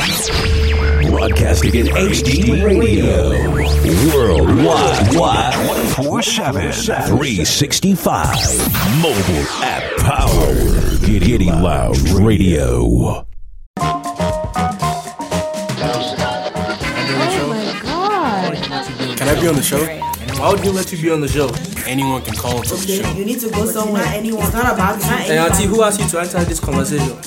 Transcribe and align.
Broadcasting 0.00 1.74
in 1.74 1.86
HD 1.88 2.64
radio. 2.64 3.30
Worldwide. 4.16 5.14
Wide. 5.14 5.52
247. 5.94 7.02
365. 7.18 8.34
Mobile 9.02 9.44
app 9.62 9.84
power. 9.98 10.54
Getting 11.06 11.48
Loud 11.48 11.98
Radio. 12.12 13.26
Oh 13.76 14.06
my 17.48 17.80
god. 17.82 19.18
Can 19.18 19.28
I 19.28 19.38
be 19.38 19.48
on 19.48 19.54
the 19.56 19.62
show? 19.62 19.84
Why 20.40 20.50
would 20.52 20.64
you 20.64 20.72
let 20.72 20.90
you 20.90 21.02
be 21.02 21.10
on 21.10 21.20
the 21.20 21.28
show? 21.28 21.50
Anyone 21.86 22.22
can 22.22 22.34
call 22.36 22.56
into 22.56 22.74
the 22.74 23.02
show. 23.02 23.10
you 23.12 23.26
need 23.26 23.40
to 23.40 23.50
go 23.50 23.66
somewhere. 23.66 24.04
Anyone. 24.06 24.44
It's 24.44 24.54
not 24.54 24.72
about 24.72 24.98
not 24.98 25.20
Hey, 25.20 25.36
auntie, 25.36 25.66
who 25.66 25.82
asked 25.82 26.00
you 26.00 26.08
to 26.08 26.20
enter 26.20 26.42
this 26.44 26.58
conversation? 26.58 27.18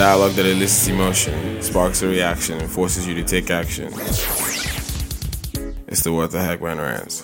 Dialogue 0.00 0.32
that 0.32 0.46
elicits 0.46 0.88
emotion, 0.88 1.60
sparks 1.60 2.00
a 2.00 2.08
reaction, 2.08 2.58
and 2.58 2.70
forces 2.70 3.06
you 3.06 3.14
to 3.16 3.22
take 3.22 3.50
action. 3.50 3.92
It's 5.88 6.02
the 6.02 6.10
What 6.10 6.30
the 6.30 6.40
Heck 6.40 6.62
Man 6.62 6.78
Rants. 6.78 7.20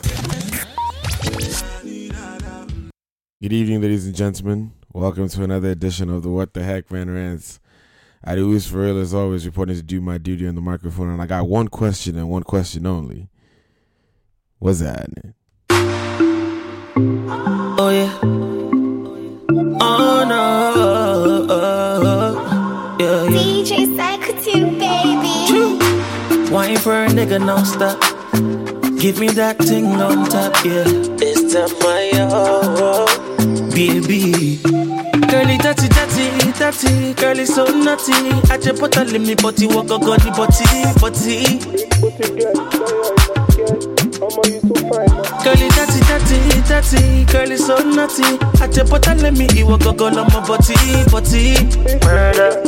Good 3.40 3.54
evening, 3.54 3.80
ladies 3.80 4.04
and 4.04 4.14
gentlemen. 4.14 4.72
Welcome 4.92 5.26
to 5.26 5.42
another 5.42 5.70
edition 5.70 6.10
of 6.10 6.22
the 6.22 6.28
What 6.28 6.52
the 6.52 6.62
Heck 6.62 6.92
Man 6.92 7.08
Rants. 7.08 7.60
Adios 8.22 8.66
for 8.66 8.82
real 8.82 9.00
as 9.00 9.14
always, 9.14 9.46
reporting 9.46 9.76
to 9.76 9.82
do 9.82 10.02
my 10.02 10.18
duty 10.18 10.46
on 10.46 10.54
the 10.54 10.60
microphone, 10.60 11.08
and 11.08 11.22
I 11.22 11.24
got 11.24 11.48
one 11.48 11.68
question 11.68 12.18
and 12.18 12.28
one 12.28 12.42
question 12.42 12.84
only. 12.84 13.30
What's 14.58 14.80
that? 14.80 15.08
Wine 26.66 26.78
for 26.78 27.04
a 27.04 27.06
nigga 27.06 27.38
non-stop. 27.38 28.00
Give 28.98 29.20
me 29.20 29.28
that 29.38 29.56
thing 29.58 29.86
on 29.86 30.28
top, 30.28 30.64
yeah. 30.64 30.82
It's 31.22 31.54
the 31.54 31.68
fire, 31.78 32.26
baby. 33.70 34.58
Girlie, 35.30 35.58
dirty, 35.58 35.86
dirty, 35.86 36.26
dirty. 36.58 37.14
Girlie, 37.14 37.46
so 37.46 37.66
naughty. 37.66 38.18
I 38.50 38.58
just 38.58 38.80
put 38.80 38.96
a 38.96 39.04
limit, 39.04 39.42
body, 39.42 39.68
walk 39.68 39.94
a 39.94 39.98
godly 40.02 40.32
body, 40.34 40.66
body. 40.98 41.62
Girlie, 45.46 45.70
dirty, 45.70 46.00
dirty, 46.10 46.38
dirty. 46.66 47.24
Girlie, 47.30 47.58
so 47.58 47.78
naughty. 47.78 48.42
I 48.60 48.66
just 48.66 48.90
put 48.90 49.06
a 49.06 49.14
limit, 49.14 49.54
you 49.54 49.68
walk 49.68 49.86
a 49.86 49.92
girl 49.92 50.18
on 50.18 50.26
my 50.34 50.42
body, 50.42 50.74
body. 51.14 51.54
Murder. 52.02 52.58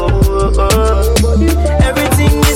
Oh, 0.00 0.56
oh, 0.56 0.56
oh. 0.56 1.78
Everything 1.84 2.47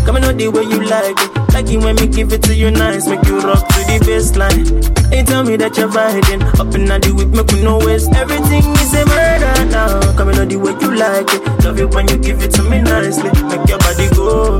is 0.00 0.08
a 0.08 0.12
murder. 0.12 0.20
Coming 0.20 0.24
out 0.24 0.38
the 0.38 0.48
way 0.48 0.62
you 0.62 0.82
like 0.84 1.18
it. 1.18 1.54
Like 1.54 1.70
it 1.70 1.78
when 1.78 1.96
me 1.96 2.06
give 2.06 2.32
it 2.32 2.42
to 2.44 2.54
you 2.54 2.70
nice. 2.70 3.06
Make 3.06 3.24
you 3.26 3.40
rock 3.40 3.66
to 3.68 3.80
the 3.84 3.98
baseline. 4.06 5.12
Ain't 5.12 5.28
tell 5.28 5.44
me 5.44 5.56
that 5.56 5.76
you're 5.76 5.88
riding. 5.88 6.42
Up 6.60 6.74
in 6.74 6.84
the 6.84 7.12
whip, 7.14 7.28
make 7.28 7.52
me 7.52 7.62
no 7.62 7.78
waste. 7.78 8.12
Everything 8.14 8.64
is 8.80 8.94
a 8.94 9.04
murder 9.06 9.64
now. 9.70 10.16
Coming 10.16 10.38
out 10.38 10.48
the 10.48 10.56
way 10.56 10.72
you 10.80 10.94
like 10.94 11.28
it. 11.32 11.64
Love 11.64 11.78
it 11.80 11.94
when 11.94 12.08
you 12.08 12.18
give 12.18 12.42
it 12.42 12.50
to 12.52 12.62
me 12.62 12.80
nicely. 12.80 13.30
Make 13.48 13.68
your 13.68 13.78
body 13.78 14.08
go. 14.14 14.58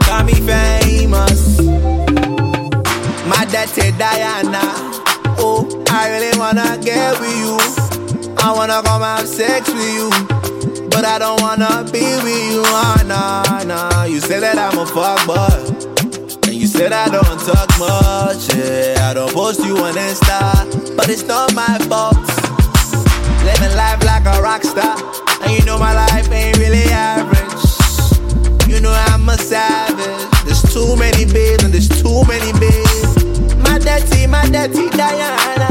Call 0.00 0.24
me 0.24 0.34
famous. 0.34 1.60
My 3.26 3.44
daddy 3.50 3.92
Diana. 3.98 4.62
Oh, 5.40 5.66
I 5.90 6.10
really 6.10 6.38
wanna 6.38 6.78
get 6.82 7.18
with 7.20 7.36
you. 7.36 7.58
I 8.38 8.52
wanna 8.52 8.82
come 8.82 9.02
have 9.02 9.26
sex 9.26 9.68
with 9.68 9.94
you. 9.94 10.47
But 10.98 11.04
I 11.04 11.18
don't 11.20 11.40
wanna 11.40 11.84
be 11.92 12.02
with 12.26 12.50
you. 12.50 12.62
Oh, 12.66 13.02
nah, 13.06 13.62
nah. 13.62 14.02
You 14.02 14.18
say 14.18 14.40
that 14.40 14.58
I'm 14.58 14.76
a 14.78 14.84
fuck 14.84 15.22
boy. 15.30 16.50
And 16.50 16.56
you 16.58 16.66
said 16.66 16.92
I 16.92 17.06
don't 17.06 17.38
talk 17.38 17.70
much. 17.78 18.50
Yeah, 18.50 19.06
I 19.08 19.14
don't 19.14 19.32
post 19.32 19.62
you 19.62 19.78
on 19.78 19.94
Insta. 19.94 20.96
But 20.96 21.08
it's 21.08 21.22
not 21.22 21.54
my 21.54 21.78
fault. 21.86 22.18
Living 23.46 23.76
life 23.78 24.02
like 24.02 24.26
a 24.26 24.42
rock 24.42 24.64
star. 24.64 24.98
And 25.46 25.52
you 25.56 25.64
know 25.64 25.78
my 25.78 25.94
life 25.94 26.32
ain't 26.32 26.58
really 26.58 26.82
average. 26.90 27.62
You 28.66 28.80
know 28.80 28.90
I'm 28.90 29.28
a 29.28 29.38
savage. 29.38 30.26
There's 30.50 30.66
too 30.74 30.96
many 30.96 31.24
babes 31.30 31.62
and 31.62 31.72
there's 31.72 31.86
too 32.02 32.26
many 32.26 32.50
babes. 32.58 33.22
My 33.62 33.78
daddy, 33.78 34.26
my 34.26 34.50
daddy 34.50 34.90
Diana. 34.98 35.70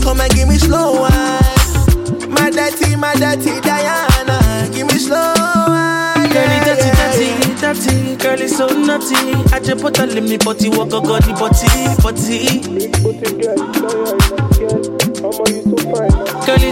Come 0.00 0.22
and 0.22 0.32
give 0.32 0.48
me 0.48 0.56
slow 0.56 1.04
wine. 1.04 2.32
My 2.32 2.48
daddy, 2.48 2.96
my 2.96 3.12
daddy 3.12 3.60
Diana. 3.60 4.03
Dirty, 6.34 6.58
dirty, 7.60 8.16
dirty. 8.16 8.48
So 8.48 8.66
naughty. 8.66 9.14
I 9.54 9.60
just 9.60 9.80
put 9.80 9.96
a 10.00 10.06
walk 10.70 10.92
a 10.92 11.00
body, 11.00 11.32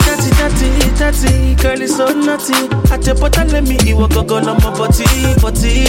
dirty, 0.00 0.30
dirty, 0.98 1.54
dirty. 1.54 1.86
So 1.86 2.06
naughty. 2.08 2.54
I 2.90 2.98
just 2.98 3.20
put 3.20 3.38
a 3.38 3.62
you 3.86 3.96
walk 3.96 4.16
a 4.16 4.34
on 4.34 4.46
my 4.46 4.58
body, 4.76 5.04
body. 5.40 5.84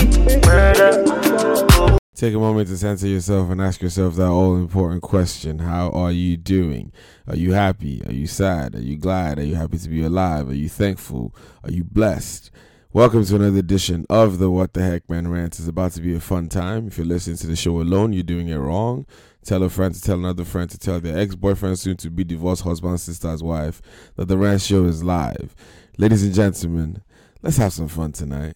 Take 2.16 2.36
a 2.36 2.38
moment 2.38 2.70
to 2.70 2.78
center 2.78 3.08
yourself 3.08 3.50
and 3.50 3.60
ask 3.60 3.82
yourself 3.82 4.14
that 4.18 4.28
all 4.28 4.56
important 4.56 5.02
question 5.02 5.58
How 5.58 5.90
are 5.90 6.12
you 6.12 6.38
doing? 6.38 6.92
Are 7.28 7.36
you 7.36 7.54
happy? 7.54 8.04
Are 8.06 8.14
you 8.14 8.28
sad? 8.28 8.76
Are 8.76 8.82
you 8.82 8.98
glad? 8.98 9.40
Are 9.40 9.44
you 9.44 9.56
happy 9.56 9.80
to 9.80 9.90
be 9.90 10.04
alive? 10.04 10.48
Are 10.50 10.54
you 10.54 10.70
thankful? 10.70 11.34
Are 11.64 11.72
you 11.72 11.84
blessed? 11.84 12.52
Welcome 12.96 13.26
to 13.26 13.36
another 13.38 13.58
edition 13.58 14.06
of 14.08 14.38
the 14.38 14.52
What 14.52 14.74
the 14.74 14.84
Heck 14.84 15.10
Man 15.10 15.28
Rant. 15.28 15.58
It's 15.58 15.68
about 15.68 15.94
to 15.94 16.02
be 16.02 16.14
a 16.14 16.20
fun 16.20 16.48
time. 16.48 16.86
If 16.86 17.00
you're 17.00 17.08
listening 17.08 17.38
to 17.38 17.48
the 17.48 17.56
show 17.56 17.82
alone, 17.82 18.14
you're 18.14 18.22
doing 18.22 18.50
it 18.50 18.58
wrong. 18.58 19.08
Tell 19.44 19.64
a 19.64 19.70
friend 19.70 19.96
to 19.96 20.00
tell 20.00 20.20
another 20.20 20.46
friend 20.46 20.70
to 20.70 20.78
tell 20.78 21.00
their 21.00 21.18
ex 21.18 21.34
boyfriend, 21.34 21.80
soon 21.80 21.98
to 21.98 22.12
be 22.12 22.24
divorced 22.24 22.62
husband, 22.62 23.00
sister's 23.00 23.42
wife, 23.42 23.82
that 24.16 24.28
the 24.28 24.38
rant 24.38 24.62
show 24.62 24.86
is 24.86 25.04
live. 25.04 25.56
Ladies 25.98 26.22
and 26.22 26.36
gentlemen, 26.36 27.02
let's 27.42 27.58
have 27.58 27.74
some 27.74 27.88
fun 27.88 28.12
tonight. 28.12 28.54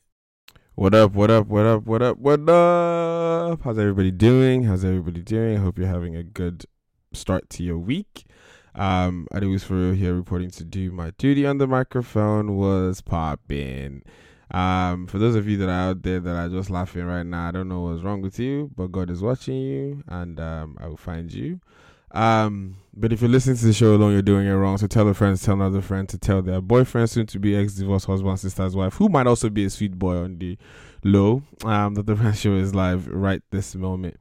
What 0.75 0.93
up, 0.93 1.13
what 1.13 1.31
up, 1.31 1.47
what 1.47 1.65
up, 1.65 1.87
what 1.87 2.03
up, 2.03 2.19
what 2.19 2.47
up? 2.47 3.63
How's 3.63 3.79
everybody 3.79 4.11
doing? 4.11 4.65
How's 4.65 4.85
everybody 4.85 5.21
doing? 5.21 5.57
I 5.57 5.61
hope 5.61 5.79
you're 5.79 5.87
having 5.87 6.15
a 6.15 6.21
good 6.21 6.65
start 7.11 7.49
to 7.49 7.63
your 7.63 7.79
week. 7.79 8.25
Um, 8.75 9.25
for 9.31 9.73
real 9.73 9.93
here 9.95 10.13
reporting 10.13 10.51
to 10.51 10.63
do 10.63 10.91
my 10.91 11.09
duty 11.17 11.47
on 11.47 11.57
the 11.57 11.65
microphone 11.65 12.55
was 12.55 13.01
popping. 13.01 14.03
Um, 14.51 15.07
for 15.07 15.17
those 15.17 15.35
of 15.35 15.47
you 15.47 15.57
that 15.57 15.69
are 15.69 15.89
out 15.89 16.03
there 16.03 16.19
that 16.19 16.35
are 16.35 16.49
just 16.49 16.69
laughing 16.69 17.05
right 17.05 17.25
now, 17.25 17.49
I 17.49 17.51
don't 17.51 17.67
know 17.67 17.81
what's 17.81 18.03
wrong 18.03 18.21
with 18.21 18.39
you, 18.39 18.71
but 18.75 18.91
God 18.91 19.09
is 19.09 19.21
watching 19.21 19.57
you 19.57 20.03
and 20.07 20.39
um, 20.39 20.77
I 20.79 20.87
will 20.87 20.97
find 20.97 21.31
you. 21.31 21.59
Um, 22.11 22.77
but 22.93 23.11
if 23.11 23.21
you're 23.21 23.29
listening 23.29 23.57
to 23.57 23.65
the 23.65 23.73
show 23.73 23.93
alone, 23.93 24.13
you're 24.13 24.21
doing 24.21 24.47
it 24.47 24.53
wrong. 24.53 24.77
So 24.77 24.87
tell 24.87 25.07
a 25.09 25.13
friend, 25.13 25.39
tell 25.39 25.55
another 25.55 25.81
friend 25.81 26.07
to 26.09 26.17
tell 26.17 26.41
their 26.41 26.61
boyfriend, 26.61 27.09
soon 27.09 27.25
to 27.27 27.39
be 27.39 27.55
ex 27.55 27.73
divorced 27.73 28.05
husband, 28.05 28.39
sister's 28.39 28.75
wife, 28.75 28.93
who 28.95 29.09
might 29.09 29.27
also 29.27 29.49
be 29.49 29.65
a 29.65 29.69
sweet 29.69 29.99
boy 29.99 30.15
on 30.15 30.37
the 30.37 30.57
low, 31.03 31.43
um, 31.65 31.95
that 31.95 32.05
the 32.05 32.15
rant 32.15 32.37
show 32.37 32.55
is 32.55 32.73
live 32.73 33.07
right 33.07 33.41
this 33.51 33.75
moment. 33.75 34.17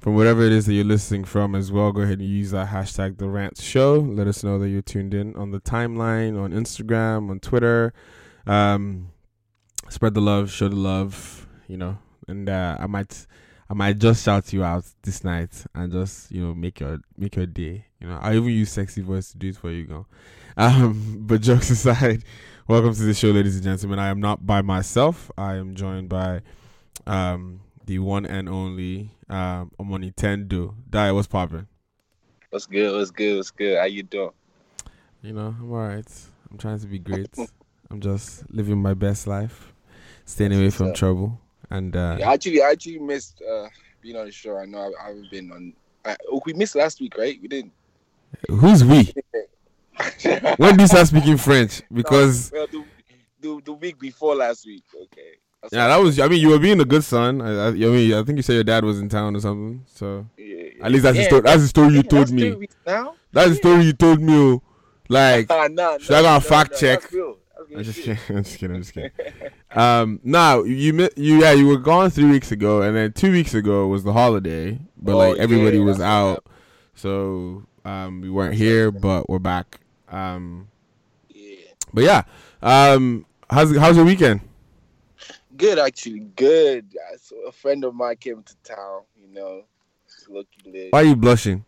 From 0.00 0.14
whatever 0.14 0.42
it 0.42 0.52
is 0.52 0.66
that 0.66 0.74
you're 0.74 0.84
listening 0.84 1.24
from 1.24 1.54
as 1.54 1.72
well, 1.72 1.90
go 1.92 2.02
ahead 2.02 2.18
and 2.20 2.28
use 2.28 2.50
that 2.52 2.68
hashtag 2.68 3.18
the 3.18 3.28
rant 3.28 3.58
show. 3.58 3.94
Let 3.94 4.26
us 4.26 4.44
know 4.44 4.58
that 4.58 4.68
you're 4.68 4.82
tuned 4.82 5.14
in 5.14 5.34
on 5.36 5.50
the 5.50 5.60
timeline, 5.60 6.40
on 6.40 6.52
Instagram, 6.52 7.30
on 7.30 7.40
Twitter. 7.40 7.92
Um, 8.46 9.08
spread 9.88 10.14
the 10.14 10.20
love, 10.20 10.50
show 10.50 10.68
the 10.68 10.76
love, 10.76 11.46
you 11.68 11.76
know, 11.76 11.98
and 12.28 12.48
uh, 12.48 12.76
I 12.78 12.86
might 12.86 13.26
I 13.68 13.74
might 13.74 13.98
just 13.98 14.24
shout 14.24 14.52
you 14.52 14.62
out 14.62 14.84
this 15.02 15.24
night 15.24 15.64
and 15.74 15.92
just 15.92 16.30
you 16.30 16.42
know 16.42 16.54
make 16.54 16.80
your 16.80 16.98
make 17.16 17.36
your 17.36 17.46
day. 17.46 17.86
You 18.00 18.08
know, 18.08 18.18
I 18.20 18.34
even 18.36 18.50
use 18.50 18.70
sexy 18.70 19.00
voice 19.02 19.30
to 19.32 19.38
do 19.38 19.48
it 19.48 19.56
for 19.56 19.70
you, 19.70 19.84
girl. 19.84 20.06
Um, 20.58 21.18
but 21.26 21.42
jokes 21.42 21.68
aside, 21.76 22.24
welcome 22.66 22.94
to 22.94 23.02
the 23.02 23.12
show, 23.12 23.28
ladies 23.28 23.56
and 23.56 23.64
gentlemen. 23.64 23.98
I 23.98 24.08
am 24.08 24.20
not 24.20 24.46
by 24.46 24.62
myself. 24.62 25.30
I 25.36 25.56
am 25.56 25.74
joined 25.74 26.08
by 26.08 26.40
um 27.06 27.60
the 27.84 27.98
one 27.98 28.24
and 28.24 28.48
only 28.48 29.10
um 29.28 29.70
Omoni 29.78 30.14
Tendo. 30.14 30.74
Die, 30.88 31.12
what's 31.12 31.26
popping? 31.28 31.66
What's 32.48 32.64
good? 32.64 32.96
What's 32.96 33.10
good? 33.10 33.36
What's 33.36 33.50
good? 33.50 33.76
How 33.78 33.84
you 33.84 34.02
doing? 34.02 34.30
You 35.20 35.34
know, 35.34 35.54
I'm 35.60 35.70
alright. 35.70 36.10
I'm 36.50 36.56
trying 36.56 36.80
to 36.80 36.86
be 36.86 36.98
great. 37.10 37.28
I'm 37.90 38.00
just 38.00 38.48
living 38.50 38.80
my 38.80 38.94
best 38.94 39.26
life, 39.26 39.74
staying 40.26 40.52
away 40.52 40.68
from 40.70 40.92
trouble, 40.92 41.40
and 41.70 41.96
uh, 41.96 42.16
Yeah, 42.18 42.32
actually, 42.32 42.62
I 42.62 42.70
actually 42.72 42.98
missed 42.98 43.40
uh, 43.42 43.68
being 44.02 44.16
on 44.16 44.26
the 44.26 44.32
show. 44.32 44.58
I 44.58 44.66
know 44.66 44.78
I, 44.78 45.04
I 45.04 45.08
haven't 45.08 45.30
been 45.30 45.50
on. 45.50 45.72
I, 46.04 46.16
oh, 46.30 46.42
we 46.44 46.52
missed 46.52 46.76
last 46.76 47.00
week, 47.00 47.16
right? 47.16 47.38
We 47.40 47.48
didn't. 47.48 47.72
who's 48.48 48.84
we? 48.84 49.14
When 50.58 50.76
do 50.76 50.82
you 50.82 50.88
start 50.88 51.06
speaking 51.06 51.38
French? 51.38 51.80
Because 51.90 52.50
well, 52.52 52.66
the, 52.66 52.84
the 53.40 53.62
the 53.64 53.72
week 53.72 53.98
before 53.98 54.34
last 54.34 54.66
week. 54.66 54.84
Okay. 54.94 55.38
That's 55.62 55.72
yeah, 55.72 55.88
that 55.88 55.96
was. 55.96 56.20
I 56.20 56.28
mean, 56.28 56.40
you 56.40 56.50
were 56.50 56.58
being 56.58 56.80
a 56.80 56.84
good 56.84 57.02
son. 57.02 57.40
I, 57.40 57.48
I, 57.48 57.68
I 57.68 57.72
mean, 57.72 58.12
I 58.12 58.22
think 58.22 58.36
you 58.36 58.42
said 58.42 58.54
your 58.54 58.64
dad 58.64 58.84
was 58.84 59.00
in 59.00 59.08
town 59.08 59.34
or 59.34 59.40
something. 59.40 59.84
So 59.86 60.26
Yeah, 60.36 60.44
yeah. 60.44 60.84
at 60.84 60.92
least 60.92 61.04
that's 61.04 61.16
the 61.16 61.24
story. 61.24 61.40
That's 61.40 61.62
the 61.62 61.68
story 61.68 61.88
you 61.88 61.96
yeah, 61.96 62.02
told 62.02 62.30
me. 62.30 62.68
now. 62.86 63.14
That's 63.32 63.48
the 63.50 63.54
story 63.56 63.84
you 63.84 63.92
told 63.94 64.20
me. 64.20 64.34
oh. 64.34 64.62
Like, 65.08 65.48
Nah, 65.50 65.68
nah, 65.68 65.98
should 65.98 66.16
I 66.16 66.20
go 66.22 66.28
nah, 66.28 66.34
and 66.36 66.44
fact 66.44 66.72
nah, 66.72 66.78
check? 66.78 67.12
Real. 67.12 67.38
I'm 67.74 67.82
just 67.82 67.98
kidding. 68.02 68.18
I'm 68.36 68.44
just 68.44 68.58
kidding. 68.58 68.76
I'm 68.76 68.82
just 68.82 68.94
kidding. 68.94 69.10
Um, 69.74 70.20
now 70.24 70.62
you 70.62 71.10
you 71.16 71.40
yeah 71.40 71.52
you 71.52 71.66
were 71.66 71.76
gone 71.76 72.08
three 72.08 72.24
weeks 72.30 72.50
ago, 72.50 72.80
and 72.80 72.96
then 72.96 73.12
two 73.12 73.30
weeks 73.30 73.52
ago 73.52 73.86
was 73.88 74.04
the 74.04 74.12
holiday, 74.14 74.78
but 74.96 75.12
Oh, 75.12 75.18
like 75.18 75.36
everybody 75.38 75.76
yeah, 75.76 75.84
was 75.84 76.00
out, 76.00 76.46
so 76.94 77.66
um 77.84 78.22
we 78.22 78.30
weren't 78.30 78.54
here, 78.54 78.90
but 78.90 79.28
we're 79.28 79.38
back. 79.38 79.80
Um, 80.08 80.68
Yeah. 81.28 81.56
but 81.92 82.04
yeah, 82.04 82.22
um, 82.62 83.26
how's 83.50 83.76
how's 83.76 83.96
your 83.96 84.06
weekend? 84.06 84.40
Good, 85.58 85.78
actually. 85.78 86.20
Good. 86.20 86.96
Saw 87.18 87.46
a 87.48 87.52
friend 87.52 87.84
of 87.84 87.94
mine 87.94 88.16
came 88.16 88.42
to 88.42 88.56
town, 88.62 89.02
you 89.20 89.28
know. 89.28 89.64
Lucky 90.30 90.70
lit. 90.72 90.92
Why 90.92 91.00
are 91.02 91.04
you 91.04 91.16
blushing? 91.16 91.65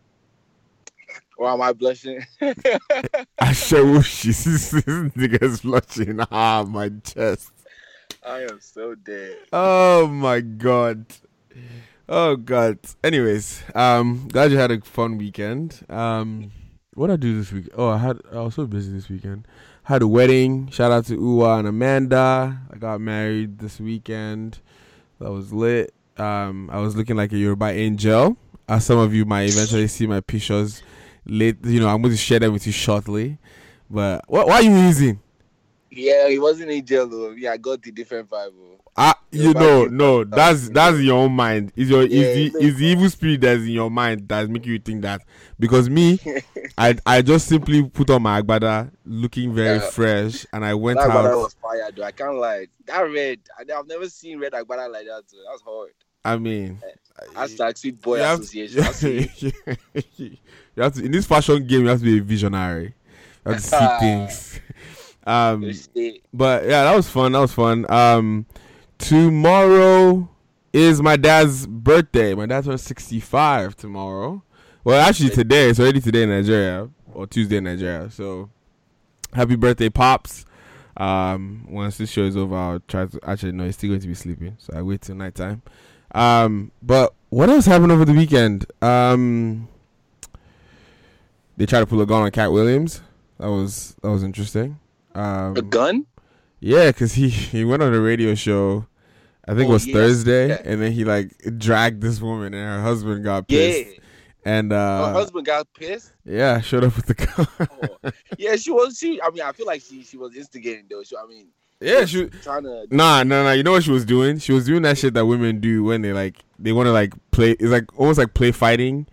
Why 1.39 1.53
am 1.53 1.61
I 1.61 1.71
blushing? 1.71 2.21
I 3.39 3.53
sure 3.53 3.89
wish 3.89 4.23
this 4.23 4.43
this 4.43 4.73
nigga's 4.73 5.61
blushing. 5.61 6.19
Ah, 6.29 6.65
my 6.67 6.89
chest. 7.01 7.53
I 8.25 8.41
am 8.41 8.59
so 8.59 8.93
dead. 8.93 9.37
Oh 9.53 10.07
my 10.07 10.41
god. 10.41 11.05
Oh 12.09 12.35
god. 12.35 12.79
Anyways, 13.05 13.63
um, 13.73 14.27
glad 14.27 14.51
you 14.51 14.57
had 14.57 14.69
a 14.69 14.81
fun 14.81 15.17
weekend. 15.17 15.79
Um, 15.87 16.51
what 16.93 17.09
I 17.09 17.15
do 17.15 17.37
this 17.37 17.53
week? 17.53 17.69
Oh, 17.73 17.87
I 17.87 17.99
had 17.99 18.19
I 18.33 18.41
was 18.41 18.55
so 18.55 18.67
busy 18.67 18.91
this 18.91 19.07
weekend. 19.07 19.47
Had 19.83 20.01
a 20.01 20.09
wedding. 20.09 20.67
Shout 20.71 20.91
out 20.91 21.05
to 21.05 21.15
Uwa 21.15 21.59
and 21.59 21.69
Amanda. 21.69 22.59
I 22.69 22.77
got 22.77 22.99
married 22.99 23.59
this 23.59 23.79
weekend. 23.79 24.59
That 25.19 25.31
was 25.31 25.53
lit. 25.53 25.93
Um, 26.17 26.69
I 26.69 26.79
was 26.81 26.97
looking 26.97 27.15
like 27.15 27.31
a 27.31 27.37
Yoruba 27.37 27.67
angel. 27.67 28.35
As 28.67 28.85
some 28.85 28.97
of 28.99 29.13
you 29.13 29.23
might 29.23 29.47
eventually 29.49 29.87
see 29.87 30.05
my 30.05 30.19
pictures 30.19 30.83
late. 31.25 31.57
You 31.65 31.79
know, 31.81 31.89
I'm 31.89 32.01
going 32.01 32.13
to 32.13 32.17
share 32.17 32.39
them 32.39 32.53
with 32.53 32.65
you 32.65 32.73
shortly. 32.73 33.37
But 33.89 34.23
what? 34.27 34.47
Why 34.47 34.55
are 34.55 34.61
you 34.61 34.75
using? 34.75 35.19
Yeah, 35.91 36.29
he 36.29 36.37
wasn't 36.37 36.69
in 36.69 36.85
jail 36.85 37.07
though. 37.07 37.31
Yeah, 37.31 37.53
I 37.53 37.57
got 37.57 37.81
the 37.81 37.91
different 37.91 38.29
vibe. 38.29 38.53
Ah, 38.95 39.17
you 39.31 39.53
know, 39.53 39.85
no, 39.85 40.23
that's 40.23 40.69
that's 40.69 40.99
your 40.99 41.17
own 41.17 41.31
mind. 41.31 41.71
Is 41.75 41.89
your 41.89 42.03
Yeah, 42.03 42.21
is 42.21 42.53
the 42.53 42.65
is 42.65 42.77
the 42.77 42.85
evil 42.85 43.09
spirit 43.09 43.41
that's 43.41 43.61
in 43.61 43.69
your 43.69 43.89
mind 43.89 44.27
that's 44.27 44.49
making 44.49 44.73
you 44.73 44.79
think 44.79 45.01
that? 45.03 45.21
Because 45.59 45.89
me, 45.89 46.19
I 46.77 46.95
I 47.05 47.21
just 47.21 47.47
simply 47.47 47.81
put 47.83 48.09
on 48.09 48.21
my 48.21 48.41
agbada, 48.41 48.91
looking 49.05 49.53
very 49.53 49.77
Yeah. 49.77 49.89
fresh, 49.89 50.45
and 50.53 50.63
I 50.65 50.73
went 50.73 50.99
That 50.99 51.09
out. 51.09 51.37
was 51.37 51.55
fire 51.61 51.89
though. 51.95 52.03
I 52.03 52.11
can't 52.11 52.35
lie. 52.35 52.67
That 52.85 52.99
red, 53.01 53.39
I, 53.57 53.63
I've 53.73 53.87
never 53.87 54.09
seen 54.09 54.39
red 54.39 54.51
Agbada 54.53 54.91
like 54.91 55.05
that. 55.05 55.23
Too. 55.29 55.37
That's 55.49 55.61
hard. 55.61 55.91
I 56.25 56.37
mean, 56.37 56.79
Hashtag 57.33 57.77
Sweet 57.77 58.01
Boy 58.01 58.17
you 58.17 58.23
have, 58.23 58.39
Association. 58.41 59.51
you. 60.79 60.83
have 60.83 60.93
to 60.95 61.03
in 61.05 61.11
this 61.11 61.25
fashion 61.25 61.65
game. 61.67 61.81
You 61.81 61.87
have 61.87 61.99
to 61.99 62.05
be 62.05 62.17
a 62.17 62.21
visionary. 62.21 62.95
You 63.45 63.53
have 63.53 63.61
to 63.61 63.67
see 63.67 63.87
things. 63.99 64.59
Um, 65.25 65.71
But 66.33 66.63
yeah, 66.63 66.83
that 66.85 66.95
was 66.95 67.09
fun. 67.09 67.33
That 67.33 67.39
was 67.39 67.53
fun. 67.53 67.85
Um, 67.91 68.45
tomorrow 68.97 70.29
is 70.73 71.01
my 71.01 71.15
dad's 71.17 71.65
birthday. 71.67 72.33
My 72.35 72.45
dad's 72.45 72.67
turns 72.67 72.81
sixty-five 72.83 73.75
tomorrow. 73.75 74.43
Well, 74.83 74.99
actually 75.07 75.29
today. 75.31 75.69
It's 75.69 75.79
already 75.79 76.01
today 76.01 76.23
in 76.23 76.29
Nigeria 76.29 76.89
or 77.13 77.27
Tuesday 77.27 77.57
in 77.57 77.65
Nigeria. 77.65 78.09
So, 78.09 78.49
happy 79.33 79.55
birthday, 79.55 79.89
pops. 79.89 80.45
Um, 80.97 81.65
once 81.69 81.97
this 81.97 82.09
show 82.09 82.23
is 82.23 82.35
over, 82.37 82.55
I'll 82.55 82.79
try 82.87 83.05
to. 83.05 83.19
Actually, 83.23 83.53
no, 83.53 83.65
he's 83.65 83.75
still 83.75 83.89
going 83.89 84.01
to 84.01 84.07
be 84.07 84.13
sleeping, 84.13 84.55
so 84.57 84.73
I 84.75 84.81
wait 84.81 85.01
till 85.01 85.15
nighttime. 85.15 85.61
Um, 86.13 86.71
but 86.81 87.13
what 87.29 87.49
else 87.49 87.65
happened 87.65 87.91
over 87.91 88.05
the 88.05 88.13
weekend? 88.13 88.65
Um, 88.81 89.67
they 91.59 91.65
tried 91.67 91.81
to 91.81 91.85
pull 91.85 92.01
a 92.01 92.05
gun 92.07 92.23
on 92.23 92.31
Katt 92.31 92.51
Williams. 92.51 93.01
That 93.37 93.47
was 93.49 93.95
that 94.01 94.09
was 94.09 94.23
interesting. 94.23 94.79
Um, 95.13 95.55
A 95.57 95.61
gun? 95.61 96.05
yeah, 96.59 96.87
because 96.87 97.13
he, 97.13 97.29
he 97.29 97.63
went 97.65 97.83
on 97.83 97.93
a 97.93 97.99
radio 97.99 98.33
show, 98.35 98.85
I 99.47 99.51
think 99.51 99.63
it 99.67 99.69
Oh, 99.69 99.73
was 99.73 99.85
yes, 99.87 99.93
Thursday, 99.95 100.47
yeah. 100.49 100.61
and 100.65 100.81
then 100.81 100.91
he 100.93 101.03
like 101.05 101.35
dragged 101.57 102.01
this 102.01 102.21
woman, 102.21 102.53
and 102.53 102.63
her 102.63 102.81
husband 102.81 103.23
got 103.23 103.47
pissed. 103.47 103.91
Yeah. 103.91 103.95
And 104.45 104.71
Her 104.71 104.77
uh, 104.77 105.11
husband 105.13 105.45
got 105.45 105.67
pissed. 105.73 106.13
yeah, 106.25 106.61
showed 106.61 106.83
up 106.85 106.95
with 106.95 107.07
the 107.07 107.13
gun. 107.13 107.47
Oh. 108.03 108.11
yeah, 108.37 108.55
she 108.55 108.71
was. 108.71 108.97
She. 108.97 109.21
I 109.21 109.29
mean, 109.31 109.41
I 109.41 109.51
feel 109.51 109.65
like 109.65 109.81
she. 109.81 110.01
She 110.03 110.17
was 110.17 110.35
instigating 110.35 110.85
though. 110.89 111.03
She, 111.03 111.15
I 111.17 111.25
mean, 111.27 111.47
yeah, 111.81 112.05
she. 112.05 112.27
trying 112.43 112.63
to. 112.63 112.85
Nah, 112.89 113.23
nah, 113.23 113.43
nah. 113.43 113.51
You 113.51 113.63
know 113.63 113.71
what 113.73 113.83
she 113.83 113.91
was 113.91 114.05
doing? 114.05 114.39
She 114.39 114.53
was 114.53 114.65
doing 114.65 114.81
that 114.83 114.97
shit 114.97 115.13
that 115.15 115.25
women 115.25 115.59
do 115.59 115.83
when 115.83 116.01
they 116.01 116.13
like 116.13 116.37
they 116.57 116.71
want 116.71 116.87
to 116.87 116.93
like 116.93 117.13
play. 117.31 117.51
It's 117.51 117.63
like 117.63 117.85
almost 117.99 118.17
like 118.17 118.33
play 118.33 118.51
fighting, 118.53 119.07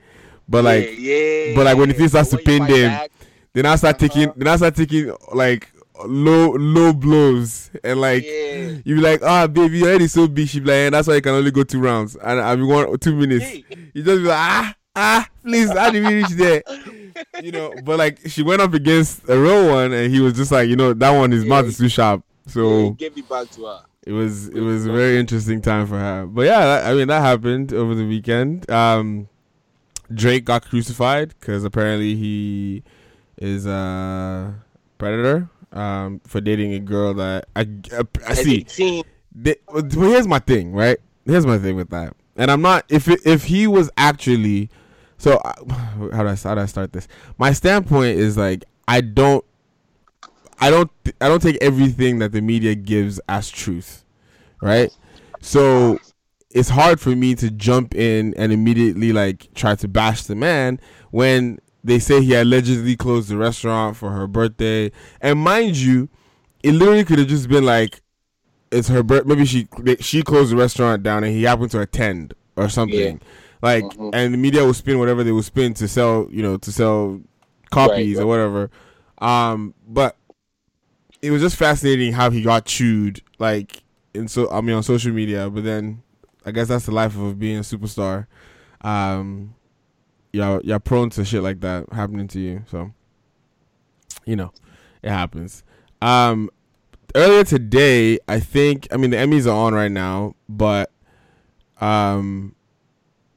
but 0.48 0.64
like 0.64 0.84
yeah, 0.98 1.14
yeah. 1.48 1.54
but, 1.54 1.64
like, 1.64 1.76
when 1.76 1.88
the 1.88 1.94
thing 1.94 2.08
starts 2.08 2.30
to 2.30 2.38
pin 2.38 2.64
them, 2.66 2.90
back, 2.90 3.10
they 3.52 3.62
now 3.62 3.76
start 3.76 3.96
Uh-huh. 3.96 4.08
taking 4.08 4.32
then 4.36 4.48
I 4.48 4.56
start 4.56 4.74
taking 4.76 5.14
like 5.32 5.70
low 6.04 6.50
low 6.52 6.92
blows 6.92 7.70
and 7.82 8.00
like 8.00 8.22
yeah. 8.24 8.76
you 8.84 8.96
be 8.96 9.00
like 9.00 9.22
ah 9.22 9.46
baby 9.46 9.78
you're 9.78 9.88
already 9.88 10.06
so 10.08 10.28
big 10.28 10.46
she 10.46 10.60
be 10.60 10.66
like 10.66 10.74
eh, 10.74 10.90
that's 10.90 11.08
why 11.08 11.14
you 11.14 11.22
can 11.22 11.32
only 11.32 11.50
go 11.50 11.62
two 11.62 11.80
rounds 11.80 12.16
and 12.16 12.38
I 12.40 12.54
mean 12.54 12.66
one 12.68 12.98
two 12.98 13.14
minutes. 13.16 13.44
Hey. 13.44 13.64
You 13.94 14.02
just 14.02 14.18
be 14.22 14.28
like, 14.28 14.36
ah, 14.38 14.74
ah, 14.94 15.28
please, 15.42 15.70
how 15.70 15.88
did 15.90 16.04
we 16.04 16.14
reach 16.16 16.28
there? 16.30 16.62
You 17.42 17.50
know, 17.52 17.72
but 17.84 17.98
like 17.98 18.18
she 18.28 18.42
went 18.42 18.60
up 18.60 18.74
against 18.74 19.26
a 19.26 19.38
real 19.38 19.68
one, 19.68 19.94
and 19.94 20.12
he 20.12 20.20
was 20.20 20.34
just 20.34 20.52
like, 20.52 20.68
you 20.68 20.76
know, 20.76 20.92
that 20.92 21.10
one, 21.18 21.30
his 21.32 21.46
mouth 21.46 21.64
is 21.64 21.78
too 21.78 21.88
sharp. 21.88 22.22
Yeah, 22.46 22.52
So 22.52 22.90
give 22.90 23.16
it 23.16 23.26
back 23.26 23.48
to 23.52 23.64
her. 23.64 23.80
it 24.06 24.12
was, 24.12 24.48
it 24.48 24.60
was 24.60 24.84
a 24.84 24.92
very 24.92 25.18
interesting 25.18 25.62
time 25.62 25.86
for 25.86 25.98
her. 25.98 26.26
But 26.26 26.42
yeah, 26.42 26.82
I 26.84 26.92
mean, 26.92 27.08
that 27.08 27.22
happened 27.22 27.72
over 27.72 27.94
the 27.94 28.06
weekend. 28.06 28.70
Um, 28.70 29.28
Drake 30.12 30.44
got 30.44 30.68
crucified 30.68 31.34
because 31.40 31.64
apparently 31.64 32.14
he 32.14 32.82
is 33.38 33.66
a 33.66 34.54
predator 34.98 35.48
um, 35.72 36.20
for 36.26 36.40
dating 36.40 36.72
a 36.72 36.78
girl 36.78 37.14
that 37.14 37.48
I, 37.54 37.68
I, 37.92 38.02
I 38.26 38.34
see. 38.34 39.04
They, 39.34 39.56
but 39.72 39.92
here's 39.92 40.26
my 40.26 40.38
thing, 40.38 40.72
right? 40.72 40.98
Here's 41.24 41.44
my 41.44 41.58
thing 41.58 41.76
with 41.76 41.90
that, 41.90 42.14
and 42.36 42.50
I'm 42.50 42.62
not 42.62 42.84
if 42.88 43.08
it, 43.08 43.20
if 43.26 43.44
he 43.44 43.66
was 43.66 43.90
actually 43.96 44.70
so 45.18 45.36
uh, 45.38 45.52
how 46.12 46.22
do 46.22 46.28
I 46.28 46.34
how 46.34 46.54
do 46.54 46.60
I 46.60 46.66
start 46.66 46.92
this? 46.92 47.08
My 47.38 47.52
standpoint 47.52 48.18
is 48.18 48.36
like 48.36 48.64
I 48.88 49.00
don't 49.00 49.44
I 50.58 50.70
don't 50.70 50.90
I 51.20 51.28
don't 51.28 51.42
take 51.42 51.58
everything 51.60 52.18
that 52.20 52.32
the 52.32 52.40
media 52.40 52.74
gives 52.74 53.20
as 53.28 53.50
truth, 53.50 54.04
right? 54.62 54.90
So 55.40 55.98
it's 56.56 56.70
hard 56.70 56.98
for 56.98 57.14
me 57.14 57.34
to 57.34 57.50
jump 57.50 57.94
in 57.94 58.32
and 58.34 58.50
immediately 58.50 59.12
like 59.12 59.52
try 59.54 59.74
to 59.74 59.86
bash 59.86 60.22
the 60.22 60.34
man 60.34 60.80
when 61.10 61.58
they 61.84 61.98
say 61.98 62.22
he 62.22 62.34
allegedly 62.34 62.96
closed 62.96 63.28
the 63.28 63.36
restaurant 63.36 63.94
for 63.94 64.10
her 64.10 64.26
birthday. 64.26 64.90
And 65.20 65.38
mind 65.38 65.76
you, 65.76 66.08
it 66.62 66.72
literally 66.72 67.04
could 67.04 67.18
have 67.18 67.28
just 67.28 67.48
been 67.48 67.64
like 67.64 68.00
it's 68.70 68.88
her 68.88 69.02
birth. 69.02 69.26
Maybe 69.26 69.44
she 69.44 69.68
she 70.00 70.22
closed 70.22 70.50
the 70.50 70.56
restaurant 70.56 71.02
down 71.02 71.24
and 71.24 71.32
he 71.34 71.42
happened 71.42 71.72
to 71.72 71.80
attend 71.82 72.32
or 72.56 72.70
something. 72.70 73.20
Like, 73.60 73.84
Mhm. 73.84 74.10
and 74.14 74.32
the 74.32 74.38
media 74.38 74.64
will 74.64 74.72
spin 74.74 74.98
whatever 74.98 75.22
they 75.22 75.32
will 75.32 75.42
spin 75.42 75.74
to 75.74 75.86
sell, 75.86 76.26
you 76.30 76.42
know, 76.42 76.56
to 76.56 76.72
sell 76.72 77.20
copies 77.70 78.16
Right, 78.16 78.22
or 78.22 78.26
whatever. 78.26 78.70
Um, 79.18 79.74
but 79.86 80.16
it 81.20 81.30
was 81.32 81.42
just 81.42 81.56
fascinating 81.56 82.14
how 82.14 82.30
he 82.30 82.40
got 82.40 82.64
chewed, 82.64 83.20
like 83.38 83.82
in 84.14 84.26
so 84.26 84.50
I 84.50 84.62
mean 84.62 84.74
on 84.76 84.82
social 84.82 85.12
media. 85.12 85.50
But 85.50 85.64
then 85.64 86.02
I 86.46 86.52
guess 86.52 86.68
that's 86.68 86.86
the 86.86 86.92
life 86.92 87.16
of 87.18 87.38
being 87.38 87.58
a 87.58 87.62
superstar. 87.62 88.28
Um, 88.80 89.54
you're 90.32 90.60
you're 90.62 90.78
prone 90.78 91.10
to 91.10 91.24
shit 91.24 91.42
like 91.42 91.60
that 91.60 91.92
happening 91.92 92.28
to 92.28 92.40
you. 92.40 92.62
So 92.70 92.92
you 94.24 94.36
know, 94.36 94.52
it 95.02 95.10
happens. 95.10 95.64
Um, 96.00 96.50
earlier 97.14 97.42
today, 97.42 98.18
I 98.28 98.38
think 98.38 98.86
I 98.92 98.96
mean 98.96 99.10
the 99.10 99.16
Emmys 99.16 99.46
are 99.46 99.66
on 99.66 99.74
right 99.74 99.90
now, 99.90 100.36
but 100.48 100.92
um, 101.80 102.54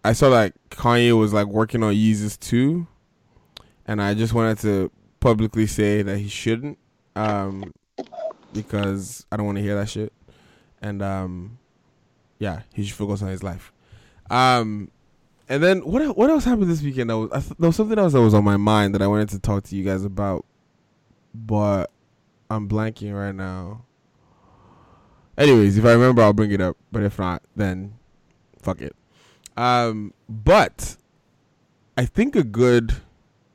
I 0.04 0.13
saw 0.13 0.30
that 0.30 0.54
Kanye 0.70 1.18
was 1.18 1.34
like 1.34 1.48
working 1.48 1.82
on 1.82 1.94
Yeezus 1.94 2.39
too, 2.39 2.88
and 3.88 4.01
I 4.01 4.13
just 4.13 4.34
wanted 4.34 4.60
to 4.60 4.92
publicly 5.20 5.66
say 5.68 6.04
that 6.04 6.18
he 6.18 6.28
shouldn't, 6.28 6.78
um, 7.16 7.74
because 8.54 9.25
I 9.32 9.38
don't 9.38 9.46
want 9.46 9.58
to 9.58 9.63
hear 9.63 9.75
that 9.75 9.89
shit, 9.89 10.13
and 10.82 11.01
um, 11.01 11.58
yeah, 12.39 12.62
he 12.74 12.84
should 12.84 12.96
focus 12.96 13.22
on 13.22 13.29
his 13.29 13.43
life. 13.43 13.72
Um, 14.29 14.89
and 15.48 15.62
then 15.62 15.79
what 15.79 16.17
what 16.17 16.29
else 16.29 16.46
happened 16.46 16.69
this 16.69 16.81
weekend? 16.81 17.10
That 17.10 17.17
was 17.17 17.31
I 17.31 17.39
th- 17.39 17.58
there 17.60 17.67
was 17.67 17.75
something 17.75 18.00
else 18.00 18.13
that 18.13 18.22
was 18.22 18.34
on 18.34 18.43
my 18.43 18.58
mind 18.58 18.96
that 18.96 19.01
I 19.01 19.08
wanted 19.08 19.29
to 19.29 19.39
talk 19.39 19.63
to 19.65 19.75
you 19.75 19.84
guys 19.84 20.03
about, 20.03 20.46
but 21.34 21.91
I'm 22.50 22.67
blanking 22.67 23.13
right 23.13 23.36
now. 23.36 23.84
Anyways, 25.38 25.77
if 25.77 25.86
I 25.86 25.93
remember, 25.93 26.22
I'll 26.22 26.34
bring 26.34 26.51
it 26.51 26.60
up. 26.60 26.75
But 26.91 27.03
if 27.03 27.17
not, 27.17 27.43
then 27.55 27.93
fuck 28.62 28.81
it. 28.81 28.96
Um, 29.55 30.13
but 30.27 30.98
I 31.98 32.05
think 32.05 32.36
a 32.36 32.43
good, 32.43 32.96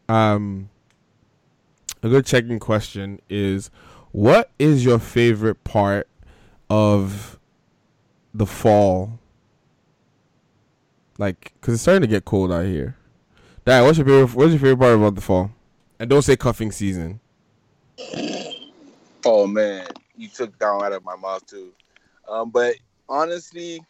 um, 0.08 0.70
a 2.02 2.08
good 2.08 2.24
checking 2.26 2.58
question 2.58 3.20
is, 3.28 3.70
what 4.12 4.50
is 4.58 4.84
your 4.84 4.98
favorite 4.98 5.62
part 5.64 6.08
of 6.70 7.33
the 8.34 8.46
fall? 8.46 9.18
Like, 11.16 11.52
cause 11.60 11.74
it's 11.74 11.82
starting 11.82 12.02
to 12.02 12.08
get 12.08 12.24
cold 12.24 12.52
out 12.52 12.66
here. 12.66 12.96
Dad, 13.64 13.82
what's 13.82 13.96
your 13.96 14.06
favorite? 14.06 14.34
What's 14.34 14.50
your 14.50 14.58
favorite 14.58 14.78
part 14.78 14.94
about 14.94 15.14
the 15.14 15.20
fall? 15.20 15.50
And 15.98 16.10
don't 16.10 16.22
say 16.22 16.36
cuffing 16.36 16.72
season. 16.72 17.20
Oh 19.24 19.46
man, 19.46 19.86
you 20.16 20.28
took 20.28 20.58
down 20.58 20.82
out 20.82 20.92
of 20.92 21.04
my 21.04 21.16
mouth 21.16 21.46
too. 21.46 21.72
Um, 22.28 22.50
but 22.50 22.74
honestly, 23.08 23.80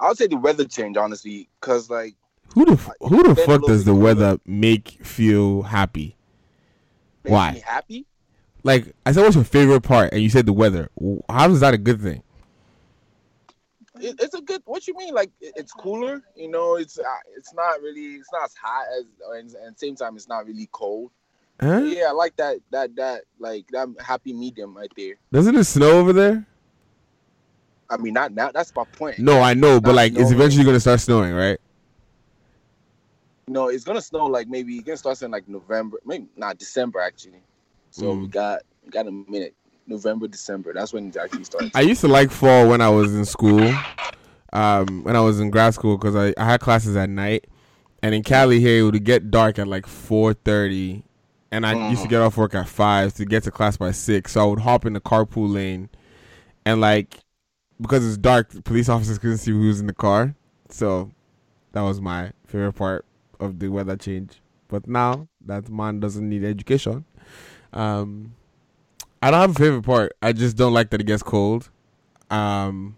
I 0.00 0.08
would 0.08 0.16
say 0.16 0.26
the 0.26 0.36
weather 0.36 0.64
change. 0.64 0.96
Honestly, 0.96 1.48
because 1.60 1.90
like 1.90 2.14
Who 2.54 2.64
the 2.64 2.72
f- 2.72 2.90
who 3.00 3.22
the 3.22 3.36
fuck 3.36 3.62
does 3.62 3.84
the 3.84 3.94
weather 3.94 4.38
make 4.46 4.88
feel 5.04 5.62
happy? 5.62 6.16
Why? 7.22 7.52
me 7.52 7.60
happy. 7.60 8.06
Like 8.62 8.94
I 9.04 9.12
said, 9.12 9.22
what's 9.22 9.36
your 9.36 9.44
favorite 9.44 9.82
part? 9.82 10.12
And 10.12 10.22
you 10.22 10.30
said 10.30 10.46
the 10.46 10.52
weather. 10.52 10.88
How 11.28 11.50
is 11.50 11.60
that 11.60 11.74
a 11.74 11.78
good 11.78 12.00
thing? 12.00 12.22
It, 14.00 14.16
it's 14.20 14.34
a 14.34 14.40
good. 14.40 14.62
What 14.64 14.86
you 14.86 14.96
mean? 14.96 15.14
Like 15.14 15.30
it- 15.40 15.54
it's 15.56 15.72
cooler. 15.72 16.22
You 16.34 16.48
know, 16.48 16.76
it's 16.76 16.98
uh, 16.98 17.02
it's 17.36 17.52
not 17.54 17.80
really. 17.80 18.16
It's 18.16 18.28
not 18.32 18.44
as 18.44 18.54
hot 18.54 18.84
as, 18.98 19.04
and, 19.38 19.54
and 19.66 19.78
same 19.78 19.96
time, 19.96 20.16
it's 20.16 20.28
not 20.28 20.46
really 20.46 20.68
cold. 20.72 21.10
Huh? 21.60 21.78
Yeah, 21.84 22.08
I 22.08 22.12
like 22.12 22.36
that. 22.36 22.58
That 22.70 22.94
that 22.96 23.22
like 23.38 23.66
that 23.72 23.88
happy 24.00 24.32
medium 24.32 24.76
right 24.76 24.92
there. 24.96 25.14
Doesn't 25.32 25.56
it 25.56 25.64
snow 25.64 25.92
over 25.98 26.12
there? 26.12 26.46
I 27.88 27.96
mean, 27.96 28.14
not 28.14 28.32
now. 28.32 28.50
That's 28.52 28.74
my 28.74 28.84
point. 28.84 29.18
No, 29.18 29.40
I 29.40 29.54
know, 29.54 29.80
but 29.80 29.90
Not 29.90 29.96
like 29.96 30.16
it's 30.16 30.32
eventually 30.32 30.64
gonna 30.64 30.80
start 30.80 31.00
snowing, 31.00 31.32
right? 31.32 31.58
No, 33.48 33.68
it's 33.68 33.84
gonna 33.84 34.02
snow 34.02 34.26
like 34.26 34.48
maybe 34.48 34.74
it's 34.76 34.84
gonna 34.84 34.96
start 34.96 35.22
in 35.22 35.30
like 35.30 35.48
November, 35.48 35.98
maybe 36.04 36.26
not 36.36 36.58
December 36.58 37.00
actually. 37.00 37.40
So 37.90 38.12
we 38.12 38.26
Mm. 38.26 38.30
got 38.30 38.62
we 38.84 38.90
got 38.90 39.06
a 39.06 39.12
minute. 39.12 39.54
November, 39.86 40.28
December. 40.28 40.72
That's 40.72 40.92
when 40.92 41.08
it 41.08 41.16
actually 41.16 41.44
starts. 41.44 41.70
I 41.74 41.80
used 41.82 42.00
to 42.02 42.08
like 42.08 42.30
fall 42.30 42.68
when 42.68 42.80
I 42.80 42.88
was 42.88 43.14
in 43.14 43.24
school, 43.24 43.72
um, 44.52 45.04
when 45.04 45.16
I 45.16 45.20
was 45.20 45.40
in 45.40 45.50
grad 45.50 45.74
school, 45.74 45.96
because 45.96 46.16
I, 46.16 46.34
I 46.40 46.44
had 46.44 46.60
classes 46.60 46.96
at 46.96 47.08
night, 47.08 47.46
and 48.02 48.14
in 48.14 48.22
Cali 48.22 48.60
here 48.60 48.80
it 48.80 48.82
would 48.82 49.04
get 49.04 49.30
dark 49.30 49.58
at 49.58 49.68
like 49.68 49.86
four 49.86 50.34
thirty, 50.34 51.04
and 51.50 51.66
I 51.66 51.90
used 51.90 52.02
to 52.02 52.08
get 52.08 52.20
off 52.20 52.36
work 52.36 52.54
at 52.54 52.68
five 52.68 53.14
to 53.14 53.24
get 53.24 53.44
to 53.44 53.50
class 53.50 53.76
by 53.76 53.92
six. 53.92 54.32
So 54.32 54.42
I 54.42 54.44
would 54.46 54.60
hop 54.60 54.86
in 54.86 54.92
the 54.92 55.00
carpool 55.00 55.52
lane, 55.52 55.88
and 56.64 56.80
like 56.80 57.20
because 57.80 58.06
it's 58.06 58.16
dark, 58.16 58.64
police 58.64 58.88
officers 58.88 59.18
couldn't 59.18 59.38
see 59.38 59.50
who 59.50 59.66
was 59.66 59.80
in 59.80 59.86
the 59.86 59.92
car. 59.92 60.34
So 60.70 61.12
that 61.72 61.82
was 61.82 62.00
my 62.00 62.32
favorite 62.46 62.72
part 62.72 63.04
of 63.38 63.58
the 63.58 63.68
weather 63.68 63.96
change. 63.96 64.40
But 64.68 64.88
now 64.88 65.28
that 65.44 65.68
man 65.68 66.00
doesn't 66.00 66.28
need 66.28 66.42
education, 66.42 67.04
um, 67.72 68.34
I 69.26 69.30
don't 69.32 69.40
have 69.40 69.50
a 69.50 69.54
favorite 69.54 69.82
part. 69.82 70.12
I 70.22 70.32
just 70.32 70.56
don't 70.56 70.72
like 70.72 70.90
that 70.90 71.00
it 71.00 71.04
gets 71.08 71.20
cold. 71.20 71.68
Um, 72.30 72.96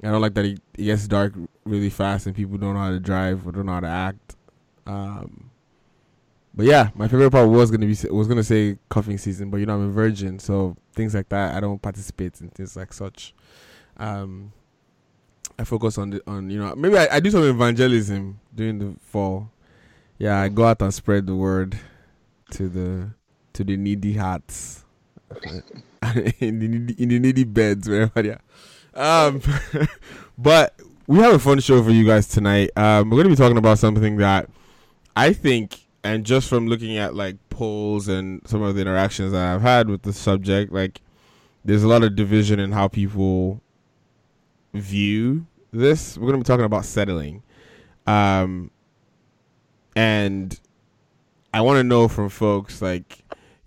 I 0.00 0.06
don't 0.06 0.20
like 0.20 0.34
that 0.34 0.44
it, 0.44 0.60
gets 0.74 1.08
dark 1.08 1.34
really 1.64 1.90
fast 1.90 2.26
and 2.26 2.36
people 2.36 2.56
don't 2.56 2.74
know 2.74 2.80
how 2.80 2.90
to 2.90 3.00
drive 3.00 3.44
or 3.44 3.50
don't 3.50 3.66
know 3.66 3.72
how 3.72 3.80
to 3.80 3.88
act. 3.88 4.36
Um, 4.86 5.50
but 6.54 6.66
yeah, 6.66 6.90
my 6.94 7.08
favorite 7.08 7.32
part 7.32 7.48
was 7.48 7.68
gonna 7.72 7.86
be 7.86 7.96
was 8.10 8.28
gonna 8.28 8.44
say 8.44 8.78
cuffing 8.90 9.18
season, 9.18 9.50
but 9.50 9.56
you 9.56 9.66
know 9.66 9.74
I'm 9.74 9.88
a 9.88 9.90
virgin, 9.90 10.38
so 10.38 10.76
things 10.92 11.16
like 11.16 11.28
that 11.30 11.56
I 11.56 11.58
don't 11.58 11.82
participate 11.82 12.40
in 12.40 12.50
things 12.50 12.76
like 12.76 12.92
such. 12.92 13.34
Um, 13.96 14.52
I 15.58 15.64
focus 15.64 15.98
on 15.98 16.10
the 16.10 16.22
on 16.28 16.48
you 16.48 16.60
know 16.60 16.76
maybe 16.76 16.96
I, 16.96 17.16
I 17.16 17.18
do 17.18 17.28
some 17.28 17.42
evangelism 17.42 18.38
during 18.54 18.78
the 18.78 18.94
fall. 19.00 19.50
Yeah, 20.16 20.40
I 20.40 20.48
go 20.48 20.64
out 20.66 20.80
and 20.80 20.94
spread 20.94 21.26
the 21.26 21.34
word 21.34 21.76
to 22.52 22.68
the 22.68 23.10
to 23.54 23.64
the 23.64 23.76
needy 23.76 24.12
hearts 24.12 24.84
in 26.40 26.58
the 26.58 27.18
needy, 27.18 27.44
beds 27.44 27.88
wherever 27.88 28.22
they 28.22 28.30
are. 28.30 28.40
Um, 29.28 29.42
but 30.38 30.74
we 31.06 31.18
have 31.18 31.34
a 31.34 31.38
fun 31.38 31.60
show 31.60 31.82
for 31.82 31.90
you 31.90 32.04
guys 32.06 32.26
tonight. 32.28 32.70
Um, 32.76 33.10
we're 33.10 33.16
going 33.16 33.28
to 33.28 33.30
be 33.30 33.36
talking 33.36 33.58
about 33.58 33.78
something 33.78 34.16
that 34.16 34.48
I 35.16 35.32
think, 35.32 35.80
and 36.02 36.24
just 36.24 36.48
from 36.48 36.66
looking 36.66 36.96
at 36.96 37.14
like 37.14 37.36
polls 37.50 38.08
and 38.08 38.40
some 38.46 38.62
of 38.62 38.74
the 38.74 38.80
interactions 38.80 39.32
that 39.32 39.44
I've 39.44 39.62
had 39.62 39.88
with 39.88 40.02
the 40.02 40.12
subject, 40.12 40.72
like 40.72 41.00
there's 41.64 41.82
a 41.82 41.88
lot 41.88 42.02
of 42.02 42.16
division 42.16 42.58
in 42.58 42.72
how 42.72 42.88
people 42.88 43.60
view 44.72 45.46
this. 45.72 46.16
We're 46.16 46.28
going 46.28 46.40
to 46.40 46.44
be 46.44 46.48
talking 46.48 46.64
about 46.64 46.84
settling. 46.84 47.42
Um, 48.06 48.70
and 49.94 50.58
I 51.52 51.60
want 51.60 51.78
to 51.78 51.84
know 51.84 52.08
from 52.08 52.28
folks 52.28 52.80
like, 52.80 53.19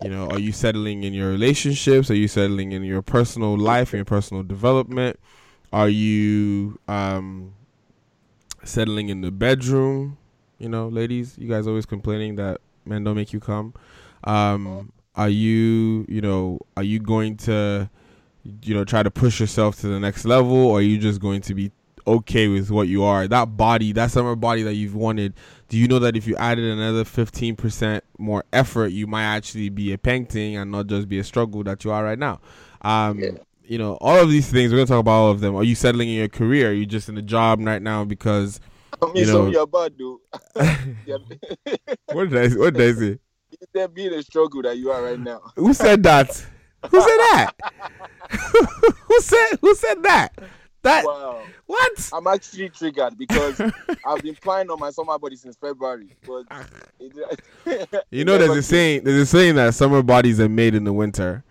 you 0.04 0.10
know, 0.10 0.28
are 0.28 0.38
you 0.38 0.52
settling 0.52 1.02
in 1.02 1.14
your 1.14 1.30
relationships? 1.30 2.10
Are 2.10 2.14
you 2.14 2.28
settling 2.28 2.72
in 2.72 2.84
your 2.84 3.00
personal 3.00 3.56
life, 3.56 3.94
and 3.94 3.98
your 3.98 4.04
personal 4.04 4.42
development? 4.42 5.18
Are 5.72 5.88
you 5.88 6.78
um, 6.88 7.54
settling 8.64 9.08
in 9.08 9.22
the 9.22 9.30
bedroom? 9.30 10.18
You 10.58 10.68
know, 10.68 10.88
ladies, 10.88 11.38
you 11.38 11.48
guys 11.48 11.66
always 11.66 11.86
complaining 11.86 12.36
that 12.36 12.60
men 12.84 13.02
don't 13.02 13.16
make 13.16 13.32
you 13.32 13.40
come. 13.40 13.72
Um, 14.24 14.92
are 15.14 15.30
you, 15.30 16.04
you 16.06 16.20
know, 16.20 16.60
are 16.76 16.82
you 16.82 16.98
going 16.98 17.38
to, 17.38 17.88
you 18.62 18.74
know, 18.74 18.84
try 18.84 19.02
to 19.02 19.10
push 19.10 19.40
yourself 19.40 19.80
to 19.80 19.86
the 19.86 19.98
next 19.98 20.26
level, 20.26 20.66
or 20.66 20.80
are 20.80 20.82
you 20.82 20.98
just 20.98 21.18
going 21.18 21.40
to 21.40 21.54
be 21.54 21.72
okay 22.06 22.48
with 22.48 22.70
what 22.70 22.88
you 22.88 23.04
are? 23.04 23.26
That 23.26 23.56
body, 23.56 23.92
that 23.92 24.10
summer 24.10 24.36
body 24.36 24.64
that 24.64 24.74
you've 24.74 24.94
wanted, 24.94 25.32
do 25.74 25.80
you 25.80 25.88
know 25.88 25.98
that 25.98 26.16
if 26.16 26.28
you 26.28 26.36
added 26.36 26.64
another 26.66 27.02
15% 27.02 28.00
more 28.16 28.44
effort, 28.52 28.92
you 28.92 29.08
might 29.08 29.24
actually 29.24 29.70
be 29.70 29.92
a 29.92 29.98
painting 29.98 30.56
and 30.56 30.70
not 30.70 30.86
just 30.86 31.08
be 31.08 31.18
a 31.18 31.24
struggle 31.24 31.64
that 31.64 31.82
you 31.84 31.90
are 31.90 32.04
right 32.04 32.16
now? 32.16 32.38
Um, 32.82 33.20
You 33.64 33.78
know, 33.78 33.98
all 34.00 34.20
of 34.20 34.30
these 34.30 34.48
things, 34.48 34.70
we're 34.70 34.76
going 34.76 34.86
to 34.86 34.92
talk 34.92 35.00
about 35.00 35.10
all 35.10 35.30
of 35.32 35.40
them. 35.40 35.56
Are 35.56 35.64
you 35.64 35.74
settling 35.74 36.10
in 36.10 36.14
your 36.14 36.28
career? 36.28 36.70
Are 36.70 36.72
you 36.72 36.86
just 36.86 37.08
in 37.08 37.18
a 37.18 37.22
job 37.22 37.58
right 37.60 37.82
now 37.82 38.04
because, 38.04 38.60
I 39.02 39.06
mean, 39.06 39.16
you 39.16 39.26
know, 39.26 39.46
of 39.46 39.52
your 39.52 39.66
bad. 39.66 39.94
Yeah. 41.06 41.16
what 42.12 42.30
did 42.30 42.52
I, 42.52 42.56
what 42.56 42.74
did 42.74 42.96
I 42.96 43.00
say? 43.00 43.18
You 43.50 43.66
said 43.74 43.94
be 43.94 44.08
the 44.08 44.22
struggle 44.22 44.62
that 44.62 44.78
you 44.78 44.92
are 44.92 45.02
right 45.02 45.18
now. 45.18 45.40
Who 45.56 45.74
said 45.74 46.04
that? 46.04 46.28
Who 46.88 47.00
said 47.00 47.18
that? 47.32 47.52
who 49.08 49.20
said 49.20 49.58
who 49.60 49.74
said 49.74 50.02
that? 50.04 50.38
That 50.84 51.04
Wow. 51.06 51.42
what? 51.64 52.10
I'm 52.12 52.26
actually 52.26 52.68
triggered 52.68 53.16
because 53.16 53.58
I've 54.06 54.22
been 54.22 54.34
planning 54.36 54.70
on 54.70 54.78
my 54.78 54.90
summer 54.90 55.18
body 55.18 55.34
since 55.34 55.56
February. 55.56 56.14
But 56.26 56.44
ah. 56.50 56.66
it, 57.00 58.04
You 58.10 58.24
know, 58.26 58.36
there's 58.36 58.56
a 58.56 58.62
saying. 58.62 59.04
There's 59.04 59.22
a 59.22 59.26
saying 59.26 59.56
that 59.56 59.74
summer 59.74 60.02
bodies 60.02 60.40
are 60.40 60.48
made 60.48 60.74
in 60.74 60.84
the 60.84 60.92
winter. 60.92 61.42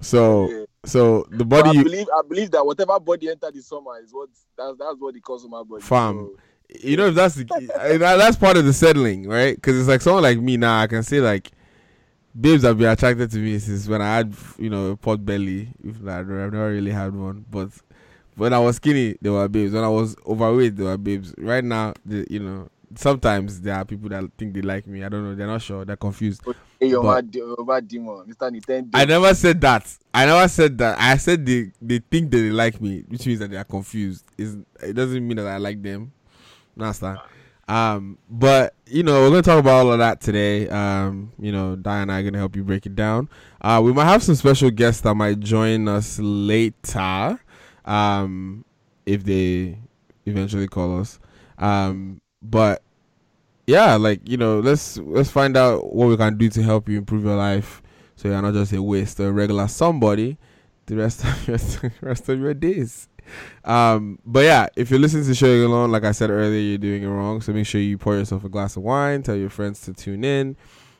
So, 0.00 0.50
Yeah. 0.50 0.64
so 0.84 1.26
the 1.30 1.44
body 1.44 1.78
I 1.78 1.82
believe 1.84 2.06
I 2.12 2.22
believe 2.28 2.50
that 2.50 2.66
whatever 2.66 2.98
body 2.98 3.30
entered 3.30 3.54
the 3.54 3.62
summer 3.62 3.98
is 4.02 4.12
what 4.12 4.28
that's 4.56 4.76
that's 4.76 4.96
what 4.98 5.14
they 5.14 5.20
call 5.20 5.38
summer 5.38 5.64
body. 5.64 5.82
Fam. 5.82 6.16
So, 6.16 6.36
you 6.80 6.96
know 6.96 7.06
if 7.06 7.14
that's 7.14 7.36
the 7.36 7.44
that's 7.98 8.36
part 8.36 8.56
of 8.56 8.64
the 8.64 8.72
settling, 8.72 9.28
right? 9.28 9.54
Because 9.54 9.78
it's 9.78 9.88
like 9.88 10.00
someone 10.00 10.24
like 10.24 10.38
me 10.38 10.56
now, 10.56 10.80
I 10.80 10.88
can 10.88 11.04
say 11.04 11.20
like, 11.20 11.52
babes 12.38 12.64
have 12.64 12.76
been 12.78 12.88
attracted 12.88 13.30
to 13.30 13.38
me 13.38 13.58
since 13.60 13.86
when 13.88 14.02
I 14.02 14.16
had 14.16 14.34
you 14.58 14.68
know 14.68 14.90
a 14.90 14.96
pot 14.96 15.24
belly. 15.24 15.68
If 15.82 16.00
not, 16.00 16.20
I've 16.20 16.28
never 16.28 16.70
really 16.70 16.90
had 16.90 17.14
one, 17.14 17.44
but 17.50 17.70
when 18.38 18.52
I 18.54 18.58
was 18.58 18.76
skinny, 18.76 19.16
there 19.20 19.32
were 19.32 19.48
babes. 19.48 19.72
When 19.72 19.84
I 19.84 19.88
was 19.88 20.16
overweight, 20.26 20.76
there 20.76 20.86
were 20.86 20.96
babes. 20.98 21.34
Right 21.38 21.64
now, 21.64 21.92
the, 22.06 22.26
you 22.30 22.38
know, 22.40 22.68
sometimes 22.94 23.60
there 23.60 23.74
are 23.74 23.84
people 23.84 24.08
that 24.10 24.24
think 24.38 24.54
they 24.54 24.62
like 24.62 24.86
me. 24.86 25.04
I 25.04 25.08
don't 25.08 25.24
know. 25.24 25.34
They're 25.34 25.46
not 25.46 25.60
sure. 25.62 25.84
They're 25.84 25.96
confused. 25.96 26.42
hey, 26.80 26.86
you're 26.88 27.02
But- 27.02 27.24
mad 27.66 27.88
demon, 27.88 28.24
Mr. 28.26 28.50
Nintendo. 28.50 28.90
I 28.94 29.04
never 29.04 29.34
said 29.34 29.60
that. 29.60 29.92
I 30.14 30.26
never 30.26 30.48
said 30.48 30.78
that. 30.78 30.98
I 30.98 31.16
said 31.16 31.44
they 31.44 31.72
they 31.82 31.98
think 31.98 32.30
that 32.30 32.38
they 32.38 32.50
like 32.50 32.80
me, 32.80 33.04
which 33.08 33.26
means 33.26 33.40
that 33.40 33.50
they 33.50 33.56
are 33.56 33.64
confused. 33.64 34.24
Is 34.38 34.56
it 34.82 34.94
doesn't 34.94 35.26
mean 35.26 35.36
that 35.36 35.46
I 35.46 35.58
like 35.58 35.82
them. 35.82 36.12
Understand? 36.78 37.18
Um, 37.68 38.16
but 38.30 38.74
you 38.86 39.02
know, 39.02 39.20
we're 39.22 39.28
gonna 39.30 39.42
talk 39.42 39.58
about 39.58 39.86
all 39.86 39.92
of 39.92 39.98
that 39.98 40.20
today. 40.22 40.68
Um, 40.70 41.32
you 41.38 41.52
know, 41.52 41.76
Di 41.76 41.98
and 42.00 42.10
I 42.10 42.20
are 42.20 42.22
gonna 42.22 42.38
help 42.38 42.56
you 42.56 42.64
break 42.64 42.86
it 42.86 42.94
down. 42.96 43.28
Uh, 43.60 43.82
we 43.84 43.92
might 43.92 44.06
have 44.06 44.22
some 44.22 44.36
special 44.36 44.70
guests 44.70 45.02
that 45.02 45.14
might 45.14 45.40
join 45.40 45.86
us 45.88 46.18
later. 46.18 47.38
Um, 47.88 48.64
if 49.06 49.24
they 49.24 49.78
eventually 50.26 50.68
call 50.68 51.00
us. 51.00 51.18
Um, 51.58 52.20
but 52.42 52.82
yeah, 53.66 53.96
like 53.96 54.28
you 54.28 54.36
know, 54.36 54.60
let's 54.60 54.98
let's 54.98 55.30
find 55.30 55.56
out 55.56 55.92
what 55.92 56.08
we 56.08 56.16
can 56.16 56.38
do 56.38 56.48
to 56.50 56.62
help 56.62 56.88
you 56.88 56.98
improve 56.98 57.24
your 57.24 57.36
life, 57.36 57.82
so 58.16 58.28
you're 58.28 58.40
not 58.40 58.54
just 58.54 58.72
a 58.72 58.82
waste 58.82 59.18
a 59.20 59.32
regular 59.32 59.66
somebody 59.66 60.38
the 60.88 60.96
rest 60.96 61.24
of 61.24 61.48
your 61.48 61.58
rest 62.00 62.28
of 62.28 62.40
your 62.40 62.54
days. 62.54 63.08
Um, 63.64 64.18
but 64.24 64.44
yeah, 64.44 64.68
if 64.74 64.90
you're 64.90 64.98
listening 64.98 65.24
to 65.24 65.28
the 65.28 65.34
show 65.34 65.46
alone, 65.46 65.90
like 65.90 66.04
I 66.04 66.12
said 66.12 66.30
earlier, 66.30 66.60
you're 66.60 66.78
doing 66.78 67.02
it 67.02 67.06
wrong. 67.06 67.40
So 67.42 67.52
make 67.52 67.66
sure 67.66 67.80
you 67.80 67.98
pour 67.98 68.16
yourself 68.16 68.44
a 68.44 68.48
glass 68.48 68.76
of 68.76 68.82
wine. 68.82 69.22
Tell 69.22 69.36
your 69.36 69.50
friends 69.50 69.82
to 69.82 69.92
tune 69.92 70.24
in. 70.24 70.56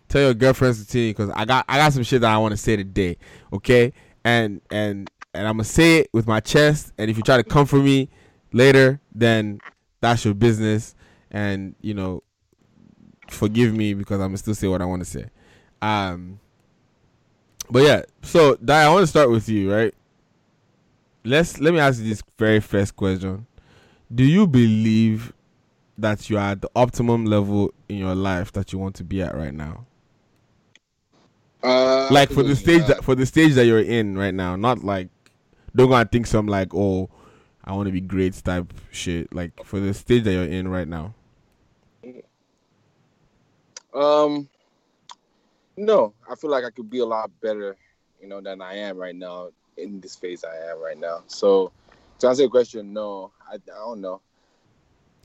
Tell 0.09 0.23
your 0.23 0.35
girlfriends 0.35 0.85
to 0.85 0.90
tune 0.90 1.04
in 1.04 1.11
because 1.11 1.30
I 1.30 1.45
got 1.45 1.64
I 1.68 1.78
got 1.78 1.92
some 1.92 2.02
shit 2.02 2.21
that 2.21 2.30
I 2.30 2.38
want 2.38 2.52
to 2.52 2.57
say 2.57 2.76
today. 2.76 3.16
Okay, 3.52 3.92
and 4.25 4.61
and 4.71 5.11
and 5.38 5.47
I'm 5.47 5.54
gonna 5.54 5.64
say 5.64 5.99
it 5.99 6.11
with 6.12 6.26
my 6.26 6.40
chest. 6.40 6.92
And 6.99 7.11
if 7.11 7.16
you 7.16 7.23
try 7.23 7.37
to 7.37 7.45
come 7.45 7.64
for 7.64 7.78
me 7.78 8.11
later, 8.52 9.00
then 9.14 9.61
that's 10.00 10.25
your 10.25 10.35
business. 10.35 10.95
And 11.30 11.76
you 11.80 11.95
know, 11.95 12.25
forgive 13.30 13.73
me 13.73 13.95
because 13.95 14.21
I'm 14.21 14.28
gonna 14.28 14.38
still 14.38 14.57
say 14.57 14.66
what 14.66 14.83
I 14.83 14.85
want 14.85 15.02
to 15.02 15.09
say. 15.09 15.26
Um, 15.80 16.40
but 17.71 17.85
yeah, 17.85 18.02
so 18.23 18.57
Di, 18.57 18.83
I 18.83 18.88
want 18.88 19.04
to 19.04 19.07
start 19.07 19.30
with 19.30 19.49
you, 19.49 19.73
right? 19.73 19.95
Let's 21.25 21.61
let 21.61 21.73
me 21.73 21.78
ask 21.78 22.00
you 22.00 22.09
this 22.09 22.23
very 22.37 22.61
first 22.61 22.97
question. 22.97 23.47
Do 24.12 24.25
you 24.25 24.47
believe 24.47 25.33
that 25.99 26.28
you 26.28 26.38
are 26.38 26.52
at 26.52 26.62
the 26.62 26.71
optimum 26.75 27.26
level 27.26 27.73
in 27.88 27.99
your 27.99 28.14
life 28.14 28.52
that 28.52 28.73
you 28.73 28.78
want 28.78 28.97
to 28.97 29.04
be 29.04 29.23
at 29.23 29.37
right 29.37 29.54
now? 29.54 29.87
Uh, 31.62 32.09
like 32.11 32.30
for 32.30 32.42
the 32.42 32.57
stage 32.57 32.87
that 32.87 33.04
for 33.04 33.14
the 33.14 33.26
stage 33.26 33.54
that 33.54 33.66
you're 33.66 33.80
in 33.80 34.16
right 34.16 34.35
now, 34.35 34.57
not 34.57 34.83
like 34.83 35.09
don't 35.78 35.88
go 35.88 35.94
and 35.94 36.11
think 36.11 36.26
some 36.26 36.47
like 36.47 36.75
oh 36.75 37.08
I 37.68 37.73
want 37.73 37.87
to 37.87 37.92
be 37.92 38.00
great 38.00 38.32
type 38.42 38.73
shit. 38.90 39.32
Like 39.32 39.52
for 39.62 39.78
the 39.78 39.92
stage 39.92 40.25
that 40.25 40.32
you're 40.32 40.44
in 40.44 40.68
right 40.68 40.88
now. 40.88 41.14
Um, 43.92 44.49
no, 45.76 46.14
I 46.30 46.35
feel 46.35 46.50
like 46.50 46.64
I 46.64 46.70
could 46.70 46.88
be 46.88 47.00
a 47.00 47.06
lot 47.06 47.30
better, 47.42 47.76
you 48.23 48.28
know, 48.28 48.40
than 48.40 48.62
I 48.62 48.75
am 48.76 48.97
right 48.97 49.14
now 49.14 49.50
in 49.76 50.00
this 50.00 50.16
phase 50.16 50.44
I 50.44 50.70
am 50.70 50.80
right 50.80 50.99
now. 50.99 51.25
So 51.26 51.70
to 52.20 52.28
answer 52.28 52.42
your 52.42 52.50
question, 52.50 52.92
no, 52.94 53.32
I, 53.47 53.56
I 53.56 53.58
don't 53.66 54.00
know. 54.00 54.23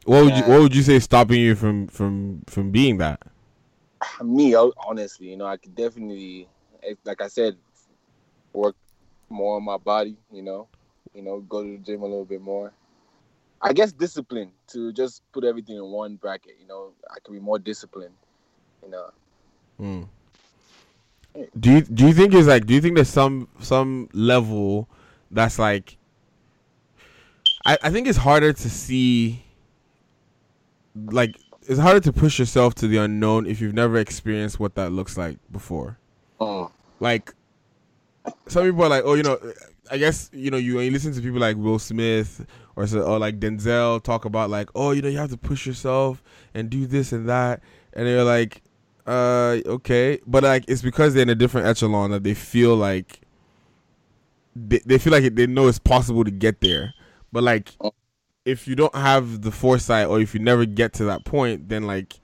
What 0.04 0.26
would 0.26 0.36
you 0.36 0.44
What 0.44 0.62
would 0.62 0.76
you 0.76 0.84
say 0.84 1.00
stopping 1.00 1.40
you 1.40 1.56
from 1.56 1.88
from 1.88 2.44
from 2.48 2.72
being 2.72 2.98
that? 2.98 3.22
Me, 4.22 4.54
honestly, 4.54 5.30
you 5.30 5.38
know, 5.38 5.46
I 5.46 5.56
could 5.56 5.76
definitely, 5.76 6.50
like 7.06 7.22
I 7.22 7.30
said, 7.30 7.56
work 8.52 8.76
more 9.34 9.58
on 9.58 9.64
my 9.64 9.78
body. 9.78 10.16
You 10.32 10.44
know, 10.44 10.68
you 11.14 11.22
know, 11.22 11.42
go 11.42 11.64
to 11.64 11.72
the 11.72 11.78
gym 11.78 12.02
a 12.02 12.06
little 12.06 12.26
bit 12.26 12.42
more. 12.42 12.72
I 13.62 13.74
guess 13.74 13.92
discipline 13.92 14.52
to 14.68 14.92
just 14.92 15.22
put 15.32 15.44
everything 15.44 15.78
in 15.78 15.86
one 15.86 16.16
bracket. 16.16 16.56
You 16.62 16.68
know, 16.68 16.92
I 17.10 17.20
can 17.24 17.34
be 17.34 17.40
more 17.40 17.60
disciplined. 17.60 18.16
You 18.84 18.92
know. 18.92 19.12
Mm. 19.82 20.08
Do 21.60 21.72
you 21.72 21.82
do 21.82 22.08
you 22.08 22.14
think 22.14 22.34
it's 22.34 22.48
like 22.48 22.66
do 22.66 22.74
you 22.74 22.82
think 22.82 22.96
there's 22.96 23.10
some 23.10 23.48
some 23.60 24.08
level 24.14 24.88
that's 25.32 25.58
like 25.58 25.98
I, 27.66 27.78
I 27.82 27.90
think 27.90 28.08
it's 28.08 28.20
harder 28.20 28.54
to 28.54 28.70
see 28.70 29.44
like 30.96 31.36
it's 31.68 31.80
harder 31.80 32.00
to 32.02 32.14
push 32.14 32.38
yourself 32.38 32.76
to 32.76 32.88
the 32.88 32.98
unknown 32.98 33.46
if 33.48 33.62
you've 33.62 33.74
never 33.74 33.98
experienced 33.98 34.60
what 34.60 34.76
that 34.76 34.92
looks 34.92 35.18
like 35.18 35.38
before. 35.52 35.98
Oh. 36.40 36.72
Like 37.00 37.34
some 38.48 38.66
people 38.66 38.84
are 38.84 38.90
like, 38.90 39.04
oh, 39.06 39.14
you 39.14 39.24
know, 39.24 39.38
I 39.92 39.98
guess 39.98 40.30
you 40.34 40.50
know 40.52 40.58
you 40.58 40.76
when 40.76 40.86
you 40.86 40.92
listen 40.92 41.14
to 41.14 41.22
people 41.22 41.40
like 41.40 41.58
Will 41.58 41.80
Smith 41.80 42.46
or 42.76 42.88
so, 42.88 43.02
or 43.02 43.20
like 43.20 43.40
Denzel 43.40 44.02
talk 44.02 44.26
about 44.26 44.50
like, 44.50 44.70
oh, 44.76 44.92
you 44.92 45.02
know, 45.02 45.10
you 45.10 45.18
have 45.18 45.32
to 45.32 45.38
push 45.38 45.66
yourself 45.66 46.24
and 46.54 46.70
do 46.70 46.86
this 46.86 47.12
and 47.12 47.28
that, 47.30 47.62
and 47.94 48.08
they're 48.08 48.24
like, 48.24 48.62
uh, 49.06 49.60
okay, 49.66 50.20
but 50.26 50.44
like 50.44 50.66
it's 50.68 50.82
because 50.82 51.14
they're 51.14 51.24
in 51.24 51.30
a 51.30 51.36
different 51.36 51.68
echelon 51.68 52.12
that 52.12 52.24
they 52.24 52.34
feel 52.34 52.76
like 52.76 53.22
they, 54.56 54.80
they 54.86 54.98
feel 54.98 55.12
like 55.12 55.36
they 55.36 55.48
know 55.48 55.68
it's 55.68 55.80
possible 55.80 56.24
to 56.24 56.32
get 56.32 56.62
there, 56.62 56.94
but 57.32 57.44
like 57.44 57.74
if 58.46 58.68
you 58.68 58.76
don't 58.76 58.96
have 58.96 59.42
the 59.42 59.52
foresight 59.52 60.08
or 60.08 60.20
if 60.20 60.34
you 60.34 60.40
never 60.40 60.66
get 60.66 60.94
to 60.94 61.06
that 61.06 61.26
point, 61.26 61.70
then 61.70 61.84
like 61.84 62.20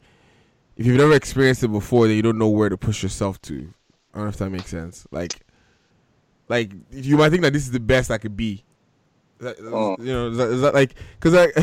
if 0.80 0.86
you've 0.86 0.98
never 0.98 1.14
experienced 1.14 1.62
it 1.62 1.68
before, 1.68 2.08
then 2.08 2.16
you 2.16 2.22
don't 2.22 2.38
know 2.38 2.48
where 2.48 2.70
to 2.70 2.78
push 2.78 3.04
yourself 3.04 3.42
to. 3.44 3.74
I 4.14 4.18
don't 4.18 4.26
know 4.26 4.30
if 4.30 4.38
that 4.38 4.50
makes 4.50 4.70
sense. 4.70 5.06
Like, 5.12 5.42
like 6.50 6.72
you 6.92 7.18
might 7.18 7.30
think 7.30 7.44
that 7.44 7.54
this 7.54 7.64
is 7.64 7.72
the 7.72 7.80
best 7.80 8.12
I 8.12 8.18
could 8.18 8.36
be. 8.36 8.64
That- 9.40 9.56
oh. 9.62 9.96
You 10.00 10.12
know, 10.12 10.30
is 10.30 10.38
that, 10.38 10.50
is 10.50 10.62
that 10.62 10.74
like 10.74 10.96
because 11.20 11.34
I 11.34 11.46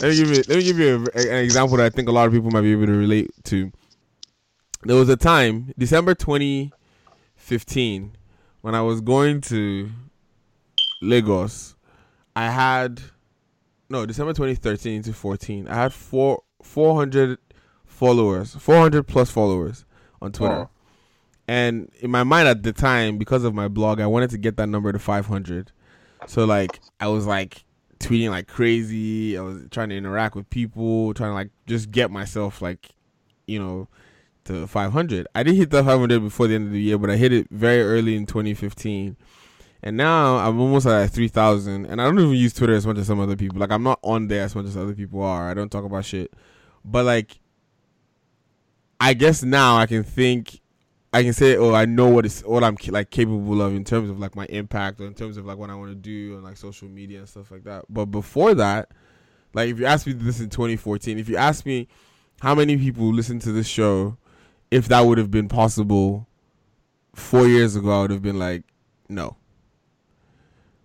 let 0.00 0.10
me 0.10 0.16
give 0.16 0.30
you 0.30 0.42
let 0.48 0.50
me 0.56 0.62
give 0.62 0.78
you 0.78 1.06
a, 1.14 1.20
an 1.20 1.44
example 1.44 1.76
that 1.76 1.84
I 1.84 1.90
think 1.90 2.08
a 2.08 2.12
lot 2.12 2.26
of 2.26 2.32
people 2.32 2.50
might 2.50 2.62
be 2.62 2.72
able 2.72 2.86
to 2.86 2.92
relate 2.92 3.30
to. 3.44 3.70
There 4.84 4.96
was 4.96 5.08
a 5.08 5.16
time, 5.16 5.72
December 5.78 6.14
2015, 6.14 8.16
when 8.60 8.74
I 8.74 8.82
was 8.82 9.00
going 9.00 9.40
to 9.42 9.90
Lagos. 11.00 11.74
I 12.36 12.50
had 12.50 13.00
no 13.88 14.06
December 14.06 14.32
2013 14.32 15.02
to 15.04 15.12
14. 15.12 15.68
I 15.68 15.74
had 15.74 15.92
four 15.92 16.42
400 16.62 17.38
followers, 17.84 18.56
400 18.56 19.04
plus 19.04 19.30
followers 19.30 19.84
on 20.20 20.32
Twitter. 20.32 20.54
Oh. 20.54 20.70
And 21.46 21.90
in 22.00 22.10
my 22.10 22.24
mind 22.24 22.48
at 22.48 22.62
the 22.62 22.72
time, 22.72 23.18
because 23.18 23.44
of 23.44 23.54
my 23.54 23.68
blog, 23.68 24.00
I 24.00 24.06
wanted 24.06 24.30
to 24.30 24.38
get 24.38 24.56
that 24.56 24.68
number 24.68 24.92
to 24.92 24.98
500. 24.98 25.72
So 26.26 26.44
like 26.44 26.80
I 27.00 27.08
was 27.08 27.26
like 27.26 27.64
tweeting 27.98 28.30
like 28.30 28.48
crazy. 28.48 29.36
I 29.36 29.42
was 29.42 29.62
trying 29.70 29.90
to 29.90 29.96
interact 29.96 30.34
with 30.34 30.48
people, 30.50 31.12
trying 31.14 31.30
to 31.30 31.34
like 31.34 31.50
just 31.66 31.90
get 31.90 32.10
myself 32.10 32.62
like, 32.62 32.90
you 33.46 33.58
know, 33.58 33.88
to 34.44 34.66
500. 34.66 35.26
I 35.34 35.42
didn't 35.42 35.58
hit 35.58 35.70
the 35.70 35.84
500 35.84 36.20
before 36.20 36.46
the 36.46 36.54
end 36.54 36.66
of 36.66 36.72
the 36.72 36.80
year, 36.80 36.98
but 36.98 37.10
I 37.10 37.16
hit 37.16 37.32
it 37.32 37.48
very 37.50 37.82
early 37.82 38.16
in 38.16 38.26
2015. 38.26 39.16
And 39.82 39.98
now 39.98 40.36
I'm 40.36 40.58
almost 40.58 40.86
at 40.86 41.10
3,000. 41.10 41.84
And 41.86 42.00
I 42.00 42.04
don't 42.04 42.18
even 42.18 42.32
use 42.32 42.54
Twitter 42.54 42.74
as 42.74 42.86
much 42.86 42.96
as 42.96 43.06
some 43.06 43.20
other 43.20 43.36
people. 43.36 43.58
Like 43.58 43.70
I'm 43.70 43.82
not 43.82 43.98
on 44.02 44.28
there 44.28 44.44
as 44.44 44.54
much 44.54 44.64
as 44.64 44.76
other 44.76 44.94
people 44.94 45.22
are. 45.22 45.50
I 45.50 45.54
don't 45.54 45.70
talk 45.70 45.84
about 45.84 46.06
shit. 46.06 46.32
But 46.84 47.04
like, 47.04 47.38
I 48.98 49.12
guess 49.12 49.42
now 49.42 49.76
I 49.76 49.86
can 49.86 50.02
think 50.02 50.60
I 51.14 51.22
can 51.22 51.32
say, 51.32 51.56
oh, 51.56 51.72
I 51.72 51.84
know 51.84 52.08
what 52.08 52.26
is 52.26 52.40
what 52.40 52.64
I'm 52.64 52.76
like 52.88 53.10
capable 53.10 53.62
of 53.62 53.72
in 53.72 53.84
terms 53.84 54.10
of 54.10 54.18
like 54.18 54.34
my 54.34 54.46
impact 54.46 55.00
or 55.00 55.06
in 55.06 55.14
terms 55.14 55.36
of 55.36 55.46
like 55.46 55.56
what 55.56 55.70
I 55.70 55.76
want 55.76 55.92
to 55.92 55.94
do 55.94 56.36
on 56.36 56.42
like 56.42 56.56
social 56.56 56.88
media 56.88 57.20
and 57.20 57.28
stuff 57.28 57.52
like 57.52 57.62
that. 57.64 57.84
But 57.88 58.06
before 58.06 58.52
that, 58.54 58.90
like 59.52 59.70
if 59.70 59.78
you 59.78 59.86
ask 59.86 60.08
me 60.08 60.12
this 60.12 60.40
in 60.40 60.50
2014, 60.50 61.16
if 61.16 61.28
you 61.28 61.36
ask 61.36 61.64
me 61.64 61.86
how 62.40 62.56
many 62.56 62.76
people 62.76 63.12
listen 63.12 63.38
to 63.38 63.52
this 63.52 63.68
show, 63.68 64.16
if 64.72 64.88
that 64.88 65.02
would 65.02 65.18
have 65.18 65.30
been 65.30 65.46
possible 65.46 66.26
four 67.14 67.46
years 67.46 67.76
ago, 67.76 67.92
I 67.96 68.02
would 68.02 68.10
have 68.10 68.22
been 68.22 68.40
like, 68.40 68.64
no. 69.08 69.36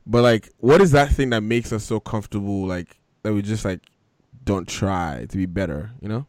But 0.06 0.22
like, 0.22 0.52
what 0.60 0.80
is 0.80 0.92
that 0.92 1.10
thing 1.10 1.32
that 1.32 1.42
makes 1.42 1.74
us 1.74 1.84
so 1.84 2.00
comfortable? 2.00 2.68
Like 2.68 3.00
that 3.24 3.34
we 3.34 3.42
just 3.42 3.66
like 3.66 3.82
don't 4.44 4.68
try 4.68 5.26
to 5.28 5.38
be 5.38 5.48
better, 5.48 5.90
you 6.00 6.08
know? 6.08 6.28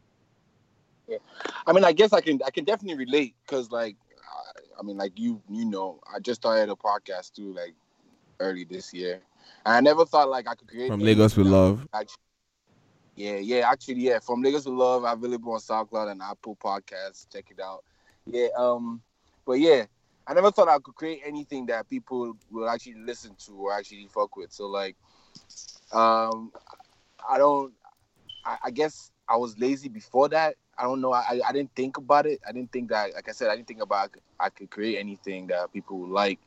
I 1.67 1.73
mean, 1.73 1.85
I 1.85 1.93
guess 1.93 2.13
I 2.13 2.21
can 2.21 2.41
I 2.47 2.51
can 2.51 2.65
definitely 2.65 3.05
relate 3.05 3.35
because 3.45 3.71
like 3.71 3.97
I, 4.19 4.81
I 4.81 4.83
mean, 4.83 4.97
like 4.97 5.19
you 5.19 5.41
you 5.49 5.65
know, 5.65 6.01
I 6.13 6.19
just 6.19 6.41
started 6.41 6.71
a 6.71 6.77
podcast 6.77 7.33
too, 7.35 7.53
like 7.53 7.75
early 8.39 8.65
this 8.65 8.93
year, 8.93 9.21
and 9.67 9.77
I 9.77 9.81
never 9.81 10.05
thought 10.05 10.29
like 10.29 10.49
I 10.49 10.55
could 10.55 10.69
create 10.69 10.89
From 10.89 11.01
Lagos 11.01 11.37
with 11.37 11.47
Love. 11.47 11.87
Actually, 11.93 12.17
yeah, 13.17 13.37
yeah, 13.37 13.71
actually, 13.71 14.01
yeah, 14.01 14.19
from 14.19 14.43
Lagos 14.43 14.65
with 14.65 14.75
Love, 14.75 15.05
available 15.05 15.53
on 15.53 15.61
SoundCloud 15.61 16.11
and 16.11 16.23
Apple 16.23 16.57
Podcasts. 16.57 17.31
Check 17.31 17.47
it 17.51 17.61
out. 17.61 17.85
Yeah, 18.27 18.49
um, 18.57 19.03
but 19.47 19.61
yeah, 19.61 19.85
I 20.27 20.35
never 20.35 20.51
thought 20.51 20.69
I 20.69 20.79
could 20.79 20.95
create 20.95 21.23
anything 21.25 21.67
that 21.67 21.89
people 21.89 22.37
will 22.51 22.69
actually 22.69 22.95
listen 22.95 23.35
to 23.47 23.53
or 23.53 23.73
actually 23.73 24.09
fuck 24.13 24.37
with. 24.37 24.53
So 24.53 24.67
like, 24.67 24.97
um, 25.93 26.53
I 27.29 27.39
don't. 27.39 27.73
I, 28.45 28.57
I 28.65 28.71
guess 28.71 29.11
I 29.29 29.37
was 29.37 29.59
lazy 29.59 29.89
before 29.89 30.29
that. 30.31 30.57
I 30.81 30.85
don't 30.85 31.03
know. 31.03 31.13
I, 31.13 31.41
I 31.47 31.53
didn't 31.53 31.75
think 31.75 31.99
about 31.99 32.25
it. 32.25 32.41
I 32.49 32.53
didn't 32.53 32.73
think 32.73 32.89
that, 32.89 33.13
like 33.15 33.29
I 33.29 33.33
said, 33.33 33.51
I 33.51 33.57
didn't 33.57 33.69
think 33.69 33.83
about 33.83 34.17
I 34.39 34.49
could 34.49 34.71
create 34.71 34.99
anything 34.99 35.49
that 35.49 35.71
people 35.73 35.99
would 35.99 36.11
like. 36.11 36.39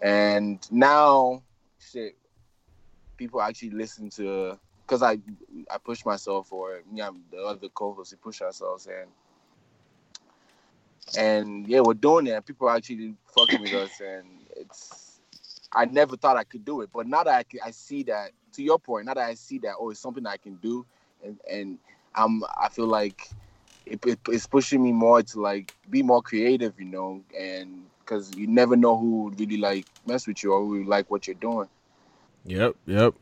And 0.00 0.60
now, 0.70 1.42
shit, 1.80 2.14
people 3.16 3.42
actually 3.42 3.70
listen 3.70 4.10
to 4.10 4.58
because 4.86 5.02
I 5.02 5.18
I 5.70 5.78
push 5.82 6.04
myself 6.04 6.52
or 6.52 6.82
me 6.90 7.00
and 7.00 7.20
the 7.32 7.38
other 7.42 7.68
co-hosts 7.68 8.12
we 8.12 8.18
push 8.18 8.42
ourselves 8.42 8.86
and 8.86 9.10
and 11.18 11.66
yeah, 11.66 11.80
we're 11.80 11.94
doing 11.94 12.28
it. 12.28 12.46
People 12.46 12.68
are 12.68 12.76
actually 12.76 13.14
fucking 13.34 13.60
with 13.60 13.72
us, 13.74 14.00
and 14.00 14.26
it's 14.56 15.20
I 15.72 15.86
never 15.86 16.16
thought 16.16 16.36
I 16.36 16.44
could 16.44 16.64
do 16.64 16.82
it, 16.82 16.90
but 16.92 17.08
now 17.08 17.24
that 17.24 17.46
I, 17.52 17.68
I 17.68 17.70
see 17.72 18.04
that, 18.04 18.30
to 18.52 18.62
your 18.62 18.78
point, 18.78 19.06
now 19.06 19.14
that 19.14 19.28
I 19.28 19.34
see 19.34 19.58
that, 19.58 19.74
oh, 19.80 19.90
it's 19.90 19.98
something 19.98 20.24
I 20.26 20.36
can 20.36 20.54
do, 20.56 20.86
and 21.24 21.38
and 21.50 21.78
I'm 22.14 22.44
I 22.56 22.68
feel 22.68 22.86
like 22.86 23.28
it, 23.86 24.04
it- 24.06 24.18
it's 24.28 24.46
pushing 24.46 24.82
me 24.82 24.92
more 24.92 25.22
to 25.22 25.40
like 25.40 25.74
be 25.90 26.02
more 26.02 26.22
creative, 26.22 26.78
you 26.78 26.86
know, 26.86 27.22
and 27.38 27.84
because 28.00 28.30
you 28.36 28.46
never 28.46 28.76
know 28.76 28.96
who 28.98 29.24
would 29.24 29.40
really 29.40 29.56
like 29.56 29.86
mess 30.06 30.26
with 30.26 30.42
you 30.42 30.52
or 30.52 30.60
who 30.60 30.68
would 30.78 30.86
like 30.86 31.10
what 31.10 31.26
you're 31.26 31.34
doing. 31.36 31.68
Yep, 32.44 32.76
yep. 32.86 33.14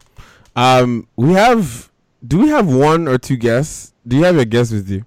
Um, 0.56 1.06
we 1.16 1.32
have. 1.34 1.90
Do 2.26 2.38
we 2.38 2.48
have 2.48 2.72
one 2.72 3.08
or 3.08 3.18
two 3.18 3.36
guests? 3.36 3.92
Do 4.06 4.16
you 4.16 4.24
have 4.24 4.38
a 4.38 4.44
guest 4.44 4.72
with 4.72 4.88
you? 4.88 5.04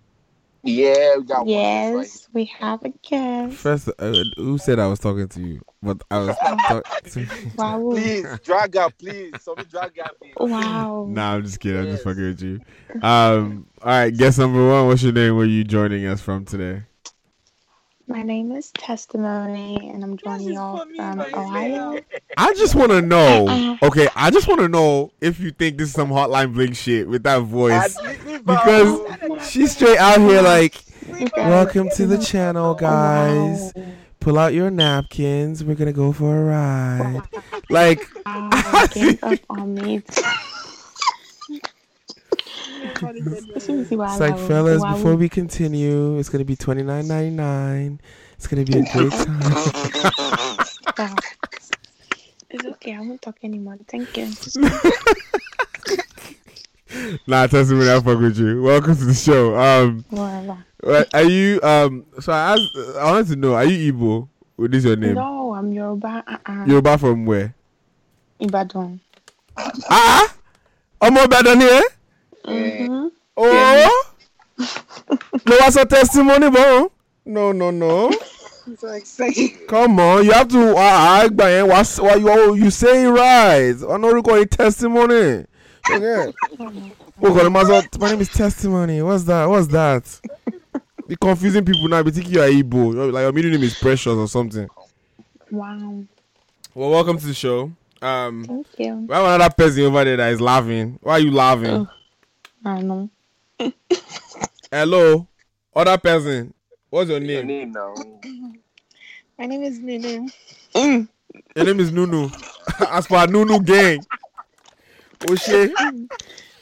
Yeah, 0.65 1.17
we 1.17 1.23
got 1.25 1.45
Yes, 1.45 2.27
we 2.33 2.45
have 2.45 2.83
a 2.83 2.89
guest. 2.89 3.55
First, 3.55 3.87
uh, 3.99 4.23
who 4.35 4.57
said 4.57 4.79
I 4.79 4.87
was 4.87 4.97
talking 4.97 5.27
to 5.27 5.39
you? 5.39 5.61
But 5.83 6.01
I 6.09 6.17
was 6.17 6.35
talking. 6.67 7.01
to 7.11 7.27
Wow. 7.55 7.89
Please, 7.91 8.25
drag 8.43 8.75
out, 8.75 8.97
please. 8.97 9.31
Somebody 9.41 9.69
drag 9.69 9.99
out, 9.99 10.17
please. 10.19 10.33
Wow. 10.39 11.05
Nah, 11.15 11.35
I'm 11.35 11.43
just 11.43 11.59
kidding. 11.59 11.81
I'm 11.81 11.85
just 11.85 12.03
fucking 12.03 12.23
with 12.23 12.41
you. 12.41 12.59
Um, 13.03 13.67
all 13.83 13.89
right, 13.89 14.09
guest 14.15 14.39
number 14.39 14.67
one. 14.67 14.87
What's 14.87 15.03
your 15.03 15.13
name? 15.13 15.35
Where 15.35 15.45
are 15.45 15.47
you 15.47 15.63
joining 15.63 16.07
us 16.07 16.19
from 16.19 16.45
today? 16.45 16.81
My 18.07 18.21
name 18.21 18.51
is 18.51 18.71
Testimony, 18.71 19.89
and 19.91 20.03
I'm 20.03 20.15
joining 20.17 20.53
y'all 20.53 20.85
from 20.95 21.21
Ohio. 21.21 21.99
I 22.37 22.53
just 22.53 22.75
want 22.75 22.91
to 22.91 23.01
know. 23.01 23.47
Uh-uh. 23.47 23.77
Okay, 23.87 24.07
I 24.15 24.29
just 24.29 24.47
want 24.47 24.61
to 24.61 24.67
know 24.69 25.11
if 25.21 25.39
you 25.39 25.49
think 25.49 25.79
this 25.79 25.87
is 25.89 25.95
some 25.95 26.09
hotline 26.09 26.53
bling 26.53 26.73
shit 26.73 27.07
with 27.07 27.23
that 27.23 27.41
voice, 27.41 27.97
because 28.45 29.49
she's 29.49 29.75
straight 29.75 29.97
out 29.97 30.19
here 30.19 30.43
like, 30.43 30.75
"Welcome 31.35 31.89
to 31.95 32.05
the 32.05 32.19
channel, 32.19 32.75
guys. 32.75 33.73
Pull 34.19 34.37
out 34.37 34.53
your 34.53 34.69
napkins. 34.69 35.63
We're 35.63 35.75
gonna 35.75 35.91
go 35.93 36.11
for 36.11 36.37
a 36.37 36.43
ride." 36.45 37.21
Like, 37.71 38.07
oh, 38.27 38.49
Wow, 38.73 38.85
gang 38.93 39.17
up 39.23 39.39
on 39.49 39.73
me. 39.73 40.03
It's 42.87 44.19
like, 44.19 44.37
fellas, 44.37 44.83
before 44.83 45.15
we 45.15 45.27
continue, 45.29 46.17
it's 46.19 46.29
gonna 46.29 46.45
be 46.45 46.55
twenty 46.55 46.83
nine 46.83 47.07
ninety 47.07 47.31
nine. 47.31 47.99
It's 48.35 48.47
gonna 48.47 48.63
be 48.63 48.77
a 48.79 48.83
great 48.93 49.11
time. 50.95 51.15
It's 52.49 52.65
okay. 52.65 52.95
I 52.95 52.99
won't 52.99 53.21
talk 53.21 53.37
anymore. 53.43 53.77
Thank 53.87 54.15
you. 54.17 54.27
nah, 57.27 57.47
testimony, 57.47 57.89
I 57.89 57.99
fuck 57.99 58.19
with 58.19 58.37
you. 58.37 58.61
Welcome 58.61 58.95
to 58.95 59.05
the 59.05 59.13
show. 59.13 59.55
Um, 59.57 60.05
Whatever. 60.09 60.63
are 61.13 61.23
you 61.23 61.59
um? 61.63 62.05
So 62.19 62.31
I 62.33 62.53
asked, 62.53 62.77
I 62.97 63.11
wanted 63.11 63.27
to 63.29 63.35
know, 63.35 63.53
are 63.55 63.65
you 63.65 63.93
Igbo? 63.93 64.27
What 64.57 64.73
is 64.73 64.85
your 64.85 64.95
name? 64.95 65.15
No, 65.15 65.53
I'm 65.53 65.71
Yoruba. 65.73 66.23
Uh-uh. 66.27 66.65
Yoruba 66.65 66.97
from 66.97 67.25
where? 67.25 67.53
Ibadan. 68.39 68.99
Ah, 69.89 70.27
ọmọ 71.01 71.23
Ìbàdàn 71.27 71.57
ni 71.59 71.65
ẹ́? 71.65 71.81
Mm-hmm. 72.47 73.07
Oh, 73.37 74.03
no, 74.57 75.55
what's 75.57 75.75
a 75.75 75.85
testimony, 75.85 76.49
bro? 76.49 76.91
No, 77.25 77.51
no, 77.51 77.71
no. 77.71 78.11
Come 79.67 79.99
on, 79.99 80.25
you 80.25 80.31
have 80.31 80.47
to. 80.49 80.73
Ah, 80.77 81.21
ah, 81.23 81.27
gbà 81.27 81.49
yẹn 81.49 81.67
wá 81.69 81.79
s- 81.81 81.99
wá 81.99 82.15
you 82.19 82.55
you 82.55 82.69
say 82.71 83.03
it 83.05 83.09
right. 83.09 83.75
Ọ̀nà 83.75 84.05
orúkọ 84.11 84.37
yìí 84.39 84.49
testimony. 84.49 85.45
Okay. 85.91 86.33
Oh 87.21 87.33
God, 87.33 87.51
my 87.51 87.63
my 87.99 88.09
name 88.11 88.21
is 88.21 88.29
testimony. 88.29 89.01
What's 89.01 89.23
that? 89.25 89.45
What's 89.47 89.67
that? 89.67 90.03
Be 91.07 91.15
confusing 91.15 91.63
people 91.63 91.87
now. 91.87 92.01
Be 92.01 92.09
thinking 92.11 92.33
you 92.33 92.41
are 92.41 92.49
Igbo. 92.49 92.93
You're- 92.93 93.11
Like 93.11 93.21
your 93.21 93.31
middle 93.33 93.51
name 93.51 93.63
is 93.63 93.75
Precious 93.77 94.07
or 94.17 94.27
something. 94.27 94.67
Wow. 95.51 96.03
Well, 96.73 96.89
welcome 96.89 97.17
to 97.19 97.25
the 97.27 97.33
show. 97.35 97.71
Um, 98.01 98.45
Thank 98.45 98.67
you. 98.79 99.05
we 99.07 99.13
have 99.15 99.25
another 99.25 99.53
person 99.55 99.83
over 99.83 100.03
there 100.03 100.17
that 100.17 100.33
is 100.33 100.41
laughing. 100.41 100.97
Why 101.01 101.13
are 101.13 101.19
you 101.19 101.31
laughing? 101.31 101.67
Ugh. 101.69 101.87
I 102.65 102.81
don't 102.81 102.87
know. 102.87 103.09
Hello, 104.71 105.27
other 105.75 105.97
person. 105.97 106.53
What's 106.89 107.09
your 107.09 107.19
Your 107.19 107.43
name? 107.43 107.47
name 107.47 107.71
now. 107.71 107.93
My 109.37 109.45
name 109.45 109.63
is 109.63 109.79
Nunu. 109.79 110.27
Your 110.73 111.65
name 111.65 111.79
is 111.79 111.91
Nunu. 111.91 112.29
As 112.89 113.05
for 113.07 113.17
our 113.17 113.27
Nunu 113.27 113.59
gang. 113.61 114.05
Oshe. 115.21 115.71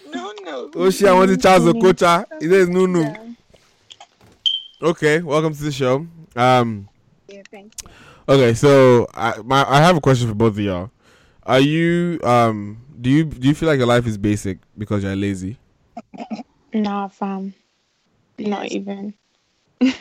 No, 0.05 0.33
no. 0.43 0.69
Oshe, 0.69 1.07
I 1.07 1.13
want 1.13 1.29
to 1.31 1.37
Charles 1.37 1.65
Nunu. 1.65 1.79
Okocha. 1.79 2.25
He 2.39 2.49
says 2.49 2.67
Nunu. 2.69 3.01
Yeah. 3.03 3.27
Okay, 4.81 5.21
welcome 5.21 5.53
to 5.53 5.63
the 5.63 5.71
show. 5.71 6.05
Um, 6.35 6.89
Yeah, 7.29 7.43
thank 7.49 7.71
you. 7.81 7.89
okay, 8.27 8.53
so 8.53 9.07
I 9.13 9.37
my 9.43 9.63
I 9.67 9.77
have 9.79 9.95
a 9.95 10.01
question 10.01 10.27
for 10.27 10.35
both 10.35 10.53
of 10.53 10.59
y'all. 10.59 10.91
Are 11.43 11.59
you 11.61 12.19
um 12.23 12.83
do 12.99 13.09
you 13.09 13.23
do 13.23 13.47
you 13.47 13.55
feel 13.55 13.69
like 13.69 13.77
your 13.77 13.87
life 13.87 14.05
is 14.05 14.17
basic 14.17 14.59
because 14.77 15.03
you're 15.03 15.15
lazy? 15.15 15.57
Nah, 16.73 17.07
fam. 17.07 17.53
Not 18.39 18.71
even. 18.71 19.13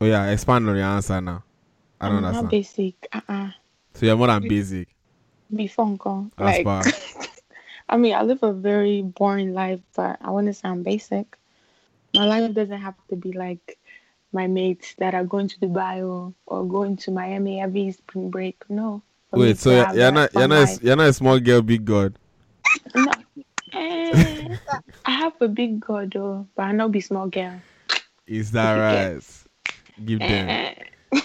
Oh 0.00 0.06
yeah, 0.06 0.30
expand 0.30 0.68
on 0.68 0.76
your 0.76 0.84
answer 0.84 1.20
now. 1.20 1.42
I 2.00 2.08
don't 2.08 2.18
I'm 2.18 2.24
understand. 2.26 2.44
not 2.44 2.50
basic. 2.52 2.94
Uh-uh. 3.12 3.50
So 3.94 4.06
you're 4.06 4.16
more 4.16 4.28
than 4.28 4.46
basic. 4.46 4.88
Before 5.52 5.86
uncle. 5.86 6.30
That's 6.36 6.64
Like. 6.64 6.94
I 7.88 7.96
mean, 7.96 8.14
I 8.14 8.22
live 8.22 8.42
a 8.42 8.52
very 8.52 9.02
boring 9.02 9.54
life, 9.54 9.80
but 9.96 10.18
I 10.20 10.30
want 10.30 10.46
to 10.46 10.52
sound 10.52 10.84
basic. 10.84 11.36
My 12.14 12.26
life 12.26 12.54
doesn't 12.54 12.80
have 12.80 12.94
to 13.08 13.16
be 13.16 13.32
like 13.32 13.78
my 14.32 14.46
mates 14.46 14.94
that 14.98 15.14
are 15.14 15.24
going 15.24 15.48
to 15.48 15.58
Dubai 15.58 16.06
or, 16.06 16.34
or 16.46 16.68
going 16.68 16.96
to 16.98 17.10
Miami 17.10 17.60
every 17.60 17.90
spring 17.92 18.30
break. 18.30 18.62
No. 18.68 19.02
Wait, 19.32 19.58
so 19.58 19.70
you're, 19.70 19.94
you're 19.96 20.12
not 20.12 20.32
you're 20.32 20.42
fun 20.42 20.50
not 20.50 20.68
a, 20.68 20.84
you're 20.84 20.96
not 20.96 21.08
a 21.08 21.12
small 21.12 21.40
girl, 21.40 21.62
big 21.62 21.84
god. 21.84 22.14
No. 22.94 23.12
Eh, 23.78 24.48
I 25.04 25.10
have 25.10 25.34
a 25.40 25.48
big 25.48 25.80
god 25.80 26.12
though, 26.12 26.46
but 26.56 26.62
I 26.64 26.72
know 26.72 26.88
be 26.88 27.00
small 27.00 27.28
girl. 27.28 27.60
Is 28.26 28.50
that 28.52 28.74
Okay. 28.74 29.14
right? 29.14 29.22
Give 30.04 30.18
them. 30.20 30.48
Eh, 30.48 30.74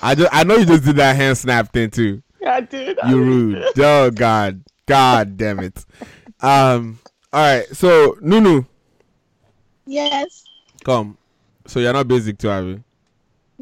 I 0.02 0.16
just 0.16 0.30
I 0.34 0.44
know 0.44 0.56
you 0.58 0.66
just 0.66 0.84
did 0.86 0.96
that 0.98 1.16
hand 1.16 1.38
snap 1.38 1.72
thing 1.74 1.89
too. 1.89 2.22
I 2.46 2.62
did. 2.62 2.98
You 3.10 3.18
rude. 3.22 3.63
Oh 3.78 4.12
God. 4.12 4.63
God 4.86 5.38
damn 5.38 5.60
it. 5.60 5.86
Um 6.42 7.00
all 7.32 7.42
right, 7.42 7.66
so 7.76 8.16
Nunu, 8.22 8.63
Yes. 9.86 10.44
come. 10.84 11.18
So 11.66 11.80
you're 11.80 11.94
not 11.94 12.08
basic 12.08 12.38
too, 12.38 12.50
are 12.50 12.62
you? 12.62 12.84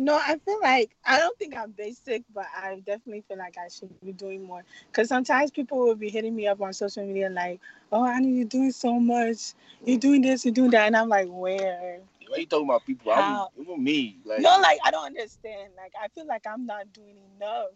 No, 0.01 0.15
I 0.15 0.35
feel 0.43 0.59
like 0.63 0.95
I 1.05 1.19
don't 1.19 1.37
think 1.37 1.55
I'm 1.55 1.69
basic, 1.73 2.23
but 2.33 2.47
I 2.57 2.77
definitely 2.77 3.23
feel 3.27 3.37
like 3.37 3.55
I 3.63 3.67
should 3.67 3.91
be 4.03 4.11
doing 4.13 4.43
more. 4.43 4.63
Because 4.87 5.07
sometimes 5.07 5.51
people 5.51 5.77
will 5.77 5.93
be 5.93 6.09
hitting 6.09 6.35
me 6.35 6.47
up 6.47 6.59
on 6.59 6.73
social 6.73 7.05
media 7.05 7.29
like, 7.29 7.59
"Oh, 7.91 8.03
I 8.03 8.19
know 8.19 8.27
you're 8.29 8.45
doing 8.47 8.71
so 8.71 8.99
much. 8.99 9.53
You're 9.85 9.99
doing 9.99 10.23
this, 10.23 10.43
you're 10.43 10.55
doing 10.55 10.71
that," 10.71 10.87
and 10.87 10.97
I'm 10.97 11.07
like, 11.07 11.27
"Where?" 11.29 11.99
Why 12.27 12.37
you 12.37 12.47
talking 12.47 12.65
about 12.67 12.83
people? 12.83 13.11
I'm, 13.11 13.21
How? 13.21 13.49
even 13.59 13.83
me. 13.83 14.17
Like, 14.25 14.39
No, 14.41 14.57
like 14.59 14.79
I 14.83 14.89
don't 14.89 15.05
understand. 15.05 15.73
Like 15.77 15.93
I 16.01 16.07
feel 16.07 16.25
like 16.25 16.47
I'm 16.47 16.65
not 16.65 16.91
doing 16.93 17.17
enough, 17.37 17.67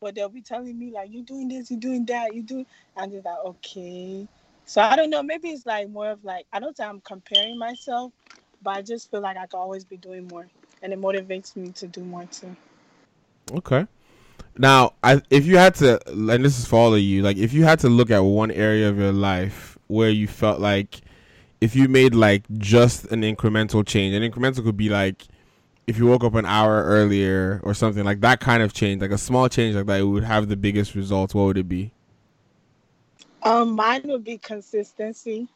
but 0.00 0.14
they'll 0.14 0.30
be 0.30 0.40
telling 0.40 0.78
me 0.78 0.90
like, 0.90 1.10
"You're 1.12 1.22
doing 1.24 1.48
this, 1.48 1.70
you're 1.70 1.80
doing 1.80 2.06
that, 2.06 2.32
you 2.34 2.42
do." 2.42 2.64
I'm 2.96 3.10
just 3.10 3.26
like, 3.26 3.44
okay. 3.44 4.26
So 4.64 4.80
I 4.80 4.96
don't 4.96 5.10
know. 5.10 5.22
Maybe 5.22 5.50
it's 5.50 5.66
like 5.66 5.90
more 5.90 6.08
of 6.12 6.24
like 6.24 6.46
I 6.50 6.60
don't 6.60 6.74
think 6.74 6.88
I'm 6.88 7.02
comparing 7.02 7.58
myself, 7.58 8.10
but 8.62 8.70
I 8.70 8.80
just 8.80 9.10
feel 9.10 9.20
like 9.20 9.36
I 9.36 9.46
could 9.46 9.58
always 9.58 9.84
be 9.84 9.98
doing 9.98 10.26
more, 10.28 10.48
and 10.84 10.92
it 10.92 11.00
motivates 11.00 11.56
me 11.56 11.70
to 11.70 11.88
do 11.88 12.04
more 12.04 12.26
too. 12.26 12.54
Okay. 13.52 13.86
Now, 14.56 14.92
I 15.02 15.20
if 15.30 15.46
you 15.46 15.56
had 15.56 15.74
to, 15.76 15.98
and 16.08 16.44
this 16.44 16.58
is 16.58 16.66
for 16.66 16.76
all 16.78 16.94
of 16.94 17.00
you, 17.00 17.22
like 17.22 17.38
if 17.38 17.52
you 17.52 17.64
had 17.64 17.80
to 17.80 17.88
look 17.88 18.10
at 18.10 18.20
one 18.20 18.52
area 18.52 18.88
of 18.88 18.98
your 18.98 19.12
life 19.12 19.76
where 19.88 20.10
you 20.10 20.28
felt 20.28 20.60
like 20.60 21.00
if 21.60 21.74
you 21.74 21.88
made 21.88 22.14
like 22.14 22.44
just 22.58 23.06
an 23.06 23.22
incremental 23.22 23.84
change, 23.84 24.14
an 24.14 24.22
incremental 24.30 24.62
could 24.62 24.76
be 24.76 24.90
like 24.90 25.26
if 25.86 25.98
you 25.98 26.06
woke 26.06 26.22
up 26.22 26.34
an 26.34 26.46
hour 26.46 26.84
earlier 26.84 27.60
or 27.64 27.74
something 27.74 28.04
like 28.04 28.20
that 28.20 28.40
kind 28.40 28.62
of 28.62 28.72
change, 28.72 29.02
like 29.02 29.10
a 29.10 29.18
small 29.18 29.48
change 29.48 29.74
like 29.74 29.86
that, 29.86 30.00
it 30.00 30.04
would 30.04 30.24
have 30.24 30.48
the 30.48 30.56
biggest 30.56 30.94
results. 30.94 31.34
What 31.34 31.44
would 31.44 31.58
it 31.58 31.68
be? 31.68 31.92
Um, 33.42 33.72
mine 33.72 34.02
would 34.04 34.24
be 34.24 34.38
consistency, 34.38 35.48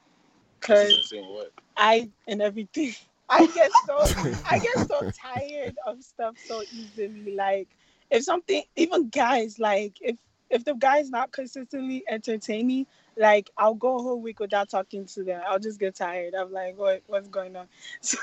cause 0.61 1.09
saying 1.09 1.25
what? 1.25 1.53
I 1.77 2.11
and 2.27 2.43
everything. 2.43 2.95
I 3.29 3.47
get 3.47 3.75
so 3.77 4.09
I 4.45 4.59
get 4.61 4.79
so 4.81 5.03
tired 5.13 5.77
of 5.87 6.03
stuff 6.03 6.37
so 6.39 6.63
easily. 6.71 7.35
Like 7.35 7.69
if 8.11 8.25
something, 8.25 8.63
even 8.77 9.09
guys, 9.09 9.59
like 9.59 9.99
if 10.01 10.17
if 10.51 10.65
the 10.65 10.75
guy's 10.75 11.11
not 11.11 11.33
consistently 11.33 12.05
entertaining, 12.09 12.87
like 13.17 13.51
I'll 13.57 13.75
go 13.75 13.99
a 13.99 14.03
whole 14.03 14.21
week 14.21 14.41
without 14.41 14.71
talking 14.71 15.07
to 15.07 15.25
them. 15.25 15.43
I'll 15.47 15.59
just 15.59 15.79
get 15.81 15.95
tired. 15.97 16.35
I'm 16.35 16.53
like, 16.53 16.77
what 16.77 17.03
what's 17.07 17.29
going 17.29 17.57
on? 17.57 17.69
So, 18.01 18.19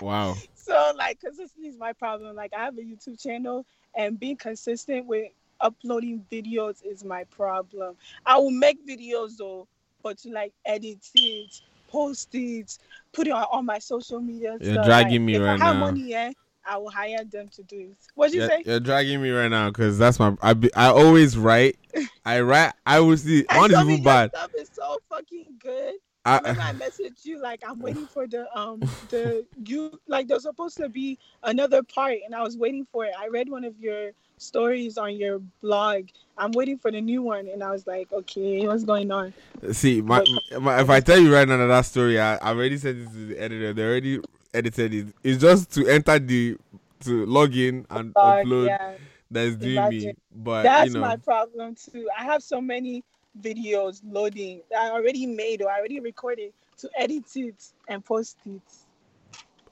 Wow. 0.00 0.42
so 0.54 0.92
like 0.96 1.20
consistency 1.20 1.68
is 1.68 1.78
my 1.78 1.92
problem. 1.92 2.36
Like 2.36 2.52
I 2.56 2.64
have 2.64 2.76
a 2.78 2.82
YouTube 2.82 3.20
channel 3.20 3.64
and 3.94 4.18
being 4.18 4.36
consistent 4.36 5.06
with 5.06 5.32
uploading 5.60 6.24
videos 6.30 6.84
is 6.84 7.04
my 7.04 7.24
problem. 7.24 7.96
I 8.24 8.38
will 8.38 8.50
make 8.50 8.86
videos 8.86 9.36
though, 9.38 9.68
but 10.02 10.18
to 10.18 10.30
like 10.30 10.52
edit 10.64 11.06
it, 11.14 11.60
post 11.88 12.34
it, 12.34 12.78
put 13.12 13.26
it 13.26 13.30
on 13.32 13.44
all 13.50 13.62
my 13.62 13.78
social 13.78 14.20
media. 14.20 14.56
You're 14.60 14.82
dragging 14.84 15.22
Like, 15.22 15.26
me 15.26 15.36
right 15.38 15.60
I 15.60 15.72
now. 15.72 15.86
money, 15.86 16.14
eh, 16.14 16.32
I 16.66 16.76
will 16.76 16.90
hire 16.90 17.24
them 17.24 17.48
to 17.50 17.62
do 17.62 17.78
it. 17.78 17.96
What'd 18.14 18.34
you 18.34 18.40
You're, 18.40 18.48
say? 18.48 18.62
you're 18.64 18.80
dragging 18.80 19.22
me 19.22 19.30
right 19.30 19.48
now 19.48 19.68
because 19.70 19.98
that's 19.98 20.18
my. 20.18 20.36
I 20.42 20.54
be, 20.54 20.72
I 20.74 20.88
always 20.88 21.36
write. 21.38 21.78
I 22.24 22.40
write. 22.40 22.72
I 22.86 23.00
will 23.00 23.16
see. 23.16 23.46
I 23.50 23.58
One 23.58 23.70
is 23.70 23.76
told 23.76 23.86
me 23.86 23.94
even 23.94 24.04
your 24.04 24.14
bad. 24.14 24.30
stuff 24.34 24.50
is 24.56 24.70
so 24.72 24.98
fucking 25.08 25.46
good. 25.58 25.94
I- 26.24 26.40
Remember 26.40 26.60
I 26.62 26.72
messaged 26.74 27.24
you 27.24 27.40
like 27.40 27.62
I'm 27.66 27.80
waiting 27.80 28.06
for 28.12 28.26
the 28.26 28.46
um 28.58 28.90
the 29.08 29.46
you 29.64 29.98
like 30.06 30.28
there's 30.28 30.42
supposed 30.42 30.76
to 30.76 30.88
be 30.88 31.18
another 31.42 31.82
part 31.82 32.16
and 32.24 32.34
I 32.34 32.42
was 32.42 32.56
waiting 32.58 32.86
for 32.92 33.04
it. 33.06 33.12
I 33.18 33.28
read 33.28 33.48
one 33.48 33.64
of 33.64 33.78
your 33.78 34.10
stories 34.38 34.98
on 34.98 35.16
your 35.16 35.40
blog. 35.62 36.08
I'm 36.36 36.52
waiting 36.52 36.78
for 36.78 36.90
the 36.90 37.00
new 37.00 37.22
one 37.22 37.48
and 37.48 37.62
I 37.62 37.70
was 37.70 37.86
like, 37.86 38.12
okay, 38.12 38.66
what's 38.66 38.84
going 38.84 39.10
on? 39.10 39.34
See, 39.72 40.00
my, 40.00 40.24
my 40.60 40.80
if 40.80 40.90
I 40.90 41.00
tell 41.00 41.18
you 41.18 41.32
right 41.34 41.46
now 41.48 41.66
that, 41.66 41.84
story, 41.86 42.20
I, 42.20 42.36
I 42.36 42.48
already 42.50 42.78
sent 42.78 42.98
it 42.98 43.10
to 43.10 43.26
the 43.26 43.38
editor. 43.38 43.72
They 43.72 43.82
already 43.82 44.20
edited 44.54 44.94
it. 44.94 45.06
It's 45.22 45.40
just 45.40 45.72
to 45.72 45.86
enter 45.86 46.18
the 46.18 46.56
to 47.00 47.26
log 47.26 47.54
in 47.54 47.86
and 47.90 48.12
Blog, 48.14 48.44
upload. 48.46 48.66
yeah. 48.66 48.92
That's 49.30 49.56
doing 49.56 49.88
me. 49.88 50.14
But 50.34 50.62
That's 50.62 50.88
you 50.88 50.94
know, 50.94 51.00
my 51.00 51.16
problem 51.16 51.74
too. 51.74 52.08
I 52.16 52.24
have 52.24 52.42
so 52.42 52.60
many 52.60 53.04
videos 53.40 54.00
loading 54.04 54.62
that 54.70 54.80
I 54.80 54.90
already 54.90 55.26
made 55.26 55.62
or 55.62 55.70
I 55.70 55.78
already 55.78 56.00
recorded 56.00 56.52
to 56.78 56.90
edit 56.96 57.24
it 57.36 57.72
and 57.88 58.04
post 58.04 58.38
it. 58.46 58.60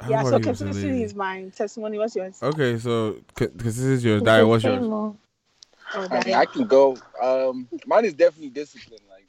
How 0.00 0.10
yeah, 0.10 0.22
so 0.22 0.30
you, 0.30 0.36
Mr. 0.36 0.42
consistency 0.42 1.02
is 1.02 1.14
mine. 1.14 1.50
Testimony, 1.50 1.98
what's 1.98 2.16
yours? 2.16 2.42
okay. 2.42 2.78
So 2.78 3.16
because 3.34 3.76
this 3.76 3.78
is 3.78 4.04
yours, 4.04 4.20
It's 4.20 4.26
Diary. 4.26 4.44
What's 4.44 4.64
yours? 4.64 4.84
oh. 4.84 5.16
Oh, 5.94 6.08
I, 6.10 6.24
mean, 6.24 6.34
I 6.34 6.44
can 6.46 6.66
go. 6.66 6.96
Um, 7.22 7.68
mine 7.86 8.04
is 8.04 8.14
definitely 8.14 8.50
discipline. 8.50 9.00
Like, 9.08 9.28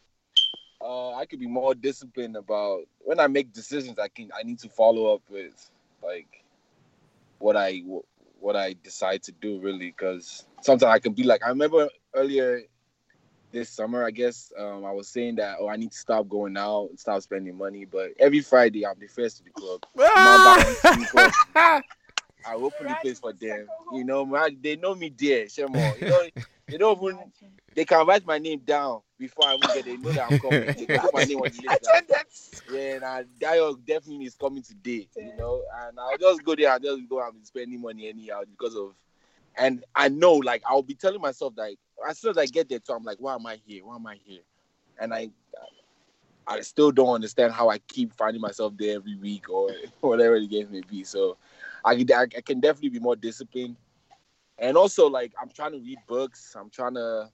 uh, 0.81 1.13
I 1.13 1.25
could 1.25 1.39
be 1.39 1.47
more 1.47 1.75
disciplined 1.75 2.35
about 2.35 2.81
when 2.99 3.19
I 3.19 3.27
make 3.27 3.53
decisions. 3.53 3.99
I 3.99 4.07
can. 4.07 4.31
I 4.37 4.43
need 4.43 4.59
to 4.59 4.69
follow 4.69 5.13
up 5.13 5.21
with 5.29 5.53
like 6.03 6.43
what 7.39 7.55
I 7.55 7.83
what 8.39 8.55
I 8.55 8.75
decide 8.83 9.23
to 9.23 9.31
do 9.31 9.59
really, 9.59 9.91
because 9.91 10.45
sometimes 10.61 10.91
I 10.91 10.99
can 10.99 11.13
be 11.13 11.23
like. 11.23 11.43
I 11.45 11.49
remember 11.49 11.89
earlier 12.13 12.61
this 13.57 13.69
summer, 13.69 14.05
I 14.05 14.11
guess. 14.11 14.51
Um, 14.57 14.85
I 14.85 14.91
was 14.91 15.07
saying 15.07 15.35
that 15.35 15.57
oh, 15.59 15.67
I 15.67 15.75
need 15.75 15.91
to 15.91 15.97
stop 15.97 16.29
going 16.29 16.57
out, 16.57 16.89
and 16.89 16.99
stop 16.99 17.21
spending 17.21 17.57
money. 17.57 17.85
But 17.85 18.11
every 18.19 18.41
Friday, 18.41 18.85
I'm 18.85 18.99
the 18.99 19.07
first 19.07 19.37
to 19.37 19.43
the 19.43 19.49
club. 19.49 19.83
I 22.45 22.53
open 22.53 22.87
the 22.87 22.95
place 23.01 23.19
for 23.19 23.33
them. 23.33 23.67
You 23.93 24.03
know, 24.03 24.25
man, 24.25 24.57
they 24.61 24.75
know 24.75 24.95
me 24.95 25.11
there, 25.17 25.45
Shemo. 25.45 25.99
You 25.99 26.07
know, 26.07 26.23
they 26.67 26.77
don't 26.77 27.01
even 27.01 27.31
they 27.73 27.85
can 27.85 28.05
write 28.05 28.25
my 28.25 28.37
name 28.37 28.59
down 28.59 29.01
before 29.19 29.47
I 29.47 29.55
even 29.55 29.67
get 29.73 29.85
there. 29.85 29.95
They 29.95 29.97
know 29.97 30.11
that 30.11 30.31
I'm 30.31 30.39
coming. 30.39 30.65
They 30.65 30.85
can 30.85 30.99
put 30.99 31.13
my 31.13 31.23
name 31.23 31.39
on 31.39 31.49
the 31.49 31.67
list. 31.67 32.63
Yeah, 32.71 33.17
and 33.17 33.27
Dio 33.39 33.75
definitely 33.75 34.25
is 34.25 34.35
coming 34.35 34.63
today. 34.63 35.07
You 35.15 35.35
know, 35.37 35.63
and 35.83 35.99
I'll 35.99 36.17
just 36.17 36.43
go 36.43 36.55
there 36.55 36.73
and 36.73 36.83
just 36.83 37.09
go 37.09 37.25
and 37.25 37.33
be 37.33 37.45
spending 37.45 37.81
money 37.81 38.07
anyhow 38.07 38.41
because 38.49 38.75
of 38.75 38.93
and 39.57 39.83
I 39.95 40.09
know 40.09 40.33
like 40.33 40.61
I'll 40.65 40.83
be 40.83 40.93
telling 40.93 41.21
myself 41.21 41.53
like 41.57 41.79
as 42.07 42.19
soon 42.19 42.31
as 42.31 42.37
I 42.37 42.45
get 42.45 42.69
there, 42.69 42.79
so 42.83 42.95
I'm 42.95 43.03
like, 43.03 43.17
why 43.19 43.35
am 43.35 43.45
I 43.45 43.59
here? 43.65 43.85
Why 43.85 43.95
am 43.95 44.05
I 44.05 44.17
here? 44.23 44.41
And 44.99 45.13
I 45.13 45.29
I 46.47 46.61
still 46.61 46.91
don't 46.91 47.13
understand 47.13 47.51
how 47.51 47.69
I 47.69 47.77
keep 47.79 48.13
finding 48.13 48.41
myself 48.41 48.73
there 48.77 48.95
every 48.95 49.15
week 49.17 49.49
or 49.49 49.69
whatever 50.01 50.39
the 50.39 50.47
case 50.47 50.67
may 50.69 50.81
be. 50.81 51.03
So 51.03 51.37
I, 51.83 51.91
I, 51.91 52.21
I 52.21 52.41
can 52.41 52.61
definitely 52.61 52.89
be 52.89 52.99
more 52.99 53.17
disciplined. 53.17 53.75
And 54.57 54.77
also 54.77 55.07
like 55.07 55.33
I'm 55.39 55.49
trying 55.49 55.73
to 55.73 55.79
read 55.79 55.99
books. 56.07 56.55
I'm 56.57 56.69
trying 56.69 56.95
to 56.95 57.29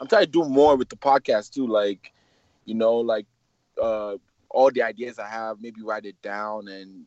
I'm 0.00 0.06
trying 0.06 0.24
to 0.24 0.30
do 0.30 0.44
more 0.44 0.76
with 0.76 0.88
the 0.88 0.96
podcast 0.96 1.52
too. 1.52 1.66
Like, 1.66 2.12
you 2.64 2.74
know, 2.74 2.96
like 2.96 3.26
uh 3.80 4.16
all 4.48 4.70
the 4.70 4.82
ideas 4.82 5.18
I 5.18 5.28
have, 5.28 5.60
maybe 5.60 5.82
write 5.82 6.06
it 6.06 6.20
down 6.22 6.66
and 6.68 7.04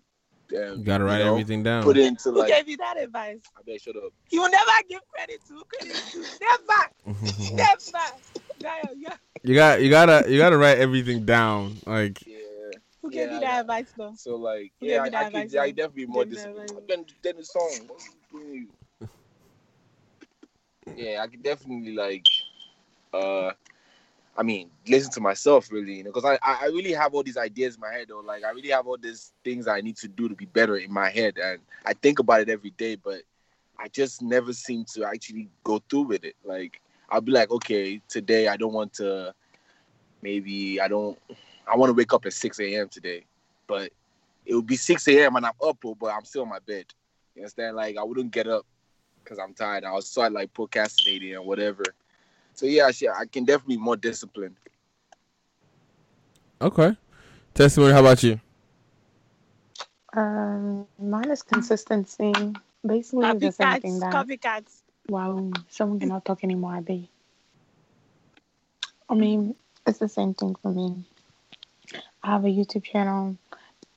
um, 0.56 0.80
You 0.80 0.84
gotta 0.84 1.04
write 1.04 1.22
know, 1.22 1.34
everything 1.34 1.64
down. 1.64 1.84
Put 1.84 1.98
it 1.98 2.06
into 2.06 2.32
Who 2.32 2.46
gave 2.46 2.68
you 2.68 2.78
that 2.78 2.98
advice? 2.98 3.42
I 3.58 3.62
bet 3.66 3.82
shut 3.82 3.96
up. 3.96 4.12
You 4.32 4.42
will 4.42 4.52
never 4.52 4.72
give 4.90 5.02
credit 5.14 5.42
to 5.48 5.54
who 5.54 5.64
credit 5.66 5.96
is 5.96 6.04
due. 6.12 6.26
Never. 6.42 6.92
Never. 7.58 8.96
Yeah. 8.98 9.16
You 9.44 9.56
got 9.56 9.82
you 9.82 9.90
gotta 9.90 10.30
you 10.32 10.38
gotta 10.38 10.58
write 10.58 10.78
everything 10.78 11.26
down. 11.26 11.76
Like 11.86 12.24
Who 13.02 13.12
gave 13.12 13.28
Yeah, 13.28 13.34
you 13.36 13.40
that 13.42 13.62
advice 13.62 13.94
though? 13.98 14.14
So 14.16 14.36
like, 14.38 14.72
Who 14.80 14.88
yeah, 14.88 15.00
I, 15.02 15.06
I 15.06 15.10
that 15.10 15.22
can, 15.26 15.36
advice, 15.36 15.56
I 15.58 15.72
definitely 15.72 16.06
be 16.06 16.12
more 16.12 16.24
Who 16.24 16.30
gave 16.30 16.38
you 16.38 16.38
that 16.38 16.56
disciplined. 16.56 16.90
Then, 16.90 17.06
then 17.24 17.38
the 17.38 17.44
song. 17.44 17.72
What's 17.88 18.10
doing 18.32 18.54
you? 18.54 19.08
Yeah, 20.96 21.22
I 21.22 21.28
can 21.28 21.42
definitely 21.42 21.94
like, 21.96 22.26
uh, 23.14 23.52
I 24.36 24.44
mean, 24.44 24.72
listen 24.88 25.12
to 25.12 25.22
myself 25.22 25.72
really, 25.72 25.96
you 25.96 26.04
know, 26.04 26.12
because 26.12 26.26
I, 26.26 26.40
I 26.44 26.66
really 26.68 26.94
have 26.94 27.14
all 27.14 27.24
these 27.24 27.38
ideas 27.38 27.76
in 27.76 27.82
my 27.82 27.94
head, 27.94 28.10
or 28.10 28.24
Like, 28.24 28.44
I 28.44 28.50
really 28.52 28.70
have 28.70 28.88
all 28.88 28.98
these 28.98 29.32
things 29.44 29.68
I 29.68 29.82
need 29.82 29.98
to 29.98 30.08
do 30.08 30.28
to 30.28 30.36
be 30.36 30.46
better 30.46 30.78
in 30.78 30.92
my 30.92 31.10
head, 31.10 31.38
and 31.38 31.60
I 31.86 31.94
think 31.94 32.20
about 32.20 32.42
it 32.42 32.50
every 32.50 32.72
day, 32.72 32.96
but 32.96 33.22
I 33.78 33.90
just 33.90 34.22
never 34.22 34.54
seem 34.54 34.86
to 34.94 35.06
actually 35.06 35.50
go 35.64 35.82
through 35.90 36.04
with 36.04 36.24
it. 36.24 36.36
Like, 36.44 36.82
I'll 37.10 37.22
be 37.22 37.32
like, 37.32 37.52
okay, 37.52 38.02
today 38.08 38.48
I 38.48 38.58
don't 38.58 38.74
want 38.74 38.94
to. 38.96 39.34
Maybe 40.22 40.80
I 40.80 40.88
don't. 40.88 41.20
I 41.68 41.76
want 41.76 41.90
to 41.90 41.94
wake 41.94 42.14
up 42.14 42.26
at 42.26 42.34
six 42.34 42.60
a.m. 42.60 42.90
today, 42.90 43.26
but 43.68 43.92
it 44.46 44.56
would 44.56 44.68
be 44.68 44.76
6 44.76 45.08
a.m. 45.08 45.36
and 45.36 45.46
I'm 45.46 45.54
up, 45.64 45.78
oh, 45.84 45.96
but 45.96 46.08
I'm 46.08 46.26
still 46.26 46.44
on 46.44 46.50
my 46.50 46.60
bed. 46.60 46.86
You 47.36 47.42
understand? 47.42 47.76
Like 47.76 47.98
I 47.98 48.04
wouldn't 48.04 48.32
get 48.32 48.48
up 48.48 48.66
because 49.24 49.40
I'm 49.40 49.54
tired. 49.54 49.84
I 49.84 49.92
was 49.92 50.08
start 50.08 50.34
like 50.34 50.54
procrastinating 50.54 51.36
and 51.36 51.46
whatever. 51.46 51.84
So 52.56 52.66
yeah, 52.66 52.92
shit, 52.92 53.10
I 53.10 53.26
can 53.26 53.46
definitely 53.46 53.78
be 53.78 53.82
more 53.82 53.98
disciplined. 53.98 54.56
Okay. 56.62 56.96
Testimony, 57.54 57.94
how 57.94 58.00
about 58.00 58.24
you? 58.24 58.40
Um, 60.16 60.88
mine 61.00 61.30
is 61.32 61.42
consistency. 61.42 62.34
Basically, 62.86 63.28
it's 63.30 63.42
the 63.42 63.52
same 63.52 63.82
thing 63.82 64.00
that. 64.00 64.14
Copycats. 64.14 64.82
Wow, 65.10 65.52
someone 65.70 66.00
cannot 66.00 66.24
talk 66.24 66.44
anymore, 66.44 66.78
Abby. 66.78 67.10
I 69.10 69.16
mean, 69.16 69.56
it's 69.86 70.00
the 70.00 70.08
same 70.08 70.34
thing 70.34 70.56
for 70.62 70.72
me. 70.72 71.04
I 72.24 72.32
have 72.32 72.46
a 72.46 72.48
YouTube 72.48 72.84
channel. 72.84 73.38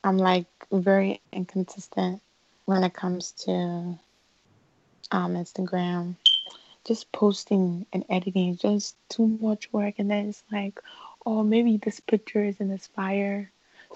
I'm 0.03 0.19
like 0.19 0.47
very 0.73 1.21
inconsistent 1.33 2.21
when 2.65 2.83
it 2.83 2.93
comes 2.93 3.33
to 3.45 3.53
um 3.53 5.35
Instagram. 5.35 6.17
Just 6.87 7.13
posting 7.13 7.87
and 7.93 8.05
editing 8.09 8.51
is 8.51 8.59
just 8.61 8.97
too 9.09 9.27
much 9.41 9.73
work, 9.73 9.95
and 9.99 10.11
then 10.11 10.29
it's 10.29 10.45
like, 10.53 10.81
oh, 11.27 11.43
maybe 11.43 11.77
this 11.77 12.01
picture 12.01 12.45
isn't 12.45 12.71
as 12.71 12.87
fire. 12.87 13.51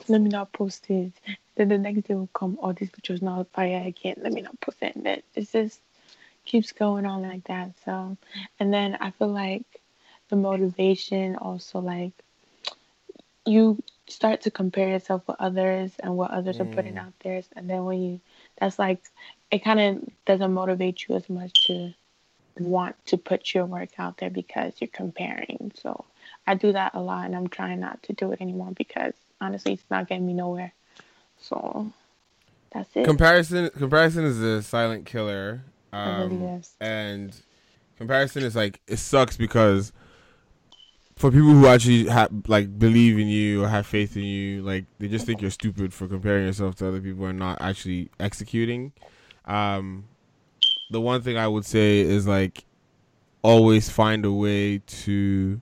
Let 0.08 0.20
me 0.22 0.30
not 0.30 0.52
post 0.52 0.90
it. 0.90 1.12
Then 1.56 1.68
the 1.68 1.78
next 1.78 2.02
day 2.08 2.14
will 2.14 2.28
come, 2.34 2.58
oh, 2.62 2.72
this 2.72 2.90
picture 2.90 3.14
is 3.14 3.22
not 3.22 3.48
fire 3.52 3.82
again. 3.86 4.16
Let 4.22 4.32
me 4.32 4.42
not 4.42 4.60
post 4.60 4.78
it. 4.82 4.96
And 4.96 5.06
then 5.06 5.22
it's 5.34 5.52
just 5.52 5.80
keeps 6.44 6.72
going 6.72 7.06
on 7.06 7.22
like 7.22 7.44
that. 7.44 7.72
So, 7.84 8.16
and 8.58 8.72
then 8.72 8.96
I 9.00 9.10
feel 9.10 9.28
like 9.28 9.64
the 10.28 10.36
motivation 10.36 11.36
also 11.36 11.80
like 11.80 12.12
you 13.46 13.82
start 14.08 14.40
to 14.42 14.50
compare 14.50 14.88
yourself 14.88 15.22
with 15.26 15.36
others 15.40 15.92
and 16.02 16.16
what 16.16 16.30
others 16.30 16.60
are 16.60 16.66
putting 16.66 16.96
Mm. 16.96 16.98
out 16.98 17.12
there, 17.22 17.42
and 17.56 17.68
then 17.70 17.84
when 17.84 18.00
you, 18.00 18.20
that's 18.58 18.78
like, 18.78 19.00
it 19.50 19.64
kind 19.64 19.80
of 19.80 20.08
doesn't 20.26 20.52
motivate 20.52 21.08
you 21.08 21.16
as 21.16 21.28
much 21.28 21.66
to 21.66 21.92
want 22.58 22.96
to 23.06 23.16
put 23.16 23.54
your 23.54 23.66
work 23.66 23.90
out 23.98 24.18
there 24.18 24.30
because 24.30 24.74
you're 24.80 24.88
comparing. 24.88 25.72
So 25.74 26.04
I 26.46 26.54
do 26.54 26.72
that 26.72 26.94
a 26.94 27.00
lot, 27.00 27.26
and 27.26 27.36
I'm 27.36 27.48
trying 27.48 27.80
not 27.80 28.02
to 28.04 28.12
do 28.12 28.32
it 28.32 28.40
anymore 28.40 28.72
because 28.76 29.14
honestly, 29.40 29.74
it's 29.74 29.84
not 29.90 30.08
getting 30.08 30.26
me 30.26 30.34
nowhere. 30.34 30.72
So 31.40 31.92
that's 32.72 32.94
it. 32.94 33.04
Comparison 33.04 33.70
comparison 33.70 34.24
is 34.24 34.40
a 34.40 34.62
silent 34.62 35.06
killer. 35.06 35.64
It 35.92 35.96
really 35.96 36.36
Um, 36.36 36.62
and 36.80 37.36
comparison 37.98 38.42
is 38.42 38.54
like 38.54 38.80
it 38.86 38.98
sucks 38.98 39.36
because 39.36 39.92
for 41.16 41.30
people 41.30 41.50
who 41.50 41.66
actually 41.66 42.06
have 42.06 42.30
like 42.46 42.78
believe 42.78 43.18
in 43.18 43.28
you 43.28 43.62
or 43.62 43.68
have 43.68 43.86
faith 43.86 44.16
in 44.16 44.22
you, 44.22 44.62
like 44.62 44.86
they 44.98 45.08
just 45.08 45.26
think 45.26 45.42
you're 45.42 45.50
stupid 45.50 45.92
for 45.92 46.08
comparing 46.08 46.46
yourself 46.46 46.76
to 46.76 46.88
other 46.88 47.00
people 47.00 47.26
and 47.26 47.38
not 47.38 47.60
actually 47.60 48.10
executing. 48.18 48.92
Um, 49.44 50.04
the 50.90 51.00
one 51.00 51.22
thing 51.22 51.36
I 51.36 51.48
would 51.48 51.64
say 51.64 52.00
is 52.00 52.26
like 52.26 52.64
always 53.42 53.88
find 53.88 54.24
a 54.24 54.32
way 54.32 54.78
to 54.78 55.60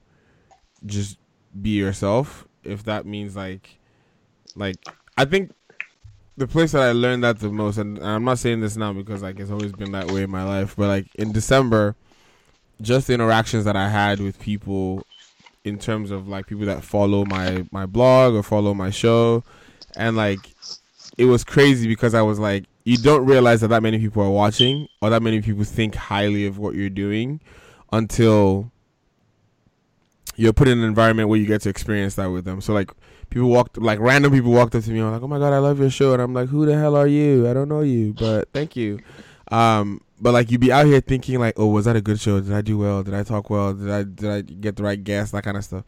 just 0.86 1.18
be 1.60 1.70
yourself. 1.70 2.46
If 2.64 2.84
that 2.84 3.06
means 3.06 3.36
like, 3.36 3.78
like 4.56 4.76
I 5.16 5.24
think 5.24 5.52
the 6.36 6.46
place 6.46 6.72
that 6.72 6.82
I 6.82 6.92
learned 6.92 7.24
that 7.24 7.40
the 7.40 7.50
most, 7.50 7.78
and, 7.78 7.98
and 7.98 8.06
I'm 8.06 8.24
not 8.24 8.38
saying 8.38 8.60
this 8.60 8.76
now 8.76 8.92
because 8.92 9.22
like 9.22 9.38
it's 9.38 9.50
always 9.50 9.72
been 9.72 9.92
that 9.92 10.10
way 10.10 10.22
in 10.22 10.30
my 10.30 10.44
life, 10.44 10.74
but 10.76 10.88
like 10.88 11.06
in 11.16 11.32
December, 11.32 11.94
just 12.80 13.06
the 13.08 13.14
interactions 13.14 13.64
that 13.64 13.76
I 13.76 13.88
had 13.88 14.20
with 14.20 14.38
people 14.38 15.04
in 15.64 15.78
terms 15.78 16.10
of 16.10 16.28
like 16.28 16.46
people 16.46 16.66
that 16.66 16.84
follow 16.84 17.24
my 17.24 17.66
my 17.70 17.86
blog 17.86 18.34
or 18.34 18.42
follow 18.42 18.72
my 18.72 18.90
show, 18.90 19.44
and 19.96 20.16
like 20.16 20.54
it 21.18 21.24
was 21.24 21.44
crazy 21.44 21.88
because 21.88 22.14
I 22.14 22.22
was 22.22 22.38
like, 22.38 22.64
you 22.88 22.96
don't 22.96 23.26
realize 23.26 23.60
that 23.60 23.68
that 23.68 23.82
many 23.82 23.98
people 23.98 24.22
are 24.22 24.30
watching 24.30 24.88
or 25.02 25.10
that 25.10 25.22
many 25.22 25.42
people 25.42 25.62
think 25.62 25.94
highly 25.94 26.46
of 26.46 26.56
what 26.56 26.74
you're 26.74 26.88
doing 26.88 27.38
until 27.92 28.72
you're 30.36 30.54
put 30.54 30.68
in 30.68 30.78
an 30.78 30.84
environment 30.84 31.28
where 31.28 31.38
you 31.38 31.44
get 31.44 31.60
to 31.60 31.68
experience 31.68 32.14
that 32.14 32.28
with 32.28 32.46
them. 32.46 32.62
So 32.62 32.72
like 32.72 32.90
people 33.28 33.50
walked 33.50 33.76
like 33.76 33.98
random 33.98 34.32
people 34.32 34.52
walked 34.52 34.74
up 34.74 34.84
to 34.84 34.90
me 34.90 35.00
and 35.00 35.12
like, 35.12 35.20
"Oh 35.20 35.28
my 35.28 35.38
god, 35.38 35.52
I 35.52 35.58
love 35.58 35.78
your 35.78 35.90
show," 35.90 36.14
and 36.14 36.22
I'm 36.22 36.32
like, 36.32 36.48
"Who 36.48 36.64
the 36.64 36.78
hell 36.78 36.96
are 36.96 37.06
you? 37.06 37.46
I 37.46 37.52
don't 37.52 37.68
know 37.68 37.82
you, 37.82 38.14
but 38.14 38.48
thank 38.54 38.74
you." 38.74 39.00
Um, 39.52 40.00
but 40.18 40.32
like 40.32 40.50
you'd 40.50 40.62
be 40.62 40.72
out 40.72 40.86
here 40.86 41.00
thinking 41.00 41.38
like, 41.38 41.58
"Oh, 41.58 41.66
was 41.66 41.84
that 41.84 41.94
a 41.94 42.00
good 42.00 42.18
show? 42.18 42.40
Did 42.40 42.54
I 42.54 42.62
do 42.62 42.78
well? 42.78 43.02
Did 43.02 43.12
I 43.12 43.22
talk 43.22 43.50
well? 43.50 43.74
Did 43.74 43.90
I 43.90 44.02
did 44.04 44.30
I 44.30 44.40
get 44.40 44.76
the 44.76 44.82
right 44.82 45.02
guest? 45.04 45.32
That 45.32 45.44
kind 45.44 45.58
of 45.58 45.64
stuff." 45.64 45.84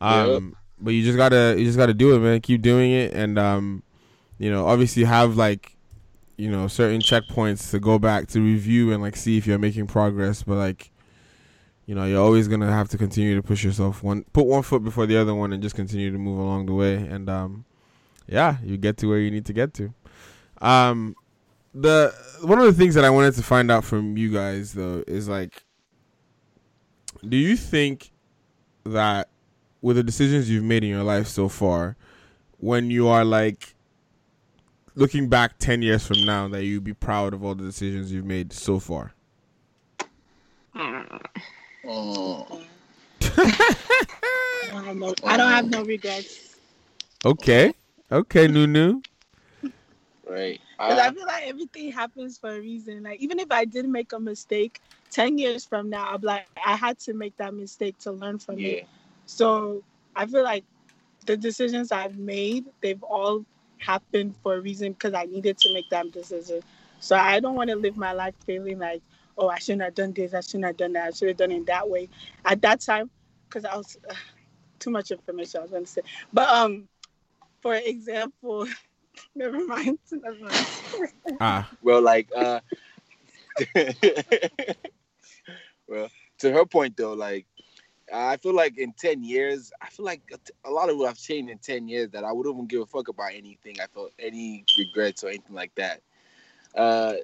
Um, 0.00 0.54
but 0.78 0.92
you 0.92 1.02
just 1.02 1.16
gotta 1.16 1.56
you 1.58 1.64
just 1.64 1.78
gotta 1.78 1.94
do 1.94 2.14
it, 2.14 2.20
man. 2.20 2.40
Keep 2.40 2.62
doing 2.62 2.92
it, 2.92 3.12
and 3.12 3.40
um, 3.40 3.82
you 4.38 4.52
know, 4.52 4.66
obviously 4.68 5.02
have 5.02 5.36
like 5.36 5.73
you 6.36 6.50
know 6.50 6.66
certain 6.68 7.00
checkpoints 7.00 7.70
to 7.70 7.78
go 7.78 7.98
back 7.98 8.28
to 8.28 8.40
review 8.40 8.92
and 8.92 9.02
like 9.02 9.16
see 9.16 9.38
if 9.38 9.46
you're 9.46 9.58
making 9.58 9.86
progress. 9.86 10.42
But 10.42 10.56
like 10.56 10.90
you 11.86 11.94
know, 11.94 12.04
you're 12.04 12.22
always 12.22 12.48
gonna 12.48 12.70
have 12.70 12.88
to 12.90 12.98
continue 12.98 13.36
to 13.36 13.42
push 13.42 13.64
yourself 13.64 14.02
one 14.02 14.24
put 14.32 14.46
one 14.46 14.62
foot 14.62 14.82
before 14.82 15.06
the 15.06 15.16
other 15.16 15.34
one 15.34 15.52
and 15.52 15.62
just 15.62 15.76
continue 15.76 16.10
to 16.10 16.18
move 16.18 16.38
along 16.38 16.66
the 16.66 16.74
way 16.74 16.94
and 16.94 17.28
um 17.28 17.64
yeah, 18.26 18.56
you 18.62 18.76
get 18.76 18.96
to 18.98 19.06
where 19.06 19.18
you 19.18 19.30
need 19.30 19.46
to 19.46 19.52
get 19.52 19.74
to. 19.74 19.92
Um 20.60 21.14
the 21.74 22.14
one 22.42 22.58
of 22.58 22.66
the 22.66 22.72
things 22.72 22.94
that 22.94 23.04
I 23.04 23.10
wanted 23.10 23.34
to 23.34 23.42
find 23.42 23.70
out 23.70 23.84
from 23.84 24.16
you 24.16 24.32
guys 24.32 24.72
though 24.72 25.02
is 25.06 25.28
like 25.28 25.64
do 27.28 27.36
you 27.36 27.56
think 27.56 28.12
that 28.84 29.28
with 29.84 29.96
the 29.96 30.02
decisions 30.02 30.48
you've 30.48 30.64
made 30.64 30.82
in 30.82 30.90
your 30.90 31.02
life 31.02 31.26
so 31.26 31.48
far, 31.48 31.96
when 32.58 32.90
you 32.90 33.06
are 33.06 33.24
like 33.24 33.73
looking 34.94 35.28
back 35.28 35.58
10 35.58 35.82
years 35.82 36.06
from 36.06 36.24
now 36.24 36.48
that 36.48 36.64
you'd 36.64 36.84
be 36.84 36.94
proud 36.94 37.34
of 37.34 37.44
all 37.44 37.54
the 37.54 37.64
decisions 37.64 38.12
you've 38.12 38.24
made 38.24 38.52
so 38.52 38.78
far? 38.78 39.14
I 40.74 41.04
don't 44.70 44.84
have 44.84 44.96
no, 44.96 45.14
I 45.24 45.36
don't 45.36 45.50
have 45.50 45.70
no 45.70 45.82
regrets. 45.82 46.56
Okay. 47.24 47.72
Okay, 48.10 48.48
Nunu. 48.48 49.00
Right. 50.28 50.60
Because 50.78 50.98
I 50.98 51.10
feel 51.12 51.26
like 51.26 51.46
everything 51.46 51.92
happens 51.92 52.38
for 52.38 52.50
a 52.50 52.60
reason. 52.60 53.02
Like 53.04 53.20
even 53.20 53.38
if 53.38 53.50
I 53.50 53.64
did 53.64 53.88
make 53.88 54.12
a 54.12 54.20
mistake 54.20 54.80
ten 55.10 55.38
years 55.38 55.64
from 55.64 55.90
now, 55.90 56.10
I'm 56.12 56.20
like, 56.22 56.46
I 56.64 56.76
had 56.76 56.98
to 57.00 57.14
make 57.14 57.36
that 57.36 57.54
mistake 57.54 57.98
to 58.00 58.12
learn 58.12 58.38
from 58.38 58.58
Yeah. 58.58 58.68
it. 58.68 58.88
So 59.26 59.82
I 60.16 60.26
feel 60.26 60.42
like 60.42 60.64
the 61.26 61.36
decisions 61.36 61.92
I've 61.92 62.18
made, 62.18 62.66
they've 62.80 63.02
all 63.02 63.44
happened 63.84 64.34
for 64.42 64.56
a 64.56 64.60
reason 64.60 64.92
because 64.92 65.14
I 65.14 65.24
needed 65.24 65.58
to 65.58 65.72
make 65.72 65.88
that 65.90 66.10
decision. 66.12 66.62
So 67.00 67.16
I 67.16 67.40
don't 67.40 67.54
want 67.54 67.70
to 67.70 67.76
live 67.76 67.96
my 67.96 68.12
life 68.12 68.34
feeling 68.46 68.78
like, 68.78 69.02
oh, 69.36 69.48
I 69.48 69.58
shouldn't 69.58 69.82
have 69.82 69.94
done 69.94 70.12
this, 70.12 70.32
I 70.32 70.40
shouldn't 70.40 70.64
have 70.64 70.76
done 70.76 70.92
that, 70.94 71.08
I 71.08 71.10
should 71.10 71.28
have 71.28 71.36
done 71.36 71.50
it 71.52 71.66
that 71.66 71.88
way. 71.88 72.08
At 72.44 72.62
that 72.62 72.80
time, 72.80 73.10
because 73.48 73.64
I 73.64 73.76
was 73.76 73.96
too 74.78 74.90
much 74.90 75.10
information 75.10 75.58
I 75.58 75.62
was 75.62 75.70
gonna 75.70 75.86
say. 75.86 76.02
But 76.32 76.48
um, 76.48 76.88
for 77.60 77.74
example, 77.74 78.66
never 79.34 79.66
mind. 79.66 79.98
Never 80.10 80.38
mind. 80.38 80.66
Ah, 81.40 81.70
well, 81.82 82.02
like, 82.02 82.28
uh, 82.36 82.60
well, 85.88 86.08
to 86.38 86.52
her 86.52 86.66
point 86.66 86.96
though, 86.96 87.12
like, 87.14 87.46
I 88.14 88.36
feel 88.36 88.54
like 88.54 88.78
in 88.78 88.92
ten 88.92 89.22
years, 89.22 89.72
I 89.82 89.88
feel 89.88 90.04
like 90.06 90.22
a 90.64 90.70
lot 90.70 90.88
of 90.88 90.96
what 90.96 91.08
I've 91.10 91.18
changed 91.18 91.50
in 91.50 91.58
ten 91.58 91.88
years 91.88 92.10
that 92.10 92.24
I 92.24 92.32
wouldn't 92.32 92.54
even 92.54 92.66
give 92.66 92.82
a 92.82 92.86
fuck 92.86 93.08
about 93.08 93.32
anything. 93.34 93.76
I 93.82 93.86
felt 93.86 94.12
any 94.18 94.64
regrets 94.78 95.24
or 95.24 95.28
anything 95.28 95.54
like 95.54 95.74
that. 95.76 96.00
Uh, 96.76 97.14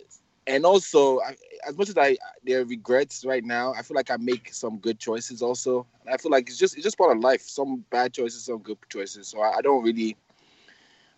and 0.46 0.64
also, 0.64 1.20
I, 1.20 1.36
as 1.66 1.76
much 1.76 1.88
as 1.90 1.96
I 1.98 2.16
there 2.44 2.60
are 2.60 2.64
regrets 2.64 3.24
right 3.24 3.44
now, 3.44 3.72
I 3.74 3.82
feel 3.82 3.94
like 3.94 4.10
I 4.10 4.16
make 4.16 4.52
some 4.52 4.78
good 4.78 4.98
choices 4.98 5.42
also. 5.42 5.86
I 6.10 6.16
feel 6.16 6.30
like 6.30 6.48
it's 6.48 6.58
just 6.58 6.74
it's 6.74 6.84
just 6.84 6.98
part 6.98 7.16
of 7.16 7.22
life. 7.22 7.42
Some 7.42 7.84
bad 7.90 8.12
choices, 8.12 8.44
some 8.44 8.58
good 8.58 8.78
choices. 8.88 9.28
So 9.28 9.40
I, 9.40 9.58
I 9.58 9.60
don't 9.60 9.84
really, 9.84 10.16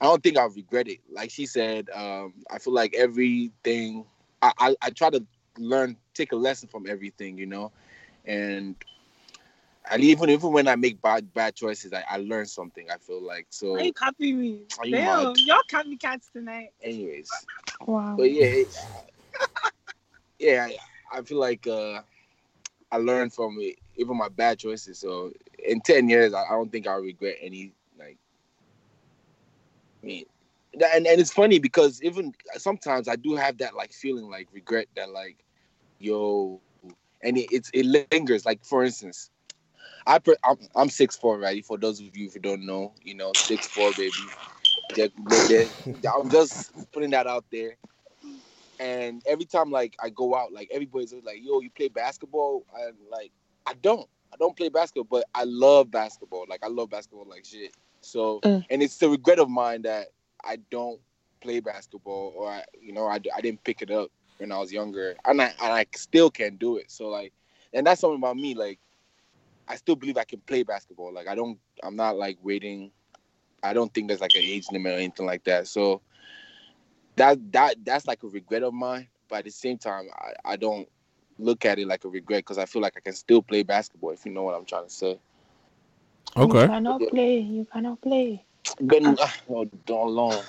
I 0.00 0.04
don't 0.04 0.22
think 0.22 0.37
I'll 0.37 0.50
regret 0.50 0.88
it. 0.88 1.00
Like 1.11 1.30
she 1.30 1.46
said, 1.46 1.88
um, 1.90 2.35
I 2.50 2.58
feel 2.58 2.74
like 2.74 2.94
everything. 2.94 4.04
I, 4.42 4.52
I 4.58 4.76
I 4.82 4.90
try 4.90 5.11
to 5.11 5.24
learn, 5.58 5.96
take 6.14 6.32
a 6.32 6.37
lesson 6.37 6.68
from 6.68 6.87
everything, 6.88 7.38
you 7.38 7.46
know, 7.46 7.72
and. 8.26 8.76
And 9.90 10.03
even 10.03 10.31
even 10.31 10.53
when 10.53 10.68
I 10.68 10.77
make 10.77 11.01
bad 11.03 11.33
bad 11.35 11.55
choices, 11.55 11.92
I, 11.92 12.05
I 12.09 12.16
learn 12.18 12.47
something. 12.47 12.87
I 12.90 12.99
feel 12.99 13.23
like 13.23 13.47
so. 13.51 13.75
Why 13.75 13.83
you 13.83 13.92
copy 13.92 14.33
me? 14.33 14.62
Are 14.79 14.87
you 14.87 14.97
Damn, 14.97 15.35
mad? 15.35 15.37
y'all 15.47 15.59
copycats 15.68 16.31
tonight. 16.33 16.71
Anyways, 16.83 17.47
Wow. 17.87 18.16
but 18.16 18.31
yeah, 18.31 18.47
it- 18.47 18.77
yeah, 20.38 20.68
I, 21.12 21.18
I 21.18 21.23
feel 21.23 21.38
like 21.40 21.66
uh, 21.66 22.01
I 22.92 22.97
learned 22.99 23.33
from 23.35 23.57
it, 23.61 23.77
even 23.97 24.16
my 24.16 24.29
bad 24.29 24.59
choices. 24.59 25.01
So 25.01 25.33
in 25.59 25.81
ten 25.81 26.09
years, 26.09 26.33
I, 26.33 26.45
I 26.45 26.51
don't 26.51 26.71
think 26.71 26.87
I'll 26.87 27.01
regret 27.03 27.37
any. 27.42 27.75
Like, 27.99 28.18
I 30.03 30.07
mean, 30.07 30.25
and 30.75 31.07
and 31.07 31.21
it's 31.21 31.33
funny 31.33 31.59
because 31.59 32.01
even 32.03 32.33
sometimes 32.57 33.09
I 33.09 33.16
do 33.16 33.35
have 33.35 33.59
that 33.59 33.75
like 33.75 33.92
feeling 33.92 34.31
like 34.31 34.49
regret 34.53 34.87
that 34.97 35.11
like, 35.11 35.45
yo, 35.99 36.62
and 37.23 37.37
it, 37.37 37.49
it's 37.51 37.71
it 37.75 37.85
lingers. 38.12 38.47
Like 38.47 38.64
for 38.64 38.85
instance. 38.85 39.32
I 40.07 40.19
pre- 40.19 40.37
I'm, 40.45 40.57
I'm 40.75 40.88
six 40.91 41.17
four, 41.17 41.38
right? 41.38 41.65
For 41.65 41.79
those 41.79 42.01
of 42.01 42.17
you 42.17 42.31
who 42.31 42.41
don't 42.41 42.67
know, 42.67 42.93
you 43.03 43.15
know, 43.15 43.35
six 43.35 43.69
four, 43.69 43.93
baby. 43.95 44.33
I'm 46.17 46.31
just 46.31 46.73
putting 46.93 47.11
that 47.11 47.27
out 47.27 47.45
there. 47.51 47.77
And 48.79 49.23
every 49.27 49.45
time 49.45 49.71
like 49.71 49.97
I 50.03 50.11
go 50.11 50.35
out, 50.35 50.53
like 50.53 50.69
everybody's 50.73 51.12
like, 51.12 51.38
"Yo, 51.43 51.61
you 51.61 51.71
play 51.71 51.88
basketball?" 51.88 52.65
And 52.81 52.97
like, 53.11 53.33
I 53.67 53.75
don't. 53.75 54.09
I 54.33 54.37
don't 54.38 54.57
play 54.57 54.71
basketball, 54.71 55.05
but 55.21 55.27
I 55.35 55.45
love 55.45 55.91
basketball. 55.91 56.47
Like 56.49 56.65
I 56.65 56.69
love 56.69 56.91
basketball 56.91 57.27
like 57.29 57.45
shit. 57.45 57.73
So, 58.01 58.41
Mm. 58.45 58.65
and 58.71 58.83
it's 58.83 59.01
a 59.03 59.09
regret 59.09 59.38
of 59.38 59.49
mine 59.49 59.83
that 59.83 60.09
I 60.45 60.57
don't 60.71 61.01
play 61.41 61.61
basketball, 61.61 62.33
or 62.37 62.51
I, 62.51 62.65
you 62.81 62.93
know, 62.93 63.07
I, 63.07 63.21
I 63.37 63.41
didn't 63.41 63.62
pick 63.65 63.83
it 63.83 63.91
up 63.91 64.11
when 64.38 64.51
I 64.53 64.59
was 64.59 64.73
younger, 64.73 65.17
and 65.25 65.41
I 65.41 65.47
and 65.62 65.73
I 65.73 65.87
still 65.95 66.31
can't 66.31 66.59
do 66.59 66.77
it. 66.79 66.91
So 66.91 67.09
like, 67.09 67.33
and 67.73 67.87
that's 67.87 68.01
something 68.01 68.19
about 68.19 68.37
me. 68.37 68.55
Like, 68.55 68.81
I 69.68 69.77
still 69.77 69.96
believe 69.96 70.16
I 70.16 70.25
can 70.25 70.40
play 70.40 70.62
basketball. 70.62 71.12
Like 71.12 71.29
I 71.29 71.35
don't, 71.35 71.59
I'm 71.83 71.96
not 71.96 72.16
like 72.16 72.38
waiting. 72.42 72.90
I 73.62 73.72
don't 73.72 73.92
think 73.94 74.09
there's 74.09 74.20
like 74.20 74.35
an 74.35 74.42
age 74.42 74.66
limit 74.72 74.92
or 74.92 74.96
anything 74.96 75.27
like 75.27 75.44
that. 75.44 75.68
So 75.68 76.03
that 77.16 77.38
that 77.53 77.77
that's 77.85 78.07
like 78.07 78.22
a 78.22 78.29
regret 78.29 78.62
of 78.62 78.75
mine. 78.75 79.09
But 79.29 79.40
at 79.40 79.44
the 79.44 79.51
same 79.51 79.79
time, 79.79 80.09
I, 80.14 80.53
I 80.53 80.57
don't 80.57 80.88
look 81.38 81.64
at 81.64 81.79
it 81.79 81.87
like 81.87 82.05
a 82.05 82.09
regret 82.09 82.40
because 82.40 82.59
I 82.59 82.66
feel 82.66 82.83
like 82.83 82.94
I 82.96 83.01
can 83.01 83.14
still 83.14 83.42
play 83.42 83.62
basketball. 83.62 84.11
If 84.11 84.27
you 84.27 84.33
know 84.33 84.42
what 84.42 84.55
I'm 84.55 84.64
trying 84.64 84.85
to 84.85 84.90
say. 84.90 85.18
Okay. 86.37 86.62
You 86.62 86.68
cannot 86.68 87.01
play. 87.11 87.38
You 87.40 87.66
cannot 87.72 88.01
play. 88.01 88.44
But 88.81 89.03
no, 89.03 89.16
oh, 89.51 89.64
don't 89.87 90.11
long. 90.11 90.42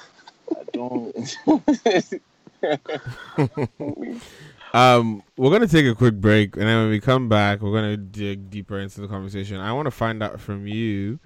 I 0.52 0.64
don't. 0.72 1.38
Um, 4.74 5.22
we're 5.38 5.52
gonna 5.52 5.68
take 5.68 5.86
a 5.86 5.94
quick 5.94 6.16
break, 6.16 6.56
and 6.56 6.66
then 6.66 6.78
when 6.84 6.90
we 6.90 7.00
come 7.00 7.30
back, 7.30 7.62
we're 7.62 7.74
gonna 7.74 7.98
dig 7.98 8.50
deeper 8.50 8.80
into 8.80 9.02
the 9.02 9.08
conversation. 9.08 9.60
I 9.60 9.72
want 9.74 9.86
to 9.86 9.92
find 9.92 10.24
out 10.24 10.40
from 10.40 10.66
you, 10.66 11.20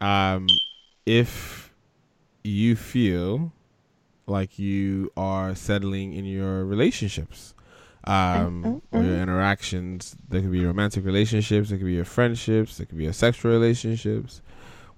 um, 0.00 0.48
if 1.06 1.72
you 2.42 2.74
feel 2.74 3.52
like 4.26 4.58
you 4.58 5.12
are 5.16 5.54
settling 5.54 6.12
in 6.12 6.24
your 6.24 6.64
relationships, 6.64 7.54
um, 8.04 8.82
or 8.90 9.02
your 9.02 9.18
interactions. 9.18 10.16
There 10.28 10.40
could 10.40 10.52
be 10.52 10.64
romantic 10.64 11.04
relationships, 11.04 11.68
there 11.68 11.78
could 11.78 11.86
be 11.86 11.94
your 11.94 12.04
friendships, 12.04 12.78
there 12.78 12.86
could 12.86 12.98
be 12.98 13.04
your 13.04 13.12
sexual 13.12 13.52
relationships. 13.52 14.42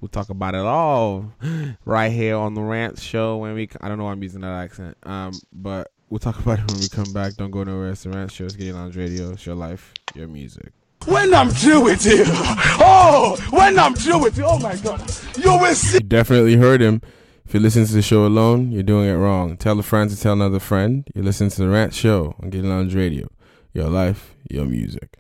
We'll 0.01 0.09
talk 0.09 0.29
about 0.29 0.55
it 0.55 0.61
all 0.61 1.33
right 1.85 2.13
here 2.13 2.37
on 2.37 2.55
the 2.55 2.61
Rant 2.61 2.99
Show. 2.99 3.39
When 3.39 3.55
we, 3.55 3.69
I 3.81 3.89
don't 3.89 3.99
know 3.99 4.05
why 4.05 4.13
I'm 4.13 4.23
using 4.23 4.43
that 4.43 4.53
accent, 4.53 4.97
um, 5.05 5.33
but 5.53 5.91
we'll 6.11 6.19
talk 6.19 6.39
about 6.39 6.59
it 6.61 6.71
when 6.71 6.81
we 6.81 6.89
come 6.89 7.13
back. 7.13 7.35
Don't 7.35 7.51
go 7.51 7.65
nowhere. 7.65 7.91
It's 7.91 8.03
the 8.05 8.11
Rant 8.11 8.33
Show. 8.33 8.45
It's 8.45 8.57
Getting 8.57 8.75
Lounge 8.75 8.97
Radio. 8.97 9.33
It's 9.33 9.47
your 9.47 9.55
life, 9.55 9.93
your 10.15 10.29
music. 10.29 10.73
When 11.07 11.35
I'm 11.35 11.51
through 11.51 11.83
with 11.83 12.07
you, 12.07 12.25
oh, 12.27 13.37
when 13.51 13.79
I'm 13.79 13.95
through 13.95 14.23
with 14.23 14.39
you, 14.39 14.45
oh 14.45 14.59
my 14.59 14.75
God, 14.77 15.01
you 15.37 15.51
will 15.59 15.75
see. 15.75 15.99
You 15.99 16.01
definitely 16.01 16.57
heard 16.57 16.81
him. 16.81 17.03
If 17.45 17.53
you 17.53 17.61
listen 17.61 17.85
to 17.85 17.93
the 17.93 18.01
show 18.01 18.25
alone, 18.25 18.73
you're 18.73 18.83
doing 18.83 19.11
it 19.11 19.17
wrong. 19.17 19.59
Tell 19.59 19.79
a 19.79 19.83
friend 19.83 20.09
to 20.11 20.19
tell 20.19 20.33
another 20.33 20.61
friend. 20.61 21.07
You 21.15 21.23
listen 21.23 21.51
to 21.51 21.61
the 21.61 21.69
Rant 21.69 21.93
Show 21.93 22.35
on 22.43 22.49
Getting 22.49 22.71
Lounge 22.71 22.95
Radio. 22.95 23.29
Your 23.75 23.91
life, 23.91 24.35
your 24.49 24.65
music. 24.65 25.19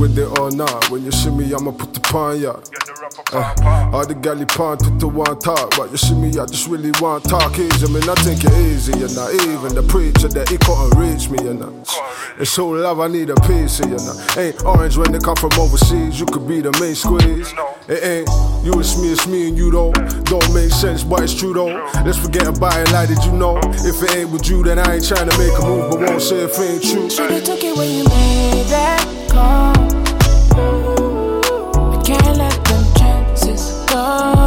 With 0.00 0.18
it 0.18 0.38
or 0.38 0.50
not? 0.50 0.90
When 0.90 1.04
you 1.04 1.12
shimmy, 1.12 1.52
I'ma 1.52 1.72
put 1.72 1.92
the 1.92 2.00
pawn 2.00 2.40
ya. 2.40 2.56
Uh, 3.32 3.90
all 3.92 4.06
the 4.06 4.14
galley 4.14 4.46
pawn 4.46 4.78
to 4.78 4.90
the 4.98 5.06
one 5.06 5.38
talk, 5.38 5.76
but 5.76 5.90
you 5.90 5.98
see 5.98 6.14
me, 6.14 6.28
I 6.40 6.46
just 6.46 6.66
really 6.68 6.90
want 7.00 7.24
talk 7.24 7.58
easy. 7.58 7.86
I 7.86 7.90
mean, 7.90 8.08
I 8.08 8.14
think 8.24 8.42
it 8.42 8.52
easy, 8.66 8.92
you 8.98 9.08
know. 9.12 9.28
Even 9.30 9.74
the 9.76 9.84
preacher 9.86 10.28
that 10.28 10.48
he 10.48 10.56
couldn't 10.58 10.96
reach 10.96 11.28
me, 11.28 11.38
you 11.44 11.54
know. 11.54 11.70
It's 12.38 12.50
so 12.50 12.68
love, 12.68 12.98
I 12.98 13.08
need 13.08 13.28
a 13.28 13.36
piece 13.46 13.80
of 13.80 13.90
you 13.90 14.00
know. 14.00 14.16
Ain't 14.40 14.64
orange 14.64 14.96
when 14.96 15.12
they 15.12 15.18
come 15.18 15.36
from 15.36 15.52
overseas, 15.60 16.18
you 16.18 16.26
could 16.26 16.48
be 16.48 16.60
the 16.60 16.72
main 16.80 16.94
squeeze. 16.94 17.52
It 17.86 18.02
ain't 18.02 18.28
you, 18.64 18.72
it's 18.80 18.96
me, 18.96 19.12
it's 19.12 19.26
me 19.26 19.48
and 19.48 19.58
you 19.58 19.70
though. 19.70 19.92
Don't 20.24 20.54
make 20.54 20.70
sense, 20.70 21.04
but 21.04 21.22
it's 21.22 21.34
true 21.34 21.52
though. 21.52 21.76
Let's 22.04 22.18
forget 22.18 22.48
about 22.48 22.80
it, 22.80 22.90
like 22.92 23.08
did 23.08 23.22
you 23.24 23.32
know? 23.32 23.60
If 23.84 24.02
it 24.02 24.16
ain't 24.16 24.30
with 24.30 24.48
you, 24.48 24.64
then 24.64 24.78
I 24.78 24.96
ain't 24.96 25.06
trying 25.06 25.28
to 25.28 25.36
make 25.36 25.52
a 25.58 25.62
move, 25.62 25.90
but 25.90 26.00
won't 26.00 26.22
say 26.22 26.44
if 26.44 26.58
it 26.58 26.62
ain't 26.62 26.82
true. 26.82 27.10
Should've 27.10 27.44
took 27.44 27.62
it 27.62 27.76
when 27.76 27.90
you 27.90 28.04
made 28.04 28.66
that 28.72 29.19
call. 29.30 29.74
I 31.92 32.02
can't 32.04 32.36
let 32.36 32.64
them 32.64 32.84
chances 32.96 33.84
go. 33.88 34.39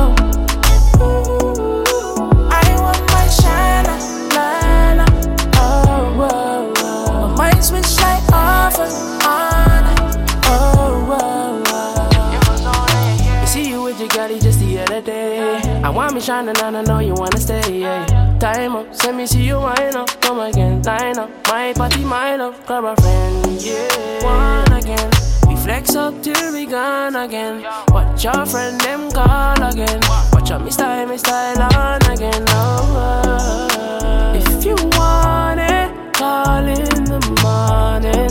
me 16.14 16.22
shining 16.22 16.56
and 16.62 16.78
I 16.78 16.82
know 16.84 17.00
you 17.00 17.14
wanna 17.16 17.40
stay, 17.40 17.80
yeah. 17.80 18.38
Time 18.40 18.76
up, 18.76 18.94
send 18.94 19.18
me 19.18 19.26
see 19.26 19.44
you 19.44 19.56
wine 19.56 19.96
up, 19.96 20.10
come 20.22 20.40
again, 20.40 20.82
line 20.84 21.18
up. 21.18 21.30
My 21.48 21.74
party, 21.74 22.04
my 22.04 22.36
love, 22.36 22.64
grab 22.68 22.84
a 22.84 22.96
friend, 23.02 23.62
yeah. 23.62 24.24
One 24.24 24.74
again, 24.74 25.10
we 25.48 25.56
flex 25.56 25.96
up 25.96 26.22
till 26.22 26.54
we 26.54 26.66
gone 26.66 27.16
again. 27.16 27.64
Watch 27.90 28.24
your 28.24 28.46
friend 28.46 28.80
them 28.82 29.12
call 29.12 29.64
again. 29.64 30.00
Watch 30.34 30.52
out 30.52 30.64
me 30.64 30.72
style, 30.72 31.08
me 31.08 31.18
style 31.18 31.62
on 31.62 32.02
again. 32.12 32.44
Oh, 32.50 33.70
oh. 34.06 34.36
If 34.36 34.66
you 34.66 34.76
want 34.98 35.60
it, 35.60 36.14
call 36.14 36.66
in 36.68 37.06
the 37.06 37.22
morning. 37.42 38.30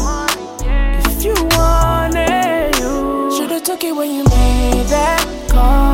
If 1.05 1.25
you 1.25 1.35
want 1.57 2.15
it, 2.17 2.79
you 2.79 3.37
should've 3.37 3.63
took 3.65 3.83
it 3.83 3.97
when 3.97 4.11
you 4.11 4.25
made 4.25 4.87
that 4.87 5.49
call. 5.49 5.92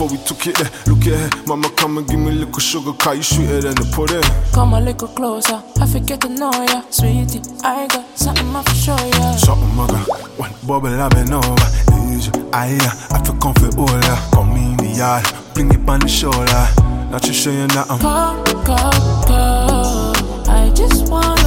Before 0.00 0.16
we 0.16 0.24
took 0.24 0.46
it 0.46 0.56
there. 0.56 0.70
Look 0.86 1.06
at 1.06 1.32
her, 1.32 1.38
eh. 1.38 1.42
mama 1.46 1.68
come 1.76 1.98
and 1.98 2.08
give 2.08 2.18
me 2.18 2.28
a 2.28 2.32
little 2.32 2.58
sugar, 2.58 2.92
car 2.94 3.14
you 3.14 3.22
sweeter 3.22 3.60
than 3.60 3.74
the 3.74 3.84
pudding. 3.92 4.22
Come 4.52 4.72
a 4.72 4.80
little 4.80 5.08
closer, 5.08 5.62
I 5.78 5.86
forget 5.86 6.20
to 6.22 6.28
know 6.28 6.50
ya, 6.52 6.80
sweetie. 6.88 7.42
I 7.62 7.86
got 7.86 8.06
something 8.18 8.48
I 8.56 8.62
for 8.62 8.74
show 8.74 8.96
ya. 8.96 9.36
Something 9.36 9.78
I 9.78 9.86
got, 9.86 10.08
one 10.38 10.54
bubble 10.66 11.00
I've 11.00 11.10
been 11.10 11.32
over. 11.32 11.68
Easy, 12.08 12.30
I, 12.52 12.72
eh, 12.80 13.14
I 13.14 13.22
feel 13.24 13.36
comfortable. 13.36 13.88
Come 14.32 14.56
in 14.56 14.76
the 14.78 14.88
yard, 14.96 15.26
bring 15.52 15.70
it 15.70 15.86
on 15.88 16.00
the 16.00 16.08
shoulder. 16.08 16.64
Not 17.10 17.26
you 17.26 17.34
saying 17.34 17.68
that 17.68 17.90
I'm 17.90 17.98
Go, 18.00 18.40
go, 18.64 18.80
go. 19.28 20.50
I 20.50 20.70
just 20.74 21.10
wanna 21.10 21.39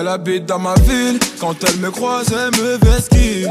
Elle 0.00 0.08
habite 0.08 0.46
dans 0.46 0.58
ma 0.58 0.72
ville, 0.76 1.18
quand 1.38 1.54
elle 1.62 1.76
me 1.76 1.90
croise, 1.90 2.28
elle 2.32 2.58
me 2.58 2.78
vesquille. 2.78 3.46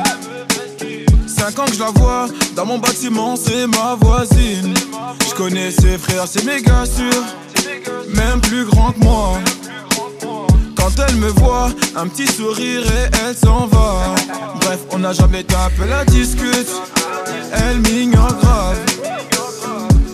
Cinq 1.28 1.60
ans 1.60 1.66
que 1.66 1.76
je 1.76 1.80
la 1.80 1.92
vois, 1.92 2.26
dans 2.56 2.66
mon 2.66 2.80
bâtiment, 2.80 3.36
c'est 3.36 3.68
ma 3.68 3.94
voisine. 3.94 4.74
Je 5.30 5.36
connais 5.36 5.70
ses 5.70 6.00
frères, 6.00 6.26
c'est 6.26 6.44
méga 6.46 6.86
sûr, 6.88 7.24
même 8.16 8.42
plus 8.42 8.66
grand 8.66 8.94
que 8.94 9.00
moi. 9.00 9.38
Quand 10.76 10.90
elle 11.08 11.18
me 11.18 11.28
voit, 11.28 11.70
un 11.96 12.08
petit 12.08 12.26
sourire 12.26 12.82
et 12.82 13.28
elle 13.28 13.38
s'en 13.38 13.68
va. 13.68 14.16
Bref, 14.62 14.80
on 14.92 14.98
n'a 14.98 15.14
jamais 15.14 15.44
tapé 15.44 15.86
la 15.88 16.04
discute, 16.04 16.72
elle 17.54 17.80
m'ignore 17.82 18.34
grave. 18.42 18.89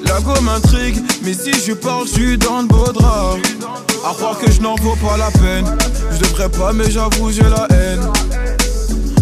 La 0.06 0.20
go 0.22 0.40
m'intrigue, 0.42 1.04
mais 1.24 1.34
si 1.34 1.52
je 1.66 1.74
parle, 1.74 2.08
je 2.08 2.14
suis 2.14 2.38
dans 2.38 2.62
le 2.62 2.68
beau 2.68 2.92
drap. 2.94 3.36
À 4.08 4.14
croire 4.14 4.38
que 4.38 4.52
je 4.52 4.62
n'en 4.62 4.76
vaux 4.76 4.96
pas 4.96 5.18
la 5.18 5.32
peine. 5.32 5.66
Je 6.12 6.20
devrais 6.20 6.50
pas, 6.50 6.72
mais 6.74 6.90
j'avoue, 6.90 7.32
j'ai 7.32 7.44
la 7.44 7.68
haine. 7.72 8.08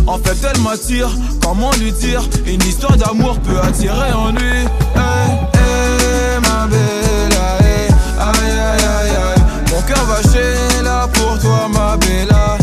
En 0.05 0.17
fait, 0.17 0.37
elle 0.43 0.61
m'attire, 0.61 1.09
comment 1.41 1.71
lui 1.79 1.91
dire? 1.93 2.21
Une 2.45 2.61
histoire 2.63 2.97
d'amour 2.97 3.39
peut 3.39 3.59
attirer 3.59 4.11
en 4.11 4.31
lui. 4.31 4.59
Hey, 4.95 5.31
hey, 5.55 6.39
ma 6.41 6.67
belle, 6.67 7.31
hey, 7.61 7.87
aïe, 8.19 8.51
aïe, 8.51 8.83
aïe, 8.83 9.15
aïe. 9.15 9.43
Mon 9.71 9.81
cœur 9.81 10.03
va 10.05 10.21
chez 10.31 10.83
là 10.83 11.07
pour 11.13 11.39
toi, 11.39 11.69
ma 11.73 11.95
bella. 11.97 12.57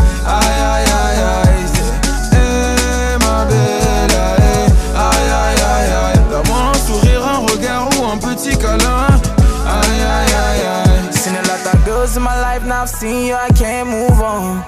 Seen 12.98 13.26
you, 13.26 13.34
I 13.34 13.48
can't 13.50 13.88
move 13.88 14.20
on. 14.20 14.64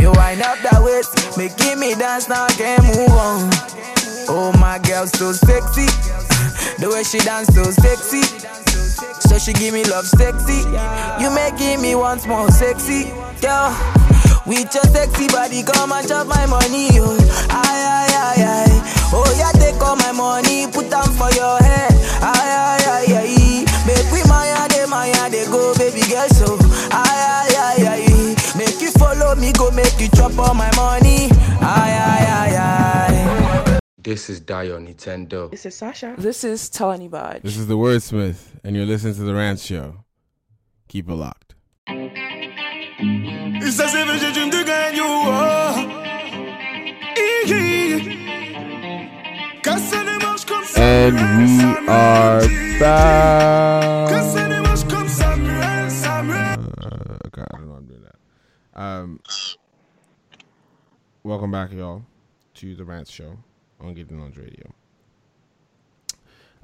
You 0.00 0.12
wind 0.12 0.42
up 0.42 0.58
that 0.62 0.80
waist, 0.82 1.36
making 1.36 1.78
me 1.80 1.94
dance, 1.94 2.28
now 2.28 2.44
I 2.44 2.52
can't 2.54 2.82
move 2.84 3.10
on. 3.10 3.50
Oh, 4.30 4.52
my 4.60 4.78
girl, 4.78 5.06
so 5.06 5.32
sexy. 5.32 5.88
The 6.78 6.88
way 6.90 7.02
she 7.02 7.18
dance, 7.18 7.48
so 7.54 7.64
sexy. 7.64 8.22
So 9.28 9.38
she 9.38 9.52
give 9.52 9.74
me 9.74 9.84
love, 9.84 10.06
sexy. 10.06 10.62
You 11.20 11.30
making 11.34 11.82
me 11.82 11.94
once 11.94 12.26
more 12.26 12.50
sexy, 12.50 13.10
girl. 13.40 13.74
With 14.46 14.72
your 14.72 14.84
sexy 14.88 15.26
body, 15.28 15.62
come 15.62 15.92
and 15.92 16.06
chop 16.08 16.26
my 16.26 16.46
money, 16.46 16.88
oh. 17.02 17.18
Aye, 17.50 17.82
aye, 17.84 18.14
aye, 18.14 18.42
aye. 18.46 19.10
Oh, 19.12 19.26
yeah, 19.36 19.52
take 19.60 19.80
all 19.82 19.96
my 19.96 20.12
money, 20.12 20.66
put 20.70 20.88
them 20.88 21.08
for 21.18 21.28
your 21.32 21.58
head. 21.58 21.92
Aye, 22.22 22.32
aye, 22.32 22.84
aye, 22.86 23.12
aye. 23.26 23.64
Make 23.86 24.08
we 24.12 24.20
maya, 24.28 24.68
de 24.68 24.86
maya, 24.86 25.28
they 25.30 25.44
go, 25.46 25.74
baby 25.76 26.00
girl, 26.08 26.28
so. 26.28 26.67
Aye, 26.90 27.20
aye, 27.38 27.54
aye, 27.58 27.86
aye. 27.88 28.34
Make 28.56 28.80
you 28.80 28.90
follow 28.92 29.34
me, 29.36 29.52
go 29.52 29.70
make 29.70 29.98
you 30.00 30.08
chop 30.08 30.36
all 30.38 30.54
my 30.54 30.70
money. 30.76 31.28
Aye, 31.60 31.96
aye, 32.10 32.26
aye, 32.40 32.56
aye. 32.56 33.78
This 33.98 34.30
is 34.30 34.40
Dio 34.40 34.78
Nintendo. 34.78 35.50
This 35.50 35.66
is 35.66 35.74
Sasha. 35.74 36.14
This 36.16 36.42
is 36.44 36.70
Tony 36.70 37.08
Bodge. 37.08 37.42
This 37.42 37.56
is 37.58 37.66
the 37.66 37.76
Wordsmith, 37.76 38.38
and 38.64 38.74
you're 38.74 38.86
listening 38.86 39.14
to 39.14 39.22
the 39.22 39.34
Rant 39.34 39.60
Show. 39.60 39.96
Keep 40.88 41.10
it 41.10 41.14
locked. 41.14 41.54
Ça 43.70 43.86
c'est 43.88 44.04
vrai, 44.04 44.18
j'ai 44.18 44.32
de 44.32 44.62
gagner, 44.64 45.00
oh. 45.02 45.74
Iggy. 47.44 48.18
Casse 49.62 49.92
les 49.92 50.18
manches 50.24 50.44
comme 50.46 50.64
ça. 50.64 50.80
And 50.80 51.14
we 51.38 51.88
are 51.88 52.40
back. 52.80 54.17
Welcome 61.38 61.52
back, 61.52 61.70
y'all, 61.70 62.02
to 62.54 62.74
the 62.74 62.84
Rant 62.84 63.06
Show 63.06 63.38
on 63.80 63.94
Getting 63.94 64.20
On 64.20 64.32
Radio. 64.32 64.72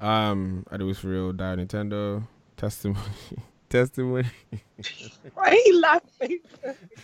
Um, 0.01 0.65
I 0.69 0.75
do 0.75 0.85
this 0.89 0.99
for 0.99 1.07
real. 1.07 1.31
Dio 1.31 1.55
Nintendo 1.55 2.27
testimony, 2.57 2.99
testimony. 3.69 4.27
Why 5.33 5.51
are 5.51 5.55
you 5.55 5.79
laughing? 5.79 6.39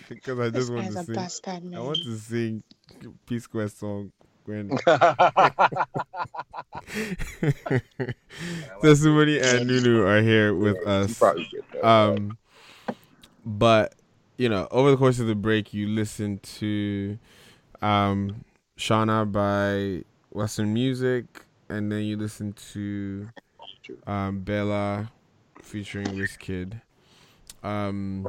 because 0.10 0.38
I 0.38 0.50
This 0.50 0.68
just 0.68 0.74
want 0.74 0.92
to 0.92 1.00
a 1.00 1.04
sing. 1.06 1.16
bastard, 1.16 1.54
I 1.54 1.60
man. 1.62 1.82
want 1.82 2.00
to 2.04 2.18
sing 2.18 2.62
P 3.26 3.40
Square 3.40 3.70
song 3.70 4.12
when 4.44 4.68
testimony 8.82 9.40
and 9.40 9.66
Nunu 9.68 10.06
are 10.06 10.22
here 10.22 10.54
with 10.54 10.86
us. 10.86 11.18
probably 11.18 11.48
get 11.50 11.64
that. 11.72 11.88
Um, 11.88 12.38
but 13.46 13.96
you 14.38 14.50
know, 14.50 14.68
over 14.72 14.92
the 14.92 14.98
course 14.98 15.22
of 15.22 15.28
the 15.28 15.36
break, 15.36 15.74
you 15.74 15.88
listen 15.88 16.40
to 16.60 17.18
um 17.82 18.44
Shauna 18.78 19.32
by 19.32 20.04
Western 20.30 20.74
Music, 20.74 21.46
and 21.70 21.92
then 21.92 22.04
you 22.04 22.18
listen 22.18 22.54
to 22.74 23.30
um 24.08 24.40
Bella 24.40 25.12
featuring 25.62 26.08
Wizkid. 26.08 26.82
Um, 27.64 28.28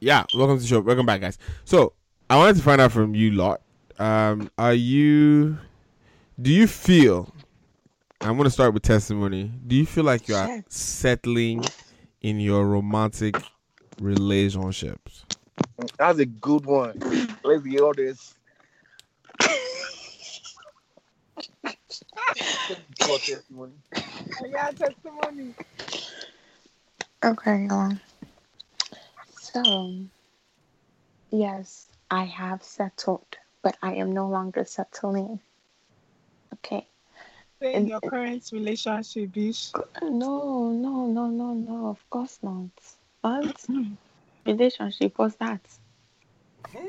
yeah, 0.00 0.24
welcome 0.34 0.56
to 0.56 0.62
the 0.62 0.68
show. 0.68 0.80
Welcome 0.80 1.06
back, 1.06 1.20
guys. 1.20 1.38
So 1.64 1.92
I 2.30 2.36
wanted 2.36 2.56
to 2.56 2.62
find 2.62 2.80
out 2.80 2.92
from 2.92 3.14
you 3.14 3.32
lot. 3.32 3.60
Um, 3.98 4.50
are 4.58 4.74
you? 4.74 5.58
Do 6.40 6.52
you 6.52 6.66
feel? 6.66 7.34
I'm 8.20 8.36
gonna 8.36 8.50
start 8.50 8.74
with 8.74 8.82
testimony. 8.82 9.50
Do 9.66 9.76
you 9.76 9.86
feel 9.86 10.04
like 10.04 10.28
you 10.28 10.34
are 10.34 10.62
settling 10.68 11.64
in 12.20 12.40
your 12.40 12.66
romantic 12.66 13.36
relationships? 14.00 15.24
That's 15.98 16.18
a 16.18 16.26
good 16.26 16.66
one. 16.66 16.98
Let's 17.44 17.62
get 17.62 17.80
all 17.80 17.94
this. 17.94 18.34
Got 22.98 23.20
testimony. 23.20 23.72
I 23.94 24.48
got 24.52 24.76
testimony. 24.76 25.54
Okay, 27.24 27.66
um, 27.70 28.00
so 29.40 29.94
yes, 31.30 31.86
I 32.10 32.24
have 32.24 32.62
settled, 32.62 33.26
but 33.62 33.76
I 33.82 33.94
am 33.94 34.12
no 34.12 34.28
longer 34.28 34.64
settling. 34.64 35.40
Okay, 36.54 36.86
Say 37.60 37.74
in 37.74 37.88
your 37.88 38.00
current 38.00 38.48
relationship, 38.52 39.32
bish. 39.32 39.72
No, 40.02 40.70
no, 40.70 41.06
no, 41.06 41.26
no, 41.26 41.54
no. 41.54 41.88
Of 41.88 42.10
course 42.10 42.38
not. 42.42 42.70
What? 43.22 43.66
Relationship? 44.48 45.12
What's 45.16 45.36
that? 45.36 45.60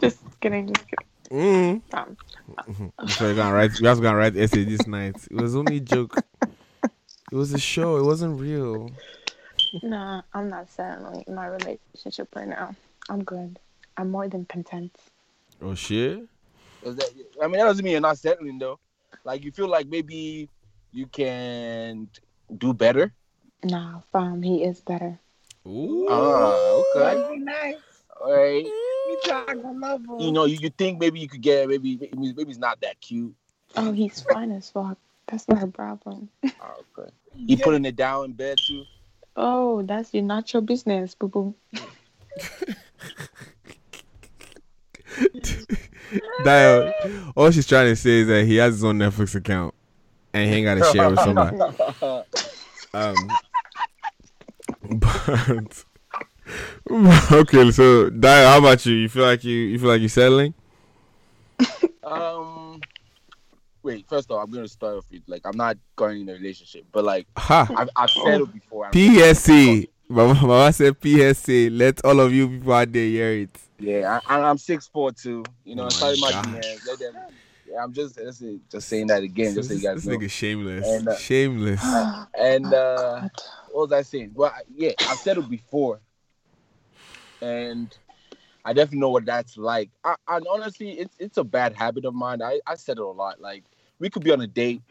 just 0.00 0.18
kidding. 0.40 0.72
Just 0.72 0.86
kidding. 0.86 1.06
Mm. 1.30 1.82
Um, 1.92 2.16
so 3.08 3.26
you're 3.26 3.34
gonna 3.34 3.52
write. 3.52 3.74
You 3.74 3.82
guys 3.82 3.98
gonna 3.98 4.16
write 4.16 4.36
essay 4.36 4.62
this 4.64 4.86
night. 4.86 5.16
It 5.30 5.40
was 5.40 5.56
only 5.56 5.78
a 5.78 5.80
joke. 5.80 6.14
It 7.32 7.34
was 7.34 7.52
a 7.52 7.58
show. 7.58 7.96
It 7.96 8.04
wasn't 8.04 8.40
real. 8.40 8.88
nah, 9.82 10.22
I'm 10.32 10.48
not 10.48 10.70
settling 10.70 11.24
my 11.26 11.48
relationship 11.48 12.28
right 12.36 12.46
now. 12.46 12.76
I'm 13.08 13.24
good. 13.24 13.58
I'm 13.96 14.12
more 14.12 14.28
than 14.28 14.44
content. 14.44 14.96
Oh 15.60 15.74
shit. 15.74 16.22
That, 16.84 17.10
I 17.42 17.48
mean, 17.48 17.58
that 17.58 17.64
doesn't 17.64 17.84
mean 17.84 17.90
you're 17.92 18.00
not 18.00 18.18
settling 18.18 18.60
though. 18.60 18.78
Like 19.24 19.42
you 19.42 19.50
feel 19.50 19.66
like 19.66 19.88
maybe 19.88 20.48
you 20.92 21.08
can 21.08 22.08
do 22.58 22.72
better. 22.72 23.12
Nah, 23.66 24.00
fam, 24.12 24.42
he 24.42 24.62
is 24.62 24.80
better. 24.80 25.18
Ooh. 25.66 26.06
Ah, 26.08 26.70
okay. 26.70 27.38
Nice. 27.38 27.76
All 28.20 28.32
right. 28.32 28.64
We 28.64 29.16
talk 29.24 29.56
level. 29.56 30.20
You 30.20 30.30
know, 30.30 30.44
you, 30.44 30.56
you 30.60 30.70
think 30.70 31.00
maybe 31.00 31.18
you 31.18 31.28
could 31.28 31.40
get 31.40 31.68
maybe 31.68 31.96
maybe 31.96 32.16
maybe 32.16 32.44
he's 32.44 32.60
not 32.60 32.80
that 32.82 33.00
cute. 33.00 33.34
Oh, 33.76 33.90
he's 33.90 34.22
fine 34.22 34.52
as 34.52 34.70
fuck. 34.70 34.98
That's 35.26 35.48
not 35.48 35.64
a 35.64 35.66
problem. 35.66 36.28
Oh, 36.44 36.84
okay. 36.96 37.10
He 37.34 37.56
putting 37.56 37.84
it 37.84 37.96
down 37.96 38.26
in 38.26 38.32
bed 38.32 38.58
too. 38.64 38.84
Oh, 39.34 39.82
that's 39.82 40.14
your 40.14 40.22
not 40.22 40.52
your 40.52 40.62
business, 40.62 41.16
boo 41.16 41.26
boo. 41.28 41.54
Dial. 46.44 46.92
All 47.36 47.50
she's 47.50 47.66
trying 47.66 47.88
to 47.88 47.96
say 47.96 48.20
is 48.20 48.28
that 48.28 48.44
he 48.46 48.56
has 48.56 48.74
his 48.74 48.84
own 48.84 49.00
Netflix 49.00 49.34
account 49.34 49.74
and 50.32 50.48
he 50.48 50.58
ain't 50.58 50.66
got 50.66 50.74
to 50.74 50.92
share 50.92 51.10
with 51.10 51.18
somebody. 51.18 51.58
Um, 52.94 53.36
but 54.94 55.84
okay, 57.32 57.70
so 57.70 58.10
Dial, 58.10 58.48
how 58.50 58.58
about 58.58 58.84
you? 58.86 58.94
You 58.94 59.08
feel 59.08 59.24
like 59.24 59.44
you 59.44 59.54
you 59.56 59.78
feel 59.78 59.88
like 59.88 60.00
you're 60.00 60.08
settling? 60.08 60.54
Um. 62.02 62.80
Wait. 63.82 64.06
First 64.08 64.30
off, 64.30 64.44
I'm 64.44 64.50
gonna 64.52 64.68
start 64.68 64.96
off 64.98 65.04
with 65.10 65.22
like 65.26 65.42
I'm 65.44 65.56
not 65.56 65.76
going 65.96 66.22
in 66.22 66.28
a 66.28 66.32
relationship, 66.32 66.84
but 66.92 67.04
like 67.04 67.26
Ha. 67.36 67.68
I've, 67.76 67.88
I've 67.96 68.10
settled 68.10 68.52
before. 68.52 68.84
I'm- 68.86 68.92
PSC. 68.92 69.88
Mama, 70.08 70.34
Mama 70.34 70.72
said 70.72 71.00
PSC. 71.00 71.68
Let 71.76 72.04
all 72.04 72.20
of 72.20 72.32
you 72.32 72.48
people 72.48 72.72
out 72.72 72.92
there 72.92 73.06
hear 73.06 73.32
it. 73.32 73.58
Yeah, 73.80 74.20
I, 74.28 74.36
I- 74.38 74.42
I'm 74.48 74.58
six 74.58 74.86
four 74.88 75.10
two. 75.12 75.44
You 75.64 75.74
know, 75.76 75.86
Oh 75.86 75.88
sorry 75.88 76.16
my 76.20 76.30
my. 76.30 76.42
DMs. 76.42 76.86
Let 76.86 76.98
them. 76.98 77.14
Yeah, 77.68 77.82
I'm 77.82 77.92
just 77.92 78.16
just, 78.16 78.42
just 78.70 78.88
saying 78.88 79.08
that 79.08 79.24
again, 79.24 79.54
just 79.54 79.68
so 79.68 79.74
you 79.74 79.80
guys 79.82 79.96
This 79.96 80.06
know. 80.06 80.16
nigga 80.16 80.30
shameless. 80.30 80.86
And, 80.86 81.08
uh, 81.08 81.16
shameless. 81.16 81.84
And 82.38 82.72
uh, 82.72 83.20
what 83.22 83.32
was 83.82 83.92
I 83.92 84.02
saying? 84.02 84.32
Well, 84.34 84.52
yeah, 84.74 84.92
I've 85.08 85.18
said 85.18 85.38
it 85.38 85.48
before, 85.48 86.00
and 87.40 87.96
I 88.64 88.72
definitely 88.72 89.00
know 89.00 89.10
what 89.10 89.24
that's 89.26 89.56
like. 89.56 89.90
I, 90.04 90.16
and 90.28 90.46
honestly, 90.50 90.92
it's 90.92 91.14
it's 91.18 91.36
a 91.36 91.44
bad 91.44 91.74
habit 91.74 92.04
of 92.04 92.14
mine. 92.14 92.42
I 92.42 92.60
I 92.66 92.74
said 92.76 92.98
it 92.98 93.02
a 93.02 93.06
lot. 93.06 93.40
Like 93.40 93.64
we 93.98 94.10
could 94.10 94.24
be 94.24 94.32
on 94.32 94.40
a 94.40 94.46
date, 94.46 94.82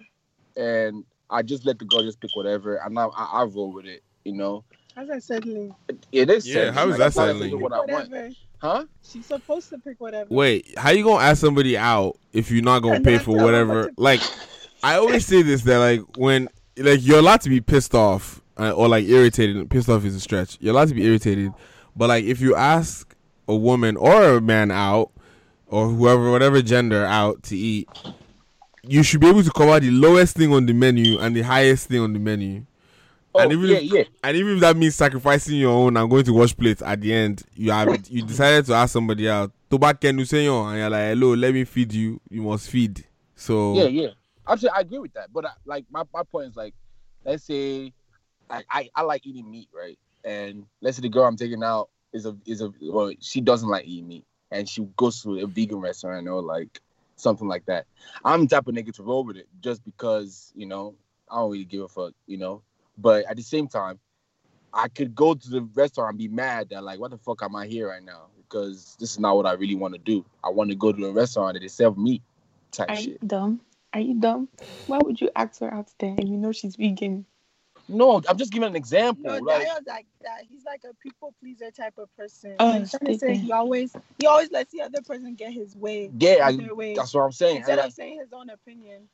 and 0.56 1.04
I 1.30 1.42
just 1.42 1.66
let 1.66 1.80
the 1.80 1.86
girl 1.86 2.04
just 2.04 2.20
pick 2.20 2.32
whatever, 2.36 2.78
and 2.78 2.98
I 2.98 3.06
I, 3.08 3.24
I 3.24 3.44
roll 3.44 3.72
with 3.74 3.86
it. 3.86 4.04
You 4.24 4.34
know, 4.34 4.64
How's 4.96 5.08
that 5.10 5.24
settling? 5.24 5.76
it 6.12 6.30
is. 6.30 6.48
Yeah, 6.48 6.56
settling. 6.56 6.74
how 6.74 6.84
is 6.86 6.92
Like, 6.92 6.98
that 7.00 7.06
I'm 7.06 7.12
settling? 7.12 7.62
What 7.62 7.74
I 7.74 7.78
want. 7.80 8.10
Whatever. 8.10 8.30
Huh? 8.60 8.86
She's 9.04 9.26
supposed 9.28 9.70
to 9.70 9.78
pick 9.78 10.00
whatever. 10.00 10.34
Wait, 10.34 10.78
how 10.78 10.90
you 10.92 11.04
gonna 11.04 11.24
ask 11.24 11.42
somebody 11.42 11.78
out 11.78 12.18
if 12.34 12.50
you're 12.50 12.64
not 12.64 12.80
gonna 12.80 12.96
And 12.96 13.06
pay 13.06 13.18
for 13.18 13.38
whatever? 13.38 13.90
Like, 13.98 14.22
I 14.84 14.96
always 14.96 15.26
say 15.26 15.42
this 15.42 15.64
that 15.64 15.78
like 15.80 16.02
when 16.18 16.48
like 16.78 17.06
you're 17.06 17.20
allowed 17.20 17.42
to 17.42 17.50
be 17.50 17.62
pissed 17.62 17.94
off 17.94 18.42
uh, 18.58 18.72
or 18.72 18.88
like 18.88 19.06
irritated. 19.06 19.70
Pissed 19.70 19.90
off 19.90 20.06
is 20.06 20.16
a 20.16 20.20
stretch. 20.20 20.58
You're 20.60 20.74
allowed 20.74 20.90
to 20.90 20.96
be 20.96 21.06
irritated, 21.06 21.52
but 21.96 22.10
like 22.10 22.26
if 22.26 22.42
you 22.42 22.56
ask 22.56 23.16
a 23.48 23.56
woman 23.56 23.98
or 23.98 24.38
a 24.38 24.42
man 24.42 24.72
out 24.72 25.12
or 25.68 25.90
whoever, 25.90 26.32
whatever 26.32 26.62
gender 26.62 27.06
out 27.06 27.44
to 27.44 27.58
eat, 27.58 27.90
you 28.84 29.04
should 29.04 29.22
be 29.22 29.28
able 29.28 29.44
to 29.44 29.52
cover 29.52 29.80
the 29.80 29.92
lowest 29.92 30.36
thing 30.36 30.54
on 30.54 30.66
the 30.66 30.74
menu 30.74 31.20
and 31.20 31.36
the 31.36 31.42
highest 31.42 31.88
thing 31.88 32.00
on 32.00 32.14
the 32.14 32.20
menu. 32.20 32.66
Oh, 33.34 33.40
and 33.40 33.52
even 33.52 33.66
yeah, 33.66 33.78
if, 33.78 33.84
yeah. 33.92 34.04
and 34.24 34.38
even 34.38 34.54
if 34.54 34.60
that 34.62 34.78
means 34.78 34.96
sacrificing 34.96 35.58
your 35.58 35.72
own 35.72 35.98
and 35.98 36.10
going 36.10 36.24
to 36.24 36.32
wash 36.32 36.56
plates 36.56 36.82
at 36.82 37.02
the 37.02 37.14
end, 37.14 37.44
you 37.54 37.72
have 37.72 38.08
you 38.10 38.22
decided 38.24 38.66
to 38.68 38.74
ask 38.74 38.94
somebody 38.94 39.30
out. 39.30 39.52
To 39.72 39.80
back 39.80 40.04
and 40.06 40.20
you 40.20 40.26
say, 40.26 40.46
"Yo," 40.46 40.66
and 40.68 40.78
you're 40.78 40.90
like, 40.90 41.10
"Hello, 41.10 41.34
let 41.34 41.54
me 41.54 41.66
feed 41.66 41.92
you. 41.92 42.22
You 42.30 42.44
must 42.44 42.70
feed." 42.70 43.04
So 43.36 43.74
Yeah, 43.74 43.86
yeah. 43.86 44.10
Actually, 44.48 44.70
I 44.70 44.80
agree 44.82 45.00
with 45.00 45.14
that. 45.14 45.34
But 45.34 45.46
I, 45.46 45.52
like, 45.66 45.86
my, 45.90 46.04
my 46.14 46.24
point 46.24 46.50
is 46.50 46.56
like, 46.56 46.74
let's 47.26 47.44
say, 47.44 47.92
like, 48.50 48.66
I, 48.70 48.90
I 48.96 49.02
like 49.02 49.26
eating 49.26 49.50
meat, 49.50 49.70
right? 49.74 49.98
And 50.24 50.66
let's 50.82 50.98
say 50.98 51.02
the 51.02 51.10
girl 51.10 51.26
I'm 51.26 51.38
taking 51.38 51.64
out 51.64 51.90
is 52.14 52.26
a 52.26 52.36
is 52.46 52.62
a 52.62 52.72
well, 52.82 53.12
she 53.20 53.42
doesn't 53.42 53.70
like 53.70 53.86
eating 53.86 54.08
meat, 54.08 54.26
and 54.52 54.68
she 54.68 54.88
goes 54.96 55.22
to 55.24 55.40
a 55.40 55.48
vegan 55.48 55.80
restaurant 55.80 56.28
or 56.28 56.42
like 56.42 56.80
something 57.16 57.48
like 57.48 57.66
that. 57.66 57.86
I'm 58.24 58.42
the 58.42 58.56
type 58.56 58.68
of 58.68 58.76
nigga 58.76 58.94
to 58.96 59.04
roll 59.04 59.24
with 59.24 59.38
it 59.38 59.48
just 59.62 59.84
because 59.84 60.52
you 60.56 60.66
know 60.66 60.96
I 61.30 61.38
don't 61.38 61.52
really 61.52 61.66
give 61.66 61.82
a 61.82 61.88
fuck, 61.88 62.14
you 62.28 62.38
know. 62.38 62.62
But 62.98 63.26
at 63.26 63.36
the 63.36 63.44
same 63.44 63.68
time, 63.68 64.00
I 64.74 64.88
could 64.88 65.16
go 65.16 65.34
to 65.34 65.50
the 65.50 65.62
restaurant 65.74 66.12
and 66.12 66.18
be 66.18 66.28
mad 66.28 66.70
that 66.70 66.84
like, 66.84 67.00
what 67.00 67.12
the 67.12 67.18
fuck 67.18 67.44
am 67.44 67.56
I 67.56 67.68
here 67.68 67.90
right 67.90 68.04
now? 68.04 68.28
Because 68.38 68.96
this 69.00 69.12
is 69.12 69.20
not 69.20 69.36
what 69.36 69.46
I 69.46 69.54
really 69.54 69.76
want 69.76 69.94
to 69.94 70.00
do. 70.00 70.26
I 70.44 70.50
want 70.50 70.70
to 70.70 70.76
go 70.76 70.92
to 70.92 71.06
a 71.06 71.12
restaurant 71.12 71.56
that 71.56 71.62
they 71.62 71.68
serve 71.68 71.98
meat 71.98 72.22
type 72.72 72.90
Are 72.90 72.96
shit. 72.96 73.08
you 73.22 73.28
dumb? 73.28 73.62
Are 73.94 74.00
you 74.00 74.16
dumb? 74.16 74.50
Why 74.88 75.00
would 75.04 75.20
you 75.20 75.30
ask 75.36 75.60
her 75.62 75.74
out 75.74 75.90
there 76.00 76.16
and 76.18 76.28
you 76.28 76.38
know 76.38 76.52
she's 76.52 76.76
vegan? 76.76 77.26
No, 77.88 78.22
I'm 78.28 78.38
just 78.38 78.52
giving 78.52 78.68
an 78.68 78.76
example. 78.76 79.24
No, 79.32 79.38
like, 79.38 79.62
Dio's 79.66 79.80
like 79.88 80.08
that. 80.24 80.42
He's 80.50 80.64
like 80.66 80.82
a 80.90 80.94
people 80.96 81.34
pleaser 81.40 81.70
type 81.72 81.94
of 81.98 82.10
person. 82.18 82.56
Oh, 82.60 82.72
I'm 82.72 82.88
trying 82.88 83.14
to 83.14 83.20
say 83.20 83.36
he 83.36 83.52
always 83.52 83.94
he 84.20 84.26
always 84.26 84.52
lets 84.52 84.72
the 84.72 84.82
other 84.82 85.02
person 85.02 85.36
get 85.36 85.52
his 85.54 85.76
way. 85.76 86.10
yeah, 86.18 86.38
I, 86.50 86.74
way, 86.74 86.96
that's 86.96 87.14
what 87.14 87.22
I'm 87.22 87.32
saying. 87.32 87.58
instead 87.58 87.74
And 87.74 87.80
of 87.82 87.86
I- 87.88 87.90
saying 87.90 88.20
his 88.20 88.34
own 88.34 88.50
opinion. 88.50 89.08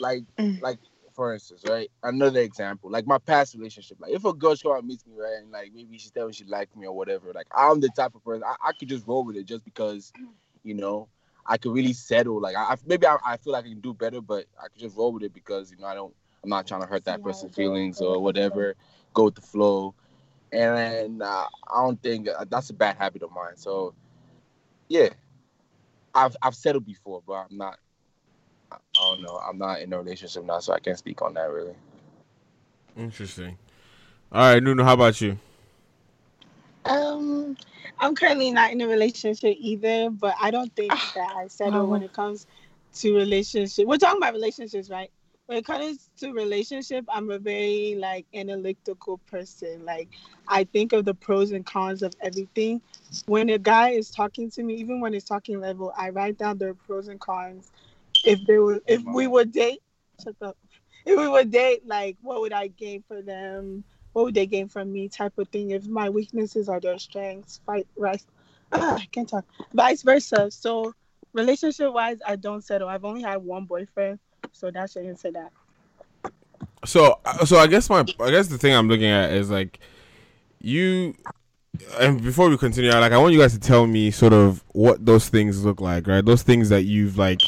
like, 0.00 0.24
Mm. 0.38 0.60
like 0.62 0.78
for 1.12 1.32
instance, 1.34 1.62
right? 1.68 1.88
Another 2.02 2.40
example, 2.40 2.90
like 2.90 3.06
my 3.06 3.18
past 3.18 3.54
relationship. 3.54 3.98
Like, 4.00 4.12
if 4.12 4.24
a 4.24 4.32
girl 4.32 4.54
show 4.56 4.72
up 4.72 4.78
and 4.80 4.88
meets 4.88 5.06
me, 5.06 5.12
right, 5.16 5.34
and 5.40 5.50
like 5.52 5.72
maybe 5.74 5.98
she's 5.98 6.10
telling 6.10 6.28
me 6.28 6.32
she 6.34 6.44
likes 6.44 6.74
me 6.74 6.86
or 6.86 6.96
whatever, 6.96 7.32
like 7.34 7.46
I'm 7.54 7.78
the 7.80 7.90
type 7.90 8.14
of 8.14 8.24
person 8.24 8.42
I, 8.44 8.56
I 8.68 8.72
could 8.72 8.88
just 8.88 9.06
roll 9.06 9.24
with 9.24 9.36
it 9.36 9.44
just 9.44 9.64
because, 9.64 10.12
you 10.64 10.74
know, 10.74 11.08
I 11.46 11.58
could 11.58 11.72
really 11.72 11.92
settle. 11.92 12.40
Like, 12.40 12.56
I 12.56 12.72
I- 12.72 12.76
maybe 12.86 13.06
I, 13.06 13.18
I 13.24 13.36
feel 13.36 13.52
like 13.52 13.66
I 13.66 13.68
can 13.68 13.80
do 13.80 13.92
better, 13.92 14.20
but 14.22 14.46
I 14.58 14.68
could 14.68 14.80
just 14.80 14.96
roll 14.96 15.12
with 15.12 15.22
it 15.24 15.34
because 15.34 15.70
you 15.70 15.76
know 15.76 15.86
I 15.86 15.94
don't. 15.94 16.14
I'm 16.44 16.50
not 16.50 16.66
trying 16.66 16.82
to 16.82 16.86
hurt 16.86 17.06
that 17.06 17.22
person's 17.22 17.56
feelings 17.56 18.00
or 18.02 18.20
whatever. 18.20 18.74
Go 19.14 19.24
with 19.24 19.34
the 19.34 19.40
flow, 19.40 19.94
and 20.52 21.22
uh, 21.22 21.46
I 21.72 21.82
don't 21.82 22.00
think 22.02 22.28
uh, 22.28 22.44
that's 22.48 22.68
a 22.68 22.74
bad 22.74 22.96
habit 22.98 23.22
of 23.22 23.32
mine. 23.32 23.56
So, 23.56 23.94
yeah, 24.88 25.08
I've 26.14 26.36
I've 26.42 26.54
settled 26.54 26.84
before, 26.84 27.22
but 27.26 27.32
I'm 27.34 27.56
not. 27.56 27.78
I 28.70 28.76
I 28.76 28.78
don't 29.00 29.22
know. 29.22 29.36
I'm 29.38 29.56
not 29.56 29.80
in 29.80 29.92
a 29.92 29.98
relationship 29.98 30.44
now, 30.44 30.60
so 30.60 30.74
I 30.74 30.80
can't 30.80 30.98
speak 30.98 31.22
on 31.22 31.32
that 31.34 31.50
really. 31.50 31.74
interesting. 32.96 33.56
All 34.30 34.52
right, 34.52 34.62
Nuno, 34.62 34.84
how 34.84 34.94
about 34.94 35.20
you? 35.20 35.38
Um, 36.84 37.56
I'm 37.98 38.14
currently 38.14 38.50
not 38.50 38.72
in 38.72 38.82
a 38.82 38.86
relationship 38.86 39.56
either, 39.58 40.10
but 40.10 40.34
I 40.40 40.50
don't 40.50 40.74
think 40.76 40.92
that 41.14 41.34
I 41.34 41.46
settle 41.48 41.86
when 41.86 42.02
it 42.02 42.12
comes 42.12 42.46
to 42.96 43.14
relationship. 43.14 43.86
We're 43.86 43.96
talking 43.96 44.18
about 44.18 44.34
relationships, 44.34 44.90
right? 44.90 45.10
When 45.46 45.58
it 45.58 45.66
comes 45.66 46.08
to 46.20 46.32
relationship, 46.32 47.04
I'm 47.08 47.30
a 47.30 47.38
very 47.38 47.96
like 47.98 48.26
analytical 48.34 49.18
person. 49.30 49.84
Like 49.84 50.08
I 50.48 50.64
think 50.64 50.92
of 50.94 51.04
the 51.04 51.14
pros 51.14 51.52
and 51.52 51.66
cons 51.66 52.02
of 52.02 52.14
everything. 52.22 52.80
When 53.26 53.50
a 53.50 53.58
guy 53.58 53.90
is 53.90 54.10
talking 54.10 54.50
to 54.52 54.62
me, 54.62 54.74
even 54.76 55.00
when 55.00 55.12
it's 55.12 55.26
talking 55.26 55.60
level, 55.60 55.92
I 55.98 56.10
write 56.10 56.38
down 56.38 56.56
their 56.58 56.72
pros 56.74 57.08
and 57.08 57.20
cons. 57.20 57.70
If 58.24 58.46
they 58.46 58.58
were, 58.58 58.80
if 58.86 59.02
we 59.04 59.26
would 59.26 59.52
date, 59.52 59.80
shut 60.22 60.36
up. 60.40 60.56
If 61.04 61.18
we 61.18 61.28
would 61.28 61.50
date, 61.50 61.86
like 61.86 62.16
what 62.22 62.40
would 62.40 62.54
I 62.54 62.68
gain 62.68 63.04
for 63.06 63.20
them? 63.20 63.84
What 64.14 64.24
would 64.24 64.34
they 64.34 64.46
gain 64.46 64.68
from 64.68 64.90
me? 64.92 65.08
Type 65.08 65.36
of 65.36 65.48
thing. 65.48 65.72
If 65.72 65.86
my 65.86 66.08
weaknesses 66.08 66.70
are 66.70 66.80
their 66.80 66.98
strengths, 66.98 67.60
fight 67.66 67.86
right. 67.98 68.22
I 68.72 69.06
can't 69.12 69.28
talk. 69.28 69.44
Vice 69.74 70.02
versa. 70.02 70.50
So 70.50 70.94
relationship 71.34 71.92
wise, 71.92 72.18
I 72.26 72.36
don't 72.36 72.62
settle. 72.64 72.88
I've 72.88 73.04
only 73.04 73.22
had 73.22 73.42
one 73.42 73.66
boyfriend, 73.66 74.20
so 74.54 74.70
that 74.70 74.90
should 74.90 75.04
answer 75.04 75.28
say 75.28 75.30
that. 75.32 75.52
So, 76.86 77.18
uh, 77.24 77.44
so 77.44 77.58
I 77.58 77.66
guess 77.66 77.90
my, 77.90 78.04
I 78.20 78.30
guess 78.30 78.46
the 78.48 78.56
thing 78.56 78.74
I'm 78.74 78.88
looking 78.88 79.06
at 79.06 79.32
is 79.32 79.50
like, 79.50 79.80
you, 80.60 81.14
and 81.98 82.22
before 82.22 82.48
we 82.48 82.56
continue, 82.56 82.90
like 82.90 83.12
I 83.12 83.18
want 83.18 83.34
you 83.34 83.40
guys 83.40 83.52
to 83.52 83.60
tell 83.60 83.86
me 83.86 84.10
sort 84.10 84.32
of 84.32 84.62
what 84.72 85.04
those 85.04 85.28
things 85.28 85.64
look 85.64 85.80
like, 85.80 86.06
right? 86.06 86.24
Those 86.24 86.42
things 86.42 86.68
that 86.68 86.84
you've 86.84 87.18
like, 87.18 87.40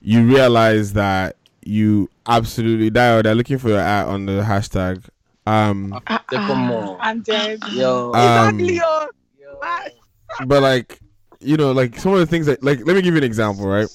you 0.00 0.24
realize 0.24 0.94
that 0.94 1.36
you 1.62 2.08
absolutely 2.26 2.88
die. 2.90 3.20
They're 3.22 3.34
looking 3.34 3.58
for 3.58 3.68
your 3.68 3.78
at 3.78 4.06
on 4.06 4.24
the 4.26 4.40
hashtag. 4.42 5.04
Um, 5.46 6.00
come 6.28 6.70
on. 6.70 6.96
I'm 7.00 7.20
dead. 7.22 7.60
Yo. 7.72 8.12
Um, 8.14 8.58
Exactly. 8.58 8.76
Yo. 8.76 9.08
But 10.46 10.62
like, 10.62 11.00
you 11.40 11.56
know, 11.56 11.72
like 11.72 11.98
some 11.98 12.14
of 12.14 12.20
the 12.20 12.26
things 12.26 12.46
that, 12.46 12.62
like, 12.62 12.78
let 12.86 12.96
me 12.96 13.02
give 13.02 13.14
you 13.14 13.18
an 13.18 13.24
example, 13.24 13.66
right? 13.66 13.88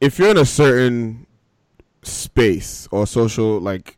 Yeah. 0.00 0.06
if 0.06 0.18
you're 0.18 0.30
in 0.30 0.36
a 0.38 0.44
certain 0.44 1.26
space 2.02 2.88
or 2.90 3.06
social 3.06 3.58
like 3.60 3.96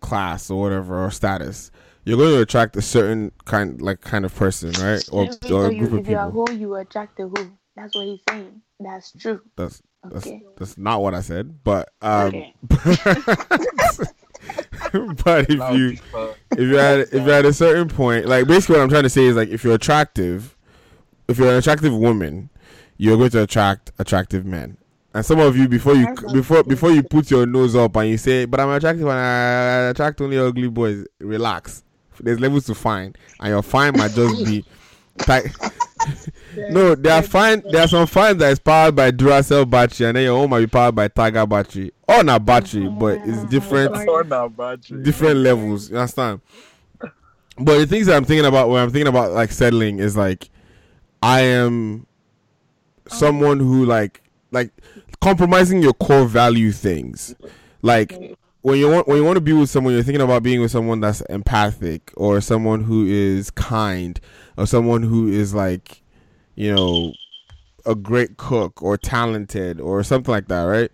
class 0.00 0.50
or 0.50 0.60
whatever 0.60 1.04
or 1.04 1.10
status, 1.10 1.70
you're 2.04 2.16
going 2.16 2.30
to 2.34 2.40
attract 2.42 2.76
a 2.76 2.82
certain 2.82 3.32
kind 3.44 3.80
like 3.82 4.00
kind 4.00 4.24
of 4.24 4.34
person, 4.34 4.70
right? 4.82 5.02
Or 5.12 5.22
Wait, 5.24 5.30
or 5.44 5.48
so 5.48 5.60
a 5.62 5.72
you, 5.72 5.78
group 5.80 5.92
of 5.92 5.98
if 6.00 6.08
you're 6.08 6.26
people. 6.26 6.46
who, 6.46 6.52
you 6.54 6.74
attract 6.76 7.16
the 7.16 7.24
who. 7.28 7.52
That's 7.76 7.94
what 7.94 8.06
he's 8.06 8.20
saying. 8.28 8.62
That's 8.80 9.12
true. 9.12 9.40
That's 9.56 9.82
that's 10.02 10.26
Okay. 10.26 10.42
that's 10.56 10.78
not 10.78 11.02
what 11.02 11.14
I 11.14 11.20
said, 11.20 11.62
but 11.62 11.90
um, 12.00 12.26
Okay. 12.28 12.54
but 15.24 15.46
if 15.50 15.74
you 15.76 15.98
if 16.52 16.58
you're 16.58 16.80
at 16.80 17.00
if 17.00 17.12
you're 17.12 17.30
at 17.32 17.44
a 17.44 17.52
certain 17.52 17.88
point, 17.88 18.26
like 18.26 18.46
basically 18.46 18.76
what 18.76 18.82
I'm 18.82 18.88
trying 18.88 19.02
to 19.04 19.10
say 19.10 19.24
is 19.24 19.36
like 19.36 19.50
if 19.50 19.62
you're 19.62 19.74
attractive, 19.74 20.56
if 21.28 21.38
you're 21.38 21.50
an 21.50 21.56
attractive 21.56 21.94
woman, 21.94 22.48
you're 22.96 23.16
going 23.18 23.30
to 23.30 23.42
attract 23.42 23.92
attractive 23.98 24.44
men. 24.46 24.78
And 25.12 25.26
some 25.26 25.40
of 25.40 25.56
you 25.56 25.66
before 25.68 25.94
you 25.96 26.06
before 26.32 26.62
before 26.62 26.92
you 26.92 27.02
put 27.02 27.30
your 27.30 27.44
nose 27.46 27.74
up 27.74 27.96
and 27.96 28.08
you 28.10 28.16
say, 28.18 28.44
"But 28.44 28.60
I'm 28.60 28.68
attractive 28.70 29.06
and 29.06 29.18
I 29.18 29.88
attract 29.90 30.20
only 30.20 30.38
ugly 30.38 30.68
boys," 30.68 31.04
relax. 31.18 31.82
There's 32.20 32.38
levels 32.38 32.66
to 32.66 32.74
fine, 32.74 33.14
and 33.40 33.48
your 33.48 33.62
fine 33.62 33.96
might 33.96 34.12
just 34.12 34.44
be. 34.44 34.64
Ti- 35.20 35.50
no, 36.70 36.94
there 36.94 37.14
are 37.14 37.22
fine. 37.22 37.62
There 37.70 37.82
are 37.82 37.88
some 37.88 38.06
fine 38.06 38.38
that 38.38 38.52
is 38.52 38.58
powered 38.58 38.94
by 38.96 39.10
Duracell 39.10 39.68
battery, 39.68 40.06
and 40.06 40.16
then 40.16 40.24
your 40.24 40.38
own 40.38 40.48
might 40.50 40.60
be 40.60 40.66
powered 40.66 40.94
by 40.94 41.08
Tiger 41.08 41.46
battery, 41.46 41.92
or 42.08 42.22
not 42.22 42.44
battery, 42.44 42.88
but 42.98 43.20
it's 43.24 43.44
different 43.44 43.96
Or 44.08 44.22
not 44.24 44.56
battery. 44.56 45.02
different 45.02 45.36
levels. 45.38 45.90
You 45.90 45.96
understand? 45.98 46.40
But 47.58 47.78
the 47.78 47.86
things 47.86 48.06
that 48.06 48.16
I'm 48.16 48.24
thinking 48.24 48.46
about 48.46 48.68
when 48.70 48.82
I'm 48.82 48.90
thinking 48.90 49.08
about 49.08 49.32
like 49.32 49.50
settling 49.50 49.98
is 49.98 50.16
like 50.16 50.48
I 51.22 51.40
am 51.40 52.06
someone 53.08 53.58
who 53.58 53.84
like 53.84 54.22
like 54.52 54.72
compromising 55.20 55.82
your 55.82 55.92
core 55.94 56.26
value 56.26 56.72
things. 56.72 57.34
Like 57.82 58.10
mm-hmm. 58.10 58.32
when 58.62 58.78
you 58.78 58.90
want 58.90 59.08
when 59.08 59.18
you 59.18 59.24
want 59.24 59.36
to 59.36 59.40
be 59.40 59.52
with 59.52 59.70
someone, 59.70 59.94
you're 59.94 60.02
thinking 60.02 60.22
about 60.22 60.42
being 60.42 60.60
with 60.60 60.70
someone 60.70 61.00
that's 61.00 61.20
empathic 61.22 62.12
or 62.16 62.40
someone 62.40 62.84
who 62.84 63.06
is 63.06 63.50
kind 63.50 64.20
or 64.56 64.66
someone 64.66 65.02
who 65.02 65.28
is 65.28 65.54
like, 65.54 66.02
you 66.54 66.74
know, 66.74 67.12
a 67.86 67.94
great 67.94 68.36
cook 68.36 68.82
or 68.82 68.96
talented 68.96 69.80
or 69.80 70.02
something 70.02 70.32
like 70.32 70.48
that, 70.48 70.64
right? 70.64 70.90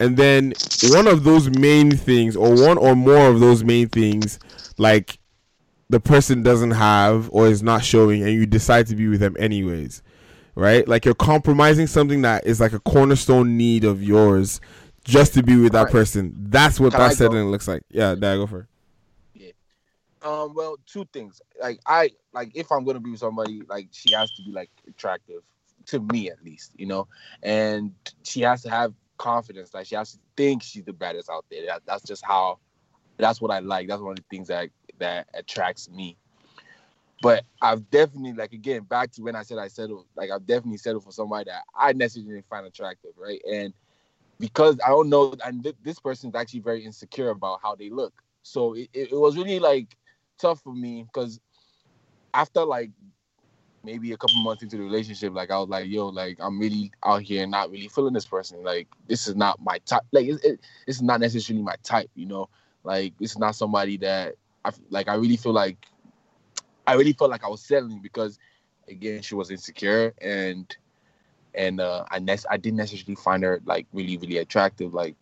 And 0.00 0.16
then 0.16 0.52
one 0.84 1.06
of 1.06 1.22
those 1.22 1.48
main 1.50 1.92
things 1.92 2.34
or 2.34 2.54
one 2.60 2.76
or 2.76 2.96
more 2.96 3.28
of 3.28 3.40
those 3.40 3.62
main 3.62 3.88
things 3.88 4.40
like 4.76 5.18
the 5.90 6.00
person 6.00 6.42
doesn't 6.42 6.72
have 6.72 7.28
or 7.32 7.46
is 7.46 7.62
not 7.62 7.84
showing 7.84 8.22
and 8.22 8.32
you 8.32 8.46
decide 8.46 8.86
to 8.88 8.96
be 8.96 9.06
with 9.06 9.20
them 9.20 9.36
anyways 9.38 10.02
right 10.54 10.86
like 10.86 11.04
you're 11.04 11.14
compromising 11.14 11.86
something 11.86 12.22
that 12.22 12.46
is 12.46 12.60
like 12.60 12.72
a 12.72 12.80
cornerstone 12.80 13.56
need 13.56 13.84
of 13.84 14.02
yours 14.02 14.60
just 15.04 15.34
to 15.34 15.42
be 15.42 15.56
with 15.56 15.72
that 15.72 15.78
Alright. 15.78 15.92
person 15.92 16.34
that's 16.48 16.78
what 16.78 16.92
Can 16.92 17.00
I 17.00 17.08
that 17.08 17.18
go? 17.18 17.44
looks 17.44 17.66
like 17.66 17.82
yeah 17.90 18.14
there 18.14 18.34
I 18.34 18.36
go 18.36 18.46
for 18.46 18.60
it. 18.60 18.66
Um, 20.22 20.54
well, 20.54 20.76
two 20.86 21.04
things. 21.12 21.40
Like 21.60 21.80
I 21.86 22.10
like 22.32 22.52
if 22.54 22.70
I'm 22.70 22.84
gonna 22.84 23.00
be 23.00 23.10
with 23.10 23.20
somebody, 23.20 23.62
like 23.68 23.88
she 23.90 24.14
has 24.14 24.30
to 24.32 24.42
be 24.42 24.52
like 24.52 24.70
attractive 24.88 25.42
to 25.86 26.00
me 26.00 26.30
at 26.30 26.42
least, 26.44 26.72
you 26.76 26.86
know, 26.86 27.08
and 27.42 27.92
she 28.22 28.40
has 28.42 28.62
to 28.62 28.70
have 28.70 28.94
confidence. 29.18 29.74
Like 29.74 29.86
she 29.86 29.96
has 29.96 30.12
to 30.12 30.18
think 30.36 30.62
she's 30.62 30.84
the 30.84 30.92
baddest 30.92 31.28
out 31.28 31.44
there. 31.50 31.66
That, 31.66 31.82
that's 31.86 32.04
just 32.04 32.24
how. 32.24 32.58
That's 33.18 33.40
what 33.40 33.50
I 33.50 33.58
like. 33.58 33.88
That's 33.88 34.00
one 34.00 34.12
of 34.12 34.16
the 34.16 34.24
things 34.30 34.48
that 34.48 34.68
that 34.98 35.28
attracts 35.34 35.90
me. 35.90 36.16
But 37.22 37.44
I've 37.62 37.88
definitely 37.88 38.32
like 38.32 38.52
again 38.52 38.82
back 38.82 39.12
to 39.12 39.22
when 39.22 39.36
I 39.36 39.44
said 39.44 39.56
I 39.56 39.68
settled. 39.68 40.06
Like 40.16 40.32
I've 40.32 40.44
definitely 40.44 40.78
settled 40.78 41.04
for 41.04 41.12
somebody 41.12 41.44
that 41.50 41.62
I 41.74 41.92
necessarily 41.92 42.34
didn't 42.34 42.48
find 42.48 42.66
attractive, 42.66 43.12
right? 43.16 43.40
And 43.48 43.72
because 44.40 44.76
I 44.84 44.88
don't 44.88 45.08
know, 45.08 45.32
and 45.46 45.62
th- 45.62 45.76
this 45.84 46.00
person's 46.00 46.34
actually 46.34 46.60
very 46.60 46.84
insecure 46.84 47.30
about 47.30 47.60
how 47.62 47.76
they 47.76 47.90
look. 47.90 48.12
So 48.42 48.74
it, 48.74 48.88
it, 48.92 49.12
was 49.12 49.36
really 49.36 49.60
like 49.60 49.96
tough 50.36 50.60
for 50.62 50.74
me 50.74 51.04
because 51.04 51.38
after 52.34 52.64
like 52.64 52.90
maybe 53.84 54.10
a 54.10 54.16
couple 54.16 54.42
months 54.42 54.64
into 54.64 54.76
the 54.76 54.82
relationship, 54.82 55.32
like 55.32 55.52
I 55.52 55.60
was 55.60 55.68
like, 55.68 55.86
yo, 55.86 56.08
like 56.08 56.38
I'm 56.40 56.58
really 56.58 56.90
out 57.04 57.22
here 57.22 57.46
not 57.46 57.70
really 57.70 57.86
feeling 57.86 58.14
this 58.14 58.26
person. 58.26 58.64
Like 58.64 58.88
this 59.06 59.28
is 59.28 59.36
not 59.36 59.60
my 59.62 59.78
type. 59.86 60.02
Like 60.10 60.26
it, 60.26 60.44
it, 60.44 60.60
this 60.88 60.96
is 60.96 61.02
not 61.02 61.20
necessarily 61.20 61.62
my 61.62 61.76
type, 61.84 62.10
you 62.16 62.26
know. 62.26 62.48
Like 62.82 63.14
is 63.20 63.38
not 63.38 63.54
somebody 63.54 63.96
that 63.98 64.34
I, 64.64 64.72
like. 64.90 65.06
I 65.06 65.14
really 65.14 65.36
feel 65.36 65.52
like 65.52 65.86
I 66.86 66.94
really 66.94 67.12
felt 67.12 67.30
like 67.30 67.44
I 67.44 67.48
was 67.48 67.62
settling 67.62 68.00
because 68.02 68.38
again 68.88 69.22
she 69.22 69.34
was 69.34 69.50
insecure 69.50 70.12
and 70.20 70.74
and 71.54 71.80
uh 71.80 72.04
I 72.10 72.18
ne- 72.18 72.36
I 72.50 72.56
didn't 72.56 72.78
necessarily 72.78 73.16
find 73.16 73.42
her 73.42 73.60
like 73.64 73.86
really 73.92 74.16
really 74.16 74.38
attractive. 74.38 74.92
Like 74.94 75.16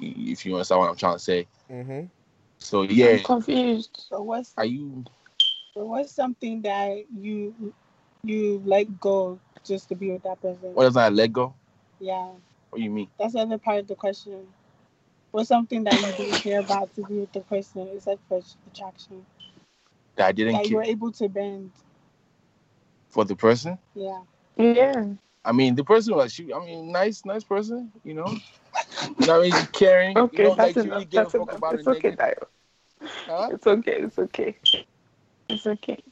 if 0.00 0.44
you 0.44 0.54
understand 0.54 0.80
what 0.80 0.90
I'm 0.90 0.96
trying 0.96 1.16
to 1.16 1.18
say. 1.22 1.46
Mm-hmm. 1.70 2.06
So 2.58 2.82
yeah, 2.82 3.06
I'm 3.08 3.22
confused. 3.22 4.06
So 4.08 4.22
what's 4.22 4.54
are 4.56 4.64
you? 4.64 5.04
so 5.74 5.84
what's 5.84 6.12
something 6.12 6.62
that 6.62 7.04
you 7.14 7.74
you 8.22 8.62
let 8.64 9.00
go 9.00 9.38
just 9.64 9.88
to 9.88 9.94
be 9.94 10.10
with 10.10 10.22
that 10.22 10.40
person? 10.40 10.74
What 10.74 10.84
does 10.84 10.96
I 10.96 11.08
let 11.08 11.32
go? 11.32 11.54
Yeah, 12.00 12.30
What 12.70 12.78
do 12.78 12.84
you 12.84 12.90
mean? 12.90 13.08
that's 13.18 13.34
the 13.34 13.40
other 13.40 13.58
part 13.58 13.78
of 13.80 13.88
the 13.88 13.94
question. 13.94 14.48
What's 15.30 15.48
something 15.48 15.84
that 15.84 15.94
you 16.00 16.12
didn't 16.24 16.42
care 16.42 16.60
about 16.60 16.94
to 16.94 17.02
be 17.02 17.14
with 17.20 17.32
the 17.32 17.40
person 17.40 17.88
except 17.94 18.20
for 18.28 18.40
attraction? 18.72 19.26
That 20.16 20.26
I 20.28 20.32
didn't 20.32 20.54
That 20.54 20.68
you 20.68 20.76
were 20.76 20.82
able 20.82 21.12
to 21.12 21.28
bend. 21.28 21.72
for 23.08 23.24
the 23.24 23.36
person. 23.36 23.78
Yeah. 23.94 24.22
Yeah. 24.56 25.14
I 25.44 25.52
mean, 25.52 25.74
the 25.74 25.84
person 25.84 26.14
was 26.14 26.32
she. 26.32 26.52
I 26.52 26.58
mean, 26.64 26.92
nice, 26.92 27.24
nice 27.24 27.44
person. 27.44 27.92
You 28.04 28.14
know. 28.14 28.34
You 29.18 29.26
know 29.26 29.38
what 29.38 29.46
I 29.46 29.50
mean? 29.50 29.66
Caring. 29.72 30.16
Okay, 30.16 30.36
you 30.36 30.42
know, 30.48 30.54
that's 30.54 30.76
like, 30.76 30.80
she 30.80 30.88
enough. 30.88 31.04
really 31.06 31.08
That's 31.12 31.34
enough. 31.34 31.58
about 31.58 31.62
It's 31.70 31.86
okay, 31.86 32.10
nigga. 32.10 32.16
Dio. 32.16 32.48
Huh? 33.26 33.50
It's 33.50 33.66
okay. 33.66 33.96
It's 34.02 34.18
okay. 34.18 34.56
It's 35.48 35.66
okay. 35.66 36.02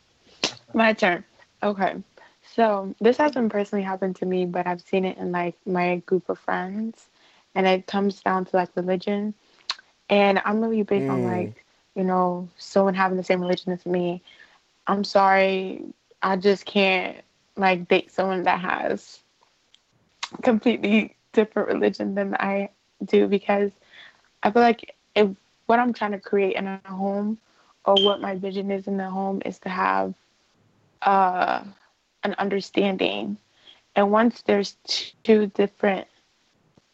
My 0.72 0.92
turn. 0.92 1.24
Okay. 1.62 2.02
So 2.42 2.94
this 3.00 3.18
hasn't 3.18 3.52
personally 3.52 3.84
happened 3.84 4.16
to 4.16 4.26
me, 4.26 4.44
but 4.46 4.66
I've 4.66 4.80
seen 4.80 5.04
it 5.04 5.16
in 5.18 5.32
like 5.32 5.56
my 5.66 5.96
group 6.06 6.28
of 6.28 6.38
friends, 6.38 7.08
and 7.54 7.66
it 7.66 7.86
comes 7.86 8.20
down 8.22 8.44
to 8.46 8.56
like 8.56 8.74
religion. 8.76 9.34
And 10.08 10.40
I'm 10.44 10.60
really 10.60 10.82
big 10.82 11.08
on 11.08 11.22
Mm. 11.22 11.24
like, 11.24 11.61
you 11.94 12.04
know, 12.04 12.48
someone 12.56 12.94
having 12.94 13.16
the 13.16 13.24
same 13.24 13.40
religion 13.40 13.72
as 13.72 13.84
me. 13.86 14.22
I'm 14.86 15.04
sorry, 15.04 15.82
I 16.22 16.36
just 16.36 16.64
can't 16.64 17.16
like 17.56 17.88
date 17.88 18.10
someone 18.10 18.44
that 18.44 18.60
has 18.60 19.22
completely 20.42 21.16
different 21.32 21.68
religion 21.68 22.14
than 22.14 22.34
I 22.34 22.70
do 23.04 23.26
because 23.26 23.70
I 24.42 24.50
feel 24.50 24.62
like 24.62 24.94
if 25.14 25.28
what 25.66 25.78
I'm 25.78 25.92
trying 25.92 26.12
to 26.12 26.20
create 26.20 26.56
in 26.56 26.66
a 26.66 26.80
home 26.86 27.38
or 27.84 27.94
what 27.94 28.20
my 28.20 28.36
vision 28.36 28.70
is 28.70 28.86
in 28.86 28.96
the 28.96 29.10
home 29.10 29.42
is 29.44 29.58
to 29.60 29.68
have 29.68 30.14
uh, 31.02 31.64
an 32.22 32.34
understanding. 32.38 33.38
And 33.94 34.10
once 34.10 34.42
there's 34.42 34.76
two 35.22 35.46
different 35.48 36.06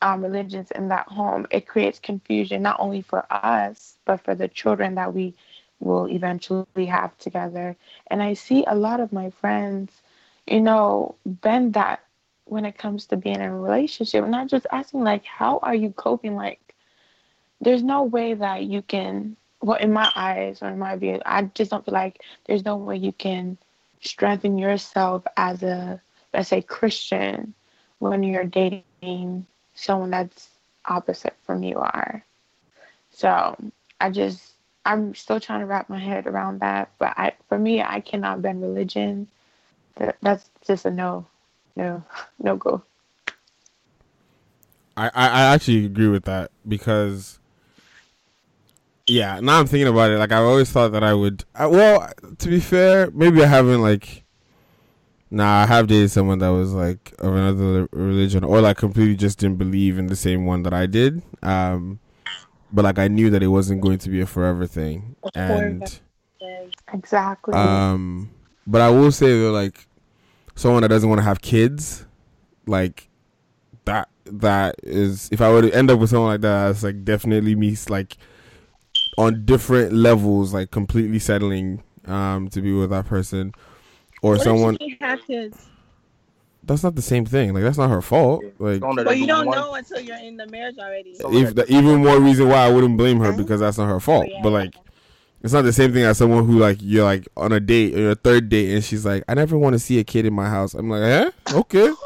um, 0.02 0.22
religions 0.22 0.70
in 0.70 0.88
that 0.88 1.08
home, 1.08 1.46
it 1.50 1.66
creates 1.66 1.98
confusion 1.98 2.62
not 2.62 2.80
only 2.80 3.02
for 3.02 3.26
us, 3.32 3.98
but 4.04 4.20
for 4.20 4.34
the 4.34 4.48
children 4.48 4.94
that 4.94 5.14
we 5.14 5.34
will 5.80 6.08
eventually 6.08 6.86
have 6.86 7.16
together. 7.18 7.76
And 8.08 8.22
I 8.22 8.34
see 8.34 8.64
a 8.66 8.74
lot 8.74 9.00
of 9.00 9.12
my 9.12 9.30
friends, 9.30 10.02
you 10.46 10.60
know, 10.60 11.14
bend 11.24 11.74
that 11.74 12.00
when 12.44 12.64
it 12.64 12.78
comes 12.78 13.06
to 13.06 13.16
being 13.16 13.36
in 13.36 13.42
a 13.42 13.56
relationship. 13.56 14.26
not 14.26 14.48
just 14.48 14.66
asking, 14.72 15.02
like, 15.04 15.24
how 15.24 15.58
are 15.62 15.74
you 15.74 15.90
coping? 15.90 16.34
Like, 16.36 16.74
there's 17.60 17.82
no 17.82 18.02
way 18.02 18.34
that 18.34 18.64
you 18.64 18.82
can, 18.82 19.36
well, 19.60 19.78
in 19.78 19.92
my 19.92 20.10
eyes 20.14 20.62
or 20.62 20.68
in 20.68 20.78
my 20.78 20.96
view, 20.96 21.20
I 21.24 21.42
just 21.42 21.70
don't 21.70 21.84
feel 21.84 21.94
like 21.94 22.22
there's 22.46 22.64
no 22.64 22.76
way 22.76 22.96
you 22.96 23.12
can 23.12 23.58
strengthen 24.00 24.58
yourself 24.58 25.24
as 25.36 25.62
a, 25.62 26.00
let's 26.32 26.48
say, 26.48 26.62
Christian 26.62 27.54
when 27.98 28.22
you're 28.22 28.44
dating 28.44 29.46
someone 29.78 30.10
that's 30.10 30.48
opposite 30.84 31.36
from 31.44 31.62
you 31.62 31.78
are. 31.78 32.24
So 33.10 33.56
I 34.00 34.10
just, 34.10 34.54
I'm 34.84 35.14
still 35.14 35.40
trying 35.40 35.60
to 35.60 35.66
wrap 35.66 35.88
my 35.88 35.98
head 35.98 36.26
around 36.26 36.60
that. 36.60 36.90
But 36.98 37.14
I, 37.16 37.32
for 37.48 37.58
me, 37.58 37.82
I 37.82 38.00
cannot 38.00 38.42
bend 38.42 38.62
religion. 38.62 39.28
That's 40.22 40.48
just 40.66 40.84
a 40.84 40.90
no, 40.90 41.26
no, 41.76 42.02
no 42.38 42.56
go. 42.56 42.82
I, 44.96 45.10
I 45.14 45.54
actually 45.54 45.84
agree 45.84 46.08
with 46.08 46.24
that 46.24 46.50
because 46.66 47.38
yeah 49.06 49.38
now 49.38 49.60
I'm 49.60 49.66
thinking 49.68 49.86
about 49.86 50.10
it 50.10 50.18
like 50.18 50.32
I 50.32 50.38
always 50.38 50.72
thought 50.72 50.90
that 50.90 51.04
I 51.04 51.14
would 51.14 51.44
I, 51.54 51.66
well 51.66 52.10
to 52.38 52.48
be 52.48 52.58
fair 52.58 53.08
maybe 53.12 53.44
I 53.44 53.46
haven't 53.46 53.80
like 53.80 54.24
nah 55.30 55.62
I 55.62 55.66
have 55.66 55.86
dated 55.86 56.10
someone 56.10 56.38
that 56.38 56.48
was 56.48 56.72
like 56.72 57.14
of 57.18 57.34
another 57.34 57.88
religion 57.92 58.44
or 58.44 58.60
like 58.60 58.78
completely 58.78 59.16
just 59.16 59.38
didn't 59.38 59.58
believe 59.58 59.98
in 59.98 60.06
the 60.06 60.16
same 60.16 60.46
one 60.46 60.62
that 60.62 60.72
I 60.72 60.86
did 60.86 61.22
um 61.42 62.00
but 62.72 62.84
like 62.84 62.98
I 62.98 63.08
knew 63.08 63.30
that 63.30 63.42
it 63.42 63.48
wasn't 63.48 63.80
going 63.80 63.98
to 63.98 64.10
be 64.10 64.20
a 64.20 64.26
forever 64.26 64.66
thing. 64.66 65.16
And 65.34 66.00
Exactly. 66.92 67.54
um, 67.54 68.30
but 68.66 68.80
I 68.80 68.90
will 68.90 69.12
say 69.12 69.28
though, 69.28 69.52
like 69.52 69.86
someone 70.54 70.82
that 70.82 70.88
doesn't 70.88 71.08
want 71.08 71.18
to 71.18 71.24
have 71.24 71.40
kids, 71.40 72.06
like 72.66 73.08
that 73.84 74.08
that 74.26 74.76
is 74.82 75.28
if 75.32 75.40
I 75.40 75.50
were 75.50 75.62
to 75.62 75.72
end 75.72 75.90
up 75.90 75.98
with 75.98 76.10
someone 76.10 76.30
like 76.30 76.40
that, 76.42 76.66
that's 76.66 76.82
like 76.82 77.04
definitely 77.04 77.54
me 77.54 77.76
like 77.88 78.16
on 79.16 79.44
different 79.44 79.92
levels, 79.92 80.52
like 80.52 80.70
completely 80.70 81.18
settling 81.18 81.82
um 82.06 82.48
to 82.48 82.62
be 82.62 82.72
with 82.72 82.90
that 82.90 83.06
person 83.06 83.52
or 84.22 84.32
What 84.32 84.38
if 84.38 84.44
someone 84.44 84.76
she 84.80 84.96
have 85.00 85.20
kids? 85.26 85.68
that's 86.64 86.82
not 86.82 86.94
the 86.94 87.02
same 87.02 87.24
thing. 87.24 87.54
Like 87.54 87.62
that's 87.62 87.78
not 87.78 87.88
her 87.90 88.02
fault. 88.02 88.44
Like 88.58 88.80
But 88.80 89.18
you 89.18 89.26
don't 89.26 89.46
know 89.46 89.74
until 89.74 90.00
you're 90.00 90.18
in 90.18 90.36
the 90.36 90.46
marriage 90.46 90.76
already. 90.78 91.10
if 91.18 91.54
the, 91.54 91.64
even 91.72 92.04
more 92.04 92.20
reason 92.20 92.48
why 92.48 92.66
I 92.66 92.68
wouldn't 92.70 92.96
blame 92.98 93.20
her 93.20 93.32
because 93.32 93.60
that's 93.60 93.78
not 93.78 93.86
her 93.86 94.00
fault. 94.00 94.26
But 94.42 94.50
like, 94.50 94.74
it's 95.42 95.52
not 95.52 95.62
the 95.62 95.72
same 95.72 95.92
thing 95.92 96.02
as 96.02 96.18
someone 96.18 96.46
who 96.46 96.58
like 96.58 96.78
you're 96.80 97.04
like 97.04 97.26
on 97.36 97.52
a 97.52 97.60
date 97.60 97.96
or 97.98 98.10
a 98.10 98.14
third 98.14 98.48
date 98.48 98.74
and 98.74 98.84
she's 98.84 99.06
like, 99.06 99.24
I 99.28 99.34
never 99.34 99.56
want 99.56 99.74
to 99.74 99.78
see 99.78 99.98
a 99.98 100.04
kid 100.04 100.26
in 100.26 100.34
my 100.34 100.48
house. 100.48 100.74
I'm 100.74 100.90
like, 100.90 101.02
eh, 101.02 101.30
okay. 101.54 101.92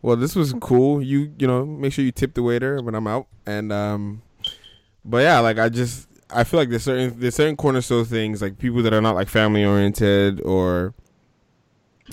Well, 0.00 0.14
this 0.14 0.36
was 0.36 0.54
cool. 0.60 1.02
You 1.02 1.32
you 1.38 1.46
know 1.48 1.66
make 1.66 1.92
sure 1.92 2.04
you 2.04 2.12
tip 2.12 2.34
the 2.34 2.42
waiter 2.42 2.80
when 2.80 2.94
I'm 2.94 3.08
out 3.08 3.26
and 3.46 3.72
um, 3.72 4.22
but 5.04 5.18
yeah, 5.18 5.40
like 5.40 5.58
I 5.58 5.68
just 5.68 6.08
I 6.30 6.44
feel 6.44 6.60
like 6.60 6.68
there's 6.68 6.84
certain 6.84 7.18
there's 7.18 7.34
certain 7.34 7.56
cornerstone 7.56 8.04
things 8.04 8.40
like 8.40 8.58
people 8.58 8.80
that 8.82 8.92
are 8.92 9.00
not 9.00 9.16
like 9.16 9.28
family 9.28 9.64
oriented 9.64 10.40
or 10.42 10.94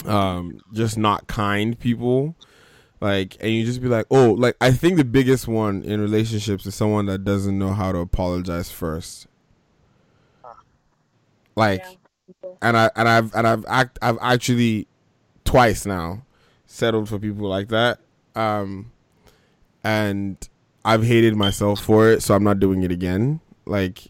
um 0.05 0.59
just 0.73 0.97
not 0.97 1.27
kind 1.27 1.77
people. 1.79 2.35
Like 3.01 3.37
and 3.39 3.51
you 3.51 3.65
just 3.65 3.81
be 3.81 3.87
like 3.87 4.05
oh 4.09 4.31
like 4.31 4.55
i 4.61 4.71
think 4.71 4.95
the 4.97 5.03
biggest 5.03 5.47
one 5.47 5.83
in 5.83 5.99
relationships 5.99 6.65
is 6.65 6.73
someone 6.73 7.05
that 7.07 7.23
doesn't 7.23 7.57
know 7.59 7.73
how 7.73 7.91
to 7.91 7.99
apologize 7.99 8.71
first. 8.71 9.27
Like 11.55 11.83
and 12.61 12.75
i 12.77 12.89
and 12.95 13.07
i've 13.07 13.35
and 13.35 13.45
i've 13.47 13.65
act 13.67 13.99
i've 14.01 14.17
actually 14.21 14.87
twice 15.43 15.85
now 15.85 16.23
settled 16.65 17.07
for 17.09 17.19
people 17.19 17.47
like 17.47 17.67
that. 17.69 17.99
Um 18.35 18.91
and 19.83 20.37
i've 20.83 21.03
hated 21.03 21.35
myself 21.35 21.79
for 21.81 22.09
it 22.09 22.23
so 22.23 22.33
i'm 22.33 22.43
not 22.43 22.59
doing 22.59 22.83
it 22.83 22.91
again. 22.91 23.39
Like 23.65 24.07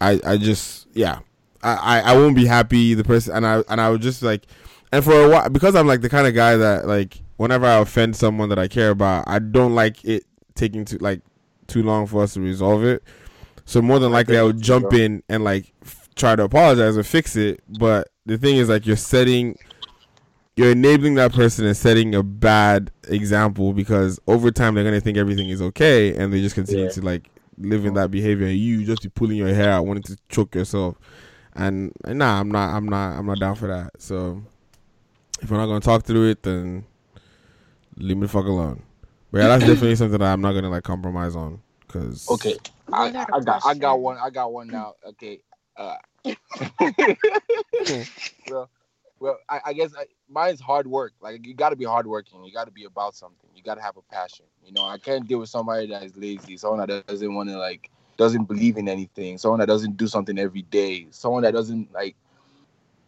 i 0.00 0.20
i 0.24 0.36
just 0.36 0.86
yeah 0.94 1.18
I, 1.66 1.74
I 1.74 2.00
I 2.12 2.16
won't 2.16 2.36
be 2.36 2.46
happy 2.46 2.94
the 2.94 3.04
person 3.04 3.34
and 3.34 3.46
I 3.46 3.62
and 3.68 3.80
I 3.80 3.90
would 3.90 4.02
just 4.02 4.22
like 4.22 4.46
and 4.92 5.02
for 5.04 5.12
a 5.24 5.28
while 5.28 5.48
because 5.50 5.74
I'm 5.74 5.86
like 5.86 6.00
the 6.00 6.08
kind 6.08 6.26
of 6.26 6.34
guy 6.34 6.56
that 6.56 6.86
like 6.86 7.20
whenever 7.36 7.66
I 7.66 7.76
offend 7.78 8.14
someone 8.16 8.48
that 8.50 8.58
I 8.58 8.68
care 8.68 8.90
about 8.90 9.24
I 9.26 9.38
don't 9.40 9.74
like 9.74 10.04
it 10.04 10.24
taking 10.54 10.84
too 10.84 10.98
like 10.98 11.20
too 11.66 11.82
long 11.82 12.06
for 12.06 12.22
us 12.22 12.34
to 12.34 12.40
resolve 12.40 12.84
it. 12.84 13.02
So 13.64 13.82
more 13.82 13.98
than 13.98 14.12
likely 14.12 14.38
I 14.38 14.42
would 14.44 14.62
jump 14.62 14.92
in 14.94 15.22
and 15.28 15.42
like 15.42 15.72
f- 15.82 16.08
try 16.14 16.36
to 16.36 16.44
apologize 16.44 16.96
or 16.96 17.02
fix 17.02 17.34
it. 17.34 17.60
But 17.80 18.08
the 18.24 18.38
thing 18.38 18.56
is 18.56 18.68
like 18.68 18.86
you're 18.86 18.94
setting 18.96 19.58
you're 20.56 20.70
enabling 20.70 21.16
that 21.16 21.32
person 21.34 21.66
and 21.66 21.76
setting 21.76 22.14
a 22.14 22.22
bad 22.22 22.90
example 23.08 23.72
because 23.72 24.18
over 24.28 24.50
time 24.50 24.74
they're 24.74 24.84
gonna 24.84 25.00
think 25.00 25.18
everything 25.18 25.48
is 25.48 25.60
okay 25.60 26.14
and 26.16 26.32
they 26.32 26.40
just 26.40 26.54
continue 26.54 26.84
Yeah. 26.84 26.90
to 26.90 27.02
like 27.02 27.28
live 27.58 27.84
in 27.84 27.94
that 27.94 28.10
behavior. 28.10 28.46
And 28.46 28.56
you 28.56 28.84
just 28.84 29.02
be 29.02 29.08
pulling 29.08 29.36
your 29.36 29.48
hair 29.52 29.70
out 29.72 29.84
wanting 29.86 30.04
to 30.04 30.16
choke 30.28 30.54
yourself 30.54 30.96
and 31.56 31.92
and 32.04 32.18
nah 32.18 32.40
i'm 32.40 32.50
not 32.50 32.74
i'm 32.74 32.86
not 32.86 33.18
i'm 33.18 33.26
not 33.26 33.38
down 33.38 33.54
for 33.54 33.68
that 33.68 33.90
so 33.98 34.42
if 35.40 35.50
we're 35.50 35.56
not 35.56 35.66
gonna 35.66 35.80
talk 35.80 36.04
through 36.04 36.30
it 36.30 36.42
then 36.42 36.84
leave 37.96 38.16
me 38.16 38.22
the 38.22 38.28
fuck 38.28 38.46
alone 38.46 38.82
but 39.30 39.38
yeah 39.38 39.48
that's 39.48 39.60
definitely 39.66 39.96
something 39.96 40.18
that 40.18 40.32
i'm 40.32 40.40
not 40.40 40.52
gonna 40.52 40.70
like 40.70 40.84
compromise 40.84 41.34
on 41.34 41.60
because 41.86 42.28
Okay, 42.30 42.56
I, 42.92 43.06
I 43.32 43.40
got 43.40 43.64
I 43.64 43.74
got 43.74 44.00
one 44.00 44.18
I 44.18 44.30
got 44.30 44.52
one 44.52 44.68
now. 44.68 44.94
Okay, 45.06 45.40
uh, 45.76 45.96
well, 48.50 48.70
well, 49.18 49.38
I, 49.48 49.60
I 49.66 49.72
guess 49.72 49.92
I, 49.96 50.06
mine's 50.28 50.60
hard 50.60 50.86
work. 50.86 51.12
Like 51.20 51.46
you 51.46 51.54
got 51.54 51.70
to 51.70 51.76
be 51.76 51.84
hardworking. 51.84 52.44
You 52.44 52.52
got 52.52 52.64
to 52.66 52.72
be 52.72 52.84
about 52.84 53.14
something. 53.14 53.48
You 53.54 53.62
got 53.62 53.76
to 53.76 53.82
have 53.82 53.96
a 53.96 54.02
passion. 54.02 54.46
You 54.64 54.72
know, 54.72 54.84
I 54.84 54.98
can't 54.98 55.26
deal 55.26 55.38
with 55.38 55.48
somebody 55.48 55.86
that 55.88 56.02
is 56.02 56.16
lazy. 56.16 56.56
Someone 56.56 56.86
that 56.86 57.06
doesn't 57.06 57.34
want 57.34 57.48
to 57.50 57.58
like 57.58 57.90
doesn't 58.18 58.44
believe 58.44 58.76
in 58.78 58.88
anything. 58.88 59.38
Someone 59.38 59.60
that 59.60 59.66
doesn't 59.66 59.96
do 59.96 60.06
something 60.08 60.38
every 60.38 60.62
day. 60.62 61.08
Someone 61.10 61.42
that 61.44 61.52
doesn't 61.54 61.92
like. 61.92 62.16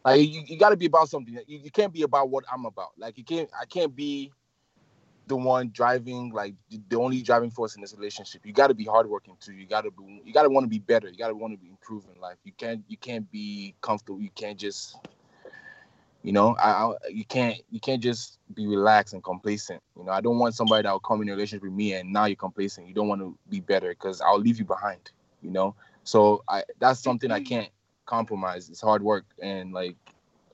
Like 0.04 0.20
you, 0.28 0.42
you 0.46 0.58
got 0.58 0.70
to 0.70 0.76
be 0.76 0.86
about 0.86 1.08
something. 1.10 1.34
You, 1.46 1.60
you 1.64 1.70
can't 1.70 1.92
be 1.92 2.02
about 2.02 2.30
what 2.30 2.44
I'm 2.52 2.66
about. 2.66 2.90
Like 2.98 3.18
you 3.18 3.24
can't. 3.24 3.50
I 3.60 3.66
can't 3.66 3.94
be 3.94 4.32
the 5.28 5.36
one 5.36 5.70
driving 5.72 6.32
like 6.32 6.54
the- 6.90 6.96
only 6.98 7.22
driving 7.22 7.50
force 7.50 7.76
in 7.76 7.82
this 7.82 7.94
relationship. 7.94 8.46
You 8.46 8.52
got 8.52 8.68
to 8.68 8.74
be 8.74 8.84
hardworking 8.84 9.36
too. 9.40 9.54
You 9.54 9.66
got 9.66 9.82
to 9.82 9.90
be. 9.92 10.22
You 10.24 10.32
got 10.32 10.44
to 10.44 10.50
want 10.50 10.64
to 10.64 10.68
be 10.70 10.80
better. 10.80 11.08
You 11.08 11.16
got 11.18 11.28
to 11.28 11.34
want 11.34 11.54
to 11.54 11.58
be 11.58 11.68
improving 11.70 12.20
life. 12.20 12.38
You 12.44 12.52
can't. 12.52 12.84
You 12.88 12.96
can't 12.98 13.30
be 13.30 13.74
comfortable. 13.82 14.20
You 14.20 14.30
can't 14.34 14.58
just. 14.58 14.96
You 16.28 16.32
know, 16.34 16.54
I, 16.56 16.68
I 16.72 16.94
you 17.08 17.24
can't 17.24 17.56
you 17.70 17.80
can't 17.80 18.02
just 18.02 18.38
be 18.52 18.66
relaxed 18.66 19.14
and 19.14 19.24
complacent. 19.24 19.82
You 19.96 20.04
know, 20.04 20.12
I 20.12 20.20
don't 20.20 20.38
want 20.38 20.54
somebody 20.54 20.82
that 20.82 20.92
will 20.92 21.00
come 21.00 21.22
in 21.22 21.30
a 21.30 21.32
relationship 21.32 21.62
with 21.62 21.72
me 21.72 21.94
and 21.94 22.12
now 22.12 22.26
you're 22.26 22.36
complacent. 22.36 22.86
You 22.86 22.92
don't 22.92 23.08
want 23.08 23.22
to 23.22 23.34
be 23.48 23.60
better 23.60 23.88
because 23.88 24.20
I'll 24.20 24.38
leave 24.38 24.58
you 24.58 24.66
behind. 24.66 25.10
You 25.40 25.50
know, 25.52 25.74
so 26.04 26.44
I 26.46 26.64
that's 26.78 27.00
something 27.00 27.30
I 27.30 27.40
can't 27.40 27.70
compromise. 28.04 28.68
It's 28.68 28.82
hard 28.82 29.00
work 29.02 29.24
and 29.40 29.72
like, 29.72 29.96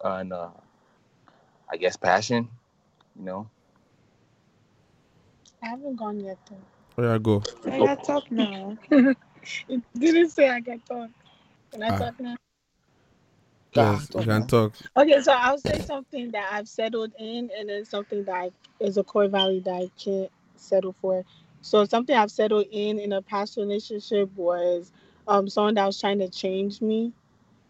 and 0.04 0.32
uh, 0.32 0.50
I 1.68 1.76
guess 1.76 1.96
passion. 1.96 2.48
You 3.18 3.24
know. 3.24 3.50
I 5.60 5.70
haven't 5.70 5.96
gone 5.96 6.20
yet 6.20 6.38
though. 6.48 6.56
where 6.94 7.10
i 7.10 7.18
go 7.18 7.42
I 7.64 7.78
got 7.80 8.04
talk 8.04 8.30
now. 8.30 8.78
it 8.92 9.82
didn't 9.98 10.30
say 10.30 10.48
I 10.48 10.60
can 10.60 10.78
talk. 10.88 11.10
Can 11.72 11.82
I 11.82 11.90
Ah. 11.90 11.98
talk 11.98 12.20
now? 12.20 12.36
Yes 13.74 14.10
you 14.16 14.24
can 14.24 14.46
talk 14.46 14.74
Okay, 14.96 15.20
so 15.22 15.32
I'll 15.32 15.58
say 15.58 15.80
something 15.80 16.32
that 16.32 16.50
I've 16.52 16.68
settled 16.68 17.12
in, 17.18 17.50
and 17.58 17.68
then 17.68 17.84
something 17.84 18.24
that 18.24 18.34
I, 18.34 18.52
is 18.80 18.98
a 18.98 19.04
core 19.04 19.28
value 19.28 19.62
that 19.62 19.72
I 19.74 19.90
can't 20.02 20.30
settle 20.56 20.94
for. 21.00 21.24
So 21.62 21.84
something 21.86 22.16
I've 22.16 22.30
settled 22.30 22.66
in 22.70 22.98
in 23.00 23.12
a 23.12 23.22
past 23.22 23.56
relationship 23.56 24.30
was 24.36 24.92
um 25.26 25.48
someone 25.48 25.74
that 25.76 25.86
was 25.86 26.00
trying 26.00 26.18
to 26.20 26.28
change 26.28 26.82
me. 26.82 27.12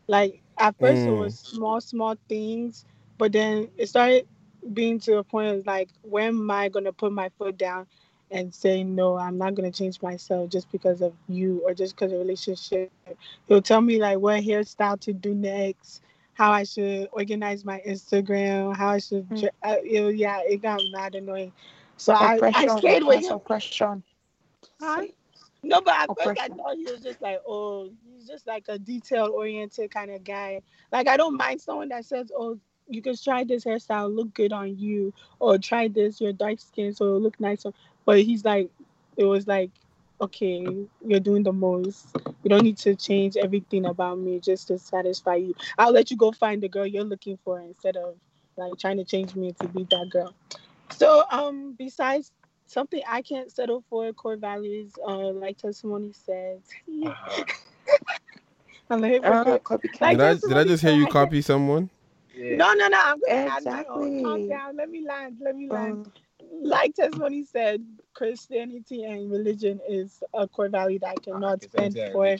Like 0.08 0.42
at 0.58 0.76
first 0.80 1.06
it 1.06 1.10
Mm. 1.10 1.18
was 1.18 1.36
small, 1.36 1.80
small 1.80 2.16
things, 2.28 2.84
but 3.18 3.32
then 3.32 3.70
it 3.78 3.88
started 3.88 4.26
being 4.72 5.00
to 5.00 5.18
a 5.18 5.24
point 5.24 5.48
of 5.58 5.66
like, 5.66 5.90
when 6.02 6.28
am 6.28 6.50
I 6.50 6.68
gonna 6.68 6.92
put 6.92 7.12
my 7.12 7.30
foot 7.38 7.58
down 7.58 7.86
and 8.34 8.54
say 8.54 8.84
no? 8.84 9.16
I'm 9.16 9.38
not 9.38 9.54
gonna 9.54 9.72
change 9.72 10.02
myself 10.02 10.50
just 10.50 10.70
because 10.72 11.00
of 11.02 11.14
you 11.28 11.62
or 11.64 11.74
just 11.74 11.96
because 11.96 12.12
of 12.12 12.18
relationship. 12.18 12.92
He'll 13.46 13.62
tell 13.62 13.80
me 13.80 14.00
like 14.00 14.18
what 14.18 14.42
hairstyle 14.42 15.00
to 15.02 15.14
do 15.14 15.34
next, 15.34 16.02
how 16.34 16.52
I 16.52 16.64
should 16.64 17.08
organize 17.12 17.64
my 17.64 17.80
Instagram, 17.86 18.76
how 18.76 18.90
I 18.90 18.98
should. 18.98 19.32
dre- 19.34 19.50
Uh, 19.62 19.76
it, 19.82 20.16
yeah, 20.16 20.40
it 20.44 20.62
got 20.62 20.82
mad 20.92 21.14
annoying. 21.14 21.52
So 21.96 22.12
I, 22.14 22.42
I 22.52 22.66
stayed 22.68 23.04
with 23.04 23.22
him. 23.22 23.32
oppression. 23.34 24.02
Huh? 24.80 25.06
No, 25.62 25.80
but 25.80 25.94
at 25.94 26.14
first 26.14 26.36
I 26.38 26.48
thought 26.48 26.76
he 26.76 26.84
was 26.84 27.00
just 27.02 27.22
like, 27.22 27.40
oh, 27.46 27.90
he's 28.04 28.26
just 28.26 28.46
like 28.46 28.66
a 28.68 28.78
detail 28.78 29.30
oriented 29.34 29.90
kind 29.90 30.10
of 30.10 30.24
guy. 30.24 30.62
Like 30.92 31.08
I 31.08 31.16
don't 31.16 31.36
mind 31.36 31.60
someone 31.60 31.88
that 31.88 32.04
says, 32.04 32.30
oh, 32.36 32.58
you 32.88 33.02
can 33.02 33.16
try 33.16 33.44
this 33.44 33.64
hairstyle, 33.64 34.14
look 34.14 34.34
good 34.34 34.52
on 34.52 34.78
you, 34.78 35.12
or 35.38 35.58
try 35.58 35.88
this, 35.88 36.20
you're 36.20 36.32
dark 36.32 36.60
skin, 36.60 36.92
so 36.94 37.04
it'll 37.04 37.20
look 37.20 37.40
nice. 37.40 37.64
on-" 37.64 37.74
But 38.04 38.22
he's 38.22 38.44
like, 38.44 38.70
it 39.16 39.24
was 39.24 39.46
like, 39.46 39.70
okay, 40.20 40.86
you're 41.06 41.20
doing 41.20 41.42
the 41.42 41.52
most. 41.52 42.16
You 42.42 42.50
don't 42.50 42.62
need 42.62 42.78
to 42.78 42.94
change 42.94 43.36
everything 43.36 43.86
about 43.86 44.18
me 44.18 44.40
just 44.40 44.68
to 44.68 44.78
satisfy 44.78 45.36
you. 45.36 45.54
I'll 45.78 45.92
let 45.92 46.10
you 46.10 46.16
go 46.16 46.32
find 46.32 46.62
the 46.62 46.68
girl 46.68 46.86
you're 46.86 47.04
looking 47.04 47.38
for 47.44 47.60
instead 47.60 47.96
of 47.96 48.14
like 48.56 48.78
trying 48.78 48.98
to 48.98 49.04
change 49.04 49.34
me 49.34 49.52
to 49.60 49.68
be 49.68 49.84
that 49.90 50.08
girl. 50.10 50.32
So 50.90 51.24
um 51.30 51.74
besides 51.76 52.30
something 52.66 53.02
I 53.08 53.22
can't 53.22 53.50
settle 53.50 53.82
for 53.90 54.12
core 54.12 54.36
values, 54.36 54.92
uh 55.06 55.32
like 55.32 55.58
testimony 55.58 56.12
says. 56.12 56.60
I'm 58.90 59.02
a 59.02 59.08
hypocrite. 59.08 59.62
Like 60.00 60.18
did 60.18 60.26
i 60.26 60.34
did 60.34 60.56
i 60.56 60.64
just 60.64 60.82
hear 60.82 60.94
you 60.94 61.06
copy 61.08 61.42
someone 61.42 61.90
no, 62.38 62.72
no, 62.74 62.88
no. 62.88 62.98
I'm 63.02 63.20
gonna 63.20 63.32
add 63.48 63.64
my. 63.64 63.84
Calm 63.84 64.48
down. 64.48 64.76
Let 64.76 64.90
me 64.90 65.04
land. 65.06 65.38
Let 65.40 65.56
me 65.56 65.68
land. 65.68 66.06
Um, 66.06 66.12
like 66.62 66.94
testimony 66.94 67.44
said, 67.44 67.84
Christianity 68.14 69.04
and 69.04 69.30
religion 69.30 69.80
is 69.88 70.22
a 70.32 70.46
core 70.48 70.68
value 70.68 70.98
that 71.00 71.08
I 71.08 71.14
cannot 71.16 71.62
spend 71.62 71.98
for 72.12 72.36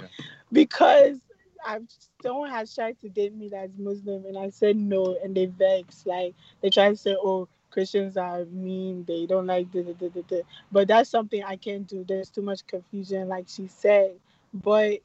because 0.53 1.18
I've 1.66 1.84
someone 2.22 2.51
has 2.51 2.74
tried 2.74 3.01
to 3.01 3.09
date 3.09 3.34
me 3.34 3.49
that's 3.49 3.72
Muslim 3.78 4.24
and 4.26 4.38
I 4.38 4.51
said 4.51 4.76
no 4.76 5.16
and 5.22 5.34
they 5.34 5.47
vexed. 5.47 6.07
Like 6.07 6.34
they 6.62 6.70
try 6.70 6.90
to 6.90 6.97
say, 6.97 7.16
Oh, 7.20 7.49
Christians 7.70 8.16
are 8.16 8.45
mean, 8.45 9.05
they 9.07 9.26
don't 9.26 9.47
like 9.47 9.70
da, 9.72 9.82
da, 9.82 9.92
da, 9.92 10.09
da, 10.09 10.20
da. 10.28 10.42
but 10.70 10.88
that's 10.88 11.11
something 11.11 11.42
I 11.42 11.57
can't 11.57 11.86
do. 11.86 12.05
There's 12.07 12.30
too 12.30 12.42
much 12.42 12.66
confusion, 12.66 13.28
like 13.28 13.47
she 13.49 13.66
said. 13.66 14.12
But 14.53 15.01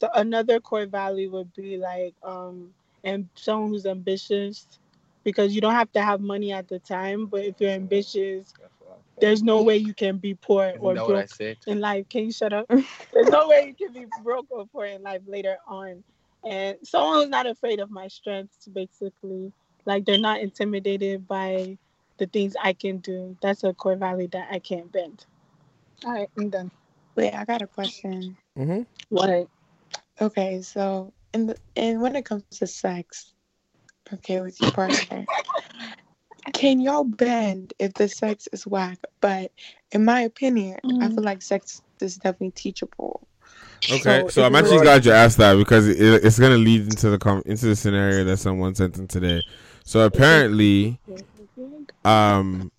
the, 0.00 0.18
another 0.18 0.60
core 0.60 0.86
value 0.86 1.30
would 1.30 1.54
be 1.54 1.76
like 1.76 2.14
um 2.22 2.74
and 3.04 3.28
someone 3.34 3.70
who's 3.70 3.86
ambitious 3.86 4.66
because 5.24 5.54
you 5.54 5.60
don't 5.60 5.74
have 5.74 5.92
to 5.92 6.02
have 6.02 6.20
money 6.20 6.52
at 6.52 6.68
the 6.68 6.78
time, 6.78 7.26
but 7.26 7.44
if 7.44 7.60
you're 7.60 7.70
ambitious, 7.70 8.54
there's 9.20 9.42
no 9.42 9.62
way 9.62 9.76
you 9.76 9.92
can 9.92 10.16
be 10.16 10.34
poor 10.34 10.68
Isn't 10.68 10.80
or 10.80 10.94
what 10.94 10.98
I 10.98 11.06
broke 11.06 11.28
said? 11.28 11.58
in 11.66 11.80
life. 11.80 12.08
Can 12.08 12.24
you 12.24 12.32
shut 12.32 12.52
up? 12.52 12.66
there's 13.12 13.28
no 13.28 13.48
way 13.48 13.66
you 13.66 13.74
can 13.74 13.92
be 13.92 14.06
broke 14.22 14.46
or 14.50 14.66
poor 14.66 14.86
in 14.86 15.02
life 15.02 15.20
later 15.26 15.58
on. 15.68 16.02
And 16.42 16.78
someone 16.82 17.20
who's 17.20 17.28
not 17.28 17.46
afraid 17.46 17.80
of 17.80 17.90
my 17.90 18.08
strengths, 18.08 18.66
basically, 18.66 19.52
like 19.84 20.06
they're 20.06 20.18
not 20.18 20.40
intimidated 20.40 21.28
by 21.28 21.76
the 22.16 22.26
things 22.26 22.54
I 22.62 22.72
can 22.72 22.98
do. 22.98 23.36
That's 23.42 23.62
a 23.64 23.74
core 23.74 23.96
value 23.96 24.28
that 24.28 24.48
I 24.50 24.58
can't 24.58 24.90
bend. 24.90 25.26
All 26.04 26.12
right, 26.12 26.30
I'm 26.38 26.48
done. 26.48 26.70
Wait, 27.14 27.34
I 27.34 27.44
got 27.44 27.60
a 27.60 27.66
question. 27.66 28.36
Mm-hmm. 28.58 28.82
What? 29.10 29.48
Okay, 30.20 30.62
so 30.62 31.12
in 31.34 31.46
the 31.46 31.56
and 31.76 32.00
when 32.00 32.16
it 32.16 32.24
comes 32.24 32.44
to 32.58 32.66
sex, 32.66 33.32
okay, 34.12 34.40
with 34.40 34.60
your 34.60 34.72
partner, 34.72 35.24
can 36.52 36.80
y'all 36.80 37.04
bend 37.04 37.72
if 37.78 37.94
the 37.94 38.08
sex 38.08 38.48
is 38.52 38.66
whack? 38.66 38.98
But 39.20 39.52
in 39.92 40.04
my 40.04 40.22
opinion, 40.22 40.78
I 41.00 41.08
feel 41.08 41.22
like 41.22 41.42
sex 41.42 41.82
is 42.00 42.16
definitely 42.16 42.52
teachable. 42.52 43.26
Okay, 43.90 44.24
so, 44.28 44.40
if 44.42 44.46
I'm 44.46 44.52
we're- 44.52 44.62
actually 44.64 44.82
glad 44.82 45.06
you 45.06 45.12
asked 45.12 45.38
that 45.38 45.56
because 45.56 45.88
it, 45.88 46.24
it's 46.24 46.38
gonna 46.38 46.58
lead 46.58 46.82
into 46.82 47.10
the 47.10 47.18
com- 47.18 47.42
into 47.46 47.66
the 47.66 47.76
scenario 47.76 48.24
that 48.24 48.36
someone 48.36 48.74
sent 48.74 48.98
in 48.98 49.08
today. 49.08 49.42
So 49.84 50.00
apparently, 50.00 51.00
um, 52.04 52.70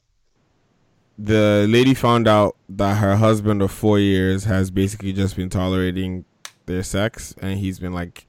the 1.17 1.65
lady 1.69 1.93
found 1.93 2.27
out 2.27 2.55
that 2.69 2.97
her 2.97 3.15
husband 3.15 3.61
of 3.61 3.71
four 3.71 3.99
years 3.99 4.43
has 4.45 4.71
basically 4.71 5.13
just 5.13 5.35
been 5.35 5.49
tolerating 5.49 6.25
their 6.67 6.83
sex, 6.83 7.33
and 7.41 7.57
he's 7.59 7.79
been 7.79 7.93
like 7.93 8.25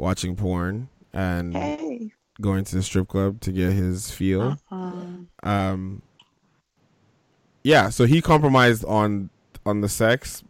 watching 0.00 0.34
porn 0.34 0.88
and 1.12 1.54
Hey. 1.54 2.12
going 2.40 2.64
to 2.64 2.76
the 2.76 2.82
strip 2.82 3.06
club 3.08 3.40
to 3.42 3.52
get 3.52 3.72
his 3.72 4.10
feel. 4.10 4.58
Uh-huh. 4.70 5.02
Um, 5.42 6.02
yeah, 7.62 7.90
so 7.90 8.06
he 8.06 8.22
compromised 8.22 8.84
on 8.86 9.30
on 9.66 9.82
the 9.82 9.88
sex, 9.88 10.42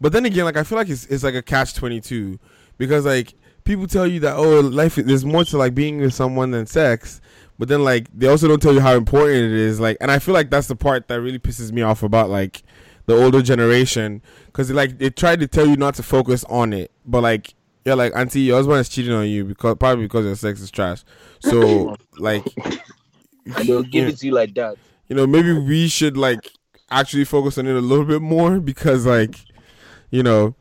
but 0.00 0.12
then 0.12 0.24
again, 0.24 0.44
like 0.44 0.56
I 0.56 0.62
feel 0.62 0.78
like 0.78 0.88
it's 0.88 1.06
it's 1.06 1.24
like 1.24 1.34
a 1.34 1.42
catch 1.42 1.74
twenty 1.74 2.00
two 2.00 2.38
because 2.78 3.04
like 3.04 3.34
people 3.64 3.86
tell 3.86 4.06
you 4.06 4.20
that 4.20 4.36
oh 4.36 4.60
life 4.60 4.94
there's 4.94 5.24
more 5.24 5.44
to 5.44 5.58
like 5.58 5.74
being 5.74 5.98
with 6.00 6.14
someone 6.14 6.52
than 6.52 6.66
sex, 6.66 7.20
but 7.58 7.68
then 7.68 7.82
like 7.82 8.06
they 8.16 8.28
also 8.28 8.46
don't 8.46 8.62
tell 8.62 8.72
you 8.74 8.80
how 8.80 8.94
important 8.94 9.38
it 9.38 9.52
is. 9.52 9.80
Like, 9.80 9.96
and 10.00 10.10
I 10.12 10.20
feel 10.20 10.34
like 10.34 10.50
that's 10.50 10.68
the 10.68 10.76
part 10.76 11.08
that 11.08 11.20
really 11.20 11.40
pisses 11.40 11.72
me 11.72 11.82
off 11.82 12.04
about 12.04 12.30
like 12.30 12.62
the 13.06 13.14
older 13.20 13.42
generation 13.42 14.22
because 14.46 14.70
like 14.70 14.98
they 14.98 15.10
tried 15.10 15.40
to 15.40 15.48
tell 15.48 15.66
you 15.66 15.76
not 15.76 15.96
to 15.96 16.04
focus 16.04 16.44
on 16.44 16.72
it, 16.72 16.92
but 17.04 17.22
like 17.24 17.54
yeah, 17.84 17.94
like 17.94 18.12
auntie, 18.14 18.40
your 18.42 18.56
husband 18.56 18.80
is 18.80 18.88
cheating 18.88 19.12
on 19.12 19.28
you 19.28 19.44
because 19.44 19.76
probably 19.78 20.04
because 20.04 20.24
your 20.24 20.36
sex 20.36 20.60
is 20.60 20.70
trash. 20.70 21.02
So 21.40 21.96
like 22.18 22.44
They'll 23.64 23.82
give 23.82 24.08
it 24.08 24.18
to 24.18 24.26
you 24.26 24.32
like 24.32 24.54
that. 24.54 24.76
you 25.08 25.16
know, 25.16 25.26
maybe 25.26 25.52
we 25.52 25.88
should 25.88 26.16
like 26.16 26.48
actually 26.90 27.24
focus 27.24 27.58
on 27.58 27.66
it 27.66 27.74
a 27.74 27.80
little 27.80 28.04
bit 28.04 28.22
more 28.22 28.60
because 28.72 29.06
like, 29.06 29.40
you 30.10 30.22
know, 30.22 30.54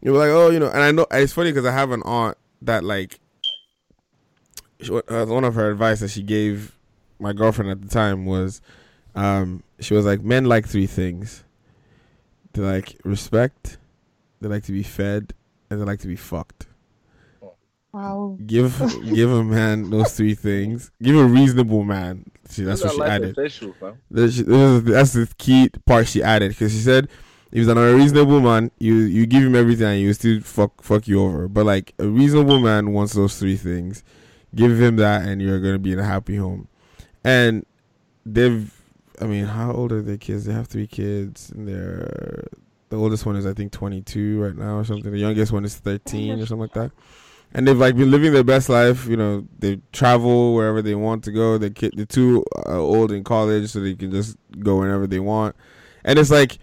you're 0.00 0.16
like, 0.16 0.30
oh, 0.30 0.50
you 0.50 0.58
know, 0.58 0.68
and 0.68 0.82
I 0.82 0.90
know 0.90 1.06
it's 1.10 1.32
funny 1.32 1.50
because 1.50 1.66
I 1.66 1.72
have 1.72 1.90
an 1.90 2.02
aunt 2.02 2.36
that 2.62 2.84
like, 2.84 3.20
she, 4.80 4.92
uh, 4.92 5.26
one 5.26 5.44
of 5.44 5.54
her 5.54 5.70
advice 5.70 6.00
that 6.00 6.10
she 6.10 6.22
gave 6.22 6.76
my 7.18 7.32
girlfriend 7.32 7.70
at 7.70 7.80
the 7.80 7.88
time 7.88 8.26
was, 8.26 8.60
um, 9.14 9.62
she 9.80 9.94
was 9.94 10.04
like, 10.04 10.22
men 10.22 10.44
like 10.44 10.66
three 10.66 10.86
things. 10.86 11.44
They 12.52 12.62
like 12.62 13.00
respect, 13.04 13.78
they 14.40 14.48
like 14.48 14.64
to 14.64 14.72
be 14.72 14.82
fed, 14.82 15.32
and 15.70 15.80
they 15.80 15.84
like 15.84 16.00
to 16.00 16.08
be 16.08 16.16
fucked. 16.16 16.66
Wow. 17.92 18.36
Give 18.44 18.72
give 19.14 19.30
a 19.30 19.44
man 19.44 19.90
those 19.90 20.16
three 20.16 20.34
things. 20.34 20.90
Give 21.00 21.16
a 21.16 21.24
reasonable 21.24 21.84
man. 21.84 22.24
See, 22.48 22.64
that's 22.64 22.82
These 22.82 22.92
what 22.98 23.06
she 23.06 23.10
added. 23.12 23.30
essentials, 23.38 23.76
fam. 23.78 23.98
That's 24.10 24.36
that's 24.42 25.12
the 25.12 25.32
key 25.38 25.70
part 25.86 26.08
she 26.08 26.22
added 26.22 26.50
because 26.50 26.72
she 26.72 26.78
said 26.78 27.04
if 27.52 27.58
he's 27.58 27.68
an 27.68 27.78
unreasonable 27.78 28.40
man, 28.40 28.72
you 28.80 28.94
you 28.94 29.26
give 29.26 29.44
him 29.44 29.54
everything 29.54 29.86
and 29.86 30.00
you 30.00 30.12
still 30.12 30.40
fuck 30.40 30.82
fuck 30.82 31.06
you 31.06 31.22
over. 31.22 31.46
But 31.46 31.66
like 31.66 31.94
a 32.00 32.06
reasonable 32.08 32.58
man 32.58 32.92
wants 32.92 33.12
those 33.12 33.38
three 33.38 33.56
things. 33.56 34.02
Give 34.56 34.80
him 34.80 34.96
that, 34.96 35.22
and 35.26 35.40
you're 35.40 35.60
gonna 35.60 35.78
be 35.78 35.92
in 35.92 36.00
a 36.00 36.04
happy 36.04 36.36
home. 36.36 36.66
And 37.24 37.64
they've, 38.26 38.72
I 39.20 39.26
mean, 39.26 39.44
how 39.46 39.72
old 39.72 39.92
are 39.92 40.02
their 40.02 40.16
kids? 40.16 40.44
They 40.46 40.52
have 40.52 40.66
three 40.66 40.86
kids, 40.86 41.50
and 41.50 41.66
they're 41.68 42.44
the 42.94 43.00
oldest 43.00 43.26
one 43.26 43.36
is 43.36 43.44
I 43.46 43.52
think 43.52 43.72
22 43.72 44.40
right 44.40 44.56
now 44.56 44.78
or 44.78 44.84
something. 44.84 45.10
The 45.10 45.18
youngest 45.18 45.52
one 45.52 45.64
is 45.64 45.74
13 45.76 46.40
or 46.40 46.46
something 46.46 46.60
like 46.60 46.74
that. 46.74 46.92
And 47.52 47.66
they've 47.66 47.78
like 47.78 47.96
been 47.96 48.10
living 48.10 48.32
their 48.32 48.44
best 48.44 48.68
life. 48.68 49.06
You 49.06 49.16
know, 49.16 49.46
they 49.58 49.80
travel 49.92 50.54
wherever 50.54 50.80
they 50.80 50.94
want 50.94 51.24
to 51.24 51.32
go. 51.32 51.58
The 51.58 51.70
kid, 51.70 51.94
the 51.96 52.06
two 52.06 52.44
are 52.66 52.76
old 52.76 53.12
in 53.12 53.24
college, 53.24 53.70
so 53.70 53.80
they 53.80 53.94
can 53.94 54.10
just 54.10 54.36
go 54.60 54.78
whenever 54.78 55.06
they 55.06 55.20
want. 55.20 55.54
And 56.04 56.18
it's 56.18 56.30
like 56.30 56.58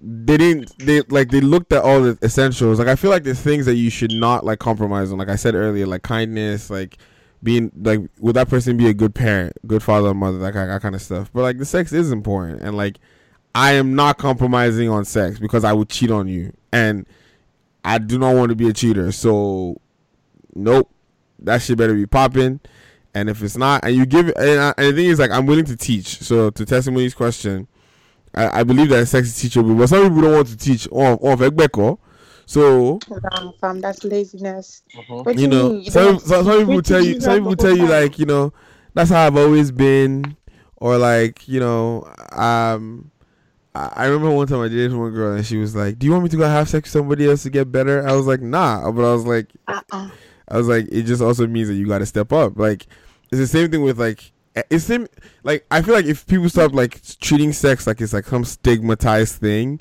they 0.00 0.36
didn't 0.36 0.76
they 0.78 1.00
like 1.02 1.30
they 1.30 1.40
looked 1.40 1.72
at 1.72 1.82
all 1.82 2.02
the 2.02 2.18
essentials 2.22 2.78
like 2.78 2.88
i 2.88 2.94
feel 2.94 3.10
like 3.10 3.22
there's 3.22 3.40
things 3.40 3.64
that 3.64 3.76
you 3.76 3.88
should 3.88 4.12
not 4.12 4.44
like 4.44 4.58
compromise 4.58 5.10
on 5.10 5.16
like 5.16 5.30
i 5.30 5.36
said 5.36 5.54
earlier 5.54 5.86
like 5.86 6.02
kindness 6.02 6.68
like 6.68 6.98
being 7.42 7.72
like 7.80 8.00
would 8.18 8.36
that 8.36 8.50
person 8.50 8.76
be 8.76 8.86
a 8.86 8.92
good 8.92 9.14
parent 9.14 9.54
good 9.66 9.82
father 9.82 10.08
or 10.08 10.14
mother 10.14 10.36
that, 10.38 10.52
kind- 10.52 10.68
that 10.68 10.82
kind 10.82 10.94
of 10.94 11.00
stuff 11.00 11.30
but 11.32 11.40
like 11.40 11.56
the 11.56 11.64
sex 11.64 11.90
is 11.94 12.12
important 12.12 12.60
and 12.60 12.76
like 12.76 12.98
i 13.54 13.72
am 13.72 13.94
not 13.94 14.18
compromising 14.18 14.88
on 14.88 15.04
sex 15.04 15.38
because 15.38 15.64
i 15.64 15.72
would 15.72 15.88
cheat 15.88 16.10
on 16.10 16.28
you 16.28 16.52
and 16.72 17.06
i 17.84 17.98
do 17.98 18.18
not 18.18 18.34
want 18.34 18.50
to 18.50 18.56
be 18.56 18.68
a 18.68 18.72
cheater 18.72 19.12
so 19.12 19.80
nope 20.54 20.90
that 21.38 21.60
shit 21.60 21.76
better 21.76 21.94
be 21.94 22.06
popping 22.06 22.60
and 23.14 23.28
if 23.28 23.42
it's 23.42 23.56
not 23.56 23.84
and 23.84 23.94
you 23.94 24.06
give 24.06 24.28
it 24.28 24.36
and, 24.36 24.60
I, 24.60 24.74
and 24.78 24.86
the 24.88 24.92
thing 24.92 25.10
is 25.10 25.18
like 25.18 25.30
i'm 25.30 25.46
willing 25.46 25.64
to 25.66 25.76
teach 25.76 26.20
so 26.20 26.50
to 26.50 26.64
testimony's 26.64 27.14
question 27.14 27.68
I, 28.34 28.60
I 28.60 28.62
believe 28.64 28.88
that 28.90 29.06
sex 29.06 29.28
is 29.28 29.40
teachable, 29.40 29.74
but 29.74 29.88
some 29.88 30.02
people 30.02 30.22
don't 30.22 30.32
want 30.32 30.48
to 30.48 30.56
teach 30.56 30.88
on 30.88 31.14
on 31.14 31.38
Egbeko. 31.38 31.98
So 32.46 32.98
Nah, 33.08 33.52
fam, 33.60 33.80
that's 33.80 34.04
laziness. 34.04 34.82
Uh-huh. 34.96 35.22
you 35.28 35.34
do 35.34 35.46
know, 35.48 35.68
mean? 35.70 35.82
You 35.82 35.90
some 35.90 36.18
some, 36.18 36.44
some 36.44 36.58
people 36.58 36.74
what 36.74 36.84
tell 36.84 37.02
you, 37.02 37.20
some 37.20 37.38
people 37.38 37.56
tell 37.56 37.76
you 37.76 37.86
like 37.86 38.18
you 38.18 38.26
know, 38.26 38.52
that's 38.92 39.10
how 39.10 39.26
I've 39.26 39.36
always 39.36 39.70
been, 39.70 40.36
or 40.76 40.98
like 40.98 41.48
you 41.48 41.60
know, 41.60 42.12
um, 42.32 43.10
I, 43.74 44.06
remember 44.06 44.30
one 44.30 44.46
time 44.46 44.60
I 44.60 44.68
dated 44.68 44.94
one 44.94 45.10
girl 45.12 45.34
and 45.34 45.44
she 45.44 45.56
was 45.56 45.74
like, 45.74 45.98
"Do 45.98 46.06
you 46.06 46.12
want 46.12 46.24
me 46.24 46.30
to 46.30 46.36
go 46.36 46.48
have 46.48 46.68
sex 46.68 46.86
with 46.86 46.92
somebody 46.92 47.28
else 47.28 47.42
to 47.42 47.50
get 47.50 47.72
better?" 47.72 48.06
I 48.06 48.12
was 48.12 48.26
like, 48.26 48.40
"Nah," 48.40 48.90
but 48.92 49.04
I 49.04 49.12
was 49.12 49.24
like, 49.26 49.48
Uh-uh. 49.66 50.10
I 50.48 50.56
was 50.56 50.68
like, 50.68 50.86
it 50.92 51.02
just 51.02 51.22
also 51.22 51.46
means 51.46 51.68
that 51.68 51.74
you 51.74 51.86
got 51.86 51.98
to 51.98 52.06
step 52.06 52.32
up. 52.32 52.56
Like, 52.56 52.86
it's 53.32 53.40
the 53.40 53.46
same 53.46 53.70
thing 53.70 53.82
with 53.82 53.98
like, 53.98 54.32
eh, 54.54 54.62
it's 54.70 54.84
same. 54.84 55.08
Like, 55.42 55.66
I 55.70 55.82
feel 55.82 55.94
like 55.94 56.04
if 56.04 56.26
people 56.26 56.48
stop 56.48 56.72
like 56.72 57.00
treating 57.20 57.52
sex 57.52 57.86
like 57.86 58.00
it's 58.00 58.12
like 58.12 58.26
some 58.26 58.44
stigmatized 58.44 59.36
thing, 59.36 59.80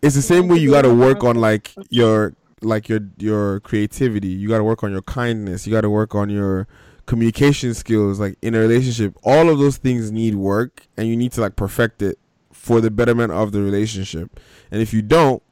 it's 0.00 0.16
the 0.16 0.22
same 0.22 0.48
way 0.48 0.56
you 0.56 0.70
got 0.70 0.82
to 0.82 0.94
work 0.94 1.22
on 1.22 1.36
like 1.36 1.72
your 1.90 2.34
like 2.60 2.88
your 2.88 3.00
your 3.18 3.60
creativity. 3.60 4.28
You 4.28 4.48
got 4.48 4.58
to 4.58 4.64
work 4.64 4.82
on 4.82 4.90
your 4.90 5.02
kindness. 5.02 5.64
You 5.64 5.72
got 5.72 5.82
to 5.82 5.90
work 5.90 6.16
on 6.16 6.28
your 6.28 6.66
communication 7.06 7.74
skills. 7.74 8.18
Like 8.18 8.36
in 8.42 8.56
a 8.56 8.58
relationship, 8.58 9.16
all 9.22 9.48
of 9.48 9.58
those 9.60 9.76
things 9.76 10.10
need 10.10 10.34
work, 10.34 10.88
and 10.96 11.06
you 11.06 11.16
need 11.16 11.30
to 11.32 11.40
like 11.40 11.54
perfect 11.54 12.02
it 12.02 12.18
for 12.62 12.80
the 12.80 12.92
betterment 12.92 13.32
of 13.32 13.50
the 13.50 13.60
relationship. 13.60 14.38
And 14.70 14.80
if 14.80 14.94
you 14.94 15.02
don't, 15.02 15.42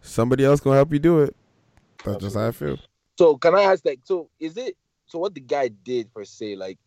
somebody 0.00 0.44
else 0.44 0.60
gonna 0.60 0.76
help 0.76 0.92
you 0.92 1.00
do 1.00 1.18
it. 1.22 1.34
That's 2.04 2.22
just 2.22 2.36
how 2.36 2.46
I 2.46 2.52
feel. 2.52 2.78
So 3.18 3.36
can 3.36 3.56
I 3.56 3.62
ask 3.62 3.84
like 3.84 3.98
so 4.04 4.30
is 4.38 4.56
it 4.56 4.76
so 5.06 5.18
what 5.18 5.34
the 5.34 5.40
guy 5.40 5.66
did 5.66 6.14
per 6.14 6.24
se 6.24 6.54
like 6.54 6.78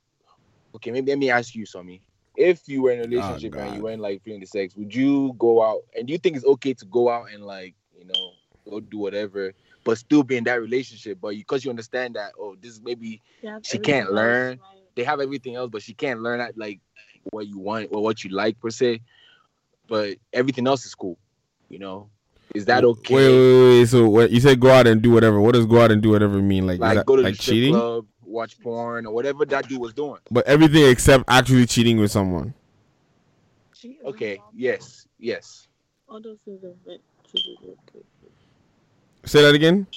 okay 0.75 0.91
maybe 0.91 1.11
let 1.11 1.19
me 1.19 1.29
ask 1.29 1.55
you 1.55 1.65
something 1.65 1.99
if 2.37 2.69
you 2.69 2.83
were 2.83 2.91
in 2.91 2.99
a 2.99 3.03
oh, 3.03 3.07
relationship 3.07 3.53
and 3.55 3.75
you 3.75 3.81
weren't 3.81 4.01
like 4.01 4.23
feeling 4.23 4.39
the 4.39 4.45
sex 4.45 4.77
would 4.77 4.95
you 4.95 5.35
go 5.37 5.61
out 5.61 5.81
and 5.97 6.07
do 6.07 6.13
you 6.13 6.19
think 6.19 6.37
it's 6.37 6.45
okay 6.45 6.73
to 6.73 6.85
go 6.85 7.09
out 7.09 7.25
and 7.33 7.43
like 7.43 7.75
you 7.97 8.05
know 8.05 8.31
go 8.69 8.79
do 8.79 8.97
whatever 8.97 9.51
but 9.83 9.97
still 9.97 10.23
be 10.23 10.37
in 10.37 10.45
that 10.45 10.61
relationship 10.61 11.17
but 11.19 11.31
because 11.31 11.65
you 11.65 11.69
understand 11.69 12.15
that 12.15 12.31
oh 12.39 12.55
this 12.61 12.71
is 12.71 12.81
maybe 12.81 13.21
she 13.63 13.77
can't 13.77 14.05
else, 14.05 14.15
learn 14.15 14.59
they 14.95 15.03
have 15.03 15.19
everything 15.19 15.55
else 15.55 15.69
but 15.69 15.81
she 15.81 15.93
can't 15.93 16.21
learn 16.21 16.39
at 16.39 16.57
like 16.57 16.79
what 17.31 17.47
you 17.47 17.59
want 17.59 17.89
or 17.91 18.01
what 18.01 18.23
you 18.23 18.29
like 18.29 18.57
per 18.61 18.69
se 18.69 19.01
but 19.89 20.17
everything 20.33 20.67
else 20.67 20.85
is 20.85 20.95
cool 20.95 21.17
you 21.69 21.79
know 21.79 22.09
is 22.55 22.65
that 22.65 22.83
okay 22.83 23.15
Wait, 23.15 23.27
wait, 23.27 23.79
wait. 23.79 23.85
So 23.85 24.09
what 24.09 24.31
you 24.31 24.39
said? 24.39 24.59
Go 24.59 24.71
out 24.71 24.87
and 24.87 25.01
do 25.03 25.11
whatever. 25.11 25.39
What 25.39 25.53
does 25.53 25.67
go 25.67 25.81
out 25.81 25.91
and 25.91 26.01
do 26.01 26.09
whatever 26.09 26.41
mean? 26.41 26.65
Like, 26.65 26.79
like 26.79 26.95
that, 26.95 27.05
go 27.05 27.15
to 27.15 27.21
like 27.21 27.35
the 27.35 27.41
strip 27.43 27.53
cheating? 27.53 27.73
club, 27.73 28.07
watch 28.23 28.59
porn, 28.59 29.05
or 29.05 29.13
whatever 29.13 29.45
that 29.45 29.67
dude 29.67 29.79
was 29.79 29.93
doing. 29.93 30.19
But 30.31 30.47
everything 30.47 30.85
except 30.85 31.25
actually 31.27 31.67
cheating 31.67 31.99
with 31.99 32.09
someone. 32.09 32.55
Okay, 34.03 34.41
yes, 34.53 35.07
yes. 35.19 35.67
All 36.07 36.19
those 36.21 36.37
things 36.43 36.63
are 36.63 36.73
meant 36.85 37.01
to 37.27 37.33
be 37.33 37.57
okay. 37.63 38.05
Say 39.25 39.41
that 39.41 39.53
again. 39.53 39.87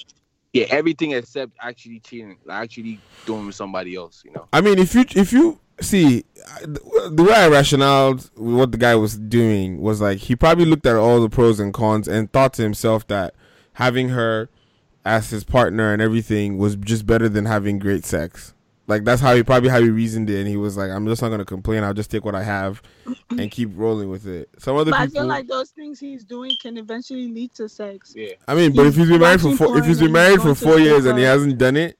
Yeah, 0.53 0.65
everything 0.69 1.11
except 1.11 1.53
actually 1.59 1.99
cheating, 1.99 2.37
like 2.45 2.63
actually 2.63 2.99
doing 3.25 3.47
with 3.47 3.55
somebody 3.55 3.95
else, 3.95 4.21
you 4.23 4.31
know. 4.31 4.47
I 4.53 4.61
mean, 4.61 4.77
if 4.77 4.93
you 4.93 5.05
if 5.15 5.33
you 5.33 5.59
see 5.81 6.23
the 6.61 7.23
way 7.23 7.33
I 7.33 7.47
rationalized 7.47 8.31
what 8.35 8.71
the 8.71 8.77
guy 8.77 8.95
was 8.95 9.17
doing 9.17 9.81
was 9.81 10.01
like 10.01 10.19
he 10.19 10.35
probably 10.35 10.65
looked 10.65 10.85
at 10.85 10.95
all 10.95 11.21
the 11.21 11.29
pros 11.29 11.59
and 11.59 11.73
cons 11.73 12.07
and 12.07 12.31
thought 12.31 12.53
to 12.55 12.61
himself 12.61 13.07
that 13.07 13.33
having 13.73 14.09
her 14.09 14.49
as 15.05 15.29
his 15.29 15.43
partner 15.43 15.91
and 15.91 16.01
everything 16.01 16.57
was 16.57 16.75
just 16.75 17.05
better 17.05 17.27
than 17.27 17.45
having 17.45 17.79
great 17.79 18.05
sex. 18.05 18.53
Like 18.85 19.05
that's 19.05 19.21
how 19.21 19.33
he 19.33 19.43
probably 19.43 19.69
how 19.69 19.81
he 19.81 19.89
reasoned 19.89 20.29
it, 20.29 20.39
and 20.39 20.47
he 20.47 20.57
was 20.57 20.75
like, 20.75 20.91
"I'm 20.91 21.07
just 21.07 21.21
not 21.21 21.29
gonna 21.29 21.45
complain. 21.45 21.85
I'll 21.85 21.93
just 21.93 22.11
take 22.11 22.25
what 22.25 22.35
I 22.35 22.43
have 22.43 22.81
and 23.29 23.49
keep 23.49 23.69
rolling 23.75 24.09
with 24.09 24.27
it." 24.27 24.49
Some 24.57 24.75
other 24.75 24.91
But 24.91 24.99
I 24.99 25.07
feel 25.07 25.25
like 25.25 25.47
those 25.47 25.69
things 25.69 26.01
he's 26.01 26.25
doing 26.25 26.51
can 26.61 26.77
eventually 26.77 27.29
lead 27.29 27.53
to 27.55 27.69
sex. 27.69 28.13
Yeah. 28.13 28.33
I 28.45 28.55
mean, 28.55 28.75
but 28.75 28.85
if 28.85 28.97
he's 28.97 29.07
been 29.07 29.21
married 29.21 29.39
for 29.39 29.55
four, 29.55 29.77
if 29.77 29.85
he's 29.85 30.01
been 30.01 30.11
married 30.11 30.41
for 30.41 30.53
four 30.53 30.79
years 30.79 31.05
and 31.05 31.17
he 31.17 31.23
hasn't 31.23 31.57
done 31.57 31.77
it, 31.77 31.97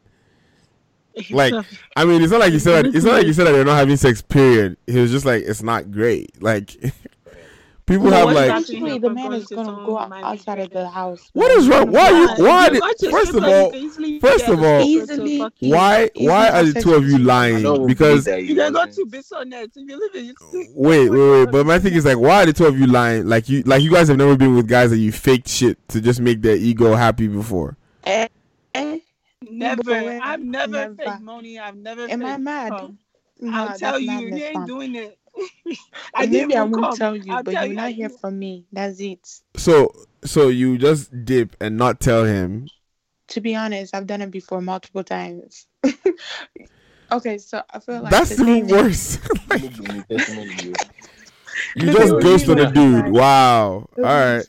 Like, 1.29 1.53
I 1.95 2.05
mean, 2.05 2.21
it's 2.21 2.31
not 2.31 2.39
like 2.39 2.53
you 2.53 2.59
said. 2.59 2.85
That, 2.85 2.95
it's 2.95 3.05
not 3.05 3.13
like 3.13 3.27
you 3.27 3.33
said 3.33 3.45
that 3.45 3.51
they're 3.51 3.65
not 3.65 3.77
having 3.77 3.97
sex. 3.97 4.21
Period. 4.21 4.77
He 4.87 4.99
was 4.99 5.11
just 5.11 5.25
like, 5.25 5.43
it's 5.43 5.61
not 5.61 5.91
great. 5.91 6.41
Like, 6.41 6.71
people 7.85 8.09
have 8.11 8.31
like. 8.31 8.49
Eventually, 8.49 8.97
the 8.97 9.09
man 9.09 9.33
is 9.33 9.45
gonna 9.47 9.85
go 9.85 9.97
outside 9.99 10.59
of 10.59 10.71
the 10.71 10.89
house. 10.89 11.29
What 11.33 11.51
is 11.51 11.67
wrong? 11.67 11.91
Why? 11.91 12.11
Are 12.11 12.11
you, 12.13 12.45
why? 12.45 12.69
Did, 12.69 13.11
first 13.11 13.35
of 13.35 13.43
all, 13.43 13.65
you 13.65 13.71
can 13.71 13.79
easily 13.79 14.19
first 14.19 14.47
of 14.47 14.63
all, 14.63 14.81
Easily. 14.81 15.39
why? 15.59 16.09
Why 16.15 16.49
are 16.49 16.63
the 16.63 16.81
two 16.81 16.93
of 16.93 17.05
you 17.07 17.19
lying? 17.19 17.85
Because 17.85 18.25
You 18.25 18.55
can 18.55 18.73
go 18.73 18.85
to 18.85 19.05
Bissonnet 19.05 19.69
if 19.75 19.87
you 19.87 19.99
live 19.99 20.15
in. 20.15 20.33
wait, 20.75 21.09
wait, 21.09 21.29
wait. 21.31 21.51
But 21.51 21.65
my 21.65 21.77
thing 21.79 21.93
is 21.93 22.05
like, 22.05 22.17
why 22.17 22.43
are 22.43 22.45
the 22.47 22.53
two 22.53 22.65
of 22.65 22.79
you 22.79 22.87
lying? 22.87 23.27
Like 23.27 23.49
you, 23.49 23.61
like 23.63 23.83
you 23.83 23.91
guys 23.91 24.07
have 24.07 24.17
never 24.17 24.35
been 24.35 24.55
with 24.55 24.67
guys 24.67 24.89
that 24.89 24.97
you 24.97 25.11
faked 25.11 25.47
shit 25.47 25.77
to 25.89 26.01
just 26.01 26.19
make 26.19 26.41
their 26.41 26.55
ego 26.55 26.95
happy 26.95 27.27
before. 27.27 27.77
Eh, 28.05 28.27
eh, 28.73 28.99
Never. 29.57 29.83
Boy, 29.83 30.19
I've 30.21 30.41
never, 30.41 30.71
never. 30.71 30.95
faked 30.95 31.21
money. 31.21 31.59
I've 31.59 31.75
never. 31.75 32.09
Am 32.09 32.25
I 32.25 32.37
mad? 32.37 32.69
cum. 32.71 32.97
Nah, 33.39 33.67
I'll 33.69 33.77
tell 33.77 33.99
you, 33.99 34.11
you 34.11 34.35
ain't 34.35 34.53
fam. 34.53 34.65
doing 34.67 34.95
it. 34.95 35.17
I 36.13 36.25
didn't 36.27 36.49
maybe 36.49 36.55
I 36.55 36.59
even 36.65 36.71
won't 36.71 36.83
come. 36.85 36.97
tell 36.97 37.15
you, 37.15 37.33
I'll 37.33 37.43
but 37.43 37.51
tell 37.51 37.63
you're 37.63 37.71
you, 37.71 37.75
not 37.77 37.85
I- 37.85 37.91
hear 37.91 38.09
from 38.09 38.37
me. 38.39 38.65
That's 38.71 38.99
it. 38.99 39.27
So, 39.57 39.91
so 40.23 40.47
you 40.49 40.77
just 40.77 41.25
dip 41.25 41.55
and 41.59 41.77
not 41.77 41.99
tell 41.99 42.23
him. 42.25 42.67
To 43.29 43.41
be 43.41 43.55
honest, 43.55 43.95
I've 43.95 44.05
done 44.05 44.21
it 44.21 44.31
before 44.31 44.61
multiple 44.61 45.03
times. 45.03 45.65
okay, 47.11 47.37
so 47.39 47.63
I 47.69 47.79
feel 47.79 48.01
like 48.01 48.11
That's 48.11 48.31
even 48.33 48.45
thing 48.45 48.65
is- 48.69 48.71
worse. 48.71 49.19
You 51.75 51.91
just 51.91 52.09
thing 52.11 52.19
ghosted 52.19 52.59
a 52.59 52.71
dude. 52.71 53.09
Wow. 53.09 53.87
All 53.97 54.03
right. 54.03 54.45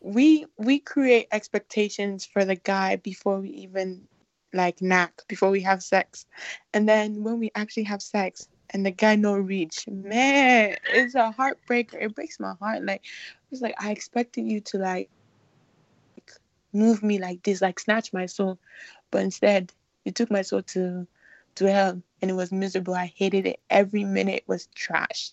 we 0.00 0.46
we 0.58 0.78
create 0.80 1.28
expectations 1.32 2.24
for 2.24 2.44
the 2.44 2.56
guy 2.56 2.96
before 2.96 3.40
we 3.40 3.48
even 3.50 4.06
like 4.52 4.80
knack 4.82 5.22
before 5.28 5.50
we 5.50 5.60
have 5.62 5.82
sex. 5.82 6.26
And 6.72 6.88
then 6.88 7.22
when 7.22 7.38
we 7.38 7.50
actually 7.54 7.84
have 7.84 8.02
sex 8.02 8.48
and 8.70 8.86
the 8.86 8.90
guy 8.90 9.16
no 9.16 9.34
reach 9.36 9.86
man 9.88 10.76
it's 10.88 11.14
a 11.14 11.34
heartbreaker. 11.38 12.02
It 12.02 12.14
breaks 12.14 12.40
my 12.40 12.54
heart. 12.60 12.84
Like 12.84 13.04
it's 13.50 13.62
like 13.62 13.74
i 13.78 13.90
expected 13.90 14.46
you 14.46 14.60
to 14.60 14.78
like 14.78 15.10
move 16.72 17.02
me 17.02 17.18
like 17.18 17.42
this 17.42 17.60
like 17.60 17.78
snatch 17.78 18.12
my 18.12 18.26
soul. 18.26 18.58
But 19.10 19.22
instead 19.22 19.72
you 20.04 20.12
took 20.12 20.30
my 20.30 20.42
soul 20.42 20.62
to 20.62 21.06
to 21.56 21.70
hell 21.70 22.02
and 22.20 22.30
it 22.30 22.34
was 22.34 22.52
miserable. 22.52 22.94
I 22.94 23.12
hated 23.14 23.46
it. 23.46 23.60
Every 23.70 24.04
minute 24.04 24.44
was 24.46 24.68
trash. 24.74 25.32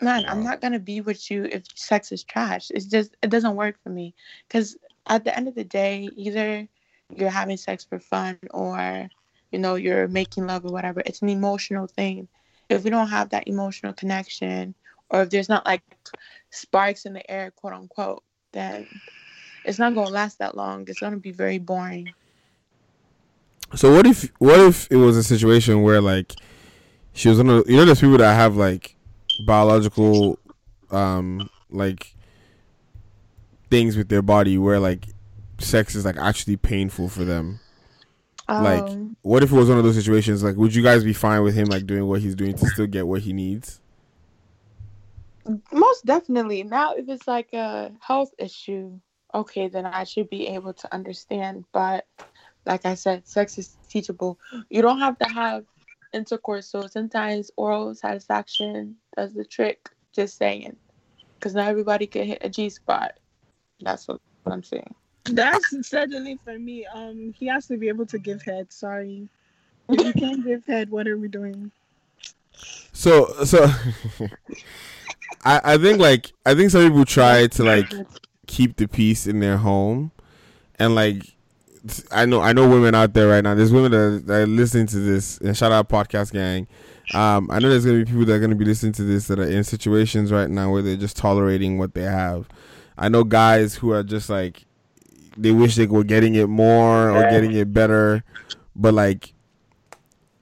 Man 0.00 0.24
i'm 0.26 0.42
not 0.42 0.60
gonna 0.60 0.80
be 0.80 1.00
with 1.00 1.30
you 1.30 1.44
if 1.44 1.64
sex 1.74 2.10
is 2.12 2.24
trash. 2.24 2.70
It's 2.74 2.86
just 2.86 3.16
it 3.22 3.30
doesn't 3.30 3.56
work 3.56 3.76
for 3.82 3.90
me. 3.90 4.14
Because 4.48 4.76
at 5.06 5.24
the 5.24 5.36
end 5.36 5.48
of 5.48 5.54
the 5.54 5.64
day 5.64 6.08
either 6.16 6.68
you're 7.10 7.30
having 7.30 7.56
sex 7.56 7.84
for 7.84 7.98
fun 7.98 8.38
or 8.50 9.08
you 9.50 9.58
know 9.58 9.74
you're 9.74 10.08
making 10.08 10.46
love 10.46 10.64
or 10.64 10.72
whatever 10.72 11.02
it's 11.04 11.22
an 11.22 11.28
emotional 11.28 11.86
thing. 11.86 12.28
If 12.68 12.84
we 12.84 12.90
don't 12.90 13.08
have 13.08 13.30
that 13.30 13.46
emotional 13.46 13.92
connection 13.92 14.74
or 15.10 15.22
if 15.22 15.30
there's 15.30 15.48
not 15.48 15.66
like 15.66 15.82
sparks 16.50 17.04
in 17.04 17.12
the 17.12 17.30
air 17.30 17.50
quote 17.50 17.74
unquote 17.74 18.22
then 18.52 18.86
it's 19.64 19.78
not 19.78 19.94
gonna 19.94 20.10
last 20.10 20.38
that 20.38 20.56
long. 20.56 20.84
It's 20.88 21.00
gonna 21.00 21.16
be 21.16 21.32
very 21.32 21.58
boring. 21.58 22.12
So 23.74 23.92
what 23.92 24.06
if 24.06 24.30
what 24.38 24.60
if 24.60 24.90
it 24.90 24.96
was 24.96 25.16
a 25.16 25.22
situation 25.22 25.82
where 25.82 26.00
like 26.00 26.34
she 27.12 27.28
was 27.28 27.40
on 27.40 27.46
you 27.46 27.76
know 27.76 27.84
there's 27.84 28.00
people 28.00 28.18
that 28.18 28.34
have 28.34 28.56
like 28.56 28.96
biological 29.46 30.38
um 30.90 31.48
like 31.70 32.14
things 33.70 33.96
with 33.96 34.08
their 34.08 34.22
body 34.22 34.58
where 34.58 34.78
like 34.78 35.06
sex 35.58 35.94
is 35.94 36.04
like 36.04 36.16
actually 36.16 36.56
painful 36.56 37.08
for 37.08 37.24
them. 37.24 37.60
like 38.48 38.82
Um, 38.82 39.16
what 39.22 39.42
if 39.42 39.52
it 39.52 39.56
was 39.56 39.68
one 39.68 39.78
of 39.78 39.84
those 39.84 39.96
situations 39.96 40.42
like 40.42 40.56
would 40.56 40.74
you 40.74 40.82
guys 40.82 41.02
be 41.04 41.12
fine 41.12 41.42
with 41.42 41.54
him 41.54 41.66
like 41.66 41.86
doing 41.86 42.06
what 42.06 42.20
he's 42.20 42.34
doing 42.34 42.54
to 42.54 42.66
still 42.66 42.86
get 42.86 43.06
what 43.06 43.22
he 43.22 43.32
needs? 43.32 43.80
Most 45.72 46.06
definitely. 46.06 46.62
Now, 46.62 46.94
if 46.94 47.08
it's 47.08 47.28
like 47.28 47.52
a 47.52 47.92
health 48.00 48.32
issue, 48.38 48.98
okay, 49.34 49.68
then 49.68 49.84
I 49.84 50.04
should 50.04 50.30
be 50.30 50.46
able 50.48 50.72
to 50.72 50.94
understand. 50.94 51.64
But 51.72 52.06
like 52.64 52.86
I 52.86 52.94
said, 52.94 53.26
sex 53.26 53.58
is 53.58 53.76
teachable. 53.88 54.38
You 54.70 54.80
don't 54.80 55.00
have 55.00 55.18
to 55.18 55.28
have 55.28 55.64
intercourse. 56.14 56.68
So 56.68 56.86
sometimes 56.86 57.50
oral 57.56 57.94
satisfaction 57.94 58.96
does 59.16 59.34
the 59.34 59.44
trick. 59.44 59.90
Just 60.12 60.38
saying. 60.38 60.76
Because 61.34 61.54
not 61.54 61.68
everybody 61.68 62.06
can 62.06 62.24
hit 62.24 62.38
a 62.40 62.48
G 62.48 62.70
spot. 62.70 63.18
That's 63.80 64.08
what 64.08 64.20
I'm 64.46 64.62
saying. 64.62 64.94
That's 65.24 65.88
certainly 65.88 66.38
for 66.44 66.58
me. 66.58 66.86
Um, 66.86 67.34
he 67.38 67.46
has 67.46 67.66
to 67.68 67.76
be 67.76 67.88
able 67.88 68.06
to 68.06 68.18
give 68.18 68.42
head. 68.42 68.72
Sorry, 68.72 69.28
if 69.88 70.04
you 70.04 70.12
can't 70.12 70.44
give 70.44 70.66
head, 70.66 70.90
what 70.90 71.08
are 71.08 71.16
we 71.16 71.28
doing? 71.28 71.70
So 72.92 73.26
so 73.44 73.64
I 75.44 75.60
I 75.64 75.78
think 75.78 75.98
like 75.98 76.32
I 76.44 76.54
think 76.54 76.70
some 76.70 76.86
people 76.86 77.04
try 77.04 77.46
to 77.46 77.64
like 77.64 77.92
keep 78.46 78.76
the 78.76 78.86
peace 78.86 79.26
in 79.26 79.40
their 79.40 79.56
home 79.56 80.12
and 80.78 80.94
like 80.94 81.22
I 82.10 82.24
know 82.24 82.40
I 82.40 82.52
know 82.52 82.68
women 82.68 82.94
out 82.94 83.12
there 83.14 83.28
right 83.28 83.42
now. 83.42 83.54
There's 83.54 83.72
women 83.72 83.92
that, 83.92 84.26
that 84.26 84.34
are 84.34 84.46
listening 84.46 84.86
to 84.88 84.98
this 84.98 85.38
and 85.38 85.56
shout 85.56 85.72
out 85.72 85.88
podcast 85.88 86.32
gang. 86.32 86.66
Um, 87.12 87.50
I 87.50 87.58
know 87.58 87.68
there's 87.68 87.84
gonna 87.84 87.98
be 87.98 88.04
people 88.04 88.24
that 88.24 88.34
are 88.34 88.40
gonna 88.40 88.54
be 88.54 88.64
listening 88.64 88.92
to 88.94 89.02
this 89.02 89.26
that 89.26 89.38
are 89.38 89.48
in 89.48 89.64
situations 89.64 90.32
right 90.32 90.48
now 90.48 90.70
where 90.70 90.82
they're 90.82 90.96
just 90.96 91.16
tolerating 91.16 91.78
what 91.78 91.94
they 91.94 92.02
have. 92.02 92.48
I 92.96 93.08
know 93.08 93.24
guys 93.24 93.74
who 93.74 93.92
are 93.92 94.02
just 94.02 94.30
like 94.30 94.64
they 95.36 95.52
wish 95.52 95.76
they 95.76 95.86
were 95.86 96.04
getting 96.04 96.34
it 96.34 96.48
more 96.48 97.10
or 97.10 97.22
getting 97.30 97.52
it 97.52 97.72
better, 97.72 98.22
but 98.76 98.94
like 98.94 99.34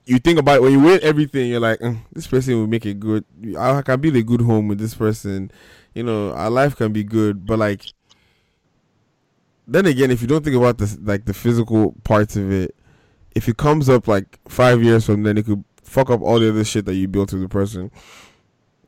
you 0.05 0.19
think 0.19 0.39
about 0.39 0.57
it, 0.57 0.61
when 0.61 0.71
you 0.73 0.79
win 0.79 0.99
everything, 1.01 1.49
you're 1.49 1.59
like, 1.59 1.79
"Mm, 1.79 1.99
this 2.11 2.27
person 2.27 2.55
will 2.55 2.67
make 2.67 2.85
it 2.85 2.99
good. 2.99 3.23
I 3.57 3.81
can 3.81 4.01
build 4.01 4.15
a 4.15 4.23
good 4.23 4.41
home 4.41 4.67
with 4.67 4.79
this 4.79 4.93
person. 4.95 5.51
You 5.93 6.03
know, 6.03 6.33
our 6.33 6.49
life 6.49 6.75
can 6.75 6.91
be 6.91 7.03
good. 7.03 7.45
But 7.45 7.59
like, 7.59 7.85
then 9.67 9.85
again, 9.85 10.11
if 10.11 10.21
you 10.21 10.27
don't 10.27 10.43
think 10.43 10.55
about 10.55 10.77
this, 10.77 10.97
like 11.01 11.25
the 11.25 11.33
physical 11.33 11.93
parts 12.03 12.35
of 12.35 12.51
it, 12.51 12.75
if 13.35 13.47
it 13.47 13.57
comes 13.57 13.89
up 13.89 14.07
like 14.07 14.39
five 14.47 14.83
years 14.83 15.05
from 15.05 15.23
then, 15.23 15.37
it 15.37 15.45
could 15.45 15.63
fuck 15.81 16.09
up 16.09 16.21
all 16.21 16.39
the 16.39 16.49
other 16.49 16.63
shit 16.63 16.85
that 16.85 16.95
you 16.95 17.07
built 17.07 17.31
with 17.31 17.41
the 17.41 17.49
person. 17.49 17.89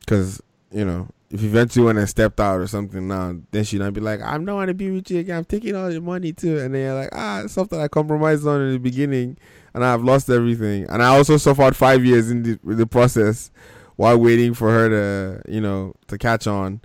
Because 0.00 0.42
you 0.70 0.84
know, 0.84 1.08
if 1.30 1.42
eventually 1.42 1.84
went 1.84 1.98
and 1.98 2.08
stepped 2.08 2.38
out 2.38 2.60
or 2.60 2.66
something 2.66 3.08
now, 3.08 3.36
then 3.50 3.64
she 3.64 3.78
might 3.78 3.90
be 3.90 4.00
like, 4.00 4.20
I'm 4.22 4.44
not 4.44 4.54
want 4.54 4.68
to 4.68 4.74
be 4.74 4.90
with 4.90 5.10
you 5.10 5.18
again. 5.18 5.38
I'm 5.38 5.44
taking 5.44 5.74
all 5.74 5.90
your 5.90 6.02
money 6.02 6.32
too. 6.32 6.58
And 6.58 6.74
then 6.74 6.82
you're 6.82 6.94
like, 6.94 7.08
ah, 7.12 7.44
something 7.46 7.80
I 7.80 7.88
compromised 7.88 8.46
on 8.46 8.60
in 8.60 8.72
the 8.72 8.78
beginning, 8.78 9.36
and 9.74 9.84
I've 9.84 10.04
lost 10.04 10.30
everything. 10.30 10.86
And 10.88 11.02
I 11.02 11.08
also 11.08 11.36
suffered 11.36 11.74
five 11.74 12.04
years 12.04 12.30
in 12.30 12.42
the, 12.42 12.58
the 12.62 12.86
process 12.86 13.50
while 13.96 14.18
waiting 14.18 14.54
for 14.54 14.70
her 14.70 14.88
to, 14.88 15.52
you 15.52 15.60
know, 15.60 15.94
to 16.06 16.16
catch 16.16 16.46
on. 16.46 16.80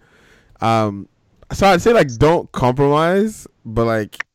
Um, 0.60 1.08
so 1.54 1.68
I'd 1.68 1.82
say 1.82 1.94
like 1.94 2.16
don't 2.16 2.52
compromise, 2.52 3.48
but 3.64 3.86
like, 3.86 4.26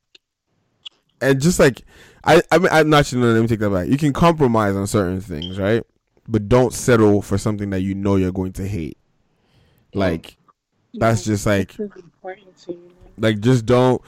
and 1.20 1.40
just 1.40 1.58
like, 1.58 1.82
I, 2.22 2.42
I 2.50 2.58
mean, 2.58 2.68
I'm 2.70 2.90
not. 2.90 3.12
No, 3.12 3.32
let 3.32 3.40
me 3.40 3.48
take 3.48 3.60
that 3.60 3.70
back. 3.70 3.88
You 3.88 3.96
can 3.96 4.12
compromise 4.12 4.76
on 4.76 4.86
certain 4.86 5.20
things, 5.20 5.58
right? 5.58 5.82
But 6.28 6.48
don't 6.48 6.72
settle 6.72 7.22
for 7.22 7.38
something 7.38 7.70
that 7.70 7.80
you 7.80 7.94
know 7.94 8.16
you're 8.16 8.32
going 8.32 8.52
to 8.54 8.66
hate. 8.68 8.98
Like, 9.96 10.36
that's 10.94 11.24
just 11.24 11.46
like 11.46 11.70
It's 11.70 11.78
really 11.78 11.92
important 12.02 12.56
to 12.58 12.72
you. 12.72 12.90
like 13.18 13.40
just 13.40 13.66
don't 13.66 14.00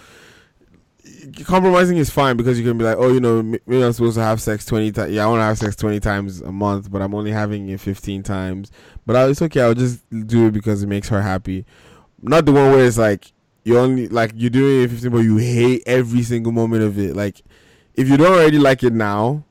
compromising 1.44 1.96
is 1.96 2.10
fine 2.10 2.36
because 2.36 2.58
you 2.58 2.64
can 2.66 2.78
be 2.78 2.84
like 2.84 2.96
oh 2.98 3.12
you 3.12 3.20
know 3.20 3.42
maybe 3.42 3.82
i'm 3.82 3.92
supposed 3.92 4.16
to 4.16 4.22
have 4.22 4.40
sex 4.40 4.64
20 4.64 4.92
times 4.92 5.12
yeah 5.12 5.24
i 5.24 5.26
want 5.26 5.40
to 5.40 5.44
have 5.44 5.58
sex 5.58 5.74
20 5.76 6.00
times 6.00 6.40
a 6.40 6.52
month 6.52 6.90
but 6.90 7.02
i'm 7.02 7.14
only 7.14 7.30
having 7.30 7.68
it 7.68 7.80
15 7.80 8.22
times. 8.22 8.70
But 9.04 9.16
I, 9.16 9.26
it's 9.28 9.42
okay 9.42 9.60
i'll 9.62 9.74
just 9.74 10.08
do 10.26 10.46
it 10.46 10.52
because 10.52 10.82
it 10.82 10.86
makes 10.86 11.08
her 11.08 11.20
happy. 11.22 11.64
Not 12.22 12.46
the 12.46 12.52
one 12.52 12.70
where 12.72 12.84
it's 12.84 12.98
like 12.98 13.32
you 13.64 13.78
only 13.78 14.08
like 14.08 14.32
you're 14.34 14.50
doing 14.50 14.82
it 14.84 14.90
15 14.90 15.10
but 15.10 15.18
you 15.18 15.36
hate 15.38 15.82
every 15.86 16.22
single 16.22 16.52
moment 16.52 16.82
of 16.82 16.98
it. 16.98 17.14
Like 17.16 17.42
if 17.94 18.08
you 18.08 18.16
don't 18.16 18.32
already 18.32 18.58
like 18.58 18.82
it 18.82 18.92
now 18.92 19.44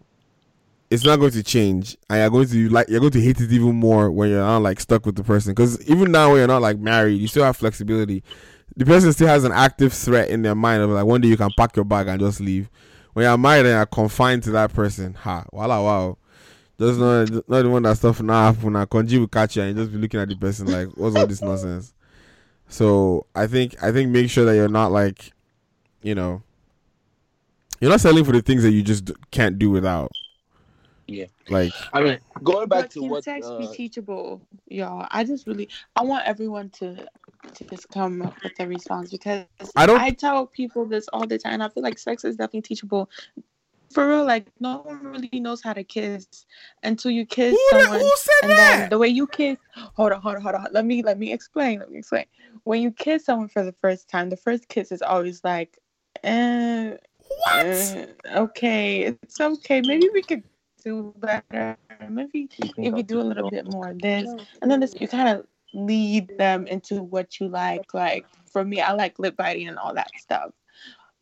it's 0.90 1.04
not 1.04 1.18
going 1.18 1.32
to 1.32 1.44
change. 1.44 1.98
And 2.10 2.20
you're 2.20 2.30
going 2.30 2.48
to 2.48 2.70
like 2.70 2.90
you're 2.90 3.00
going 3.00 3.12
to 3.12 3.22
hate 3.22 3.42
it 3.42 3.52
even 3.52 3.76
more 3.76 4.12
when 4.12 4.30
you're 4.30 4.42
not 4.42 4.62
like 4.62 4.80
stuck 4.80 5.06
with 5.06 5.16
the 5.16 5.24
person. 5.24 5.54
Because 5.54 5.82
even 5.90 6.12
now 6.12 6.30
when 6.30 6.40
you're 6.40 6.48
not 6.48 6.62
like 6.62 6.80
married 6.80 7.20
you 7.20 7.28
still 7.28 7.44
have 7.44 7.58
flexibility. 7.58 8.24
The 8.76 8.86
person 8.86 9.12
still 9.12 9.28
has 9.28 9.44
an 9.44 9.52
active 9.52 9.92
threat 9.92 10.30
in 10.30 10.44
their 10.44 10.54
mind 10.54 10.84
of 10.84 10.92
like 10.92 11.06
one 11.06 11.22
day 11.22 11.30
you 11.30 11.38
can 11.38 11.50
pack 11.58 11.76
your 11.76 11.86
bag 11.86 12.08
and 12.08 12.20
just 12.20 12.40
leave. 12.40 12.70
When 13.14 13.24
you're 13.26 13.38
married 13.38 13.66
and 13.66 13.70
you're 13.70 13.86
confined 13.86 14.44
to 14.44 14.52
that 14.52 14.74
person 14.74 15.14
ha 15.16 15.46
voila 15.52 15.82
wow 15.82 16.18
just 16.80 17.00
not, 17.00 17.32
not 17.50 17.64
the 17.64 17.70
one 17.70 17.82
that 17.82 17.98
stuff 17.98 18.22
now 18.22 18.54
happen. 18.54 18.76
And 18.76 18.90
conji 18.90 19.20
will 19.20 19.28
catch 19.28 19.56
you 19.56 19.64
and 19.64 19.76
you 19.76 19.84
just 19.84 19.92
be 19.92 19.98
looking 19.98 20.20
at 20.20 20.30
the 20.30 20.36
person 20.36 20.68
like 20.68 20.90
what's 20.96 21.16
all 21.16 21.26
this 21.26 21.42
nonsense? 21.42 21.94
So 22.68 23.26
i 23.36 23.48
think 23.48 23.82
i 23.82 23.92
think 23.92 24.12
make 24.12 24.30
sure 24.30 24.46
that 24.46 24.56
you're 24.56 24.68
not 24.68 24.92
like 24.92 25.32
you 26.02 26.14
know 26.14 26.44
you're 27.80 27.92
not 27.92 28.02
selling 28.02 28.24
for 28.24 28.32
the 28.32 28.42
things 28.42 28.64
that 28.64 28.72
you 28.72 28.84
just 28.84 29.12
can't 29.32 29.58
do 29.58 29.70
without 29.70 30.12
Yeah. 31.08 31.26
like 31.50 31.72
I 31.94 32.02
mean, 32.04 32.20
going 32.44 32.68
back 32.68 32.82
but 32.84 32.92
to 32.92 33.00
can 33.00 33.10
what 33.10 33.24
sex 33.24 33.48
be 33.58 33.64
uh, 33.66 33.72
teachable, 33.74 34.42
y'all? 34.68 35.08
I 35.10 35.24
just 35.24 35.48
really, 35.48 35.70
I 35.96 36.04
want 36.04 36.26
everyone 36.28 36.70
to 36.72 37.06
to 37.54 37.64
just 37.66 37.88
come 37.90 38.22
up 38.22 38.36
with 38.44 38.60
a 38.60 38.68
response 38.68 39.10
because 39.10 39.46
I 39.76 39.86
don't- 39.86 40.00
I 40.02 40.12
tell 40.12 40.46
people 40.46 40.86
this 40.86 41.08
all 41.14 41.26
the 41.26 41.38
time. 41.38 41.62
I 41.62 41.70
feel 41.70 41.82
like 41.84 41.98
sex 41.98 42.26
is 42.26 42.36
definitely 42.36 42.62
teachable. 42.64 43.10
for 43.94 44.06
real, 44.10 44.26
like 44.26 44.48
no 44.60 44.80
one 44.80 45.02
really 45.02 45.40
knows 45.40 45.64
how 45.64 45.72
to 45.72 45.82
kiss 45.82 46.28
until 46.84 47.10
you 47.10 47.26
kiss 47.26 47.52
Who 47.52 47.78
the- 47.78 47.84
someone. 47.84 48.00
who 48.02 48.12
said 48.18 48.34
and 48.44 48.52
that? 48.52 48.78
then 48.82 48.90
the 48.90 48.98
way 48.98 49.08
you 49.08 49.26
kiss 49.28 49.58
hold 49.96 50.12
on, 50.12 50.22
hold 50.22 50.36
on, 50.36 50.42
hold 50.42 50.56
on. 50.56 50.68
Let 50.74 50.86
me 50.86 51.02
let 51.04 51.18
me 51.18 51.32
explain. 51.32 51.80
Let 51.80 51.90
me 51.90 52.00
explain. 52.00 52.26
When 52.66 52.82
you 52.82 52.92
kiss 52.92 53.24
someone 53.24 53.48
for 53.48 53.64
the 53.64 53.72
first 53.72 54.10
time, 54.10 54.30
the 54.30 54.36
first 54.36 54.68
kiss 54.68 54.92
is 54.92 55.02
always 55.02 55.42
like, 55.46 55.78
eh, 56.24 56.98
eh, 57.54 58.06
okay, 58.36 59.04
it's 59.04 59.40
okay. 59.40 59.82
Maybe 59.82 60.10
we 60.14 60.22
could 60.22 60.44
do 60.84 61.14
better. 61.18 61.78
Maybe 62.10 62.50
if 62.60 62.94
we 62.94 63.04
do 63.04 63.20
a 63.20 63.24
little 63.24 63.50
bit 63.50 63.72
more 63.72 63.90
of 63.90 64.00
this. 64.00 64.30
And 64.62 64.70
then 64.70 64.80
this 64.80 64.96
you 65.00 65.08
kind 65.08 65.30
of 65.30 65.46
lead 65.74 66.38
them 66.38 66.68
into 66.68 67.04
what 67.04 67.40
you 67.40 67.48
like. 67.48 67.94
Like 67.94 68.26
for 68.52 68.64
me, 68.64 68.82
I 68.82 68.94
like 68.94 69.20
lip 69.20 69.36
biting 69.36 69.68
and 69.68 69.78
all 69.78 69.94
that 69.94 70.10
stuff 70.18 70.52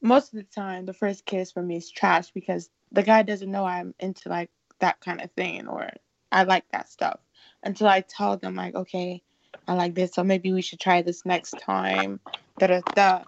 most 0.06 0.34
of 0.34 0.38
the 0.38 0.44
time 0.44 0.86
the 0.86 0.94
first 0.94 1.26
kiss 1.26 1.52
for 1.52 1.64
me 1.64 1.78
is 1.78 1.90
trash 1.90 2.32
because 2.32 2.70
the 2.92 3.04
guy 3.04 3.24
doesn't 3.24 3.52
know 3.52 3.66
I'm 3.66 3.94
into 4.00 4.30
like 4.30 4.50
that 4.80 5.00
kind 5.02 5.20
of 5.20 5.32
thing 5.32 5.68
or 5.68 5.90
I 6.32 6.44
like 6.44 6.66
that 6.72 6.90
stuff 6.90 7.20
until 7.64 7.88
I 7.88 8.02
tell 8.02 8.38
them 8.38 8.56
like 8.56 8.76
okay 8.76 9.24
I 9.68 9.74
like 9.74 9.96
this 9.96 10.14
so 10.14 10.24
maybe 10.24 10.54
we 10.54 10.62
should 10.62 10.80
try 10.80 11.02
this 11.02 11.26
next 11.26 11.56
time 11.60 12.20
da 12.60 12.68
da 12.68 12.82
da 12.94 13.24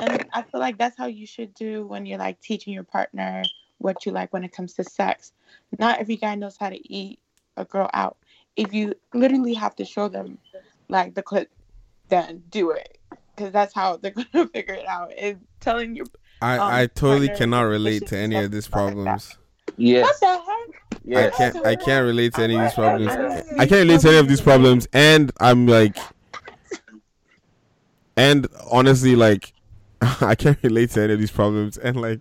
and 0.00 0.26
I 0.32 0.42
feel 0.42 0.60
like 0.60 0.76
that's 0.76 0.96
how 0.96 1.06
you 1.06 1.26
should 1.26 1.54
do 1.54 1.86
when 1.86 2.04
you're 2.04 2.18
like 2.18 2.40
teaching 2.40 2.72
your 2.72 2.84
partner 2.84 3.44
what 3.78 4.04
you 4.04 4.12
like 4.12 4.32
when 4.32 4.44
it 4.44 4.52
comes 4.52 4.74
to 4.74 4.84
sex 4.84 5.32
not 5.78 5.98
every 5.98 6.16
guy 6.16 6.34
knows 6.34 6.56
how 6.58 6.68
to 6.68 6.92
eat 6.92 7.18
a 7.56 7.64
girl 7.64 7.90
out 7.94 8.16
if 8.56 8.72
you 8.72 8.94
literally 9.14 9.54
have 9.54 9.74
to 9.74 9.84
show 9.84 10.08
them 10.08 10.38
like 10.88 11.14
the 11.14 11.22
clip 11.22 11.50
then 12.08 12.42
do 12.50 12.70
it 12.70 12.98
because 13.38 13.52
that's 13.52 13.72
how 13.74 13.96
they're 13.96 14.12
gonna 14.32 14.48
figure 14.48 14.74
it 14.74 14.86
out. 14.86 15.12
And 15.18 15.40
telling 15.60 15.96
your 15.96 16.06
I, 16.42 16.58
um, 16.58 16.72
I 16.72 16.86
totally 16.86 17.28
cannot 17.28 17.62
relate 17.62 18.06
to 18.08 18.16
any 18.16 18.36
of 18.36 18.50
these 18.50 18.64
stuff 18.64 18.76
like 18.76 18.94
problems. 18.94 19.38
Yes. 19.76 20.20
What 20.20 20.20
the 20.20 21.14
heck? 21.14 21.34
I 21.34 21.36
can't 21.36 21.66
I 21.66 21.76
can't 21.76 22.04
relate 22.04 22.34
to 22.34 22.42
any 22.42 22.56
of 22.56 22.62
these 22.62 22.74
problems. 22.74 23.12
I 23.58 23.66
can't 23.66 23.70
relate 23.70 24.00
to 24.00 24.08
any 24.08 24.18
of 24.18 24.28
these 24.28 24.40
problems 24.40 24.86
and 24.92 25.32
I'm 25.40 25.66
like 25.66 25.96
and 28.16 28.46
honestly 28.70 29.16
like 29.16 29.52
I 30.00 30.34
can't 30.34 30.58
relate 30.62 30.90
to 30.90 31.02
any 31.02 31.14
of 31.14 31.20
these 31.20 31.30
problems 31.30 31.78
and 31.78 32.00
like 32.00 32.20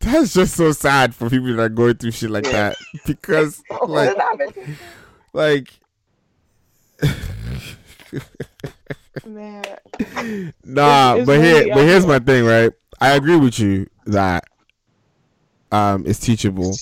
that's 0.00 0.32
just 0.34 0.54
so 0.56 0.72
sad 0.72 1.14
for 1.14 1.28
people 1.28 1.48
that 1.54 1.60
are 1.62 1.68
going 1.68 1.94
through 1.96 2.12
shit 2.12 2.30
like 2.30 2.44
that 2.44 2.76
because 3.06 3.62
like 3.86 4.16
like 5.32 5.72
Man. 9.26 9.64
Nah, 10.64 11.14
It's- 11.14 11.18
it's 11.18 11.26
but 11.26 11.40
here, 11.40 11.54
really 11.58 11.70
but 11.70 11.84
here's 11.84 12.06
my 12.06 12.18
thing, 12.18 12.44
right? 12.44 12.72
I 13.00 13.12
agree 13.16 13.36
with 13.36 13.58
you 13.58 13.86
that 14.06 14.44
um 15.70 16.04
it's 16.06 16.18
teachable, 16.18 16.74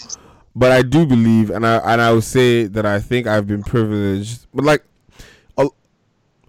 but 0.55 0.71
I 0.73 0.83
do 0.83 1.05
believe, 1.07 1.51
and 1.51 1.67
I 1.67 1.77
and 1.79 2.01
I 2.01 2.13
would 2.13 2.25
say 2.25 2.67
that 2.67 2.87
I 2.87 3.01
think 3.01 3.27
I've 3.27 3.47
been 3.47 3.63
privileged, 3.65 4.47
but 4.55 4.65
like, 4.65 4.85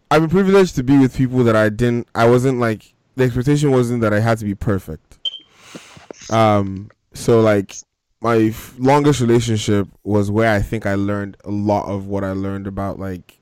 I've 0.09 0.21
been 0.21 0.29
privileged 0.29 0.75
to 0.75 0.83
be 0.83 0.97
with 0.97 1.17
people 1.17 1.43
that 1.43 1.55
I 1.55 1.67
didn't, 1.69 2.07
I 2.15 2.29
wasn't 2.29 2.59
like 2.59 2.93
the 3.15 3.23
expectation 3.25 3.71
wasn't 3.71 4.01
that 4.01 4.13
I 4.13 4.19
had 4.21 4.37
to 4.37 4.45
be 4.45 4.55
perfect. 4.55 5.06
Um, 6.29 6.89
so 7.13 7.41
like 7.41 7.75
my 8.21 8.53
longest 8.77 9.21
relationship 9.21 9.87
was 10.03 10.31
where 10.31 10.51
I 10.51 10.61
think 10.61 10.85
I 10.85 10.95
learned 10.95 11.37
a 11.45 11.51
lot 11.51 11.87
of 11.87 12.07
what 12.07 12.23
I 12.23 12.31
learned 12.31 12.67
about 12.67 12.99
like 12.99 13.39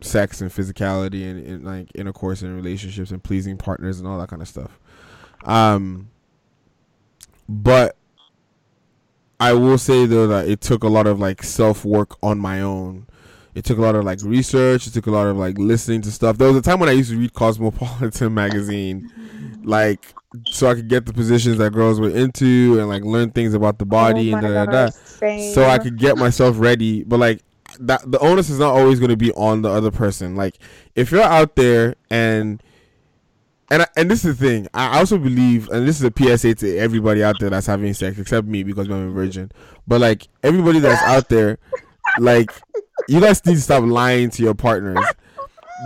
sex 0.00 0.40
and 0.40 0.50
physicality 0.50 1.28
and, 1.28 1.44
and 1.46 1.64
like 1.64 1.88
intercourse 1.94 2.42
and 2.42 2.54
relationships 2.54 3.10
and 3.10 3.22
pleasing 3.22 3.56
partners 3.56 3.98
and 3.98 4.08
all 4.08 4.18
that 4.18 4.28
kind 4.28 4.42
of 4.42 4.48
stuff. 4.48 4.78
Um, 5.44 6.10
but 7.48 7.96
I 9.38 9.52
will 9.52 9.78
say 9.78 10.06
though 10.06 10.26
that 10.28 10.48
it 10.48 10.60
took 10.60 10.82
a 10.82 10.88
lot 10.88 11.06
of 11.06 11.20
like 11.20 11.42
self 11.42 11.84
work 11.84 12.16
on 12.22 12.38
my 12.38 12.60
own. 12.60 13.06
It 13.54 13.64
took 13.64 13.78
a 13.78 13.82
lot 13.82 13.94
of 13.94 14.04
like 14.04 14.20
research. 14.22 14.86
It 14.86 14.92
took 14.92 15.06
a 15.06 15.10
lot 15.10 15.26
of 15.28 15.36
like 15.36 15.56
listening 15.58 16.02
to 16.02 16.10
stuff. 16.10 16.36
There 16.38 16.48
was 16.48 16.56
a 16.56 16.62
time 16.62 16.78
when 16.80 16.88
I 16.88 16.92
used 16.92 17.10
to 17.10 17.16
read 17.16 17.32
Cosmopolitan 17.32 18.34
magazine, 18.34 19.10
like 19.62 20.14
so 20.46 20.68
I 20.68 20.74
could 20.74 20.88
get 20.88 21.06
the 21.06 21.12
positions 21.12 21.58
that 21.58 21.72
girls 21.72 22.00
were 22.00 22.10
into 22.10 22.78
and 22.78 22.88
like 22.88 23.04
learn 23.04 23.30
things 23.30 23.54
about 23.54 23.78
the 23.78 23.86
body 23.86 24.32
Oh 24.32 24.36
and 24.36 24.46
da 24.46 24.64
da 24.64 24.86
da. 24.86 24.90
So 25.52 25.64
I 25.64 25.78
could 25.78 25.98
get 25.98 26.16
myself 26.16 26.58
ready. 26.58 27.04
But 27.04 27.20
like 27.20 27.42
that, 27.80 28.10
the 28.10 28.18
onus 28.18 28.50
is 28.50 28.58
not 28.58 28.74
always 28.74 28.98
going 28.98 29.10
to 29.10 29.16
be 29.16 29.32
on 29.32 29.62
the 29.62 29.70
other 29.70 29.90
person. 29.90 30.36
Like 30.36 30.58
if 30.94 31.10
you're 31.10 31.22
out 31.22 31.56
there 31.56 31.94
and 32.10 32.62
and 33.70 33.82
I, 33.82 33.86
and 33.96 34.10
this 34.10 34.24
is 34.24 34.38
the 34.38 34.46
thing. 34.46 34.68
I 34.74 34.98
also 34.98 35.18
believe, 35.18 35.68
and 35.70 35.88
this 35.88 36.00
is 36.00 36.04
a 36.04 36.12
PSA 36.16 36.54
to 36.56 36.78
everybody 36.78 37.24
out 37.24 37.34
there 37.40 37.50
that's 37.50 37.66
having 37.66 37.92
sex, 37.94 38.16
except 38.18 38.46
me 38.46 38.62
because 38.62 38.86
I'm 38.86 39.08
a 39.08 39.10
virgin. 39.10 39.50
But 39.88 40.00
like 40.00 40.28
everybody 40.42 40.78
that's 40.78 41.02
out 41.02 41.28
there, 41.28 41.58
like 42.18 42.50
you 43.08 43.20
guys 43.20 43.44
need 43.44 43.54
to 43.54 43.60
stop 43.60 43.82
lying 43.84 44.30
to 44.30 44.42
your 44.42 44.54
partners. 44.54 45.04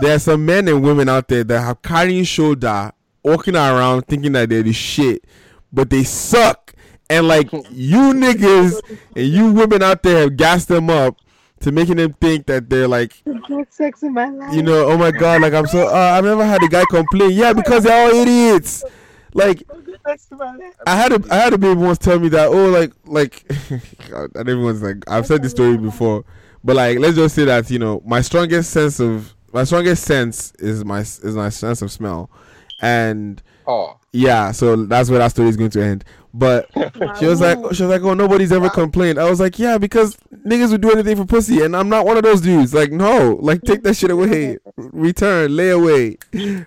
There 0.01 0.15
are 0.15 0.19
some 0.19 0.45
men 0.45 0.67
and 0.67 0.83
women 0.83 1.09
out 1.09 1.27
there 1.27 1.43
that 1.43 1.61
have 1.61 1.81
carrying 1.81 2.23
shoulder, 2.23 2.91
walking 3.23 3.55
around 3.55 4.03
thinking 4.07 4.31
that 4.33 4.49
they're 4.49 4.63
the 4.63 4.73
shit, 4.73 5.25
but 5.71 5.89
they 5.89 6.03
suck. 6.03 6.73
And 7.09 7.27
like 7.27 7.51
you 7.71 8.13
niggas 8.13 8.81
and 9.15 9.27
you 9.27 9.51
women 9.51 9.81
out 9.83 10.03
there 10.03 10.21
have 10.21 10.37
gassed 10.37 10.67
them 10.69 10.89
up 10.89 11.17
to 11.59 11.71
making 11.71 11.97
them 11.97 12.13
think 12.13 12.47
that 12.47 12.69
they're 12.69 12.87
like 12.87 13.13
Good 13.47 13.71
sex 13.71 14.01
in 14.03 14.13
my 14.13 14.29
life. 14.29 14.53
you 14.53 14.63
know, 14.63 14.87
oh 14.89 14.97
my 14.97 15.11
god, 15.11 15.41
like 15.41 15.53
I'm 15.53 15.67
so 15.67 15.87
uh, 15.87 15.91
I've 16.17 16.23
never 16.23 16.45
had 16.45 16.63
a 16.63 16.67
guy 16.67 16.83
complain. 16.89 17.31
Yeah, 17.31 17.53
because 17.53 17.83
they're 17.83 18.07
all 18.07 18.15
idiots. 18.15 18.83
Like 19.33 19.63
Sex 20.05 20.27
in 20.31 20.37
my 20.39 20.55
life. 20.55 20.73
I 20.87 20.95
had 20.95 21.11
a 21.13 21.21
I 21.31 21.35
had 21.35 21.53
a 21.53 21.57
baby 21.57 21.79
once 21.79 21.99
tell 21.99 22.17
me 22.19 22.29
that 22.29 22.47
oh 22.47 22.69
like 22.69 22.91
like 23.05 23.45
God, 24.09 24.31
and 24.35 24.49
everyone's 24.49 24.81
like 24.81 24.97
I've 25.07 25.27
said 25.27 25.43
this 25.43 25.51
story 25.51 25.77
before, 25.77 26.25
but 26.63 26.75
like 26.75 26.97
let's 26.97 27.15
just 27.15 27.35
say 27.35 27.45
that 27.45 27.69
you 27.69 27.77
know 27.77 28.01
my 28.05 28.21
strongest 28.21 28.71
sense 28.71 28.99
of 28.99 29.35
my 29.53 29.63
strongest 29.63 30.03
sense 30.05 30.53
is 30.59 30.83
my 30.83 31.01
is 31.01 31.35
my 31.35 31.49
sense 31.49 31.81
of 31.83 31.91
smell, 31.91 32.31
and 32.81 33.41
Oh. 33.67 33.97
yeah, 34.11 34.51
so 34.51 34.75
that's 34.75 35.09
where 35.09 35.19
that 35.19 35.29
story 35.31 35.47
is 35.47 35.55
going 35.55 35.69
to 35.71 35.81
end. 35.83 36.03
But 36.33 36.69
she 37.19 37.25
was 37.25 37.39
like, 37.41 37.57
she 37.73 37.83
was 37.83 37.91
like, 37.91 38.01
oh, 38.01 38.13
nobody's 38.13 38.51
ever 38.51 38.69
complained. 38.69 39.19
I 39.19 39.29
was 39.29 39.39
like, 39.39 39.59
yeah, 39.59 39.77
because 39.77 40.17
niggas 40.45 40.71
would 40.71 40.81
do 40.81 40.91
anything 40.91 41.15
for 41.17 41.25
pussy, 41.25 41.61
and 41.61 41.75
I'm 41.75 41.87
not 41.89 42.05
one 42.05 42.17
of 42.17 42.23
those 42.23 42.41
dudes. 42.41 42.73
Like, 42.73 42.91
no, 42.91 43.37
like 43.41 43.61
take 43.61 43.83
that 43.83 43.95
shit 43.95 44.09
away, 44.09 44.57
return, 44.77 45.55
lay 45.55 45.69
away, 45.69 46.17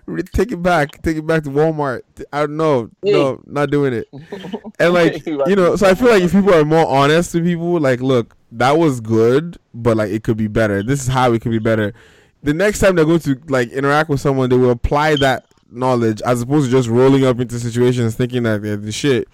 Re- 0.07 0.23
take 0.23 0.53
it 0.53 0.62
back, 0.62 1.03
take 1.03 1.17
it 1.17 1.27
back 1.27 1.43
to 1.45 1.51
Walmart. 1.51 2.03
I 2.33 2.41
don't 2.41 2.57
know, 2.57 2.91
no, 3.03 3.43
not 3.47 3.71
doing 3.71 3.93
it. 3.95 4.09
And 4.79 4.93
like, 4.93 5.25
you 5.27 5.57
know, 5.57 5.77
so 5.77 5.87
I 5.89 5.95
feel 5.95 6.09
like 6.09 6.23
if 6.23 6.33
people 6.33 6.53
are 6.53 6.65
more 6.65 6.87
honest 6.87 7.33
to 7.33 7.41
people, 7.43 7.79
like, 7.81 8.01
look, 8.01 8.37
that 8.53 8.73
was 8.77 9.01
good, 9.01 9.57
but 9.73 9.97
like 9.97 10.11
it 10.11 10.25
could 10.25 10.37
be 10.37 10.49
better. 10.49 10.83
This 10.83 11.03
is 11.03 11.09
how 11.09 11.33
it 11.33 11.43
could 11.43 11.53
be 11.53 11.59
better. 11.59 11.95
The 12.43 12.53
next 12.53 12.81
time 12.81 12.97
they're 12.97 13.05
going 13.05 13.20
to 13.20 13.41
like 13.49 13.70
interact 13.70 14.11
with 14.11 14.20
someone, 14.20 14.51
they 14.51 14.57
will 14.57 14.70
apply 14.70 15.16
that 15.16 15.47
knowledge 15.74 16.22
as 16.22 16.42
opposed 16.42 16.66
to 16.66 16.76
just 16.76 16.88
rolling 16.88 17.24
up 17.24 17.40
into 17.40 17.59
situations 17.59 18.14
thinking 18.14 18.44
that 18.44 18.62
they're 18.62 18.76
the 18.76 18.92
shit 18.92 19.28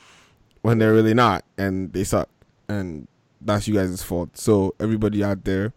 when 0.62 0.78
they're 0.78 0.92
really 0.92 1.14
not 1.14 1.44
and 1.58 1.92
they 1.92 2.04
suck. 2.04 2.28
And 2.68 3.08
that's 3.40 3.66
you 3.66 3.74
guys' 3.74 4.02
fault. 4.02 4.36
So 4.36 4.74
everybody 4.80 5.24
out 5.24 5.44
there, 5.44 5.72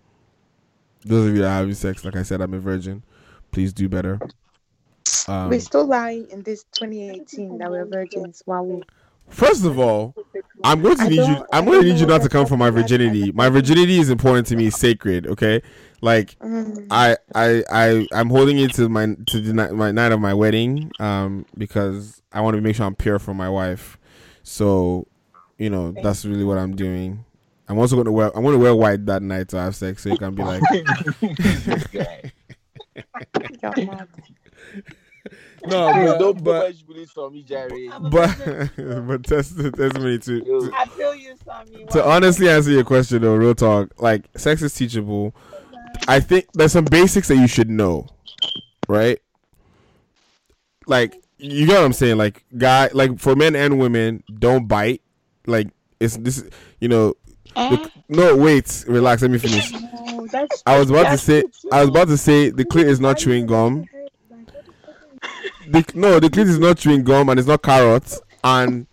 those 1.06 1.28
of 1.28 1.36
you 1.36 1.42
that 1.42 1.48
are 1.48 1.56
having 1.56 1.74
sex, 1.74 2.06
like 2.06 2.16
I 2.16 2.24
said, 2.24 2.42
I'm 2.42 2.54
a 2.54 2.60
virgin. 2.60 3.04
Please 3.52 3.74
do 3.74 3.90
better. 3.90 4.20
Um, 5.28 5.50
we're 5.50 5.60
still 5.60 5.86
lying 5.86 6.28
in 6.32 6.44
this 6.44 6.64
2018 6.74 7.58
that 7.60 7.70
we're 7.70 7.86
virgins 7.86 8.42
while 8.46 8.66
we 8.66 8.84
First 9.30 9.66
of 9.66 9.80
all, 9.80 10.14
I'm 10.64 10.82
going 10.82 10.98
to 10.98 11.10
need 11.10 11.16
you. 11.16 11.46
I'm 11.52 11.66
going 11.66 11.82
to 11.82 11.88
need 11.88 12.00
you 12.00 12.06
not 12.06 12.22
to 12.22 12.30
come 12.30 12.46
for 12.46 12.58
my 12.58 12.70
virginity. 12.70 13.32
My 13.32 13.50
virginity 13.50 14.00
is 14.00 14.10
important 14.10 14.48
to 14.48 14.56
me, 14.56 14.70
sacred. 14.70 15.28
Okay, 15.28 15.62
like 16.04 16.38
Mm. 16.40 16.88
I, 16.92 17.16
I, 17.34 17.64
I, 17.72 18.08
I'm 18.14 18.30
holding 18.30 18.60
it 18.60 18.74
to 18.76 18.90
my 18.90 19.16
to 19.28 19.40
the 19.40 19.54
night, 19.54 19.72
my 19.74 19.92
night 19.92 20.12
of 20.12 20.20
my 20.20 20.34
wedding, 20.34 20.92
um, 21.00 21.46
because 21.58 22.22
I 22.32 22.42
want 22.42 22.56
to 22.56 22.62
make 22.62 22.76
sure 22.76 22.86
I'm 22.86 22.96
pure 22.96 23.20
for 23.20 23.34
my 23.34 23.50
wife. 23.50 23.98
So, 24.44 25.08
you 25.58 25.70
know, 25.70 25.92
that's 26.04 26.26
really 26.26 26.44
what 26.44 26.58
I'm 26.58 26.76
doing. 26.76 27.24
I'm 27.70 27.80
also 27.80 27.96
going 27.96 28.06
to 28.06 28.12
wear. 28.12 28.36
I'm 28.36 28.44
going 28.44 28.56
to 28.56 28.60
wear 28.64 28.76
white 28.76 29.06
that 29.06 29.22
night 29.24 29.48
to 29.50 29.58
have 29.58 29.76
sex, 29.76 30.04
so 30.04 30.10
you 30.10 30.18
can 30.18 30.36
be 30.36 30.44
like. 30.44 30.62
no, 35.66 35.94
Please 35.94 36.06
but, 36.12 36.20
don't 36.20 36.44
but 36.44 36.62
put 36.62 36.68
much 36.76 36.86
belief 36.86 37.18
me, 37.32 37.44
Jerry. 37.44 37.90
but 38.12 38.38
but 39.08 39.24
test 39.24 39.58
testimony 39.58 40.20
to, 40.20 40.42
to 40.42 40.72
I 40.76 40.86
feel 40.86 41.16
you, 41.16 41.36
Sammy. 41.46 41.86
to 41.92 42.04
honestly 42.06 42.50
answer 42.50 42.72
your 42.72 42.84
question 42.84 43.22
though, 43.22 43.36
real 43.36 43.56
talk, 43.56 43.90
like 44.02 44.28
sex 44.36 44.62
is 44.62 44.74
teachable. 44.74 45.34
I 46.08 46.20
think 46.20 46.48
there's 46.54 46.72
some 46.74 46.86
basics 46.86 47.28
that 47.30 47.36
you 47.38 47.48
should 47.48 47.70
know, 47.70 48.08
right? 48.88 49.20
Like 50.88 51.16
you 51.38 51.66
get 51.66 51.76
what 51.78 51.86
I'm 51.86 51.94
saying. 51.94 52.18
Like 52.18 52.44
guy, 52.58 52.90
like 52.94 53.20
for 53.20 53.36
men 53.36 53.56
and 53.56 53.80
women, 53.80 54.24
don't 54.40 54.68
bite. 54.68 55.02
Like 55.48 55.68
it's 56.00 56.18
this, 56.18 56.44
you 56.80 56.88
know. 56.90 57.16
the- 57.56 57.92
no, 58.10 58.36
wait, 58.36 58.84
relax. 58.88 59.22
Let 59.22 59.32
me 59.32 59.38
finish. 59.40 59.72
That's 60.32 60.64
I 60.66 60.80
was 60.80 60.90
about 60.90 61.10
to 61.12 61.18
say. 61.18 61.44
I 61.72 61.82
was 61.82 61.90
about 61.90 62.08
to 62.08 62.18
say 62.18 62.50
the 62.50 62.66
clit 62.66 62.86
is 62.86 63.00
not 63.00 63.18
chewing 63.18 63.46
gum. 63.46 63.86
The, 65.68 65.86
no, 65.94 66.20
the 66.20 66.30
clit 66.30 66.48
is 66.48 66.60
not 66.60 66.78
chewing 66.78 67.04
gum 67.04 67.30
and 67.30 67.40
it's 67.40 67.48
not 67.48 67.62
carrots. 67.62 68.20
And 68.44 68.88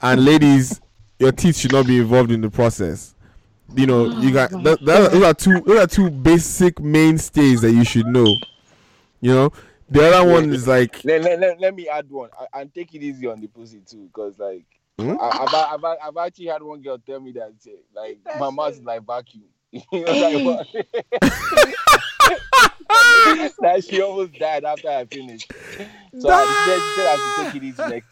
and 0.00 0.24
ladies, 0.24 0.80
your 1.18 1.32
teeth 1.32 1.56
should 1.56 1.72
not 1.72 1.86
be 1.86 1.98
involved 1.98 2.30
in 2.30 2.40
the 2.40 2.50
process. 2.50 3.14
You 3.74 3.86
know, 3.86 4.20
you 4.20 4.30
Oh 4.30 4.32
got 4.32 4.50
that, 4.50 4.84
that, 4.84 5.10
those 5.12 5.22
are 5.22 5.34
two 5.34 5.60
those 5.60 5.78
are 5.78 5.86
two 5.86 6.10
basic 6.10 6.80
mainstays 6.80 7.62
that 7.62 7.72
you 7.72 7.84
should 7.84 8.06
know. 8.06 8.36
You 9.20 9.34
know, 9.34 9.52
the 9.88 10.06
other 10.06 10.30
one 10.30 10.52
is 10.52 10.66
like 10.66 11.04
Let, 11.04 11.22
let, 11.22 11.38
let, 11.40 11.60
let 11.60 11.74
me 11.74 11.88
add 11.88 12.10
one 12.10 12.30
I, 12.38 12.60
and 12.60 12.74
take 12.74 12.94
it 12.94 13.02
easy 13.02 13.26
on 13.26 13.40
the 13.40 13.46
pussy 13.46 13.80
too, 13.86 14.08
because 14.12 14.38
like 14.38 14.66
Hmm? 14.98 15.16
I, 15.20 15.28
I've, 15.28 15.54
I've, 15.54 15.84
I've, 15.84 15.98
I've 16.04 16.16
actually 16.26 16.46
had 16.46 16.62
one 16.62 16.82
girl 16.82 16.98
tell 16.98 17.20
me 17.20 17.32
that 17.32 17.54
eh, 17.66 17.70
like 17.94 18.18
my 18.38 18.50
mouth 18.50 18.72
is 18.72 18.82
like 18.82 19.02
vacuum. 19.04 19.44
you 19.70 19.82
know, 19.90 20.02
like, 20.02 20.68
that 23.58 23.84
she 23.88 24.02
almost 24.02 24.38
died 24.38 24.64
after 24.64 24.90
I 24.90 25.06
finished. 25.06 25.50
So 26.18 26.28
I, 26.28 26.44
she, 26.44 26.52
said, 26.68 26.78
she 26.78 26.94
said 26.94 27.06
I 27.06 27.16
should 27.16 27.52
take 27.52 27.54
it 27.54 27.64
easy 27.64 27.82
next 27.88 28.10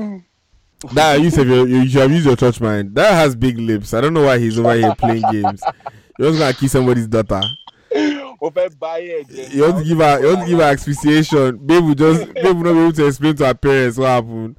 time. 0.00 0.24
Nah, 0.92 1.12
you 1.14 1.30
said 1.30 1.46
you, 1.46 1.66
you 1.66 1.88
should 1.88 2.02
have 2.02 2.12
used 2.12 2.26
your 2.26 2.36
church 2.36 2.60
mind. 2.60 2.94
That 2.94 3.12
has 3.12 3.34
big 3.34 3.58
lips. 3.58 3.94
I 3.94 4.00
don't 4.00 4.14
know 4.14 4.24
why 4.24 4.38
he's 4.38 4.58
over 4.58 4.74
here 4.74 4.94
playing 4.94 5.24
games. 5.32 5.62
You're 6.18 6.30
just 6.30 6.38
gonna 6.38 6.52
kiss 6.52 6.72
somebody's 6.72 7.08
daughter. 7.08 7.42
Mo 8.40 8.50
fẹ́ 8.50 8.70
bá 8.78 8.98
yẹ̀ 8.98 9.24
jẹ́. 9.24 9.54
You 9.54 9.62
want 9.62 9.78
to 9.78 9.84
give 9.84 9.98
her, 9.98 10.20
you 10.20 10.26
want 10.28 10.40
to 10.40 10.46
give 10.46 10.58
her 10.58 10.64
asphyxiation. 10.64 11.56
Babe 11.56 11.84
will 11.84 11.94
just, 11.94 12.34
babe 12.34 12.56
will 12.56 12.64
not 12.64 12.72
be 12.74 12.80
able 12.80 12.92
to 12.92 13.06
explain 13.06 13.36
to 13.36 13.46
her 13.46 13.54
parents 13.54 13.96
what 13.96 14.08
happened. 14.08 14.56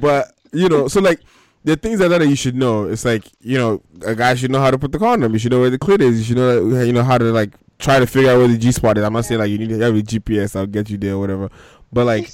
But 0.00 0.32
you 0.52 0.68
know, 0.68 0.88
so 0.88 1.00
like 1.00 1.20
the 1.64 1.76
things 1.76 2.00
like 2.00 2.08
that 2.10 2.18
that 2.18 2.28
you 2.28 2.36
should 2.36 2.54
know. 2.54 2.84
It's 2.84 3.04
like 3.04 3.30
you 3.40 3.58
know, 3.58 3.82
a 4.02 4.14
guy 4.14 4.34
should 4.34 4.50
know 4.50 4.60
how 4.60 4.70
to 4.70 4.78
put 4.78 4.92
the 4.92 4.98
condom. 4.98 5.32
You 5.32 5.38
should 5.38 5.52
know 5.52 5.60
where 5.60 5.70
the 5.70 5.78
clit 5.78 6.00
is. 6.00 6.18
You 6.18 6.24
should 6.24 6.36
know, 6.36 6.82
you 6.82 6.92
know 6.92 7.02
how 7.04 7.18
to 7.18 7.24
like 7.26 7.52
try 7.78 7.98
to 7.98 8.06
figure 8.06 8.30
out 8.30 8.38
where 8.38 8.48
the 8.48 8.56
G 8.56 8.72
spot 8.72 8.96
is. 8.96 9.04
I'm 9.04 9.12
not 9.12 9.26
saying 9.26 9.40
like 9.40 9.50
you 9.50 9.58
need 9.58 9.68
to 9.68 9.78
have 9.80 9.94
a 9.94 10.02
GPS. 10.02 10.56
I'll 10.56 10.66
get 10.66 10.88
you 10.88 10.96
there 10.96 11.14
or 11.14 11.18
whatever. 11.18 11.50
But 11.92 12.06
like, 12.06 12.30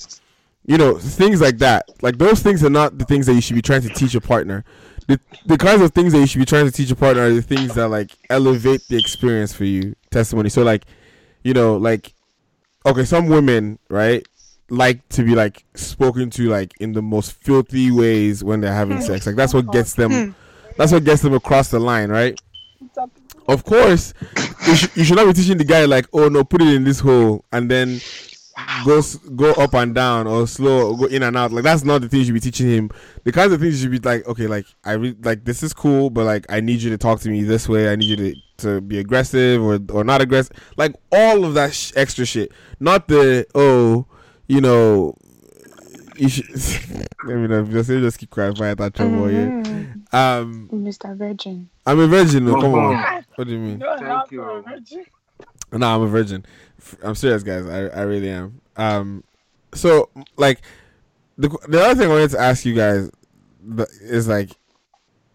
you 0.65 0.79
know, 0.79 0.99
things 0.99 1.41
like 1.41 1.59
that. 1.59 1.87
Like 2.03 2.19
those 2.19 2.41
things 2.43 2.63
are 2.65 2.71
not 2.71 2.99
the 2.99 3.05
things 3.05 3.27
that 3.27 3.35
you 3.35 3.41
should 3.41 3.57
be 3.57 3.63
trying 3.63 3.83
to 3.83 3.89
teach 3.89 4.15
your 4.15 4.21
partner. 4.21 4.65
The 5.09 5.19
the 5.47 5.59
kinds 5.59 5.83
of 5.83 5.93
things 5.93 6.13
that 6.13 6.21
you 6.21 6.27
should 6.27 6.39
be 6.39 6.45
trying 6.45 6.67
to 6.67 6.71
teach 6.71 6.89
your 6.89 6.97
partner 6.97 7.23
are 7.23 7.31
the 7.31 7.43
things 7.43 7.75
that 7.75 7.89
like 7.89 8.13
elevate 8.29 8.83
the 8.89 8.99
experience 8.99 9.53
for 9.53 9.65
you. 9.65 9.95
Testimony. 10.11 10.49
So 10.49 10.63
like, 10.63 10.85
you 11.43 11.55
know, 11.55 11.77
like 11.77 12.15
okay, 12.87 13.05
some 13.05 13.27
women, 13.27 13.79
right, 13.89 14.27
like 14.69 15.07
to 15.11 15.25
be 15.25 15.35
like 15.35 15.65
spoken 15.75 16.31
to 16.31 16.49
like 16.49 16.73
in 16.81 16.93
the 16.93 17.03
most 17.03 17.33
filthy 17.33 17.91
ways 17.91 18.45
when 18.45 18.61
they're 18.61 18.73
having 18.75 18.99
hmm. 18.99 19.03
sex. 19.03 19.27
Like 19.27 19.37
that's 19.37 19.55
what 19.55 19.71
gets 19.73 19.95
them 19.95 20.11
hmm. 20.11 20.31
that's 20.77 20.93
what 20.93 21.05
gets 21.05 21.23
them 21.23 21.35
across 21.35 21.71
the 21.71 21.81
line, 21.81 22.11
right? 22.11 22.41
Of 23.49 23.65
course, 23.65 24.15
you, 24.67 24.77
sh- 24.77 24.89
you 24.95 25.05
should 25.05 25.17
not 25.17 25.27
be 25.27 25.33
teaching 25.33 25.59
the 25.59 25.65
guy 25.65 25.85
like, 25.85 26.07
oh 26.13 26.29
no, 26.29 26.45
put 26.45 26.63
it 26.63 26.69
in 26.69 26.85
this 26.85 27.01
hole 27.01 27.45
and 27.51 27.71
then 27.71 28.01
go 28.85 29.03
go 29.37 29.53
up 29.53 29.75
and 29.75 29.95
down 29.95 30.27
or 30.27 30.47
slow 30.47 30.91
or 30.91 30.97
go 30.97 31.05
in 31.07 31.23
and 31.23 31.37
out. 31.37 31.53
Like 31.53 31.65
that's 31.65 31.85
not 31.85 32.01
the 32.01 32.09
thing 32.09 32.21
you 32.21 32.27
should 32.27 32.35
be 32.35 32.41
teaching 32.41 32.69
him. 32.69 32.91
The 33.25 33.33
kinds 33.33 33.53
of 33.53 33.61
things 33.61 33.83
you 33.83 33.91
should 33.93 34.03
be 34.03 34.09
like, 34.09 34.27
okay, 34.27 34.47
like 34.47 34.67
I 34.85 34.93
re- 34.93 35.17
like 35.23 35.45
this 35.45 35.63
is 35.63 35.73
cool, 35.73 36.11
but 36.11 36.25
like 36.25 36.47
I 36.49 36.61
need 36.61 36.81
you 36.83 36.91
to 36.91 36.99
talk 36.99 37.21
to 37.21 37.29
me 37.29 37.43
this 37.43 37.69
way. 37.69 37.91
I 37.91 37.97
need 37.97 38.07
you 38.07 38.17
to 38.17 38.35
to 38.59 38.81
be 38.81 38.99
aggressive 38.99 39.63
or 39.63 39.79
or 39.91 40.05
not 40.05 40.21
aggressive. 40.21 40.57
Like 40.77 40.95
all 41.13 41.45
of 41.45 41.55
that 41.55 41.75
sh- 41.75 41.93
extra 41.97 42.25
shit. 42.25 42.53
Not 42.79 43.09
the 43.09 43.47
oh, 43.55 44.07
you 44.49 44.61
know. 44.61 45.17
You 46.17 46.29
should 46.29 46.51
let 47.25 47.37
me 47.37 47.49
know. 47.49 47.65
Just, 47.65 47.89
just 47.89 48.19
keep 48.19 48.29
crying 48.29 48.53
If 48.53 48.61
I 48.61 48.75
that 48.75 48.95
trouble, 48.95 49.31
yeah. 49.31 49.63
Um, 50.13 50.69
Mr. 50.71 51.17
Virgin. 51.17 51.71
I'm 51.87 51.99
a 51.99 52.07
virgin. 52.07 52.45
No, 52.45 52.61
come 52.61 52.75
on. 52.75 53.25
What 53.37 53.47
do 53.47 53.55
you 53.55 53.59
mean? 53.59 53.79
No, 53.79 53.97
Thank 53.97 54.33
you. 54.33 54.43
for 54.43 54.59
a. 54.59 55.79
No, 55.79 55.95
I'm 55.95 56.03
a 56.03 56.07
virgin. 56.07 56.45
I'm 57.03 57.15
serious, 57.15 57.43
guys. 57.43 57.67
I, 57.67 57.87
I 57.87 58.03
really 58.03 58.31
am. 58.31 58.61
Um, 58.77 59.25
so 59.75 60.09
like 60.37 60.61
the 61.39 61.49
the 61.69 61.83
other 61.83 61.95
thing 61.95 62.11
I 62.11 62.15
wanted 62.15 62.31
to 62.31 62.41
ask 62.41 62.65
you 62.65 62.75
guys 62.75 63.11
is 64.03 64.29
like, 64.29 64.51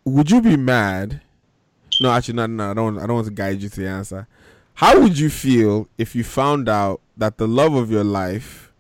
would 0.04 0.30
you 0.32 0.42
be 0.42 0.58
mad? 0.58 1.22
No, 2.02 2.12
actually, 2.12 2.36
no, 2.36 2.46
no. 2.48 2.72
I 2.72 2.74
don't. 2.74 2.98
I 2.98 3.08
don't 3.08 3.16
want 3.16 3.28
to 3.28 3.34
guide 3.34 3.62
you 3.62 3.70
to 3.70 3.80
the 3.80 3.88
answer. 3.88 4.28
How 4.76 5.00
would 5.00 5.18
you 5.18 5.30
feel 5.30 5.88
if 5.98 6.16
you 6.16 6.24
found 6.24 6.68
out 6.68 7.02
that 7.16 7.38
the 7.38 7.48
love 7.48 7.76
of 7.76 7.90
your 7.90 8.04
life 8.04 8.74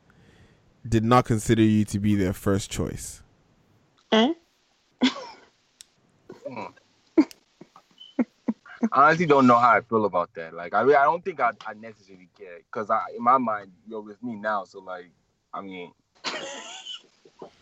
did 0.87 1.05
not 1.05 1.25
consider 1.25 1.61
you 1.61 1.85
to 1.85 1.99
be 1.99 2.15
their 2.15 2.33
first 2.33 2.69
choice? 2.69 3.23
Eh? 4.11 4.33
Honestly 8.91 9.25
don't 9.25 9.47
know 9.47 9.57
how 9.57 9.71
I 9.71 9.81
feel 9.81 10.05
about 10.05 10.33
that. 10.35 10.53
Like, 10.53 10.73
I 10.73 10.81
I 10.81 11.03
don't 11.05 11.23
think 11.23 11.39
I, 11.39 11.51
I 11.65 11.73
necessarily 11.73 12.29
care 12.37 12.59
because 12.59 12.89
I, 12.89 13.01
in 13.15 13.23
my 13.23 13.37
mind, 13.37 13.71
you're 13.87 14.01
with 14.01 14.21
me 14.23 14.35
now. 14.35 14.63
So, 14.65 14.79
like, 14.79 15.11
I 15.53 15.61
mean, 15.61 15.91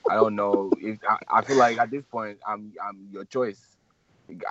I 0.10 0.16
don't 0.16 0.36
know 0.36 0.72
if 0.80 1.00
I, 1.08 1.18
I 1.40 1.42
feel 1.44 1.58
like 1.58 1.78
at 1.80 1.92
this 1.92 2.06
point, 2.06 2.40
I'm 2.48 2.74
I'm 2.84 3.08
your 3.12 3.26
choice. 3.26 3.78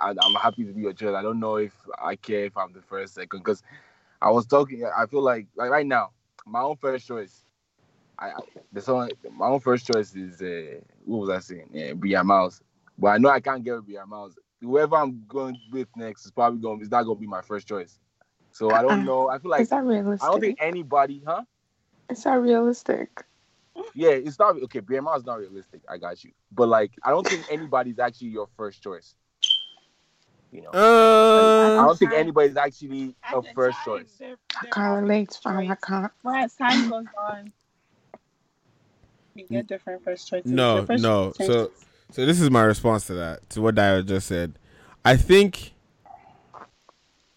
I, 0.01 0.13
I'm 0.21 0.35
happy 0.35 0.65
to 0.65 0.73
be 0.73 0.81
your 0.81 0.93
choice. 0.93 1.15
I 1.15 1.21
don't 1.21 1.39
know 1.39 1.57
if 1.57 1.73
I 2.01 2.15
care 2.15 2.45
if 2.45 2.57
I'm 2.57 2.73
the 2.73 2.81
first, 2.81 3.15
second, 3.15 3.39
because 3.39 3.63
I 4.21 4.29
was 4.31 4.45
talking. 4.45 4.85
I 4.85 5.05
feel 5.07 5.21
like 5.21 5.47
like 5.55 5.69
right 5.71 5.85
now, 5.87 6.11
my 6.45 6.61
own 6.61 6.77
first 6.77 7.07
choice. 7.07 7.45
I, 8.19 8.27
I 8.29 8.33
the 8.71 8.81
song, 8.81 9.09
my 9.31 9.47
own 9.47 9.59
first 9.59 9.87
choice 9.87 10.15
is 10.15 10.41
uh, 10.41 10.79
what 11.05 11.19
was 11.21 11.29
I 11.29 11.39
saying? 11.39 11.69
Yeah, 11.73 11.93
Bria 11.93 12.23
Myles. 12.23 12.61
But 12.97 13.09
I 13.09 13.17
know 13.17 13.29
I 13.29 13.39
can't 13.41 13.63
get 13.63 13.75
with 13.75 13.85
Bria 13.85 14.05
Myles. 14.05 14.37
Whoever 14.63 14.95
I'm 14.95 15.23
going 15.27 15.59
with 15.71 15.89
next 15.95 16.25
is 16.25 16.31
probably 16.31 16.59
going. 16.61 16.81
Is 16.81 16.89
not 16.89 17.03
going 17.03 17.17
to 17.17 17.21
be 17.21 17.27
my 17.27 17.41
first 17.41 17.67
choice. 17.67 17.99
So 18.51 18.71
I 18.71 18.81
don't 18.81 18.91
Uh-uh. 18.91 19.03
know. 19.03 19.29
I 19.29 19.39
feel 19.39 19.51
like 19.51 19.61
Is 19.61 19.69
that 19.69 19.83
realistic? 19.83 20.23
I 20.23 20.31
don't 20.31 20.39
think 20.39 20.57
anybody, 20.61 21.21
huh? 21.25 21.41
Is 22.09 22.23
that 22.23 22.35
realistic? 22.35 23.23
Yeah, 23.95 24.11
it's 24.11 24.37
not 24.39 24.61
okay. 24.63 24.79
Bria 24.79 25.01
Myles 25.01 25.21
is 25.21 25.25
not 25.25 25.39
realistic. 25.39 25.81
I 25.89 25.97
got 25.97 26.23
you. 26.23 26.31
But 26.51 26.67
like, 26.69 26.91
I 27.03 27.09
don't 27.09 27.27
think 27.27 27.45
anybody's 27.49 27.99
actually 27.99 28.27
your 28.29 28.47
first 28.55 28.81
choice. 28.81 29.15
You 30.51 30.61
know, 30.61 30.69
Uh, 30.69 31.79
I 31.79 31.85
don't 31.87 31.97
think 31.97 32.13
anybody's 32.13 32.57
actually 32.57 33.15
a 33.33 33.41
first 33.55 33.79
choice. 33.83 34.21
I 34.21 34.65
can't 34.67 35.01
relate, 35.01 35.39
fam. 35.41 35.57
I 35.57 35.75
can't. 35.75 36.11
Well, 36.21 36.35
as 36.35 36.53
time 36.55 36.89
goes 36.89 37.05
on, 37.17 37.51
you 39.33 39.47
get 39.47 39.65
different 39.65 40.03
first 40.03 40.27
choices. 40.29 40.51
No, 40.51 40.85
first 40.85 41.01
no. 41.01 41.31
choice 41.31 41.47
So, 41.47 41.71
so 42.13 42.25
this 42.27 42.39
is 42.39 42.51
my 42.51 42.61
response 42.61 43.07
to 43.07 43.13
that, 43.15 43.49
to 43.49 43.61
what 43.61 43.73
Dio 43.75 44.03
just 44.03 44.27
said. 44.27 44.59
I 45.03 45.17
think 45.17 45.73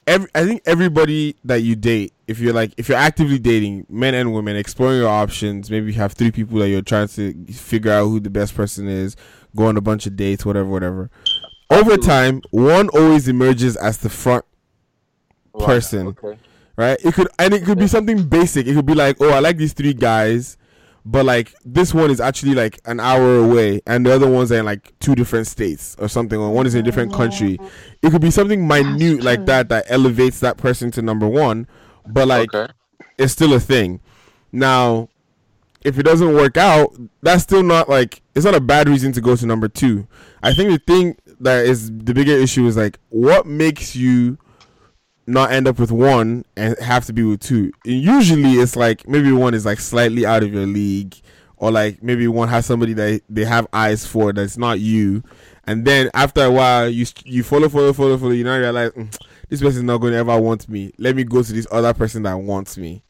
every, 0.06 0.28
I 0.34 0.44
think 0.44 0.62
everybody 0.66 1.34
that 1.44 1.62
you 1.62 1.76
date, 1.76 2.12
if 2.26 2.38
you're 2.40 2.52
like, 2.52 2.72
if 2.76 2.88
you're 2.88 2.98
actively 2.98 3.38
dating, 3.38 3.86
men 3.88 4.14
and 4.14 4.34
women, 4.34 4.54
exploring 4.54 4.98
your 4.98 5.08
options, 5.08 5.70
maybe 5.70 5.92
you 5.92 5.98
have 5.98 6.12
three 6.12 6.30
people 6.30 6.58
that 6.58 6.68
you're 6.68 6.82
trying 6.82 7.08
to 7.08 7.32
figure 7.52 7.90
out 7.90 8.04
who 8.04 8.20
the 8.20 8.28
best 8.28 8.54
person 8.54 8.86
is, 8.86 9.16
go 9.54 9.66
on 9.66 9.78
a 9.78 9.80
bunch 9.80 10.06
of 10.06 10.14
dates, 10.14 10.44
whatever, 10.44 10.68
whatever. 10.68 11.10
Over 11.70 11.96
time, 11.96 12.42
one 12.50 12.90
always 12.90 13.28
emerges 13.28 13.76
as 13.76 13.98
the 13.98 14.10
front 14.10 14.44
person 15.58 16.08
Okay. 16.08 16.38
right? 16.76 16.98
It 17.02 17.14
could 17.14 17.28
and 17.38 17.54
it 17.54 17.64
could 17.64 17.78
be 17.78 17.86
something 17.86 18.28
basic. 18.28 18.66
It 18.66 18.74
could 18.74 18.84
be 18.84 18.94
like, 18.94 19.16
oh, 19.20 19.30
I 19.30 19.38
like 19.38 19.56
these 19.56 19.72
three 19.72 19.94
guys, 19.94 20.58
but 21.08 21.24
like 21.24 21.54
this 21.64 21.94
one 21.94 22.10
is 22.10 22.20
actually 22.20 22.54
like 22.54 22.80
an 22.84 22.98
hour 22.98 23.38
away, 23.38 23.80
and 23.86 24.04
the 24.04 24.12
other 24.12 24.28
ones 24.28 24.50
are 24.50 24.58
in 24.58 24.64
like 24.64 24.92
two 24.98 25.14
different 25.14 25.46
states 25.46 25.94
or 26.00 26.08
something, 26.08 26.38
or 26.38 26.52
one 26.52 26.66
is 26.66 26.74
in 26.74 26.80
a 26.80 26.82
different 26.82 27.14
oh. 27.14 27.16
country. 27.16 27.58
It 28.02 28.10
could 28.10 28.20
be 28.20 28.32
something 28.32 28.66
minute 28.66 29.22
like 29.22 29.46
that 29.46 29.68
that 29.68 29.86
elevates 29.88 30.40
that 30.40 30.56
person 30.56 30.90
to 30.90 31.02
number 31.02 31.28
one, 31.28 31.68
but 32.08 32.26
like 32.26 32.50
it's 33.18 33.32
still 33.32 33.54
a 33.54 33.60
thing. 33.60 34.00
Now, 34.50 35.08
if 35.84 35.96
it 35.96 36.02
doesn't 36.02 36.34
work 36.34 36.56
out, 36.56 36.92
that's 37.22 37.44
still 37.44 37.62
not 37.62 37.88
like 37.88 38.20
it's 38.34 38.44
not 38.44 38.56
a 38.56 38.60
bad 38.60 38.88
reason 38.88 39.12
to 39.12 39.20
go 39.20 39.36
to 39.36 39.46
number 39.46 39.68
two. 39.68 40.08
I 40.42 40.54
think 40.54 40.70
the 40.70 40.92
thing 40.92 41.16
that 41.38 41.66
is 41.66 41.88
the 41.88 42.14
bigger 42.14 42.32
issue 42.32 42.66
is 42.66 42.76
like 42.76 42.98
what 43.10 43.46
makes 43.46 43.94
you 43.94 44.38
not 45.26 45.50
end 45.50 45.66
up 45.66 45.78
with 45.78 45.90
one 45.90 46.44
and 46.56 46.78
have 46.78 47.04
to 47.06 47.12
be 47.12 47.22
with 47.22 47.40
two. 47.40 47.72
And 47.84 48.00
usually 48.00 48.52
it's 48.52 48.76
like 48.76 49.08
maybe 49.08 49.32
one 49.32 49.54
is 49.54 49.66
like 49.66 49.80
slightly 49.80 50.24
out 50.24 50.42
of 50.42 50.52
your 50.52 50.66
league, 50.66 51.16
or 51.56 51.70
like 51.70 52.02
maybe 52.02 52.28
one 52.28 52.48
has 52.48 52.66
somebody 52.66 52.92
that 52.94 53.22
they 53.28 53.44
have 53.44 53.66
eyes 53.72 54.06
for 54.06 54.32
that's 54.32 54.56
not 54.56 54.80
you. 54.80 55.22
And 55.64 55.84
then 55.84 56.10
after 56.14 56.44
a 56.44 56.50
while, 56.50 56.88
you 56.88 57.06
you 57.24 57.42
follow, 57.42 57.68
follow, 57.68 57.92
follow, 57.92 58.16
follow. 58.18 58.30
You 58.30 58.44
now 58.44 58.58
realize 58.58 58.92
"Mm, 58.92 59.18
this 59.48 59.60
person 59.60 59.78
is 59.78 59.82
not 59.82 59.98
going 59.98 60.12
to 60.12 60.18
ever 60.18 60.40
want 60.40 60.68
me. 60.68 60.92
Let 60.98 61.16
me 61.16 61.24
go 61.24 61.42
to 61.42 61.52
this 61.52 61.66
other 61.70 61.92
person 61.92 62.22
that 62.22 62.34
wants 62.34 62.76
me. 62.76 63.02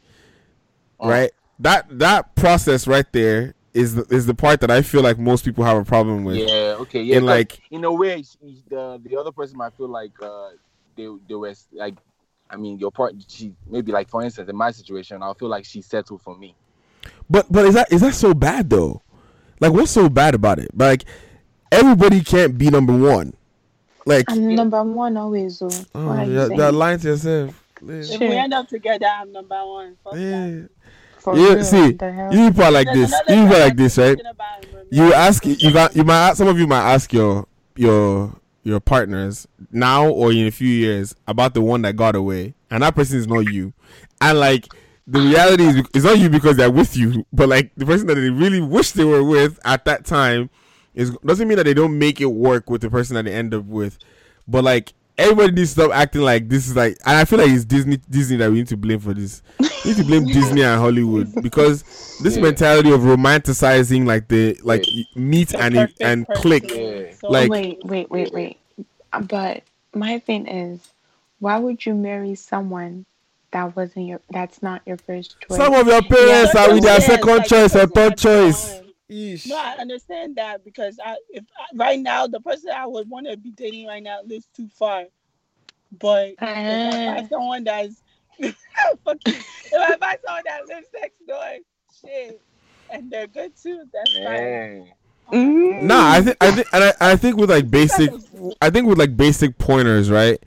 Right. 0.98 1.32
That 1.58 1.86
that 1.98 2.34
process 2.34 2.86
right 2.86 3.06
there 3.12 3.54
is 3.74 3.94
the, 3.94 4.06
is 4.10 4.24
the 4.24 4.34
part 4.34 4.60
that 4.60 4.70
I 4.70 4.80
feel 4.80 5.02
like 5.02 5.18
most 5.18 5.44
people 5.44 5.64
have 5.64 5.76
a 5.76 5.84
problem 5.84 6.24
with. 6.24 6.36
Yeah. 6.36 6.76
Okay. 6.80 7.02
Yeah. 7.02 7.18
And 7.18 7.26
like 7.26 7.60
in 7.70 7.84
a 7.84 7.92
way, 7.92 8.24
the 8.68 9.00
the 9.04 9.16
other 9.18 9.32
person 9.32 9.58
might 9.58 9.74
feel 9.74 9.88
like 9.88 10.12
uh 10.22 10.50
they 10.96 11.08
they 11.28 11.34
were 11.34 11.54
like, 11.72 11.94
I 12.48 12.56
mean, 12.56 12.78
your 12.78 12.90
part. 12.90 13.14
She 13.28 13.52
maybe 13.66 13.92
like 13.92 14.08
for 14.08 14.22
instance, 14.22 14.48
in 14.48 14.56
my 14.56 14.70
situation, 14.70 15.22
I 15.22 15.32
feel 15.34 15.48
like 15.48 15.64
she 15.64 15.82
settled 15.82 16.22
for 16.22 16.36
me. 16.36 16.54
But 17.28 17.50
but 17.50 17.66
is 17.66 17.74
that 17.74 17.92
is 17.92 18.00
that 18.00 18.14
so 18.14 18.34
bad 18.34 18.70
though? 18.70 19.02
Like 19.60 19.72
what's 19.72 19.90
so 19.90 20.08
bad 20.08 20.34
about 20.34 20.58
it? 20.58 20.70
Like 20.76 21.04
everybody 21.72 22.20
can't 22.22 22.56
be 22.56 22.70
number 22.70 22.96
one. 22.96 23.34
Like 24.04 24.26
I'm 24.28 24.54
number 24.54 24.82
one 24.84 25.16
always, 25.16 25.58
though. 25.58 25.68
oh, 25.94 26.06
What 26.06 26.18
are 26.20 26.24
you 26.24 26.32
you're, 26.32 26.54
you're 26.54 26.72
lying 26.72 26.98
to 27.00 27.08
yourself. 27.08 27.62
If 27.82 28.20
we 28.20 28.36
end 28.36 28.54
up 28.54 28.68
together, 28.68 29.06
I'm 29.06 29.32
number 29.32 29.66
one. 29.66 29.96
Fuck 30.02 30.14
Yeah. 30.14 30.60
For 31.18 31.36
you 31.36 31.54
real, 31.54 31.64
see, 31.64 31.86
you 31.86 32.50
people 32.50 32.62
are 32.62 32.70
like 32.70 32.86
There's 32.86 33.10
this. 33.10 33.20
You 33.28 33.34
people 33.34 33.56
are 33.56 33.58
like 33.58 33.76
this, 33.76 33.98
right? 33.98 34.16
thinking 34.16 34.26
about 34.26 34.64
him, 34.64 34.72
man. 34.74 34.84
You 34.90 35.12
ask 35.12 35.44
you 35.44 35.72
got 35.72 35.96
you 35.96 36.04
might 36.04 36.34
some 36.34 36.46
of 36.46 36.56
you 36.56 36.68
might 36.68 36.92
ask 36.94 37.12
your 37.12 37.48
your 37.74 38.32
your 38.66 38.80
partners 38.80 39.46
now 39.70 40.08
or 40.08 40.32
in 40.32 40.46
a 40.46 40.50
few 40.50 40.68
years 40.68 41.14
about 41.26 41.54
the 41.54 41.60
one 41.62 41.82
that 41.82 41.96
got 41.96 42.16
away, 42.16 42.54
and 42.70 42.82
that 42.82 42.94
person 42.94 43.18
is 43.18 43.26
not 43.26 43.52
you, 43.52 43.72
and 44.20 44.38
like. 44.38 44.66
The 45.08 45.20
reality 45.20 45.62
is, 45.62 45.76
it's 45.94 46.04
not 46.04 46.18
you 46.18 46.28
because 46.28 46.56
they're 46.56 46.68
with 46.68 46.96
you, 46.96 47.24
but 47.32 47.48
like 47.48 47.70
the 47.76 47.86
person 47.86 48.08
that 48.08 48.16
they 48.16 48.28
really 48.28 48.60
wish 48.60 48.90
they 48.90 49.04
were 49.04 49.22
with 49.22 49.56
at 49.64 49.84
that 49.84 50.04
time 50.04 50.50
is 50.94 51.16
doesn't 51.24 51.46
mean 51.46 51.58
that 51.58 51.62
they 51.62 51.74
don't 51.74 51.96
make 51.96 52.20
it 52.20 52.26
work 52.26 52.68
with 52.68 52.80
the 52.80 52.90
person 52.90 53.14
that 53.14 53.24
they 53.24 53.32
end 53.32 53.54
up 53.54 53.66
with. 53.66 53.98
But 54.48 54.64
like 54.64 54.94
everybody 55.16 55.52
needs 55.52 55.74
to 55.74 55.82
stop 55.82 55.92
acting 55.94 56.22
like 56.22 56.48
this 56.48 56.66
is 56.66 56.74
like, 56.74 56.98
and 57.06 57.16
I 57.16 57.24
feel 57.24 57.38
like 57.38 57.50
it's 57.50 57.64
Disney 57.64 57.98
Disney 58.10 58.36
that 58.38 58.50
we 58.50 58.58
need 58.58 58.68
to 58.68 58.76
blame 58.76 58.98
for 58.98 59.14
this. 59.14 59.42
We 59.86 59.92
need 59.92 59.98
to 59.98 60.04
blame 60.04 60.26
Disney 60.26 60.62
and 60.62 60.80
Hollywood 60.80 61.32
because 61.42 61.82
this 62.22 62.34
Yeah. 62.36 62.42
mentality 62.42 62.90
of 62.90 63.00
romanticizing 63.02 64.04
like 64.06 64.26
the 64.28 64.58
like 64.64 64.84
meet 65.14 65.54
and 65.54 65.74
perfect 65.74 66.00
and 66.00 66.26
person. 66.26 66.42
click, 66.42 66.70
Yeah. 66.74 67.12
So, 67.20 67.30
like 67.30 67.50
wait, 67.50 67.84
wait, 67.84 68.10
wait, 68.10 68.32
wait. 68.32 68.58
Uh, 69.12 69.20
But 69.20 69.62
my 69.94 70.18
thing 70.18 70.46
is, 70.48 70.80
why 71.38 71.58
would 71.58 71.86
you 71.86 71.94
marry 71.94 72.34
someone 72.34 73.04
that 73.52 73.76
wasn't 73.76 74.06
your? 74.08 74.20
That's 74.30 74.60
not 74.62 74.82
your 74.86 74.96
first 74.96 75.36
choice. 75.40 75.56
some 75.56 75.72
of 75.74 75.86
your 75.86 76.02
parents 76.02 76.52
Yeah, 76.54 76.64
are 76.66 76.74
with 76.74 76.82
their 76.82 77.00
second 77.00 77.36
like, 77.36 77.46
choice 77.46 77.76
or 77.76 77.86
third 77.86 78.18
choice. 78.18 78.74
time- 78.80 78.82
No, 79.46 79.56
I 79.56 79.76
understand 79.78 80.34
that 80.36 80.64
because 80.64 80.98
I, 81.04 81.16
if 81.30 81.44
I, 81.56 81.76
right 81.76 82.00
now 82.00 82.26
the 82.26 82.40
person 82.40 82.70
I 82.70 82.86
would 82.86 83.08
want 83.08 83.28
to 83.28 83.36
be 83.36 83.50
dating 83.52 83.86
right 83.86 84.02
now 84.02 84.18
lives 84.26 84.48
too 84.56 84.68
far. 84.68 85.04
But 85.96 86.30
if 86.30 86.42
I 86.42 87.14
find 87.14 87.28
someone 87.28 87.64
that's 87.64 87.94
fuck 87.94 88.02
you. 88.02 88.05
if 88.38 88.56
I 89.06 89.96
find 89.96 90.18
someone 90.24 90.42
that 90.46 90.66
lives 90.68 90.88
next 90.94 91.26
door, 91.26 91.56
shit, 92.00 92.40
and 92.90 93.10
they're 93.10 93.26
good 93.26 93.52
too, 93.60 93.84
that's 93.92 94.12
fine. 94.12 94.24
Man. 94.24 94.92
Mm. 95.32 95.82
Nah, 95.82 96.10
I 96.12 96.22
think 96.22 96.36
I 96.40 96.50
think 96.52 96.68
and 96.72 96.84
I, 96.84 96.92
I 97.00 97.16
think 97.16 97.36
with 97.36 97.50
like 97.50 97.70
basic, 97.70 98.10
I 98.62 98.70
think 98.70 98.86
with 98.86 98.98
like 98.98 99.16
basic 99.16 99.58
pointers, 99.58 100.10
right? 100.10 100.40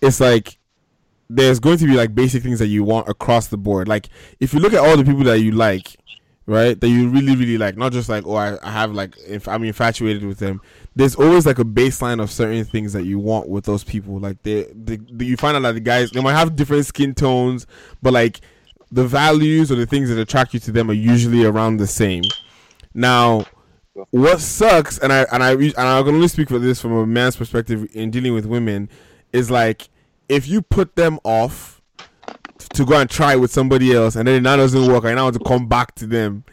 It's 0.00 0.20
like 0.20 0.58
there's 1.30 1.60
going 1.60 1.78
to 1.78 1.86
be 1.86 1.94
like 1.94 2.14
basic 2.14 2.42
things 2.42 2.58
that 2.58 2.66
you 2.66 2.84
want 2.84 3.08
across 3.08 3.46
the 3.46 3.56
board. 3.56 3.88
Like 3.88 4.08
if 4.40 4.52
you 4.52 4.60
look 4.60 4.72
at 4.72 4.80
all 4.80 4.96
the 4.96 5.04
people 5.04 5.24
that 5.24 5.40
you 5.40 5.52
like, 5.52 5.96
right, 6.46 6.78
that 6.80 6.88
you 6.88 7.08
really 7.08 7.36
really 7.36 7.58
like, 7.58 7.76
not 7.76 7.92
just 7.92 8.08
like 8.08 8.26
oh 8.26 8.36
I, 8.36 8.58
I 8.62 8.70
have 8.70 8.92
like 8.92 9.16
if 9.26 9.48
I'm 9.48 9.64
infatuated 9.64 10.24
with 10.24 10.38
them. 10.38 10.60
There's 10.96 11.16
always 11.16 11.44
like 11.44 11.58
a 11.58 11.64
baseline 11.64 12.22
of 12.22 12.30
certain 12.30 12.64
things 12.64 12.92
that 12.92 13.04
you 13.04 13.18
want 13.18 13.48
with 13.48 13.64
those 13.64 13.82
people. 13.82 14.18
Like 14.20 14.42
they, 14.42 14.64
they, 14.74 14.96
they 14.96 15.24
you 15.24 15.36
find 15.36 15.56
out 15.56 15.62
that 15.62 15.74
the 15.74 15.80
guys 15.80 16.10
they 16.10 16.20
might 16.20 16.34
have 16.34 16.54
different 16.56 16.86
skin 16.86 17.14
tones, 17.14 17.66
but 18.00 18.12
like 18.12 18.40
the 18.92 19.04
values 19.04 19.72
or 19.72 19.74
the 19.74 19.86
things 19.86 20.08
that 20.08 20.18
attract 20.18 20.54
you 20.54 20.60
to 20.60 20.72
them 20.72 20.88
are 20.88 20.94
usually 20.94 21.44
around 21.44 21.78
the 21.78 21.86
same. 21.86 22.22
Now, 22.94 23.44
what 24.10 24.40
sucks, 24.40 24.98
and 24.98 25.12
I 25.12 25.26
and 25.32 25.42
I 25.42 25.52
and 25.52 25.78
I 25.78 26.02
can 26.02 26.14
only 26.14 26.28
speak 26.28 26.48
for 26.48 26.60
this 26.60 26.80
from 26.80 26.92
a 26.92 27.06
man's 27.06 27.36
perspective 27.36 27.88
in 27.92 28.10
dealing 28.10 28.34
with 28.34 28.46
women, 28.46 28.88
is 29.32 29.50
like 29.50 29.88
if 30.28 30.46
you 30.46 30.62
put 30.62 30.96
them 30.96 31.18
off 31.24 31.73
to 32.74 32.84
go 32.84 32.98
and 32.98 33.08
try 33.08 33.36
with 33.36 33.52
somebody 33.52 33.92
else, 33.92 34.16
and 34.16 34.28
then 34.28 34.36
it 34.36 34.40
now 34.42 34.56
doesn't 34.56 34.86
work, 34.86 35.04
and 35.04 35.16
now 35.16 35.24
want 35.24 35.34
to 35.34 35.44
come 35.44 35.66
back 35.66 35.94
to 35.96 36.06
them. 36.06 36.44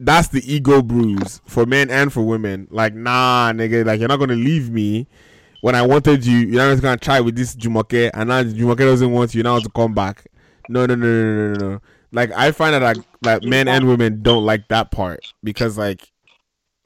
That's 0.00 0.28
the 0.28 0.42
ego 0.52 0.80
bruise 0.82 1.40
for 1.44 1.66
men 1.66 1.90
and 1.90 2.12
for 2.12 2.22
women. 2.22 2.68
Like, 2.70 2.94
nah, 2.94 3.52
nigga, 3.52 3.84
like 3.84 3.98
you're 3.98 4.08
not 4.08 4.18
gonna 4.18 4.34
leave 4.34 4.70
me 4.70 5.08
when 5.60 5.74
I 5.74 5.82
wanted 5.82 6.24
you. 6.24 6.38
You're 6.38 6.74
not 6.74 6.80
gonna 6.80 6.96
try 6.96 7.20
with 7.20 7.36
this 7.36 7.56
Jumoke, 7.56 8.10
and 8.14 8.28
now 8.28 8.42
Jumoke 8.42 8.78
doesn't 8.78 9.10
want 9.10 9.34
you. 9.34 9.42
Now 9.42 9.54
want 9.54 9.64
to 9.64 9.70
come 9.70 9.94
back. 9.94 10.26
No, 10.68 10.86
no, 10.86 10.94
no, 10.94 11.06
no, 11.06 11.34
no, 11.34 11.54
no, 11.54 11.68
no. 11.70 11.80
Like 12.12 12.32
I 12.32 12.52
find 12.52 12.74
that 12.74 12.82
like, 12.82 13.04
like 13.22 13.42
men 13.42 13.68
and 13.68 13.86
women 13.86 14.22
don't 14.22 14.44
like 14.44 14.68
that 14.68 14.90
part 14.90 15.20
because 15.42 15.76
like 15.76 16.10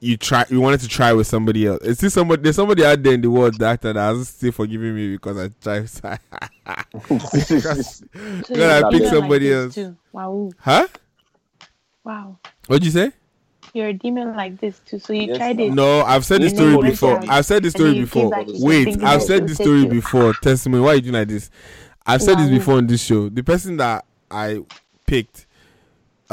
you 0.03 0.17
try 0.17 0.45
you 0.49 0.59
wanted 0.61 0.81
to 0.81 0.87
try 0.87 1.13
with 1.13 1.27
somebody 1.27 1.65
else. 1.65 1.81
Is 1.83 1.97
this 1.99 2.13
somebody 2.13 2.43
there's 2.43 2.55
somebody 2.57 2.85
out 2.85 3.01
there 3.01 3.13
in 3.13 3.21
the 3.21 3.31
world 3.31 3.57
that 3.59 3.81
that 3.81 3.95
has 3.95 4.29
still 4.29 4.51
forgiving 4.51 4.95
me 4.95 5.13
because 5.13 5.37
I 5.37 5.49
tried 5.61 6.19
because, 7.47 8.03
So 8.45 8.53
because 8.53 8.57
you're 8.57 8.69
I 8.71 8.79
a 8.79 8.91
picked 8.91 8.91
demon 8.91 9.19
like 9.19 9.19
somebody 9.21 9.49
this 9.49 9.57
else. 9.65 9.75
Too. 9.75 9.97
Wow, 10.11 10.51
Huh? 10.59 10.87
wow. 12.03 12.37
What'd 12.67 12.85
you 12.85 12.91
say? 12.91 13.11
You're 13.73 13.87
a 13.87 13.93
demon 13.93 14.35
like 14.35 14.59
this 14.59 14.79
too. 14.85 14.99
So 14.99 15.13
you 15.13 15.27
Yes, 15.27 15.37
tried 15.37 15.59
it. 15.59 15.71
No, 15.73 16.01
I've 16.01 16.25
said 16.25 16.41
this 16.41 16.51
story 16.53 16.77
before. 16.77 17.17
went 17.17 17.31
I've 17.31 17.45
said 17.45 17.63
this 17.63 17.73
story 17.73 17.89
then 17.91 18.01
you 18.01 18.07
came 18.07 18.29
before. 18.29 18.29
back, 18.29 18.47
you 18.47 18.57
said 18.57 18.67
Wait, 18.67 18.87
I've 19.03 19.23
said 19.23 19.47
this 19.47 19.57
story 19.57 19.81
take 19.81 19.93
you. 19.93 20.01
before. 20.01 20.33
Testimony. 20.33 20.83
Why 20.83 20.89
are 20.89 20.95
you 20.95 21.01
doing 21.01 21.13
like 21.15 21.27
this? 21.27 21.49
I've 22.05 22.21
said 22.21 22.37
this 22.37 22.49
before 22.49 22.75
on 22.77 22.87
this 22.87 23.01
show. 23.03 23.29
The 23.29 23.43
person 23.43 23.77
that 23.77 24.05
I 24.29 24.59
picked, 25.07 25.47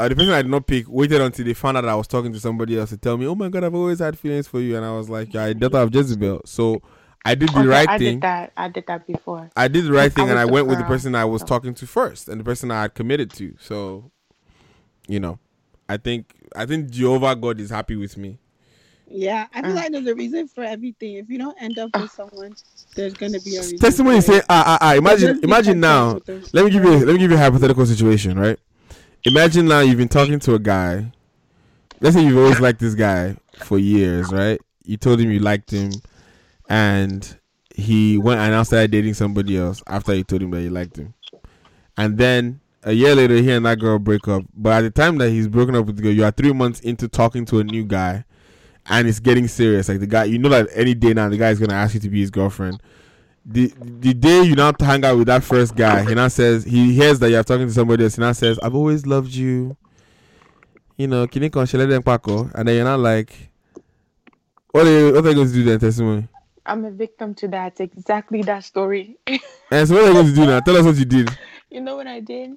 uh, 0.01 0.09
the 0.09 0.15
person 0.15 0.33
I 0.33 0.41
did 0.41 0.51
not 0.51 0.67
pick, 0.67 0.85
waited 0.89 1.21
until 1.21 1.45
they 1.45 1.53
found 1.53 1.77
out 1.77 1.85
I 1.85 1.95
was 1.95 2.07
talking 2.07 2.33
to 2.33 2.39
somebody 2.39 2.77
else 2.77 2.89
to 2.89 2.97
tell 2.97 3.17
me, 3.17 3.25
"Oh 3.27 3.35
my 3.35 3.49
god, 3.49 3.63
I've 3.63 3.75
always 3.75 3.99
had 3.99 4.17
feelings 4.17 4.47
for 4.47 4.59
you," 4.59 4.75
and 4.75 4.85
I 4.85 4.91
was 4.97 5.09
like, 5.09 5.33
"Yeah, 5.33 5.45
I 5.45 5.53
daughter 5.53 5.77
of 5.77 5.93
Jezebel." 5.93 6.41
So 6.45 6.81
I 7.25 7.35
did 7.35 7.49
the 7.49 7.61
Okay, 7.61 7.67
right 7.67 7.87
I 7.87 7.97
thing. 7.97 8.13
did 8.15 8.21
that. 8.21 8.53
I 8.57 8.67
did 8.69 8.85
that 8.87 9.07
before. 9.07 9.49
I 9.55 9.67
did 9.67 9.85
the 9.85 9.91
right 9.91 10.11
thing, 10.11 10.27
I 10.27 10.31
and 10.31 10.39
I 10.39 10.45
was 10.45 10.47
the 10.47 10.53
went 10.53 10.67
with 10.67 10.77
the 10.79 10.85
person 10.85 11.15
I 11.15 11.25
was 11.25 11.41
so. 11.41 11.47
talking 11.47 11.73
to 11.75 11.87
first, 11.87 12.29
and 12.29 12.39
the 12.39 12.43
person 12.43 12.71
I 12.71 12.81
had 12.83 12.93
committed 12.95 13.31
to. 13.33 13.55
So, 13.59 14.11
you 15.07 15.19
know, 15.19 15.39
I 15.87 15.97
think 15.97 16.33
I 16.55 16.65
think 16.65 16.89
Jehovah 16.89 17.35
God 17.35 17.59
is 17.59 17.69
happy 17.69 17.95
with 17.95 18.17
me. 18.17 18.39
Yeah, 19.07 19.47
I 19.53 19.61
feel 19.61 19.71
Mm. 19.71 19.75
like 19.75 19.91
there's 19.91 20.07
a 20.07 20.15
reason 20.15 20.47
for 20.47 20.63
everything. 20.63 21.15
If 21.15 21.29
you 21.29 21.37
don't 21.37 21.61
end 21.61 21.77
up 21.79 21.91
with 21.95 22.11
someone, 22.11 22.55
there's 22.95 23.13
gonna 23.13 23.39
be 23.39 23.57
a 23.57 23.61
reason. 23.61 23.79
testimony 23.79 24.21
say 24.21 24.37
it. 24.37 24.45
ah 24.49 24.63
ah 24.65 24.77
ah 24.81 24.93
imagine 24.95 25.39
imagine 25.43 25.79
now 25.79 26.19
let 26.53 26.65
me 26.65 26.71
give 26.71 26.83
you 26.83 27.05
let 27.05 27.13
me 27.13 27.17
give 27.19 27.31
you 27.31 27.37
a 27.37 27.39
hypothetical 27.39 27.85
situation 27.85 28.37
right 28.39 28.59
imagine 29.25 29.67
now 29.67 29.81
you've 29.81 29.97
been 29.97 30.07
talking 30.07 30.39
to 30.39 30.55
a 30.55 30.59
guy. 30.59 31.11
Let's 31.99 32.15
say 32.15 32.23
you've 32.23 32.37
always 32.37 32.59
liked 32.59 32.79
this 32.79 32.95
guy 32.95 33.35
for 33.63 33.77
years 33.77 34.31
right? 34.31 34.59
You 34.83 34.97
told 34.97 35.19
him 35.19 35.31
you 35.31 35.39
liked 35.39 35.71
him 35.71 35.91
and 36.67 37.37
he 37.75 38.17
went 38.17 38.39
and 38.39 38.51
now 38.51 38.63
started 38.63 38.91
dating 38.91 39.13
somebody 39.13 39.57
else 39.57 39.83
after 39.87 40.13
you 40.13 40.23
told 40.23 40.41
him 40.41 40.51
that 40.51 40.61
you 40.61 40.69
liked 40.69 40.97
him. 40.97 41.13
And 41.97 42.17
then 42.17 42.61
a 42.83 42.93
year 42.93 43.13
later 43.13 43.35
he 43.35 43.51
and 43.51 43.65
that 43.65 43.79
girl 43.79 43.99
break 43.99 44.27
up. 44.27 44.43
But 44.55 44.77
at 44.77 44.81
the 44.81 44.89
time 45.01 45.17
that 45.19 45.29
he's 45.29 45.47
broken 45.47 45.75
up 45.75 45.85
with 45.85 45.97
the 45.97 46.01
girl 46.01 46.11
you 46.11 46.23
are 46.23 46.31
three 46.31 46.53
months 46.53 46.79
into 46.79 47.07
talking 47.07 47.45
to 47.45 47.59
a 47.59 47.63
new 47.63 47.83
guy 47.83 48.25
and 48.87 49.07
it's 49.07 49.19
getting 49.19 49.47
serious. 49.47 49.87
Like 49.87 49.99
the 49.99 50.07
guy 50.07 50.23
you 50.23 50.39
know 50.39 50.49
that 50.49 50.69
any 50.73 50.95
day 50.95 51.13
now 51.13 51.29
the 51.29 51.37
guy 51.37 51.51
is 51.51 51.59
to 51.59 51.71
ask 51.71 51.93
you 51.93 51.99
to 51.99 52.09
be 52.09 52.21
his 52.21 52.31
girlfriend 52.31 52.81
the 53.45 53.73
the 53.77 54.13
day 54.13 54.43
you 54.43 54.55
now 54.55 54.73
hang 54.79 55.03
out 55.05 55.17
with 55.17 55.27
that 55.27 55.43
first 55.43 55.75
guy, 55.75 56.03
he 56.03 56.15
now 56.15 56.27
says 56.27 56.63
he 56.63 56.93
hears 56.93 57.19
that 57.19 57.29
you're 57.31 57.43
talking 57.43 57.67
to 57.67 57.73
somebody 57.73 58.03
else. 58.03 58.15
He 58.15 58.21
now 58.21 58.33
says, 58.33 58.59
"I've 58.63 58.75
always 58.75 59.05
loved 59.05 59.33
you." 59.33 59.77
You 60.97 61.07
know, 61.07 61.27
can 61.27 61.43
you 61.43 61.49
consider 61.49 61.87
them 61.87 62.03
Paco? 62.03 62.49
And 62.53 62.67
then 62.67 62.75
you're 62.75 62.85
not 62.85 62.99
like, 62.99 63.49
what 64.71 64.85
are 64.85 64.91
you, 64.91 65.13
what 65.13 65.25
are 65.25 65.29
you 65.29 65.35
going 65.35 65.47
to 65.47 65.53
do 65.53 65.63
then? 65.63 65.79
Testimony. 65.79 66.27
I'm 66.65 66.85
a 66.85 66.91
victim 66.91 67.33
to 67.35 67.47
that. 67.49 67.79
Exactly 67.81 68.43
that 68.43 68.63
story. 68.63 69.17
And 69.71 69.87
so 69.87 69.95
what 69.95 70.03
are 70.03 70.07
you 70.09 70.13
going 70.13 70.27
to 70.27 70.35
do 70.35 70.45
now? 70.45 70.59
Tell 70.59 70.77
us 70.77 70.85
what 70.85 70.95
you 70.97 71.05
did. 71.05 71.29
you 71.71 71.81
know 71.81 71.95
what 71.95 72.07
I 72.07 72.19
did? 72.19 72.51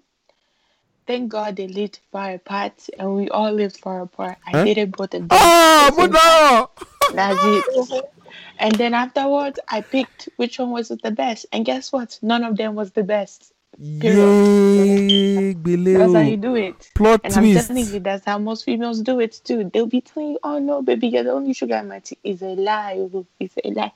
Thank 1.07 1.31
God 1.31 1.57
they 1.57 1.69
lived 1.69 2.01
far 2.13 2.33
apart 2.35 2.87
and 2.99 3.15
we 3.15 3.29
all 3.31 3.53
lived 3.53 3.79
far 3.79 4.03
apart. 4.03 4.39
I 4.47 4.53
Huh? 4.53 4.65
dated 4.65 4.93
both 4.93 5.15
of 5.15 5.29
them. 5.29 5.29
Ah, 5.31 5.91
oh, 5.93 5.97
but 5.97 6.11
no. 6.13 7.15
That's 7.17 7.45
it. 7.45 8.05
And 8.59 8.75
then 8.77 8.95
afterwards, 8.95 9.59
I 9.69 9.81
picked 9.81 10.29
which 10.37 10.59
one 10.59 10.71
was 10.71 10.89
the 10.89 11.11
best. 11.11 11.47
And 11.53 11.65
guess 11.65 11.93
what? 11.93 12.19
None 12.23 12.45
of 12.45 12.57
them 12.57 12.75
was 12.75 12.93
the 12.93 13.03
best. 13.03 13.53
Yay, 13.77 15.53
That's 15.53 16.15
how 16.15 16.21
you 16.21 16.37
do 16.37 16.55
it. 16.55 16.91
Plot 16.95 17.21
and 17.25 17.35
twist. 17.35 17.71
I'm 17.71 17.77
telling 17.77 17.93
you, 17.93 17.99
that's 18.01 18.25
how 18.25 18.39
most 18.39 18.65
females 18.65 19.01
do 19.01 19.19
it 19.19 19.41
too. 19.45 19.69
They'll 19.73 19.87
be 19.87 20.01
telling 20.01 20.31
you, 20.33 20.39
oh 20.45 20.61
no, 20.61 20.81
baby, 20.83 21.09
you're 21.09 21.25
the 21.25 21.33
only 21.33 21.55
sugar 21.55 21.75
in 21.77 21.89
my 21.89 21.99
tea. 21.99 22.17
It's 22.23 22.43
a 22.43 22.55
lie. 22.55 22.95
oh, 23.13 23.27
It's 23.41 23.57
a 23.65 23.71
lie. 23.71 23.93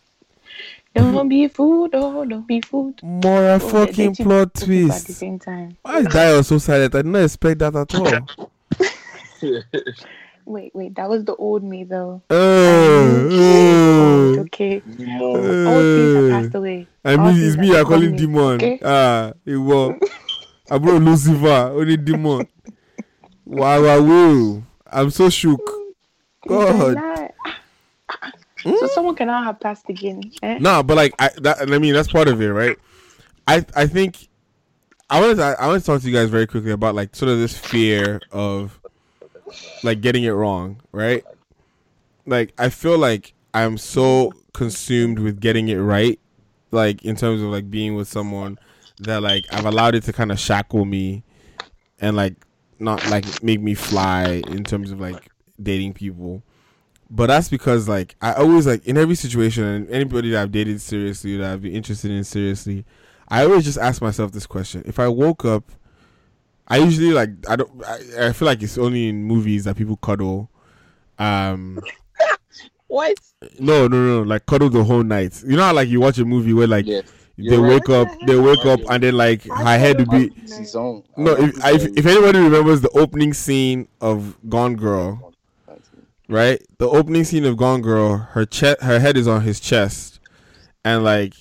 Don't 0.96 1.14
mm. 1.14 1.28
be 1.28 1.46
fooled. 1.46 1.90
Oh, 1.94 2.24
don't 2.24 2.46
be 2.46 2.60
fooled. 2.60 3.00
More 3.04 3.44
a 3.50 3.54
Oh, 3.54 3.58
fucking 3.60 4.12
date 4.14 4.18
you 4.18 4.24
plot 4.24 4.52
both 4.54 4.66
people 4.66 4.90
At 4.92 4.98
the 4.98 5.04
twist. 5.04 5.18
same 5.20 5.38
time. 5.38 5.76
Why 5.82 5.98
is 5.98 6.06
Dio 6.08 6.42
so 6.42 6.58
silent? 6.58 6.94
I 6.96 7.02
did 7.02 7.06
not 7.06 7.22
expect 7.22 7.58
that 7.60 7.76
at 7.76 7.94
all. 7.94 8.50
Wait, 10.48 10.74
wait, 10.74 10.94
that 10.94 11.10
was 11.10 11.26
the 11.26 11.36
old 11.36 11.62
me 11.62 11.84
though. 11.84 12.22
Uh, 12.30 12.34
Old, 12.34 13.32
uh, 14.38 14.40
okay. 14.48 14.80
Demon. 14.80 15.20
Old 15.20 15.44
things 15.44 16.16
have 16.16 16.30
passed 16.30 16.54
uh, 16.54 16.58
away. 16.58 16.86
I 17.04 17.16
mean, 17.18 17.34
things 17.34 17.48
it's 17.48 17.56
me. 17.58 17.72
I 17.72 17.82
call 17.82 17.84
calling 17.84 18.12
me, 18.12 18.16
demon. 18.16 18.54
Okay? 18.54 18.80
Ah, 18.82 19.32
it 19.44 19.58
was. 19.58 20.00
I 20.70 20.78
brought 20.78 21.02
Lucifer. 21.02 21.46
Only 21.46 21.98
demon. 21.98 22.48
Wow, 23.44 23.84
wow, 23.84 24.00
wow. 24.00 24.62
I'm 24.90 25.10
so 25.10 25.28
shook. 25.28 25.60
God. 26.46 26.94
lie. 26.94 27.30
So 28.62 28.86
someone 28.86 29.14
cannot 29.14 29.44
have 29.44 29.60
passed 29.60 29.90
again. 29.90 30.32
Eh? 30.42 30.58
Nah, 30.60 30.82
but 30.82 30.96
like 30.96 31.14
I, 31.18 31.28
that, 31.42 31.70
I 31.70 31.78
mean, 31.78 31.92
that's 31.92 32.10
part 32.10 32.26
of 32.26 32.40
it, 32.40 32.48
right? 32.48 32.78
I, 33.46 33.66
I 33.76 33.86
think 33.86 34.28
I 35.10 35.20
want 35.20 35.36
to, 35.36 35.44
I 35.44 35.66
want 35.66 35.82
to 35.82 35.86
talk 35.86 36.00
to 36.00 36.08
you 36.08 36.14
guys 36.14 36.30
very 36.30 36.46
quickly 36.46 36.70
about 36.70 36.94
like 36.94 37.14
sort 37.14 37.30
of 37.30 37.38
this 37.38 37.56
fear 37.56 38.22
of 38.32 38.80
like 39.82 40.00
getting 40.00 40.24
it 40.24 40.30
wrong, 40.30 40.80
right? 40.92 41.24
Like 42.26 42.52
I 42.58 42.68
feel 42.68 42.98
like 42.98 43.34
I'm 43.54 43.78
so 43.78 44.32
consumed 44.52 45.18
with 45.18 45.40
getting 45.40 45.68
it 45.68 45.76
right, 45.76 46.18
like 46.70 47.04
in 47.04 47.16
terms 47.16 47.42
of 47.42 47.48
like 47.48 47.70
being 47.70 47.94
with 47.94 48.08
someone 48.08 48.58
that 49.00 49.22
like 49.22 49.44
I've 49.52 49.66
allowed 49.66 49.94
it 49.94 50.04
to 50.04 50.12
kind 50.12 50.32
of 50.32 50.38
shackle 50.38 50.84
me 50.84 51.22
and 52.00 52.16
like 52.16 52.34
not 52.78 53.08
like 53.10 53.42
make 53.42 53.60
me 53.60 53.74
fly 53.74 54.42
in 54.48 54.64
terms 54.64 54.90
of 54.90 55.00
like 55.00 55.30
dating 55.62 55.94
people. 55.94 56.42
But 57.10 57.28
that's 57.28 57.48
because 57.48 57.88
like 57.88 58.16
I 58.20 58.34
always 58.34 58.66
like 58.66 58.84
in 58.86 58.96
every 58.98 59.14
situation 59.14 59.64
and 59.64 59.90
anybody 59.90 60.30
that 60.30 60.42
I've 60.42 60.52
dated 60.52 60.80
seriously 60.80 61.36
that 61.38 61.50
I've 61.50 61.62
been 61.62 61.72
interested 61.72 62.10
in 62.10 62.24
seriously, 62.24 62.84
I 63.28 63.44
always 63.44 63.64
just 63.64 63.78
ask 63.78 64.02
myself 64.02 64.32
this 64.32 64.46
question: 64.46 64.82
If 64.84 64.98
I 64.98 65.08
woke 65.08 65.44
up, 65.44 65.70
I 66.68 66.78
usually 66.78 67.12
like 67.12 67.30
I 67.48 67.56
don't 67.56 67.84
I, 67.84 68.28
I 68.28 68.32
feel 68.32 68.46
like 68.46 68.62
it's 68.62 68.78
only 68.78 69.08
in 69.08 69.24
movies 69.24 69.64
that 69.64 69.76
people 69.76 69.96
cuddle. 69.96 70.50
Um, 71.18 71.80
What? 72.88 73.18
no, 73.58 73.86
no, 73.86 74.06
no, 74.06 74.22
like 74.22 74.46
cuddle 74.46 74.70
the 74.70 74.82
whole 74.82 75.02
night. 75.02 75.42
You 75.46 75.56
know 75.56 75.64
how 75.64 75.74
like 75.74 75.88
you 75.88 76.00
watch 76.00 76.18
a 76.18 76.24
movie 76.24 76.54
where 76.54 76.66
like 76.66 76.86
they 76.86 77.02
You're 77.36 77.62
wake 77.68 77.88
up, 77.90 78.08
they 78.26 78.36
wake 78.38 78.64
up, 78.64 78.80
and 78.88 79.02
then 79.02 79.14
like 79.14 79.42
her 79.44 79.78
head 79.78 79.98
would 79.98 80.10
be. 80.10 80.30
No, 81.16 81.32
if, 81.36 81.56
if 81.64 81.98
if 81.98 82.06
anybody 82.06 82.38
remembers 82.38 82.80
the 82.80 82.88
opening 82.90 83.34
scene 83.34 83.88
of 84.00 84.36
Gone 84.48 84.74
Girl, 84.76 85.34
right? 86.28 86.60
The 86.78 86.88
opening 86.88 87.24
scene 87.24 87.44
of 87.44 87.56
Gone 87.56 87.82
Girl, 87.82 88.16
her 88.16 88.46
chest, 88.46 88.80
her 88.82 88.98
head 88.98 89.16
is 89.16 89.28
on 89.28 89.42
his 89.42 89.60
chest, 89.60 90.18
and 90.84 91.04
like 91.04 91.34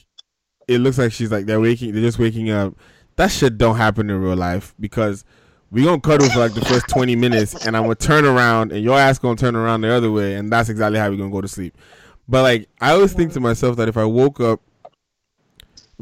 it 0.68 0.80
looks 0.80 0.98
like 0.98 1.14
she's 1.14 1.32
like 1.32 1.46
they're 1.46 1.62
waking, 1.62 1.94
they're 1.94 2.02
just 2.02 2.20
waking 2.20 2.50
up. 2.50 2.76
That 3.18 3.32
shit 3.32 3.58
don't 3.58 3.76
happen 3.76 4.10
in 4.10 4.22
real 4.22 4.36
life 4.36 4.74
because 4.80 5.26
we 5.70 5.84
gonna 5.84 6.00
cuddle 6.00 6.30
for 6.30 6.40
like 6.40 6.54
the 6.54 6.64
first 6.64 6.88
twenty 6.88 7.16
minutes, 7.16 7.66
and 7.66 7.76
I'm 7.76 7.84
gonna 7.84 7.96
turn 7.96 8.26
around, 8.26 8.72
and 8.72 8.84
your 8.84 8.98
ass 8.98 9.20
gonna 9.20 9.36
turn 9.36 9.56
around 9.56 9.82
the 9.82 9.94
other 9.94 10.12
way, 10.12 10.36
and 10.36 10.52
that's 10.52 10.70
exactly 10.70 10.98
how 11.00 11.10
we 11.10 11.18
gonna 11.18 11.30
go 11.30 11.42
to 11.42 11.48
sleep. 11.48 11.78
But 12.28 12.44
like 12.44 12.70
I 12.80 12.92
always 12.92 13.14
think 13.14 13.34
to 13.34 13.40
myself 13.40 13.76
that 13.78 13.90
if 13.90 13.98
I 13.98 14.06
woke 14.06 14.40
up 14.40 14.62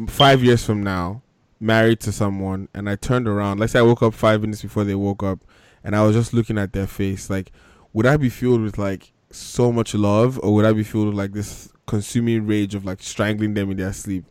five 0.08 0.44
years 0.44 0.64
from 0.66 0.84
now, 0.84 1.24
married 1.60 2.00
to 2.02 2.12
someone, 2.12 2.68
and 2.74 2.90
I 2.90 2.96
turned 2.96 3.28
around, 3.28 3.60
let's 3.60 3.74
say 3.74 3.80
I 3.80 3.84
woke 3.84 4.04
up 4.04 4.14
five 4.14 4.42
minutes 4.42 4.62
before 4.62 4.84
they 4.84 4.96
woke 4.96 5.24
up, 5.24 5.40
and 5.84 5.96
I 5.96 6.04
was 6.04 6.16
just 6.16 6.34
looking 6.34 6.58
at 6.58 6.74
their 6.74 6.88
face, 6.88 7.30
like, 7.30 7.52
would 7.94 8.06
I 8.06 8.18
be 8.18 8.30
filled 8.30 8.62
with 8.62 8.78
like 8.78 9.14
so 9.32 9.72
much 9.72 9.96
love, 9.96 10.40
or 10.44 10.54
would 10.54 10.66
I 10.66 10.74
be 10.74 10.84
filled 10.84 11.08
with 11.08 11.16
like 11.16 11.32
this 11.32 11.72
consuming 11.88 12.46
rage 12.46 12.76
of 12.76 12.84
like 12.84 13.02
strangling 13.02 13.54
them 13.54 13.72
in 13.72 13.78
their 13.78 13.94
sleep? 13.94 14.26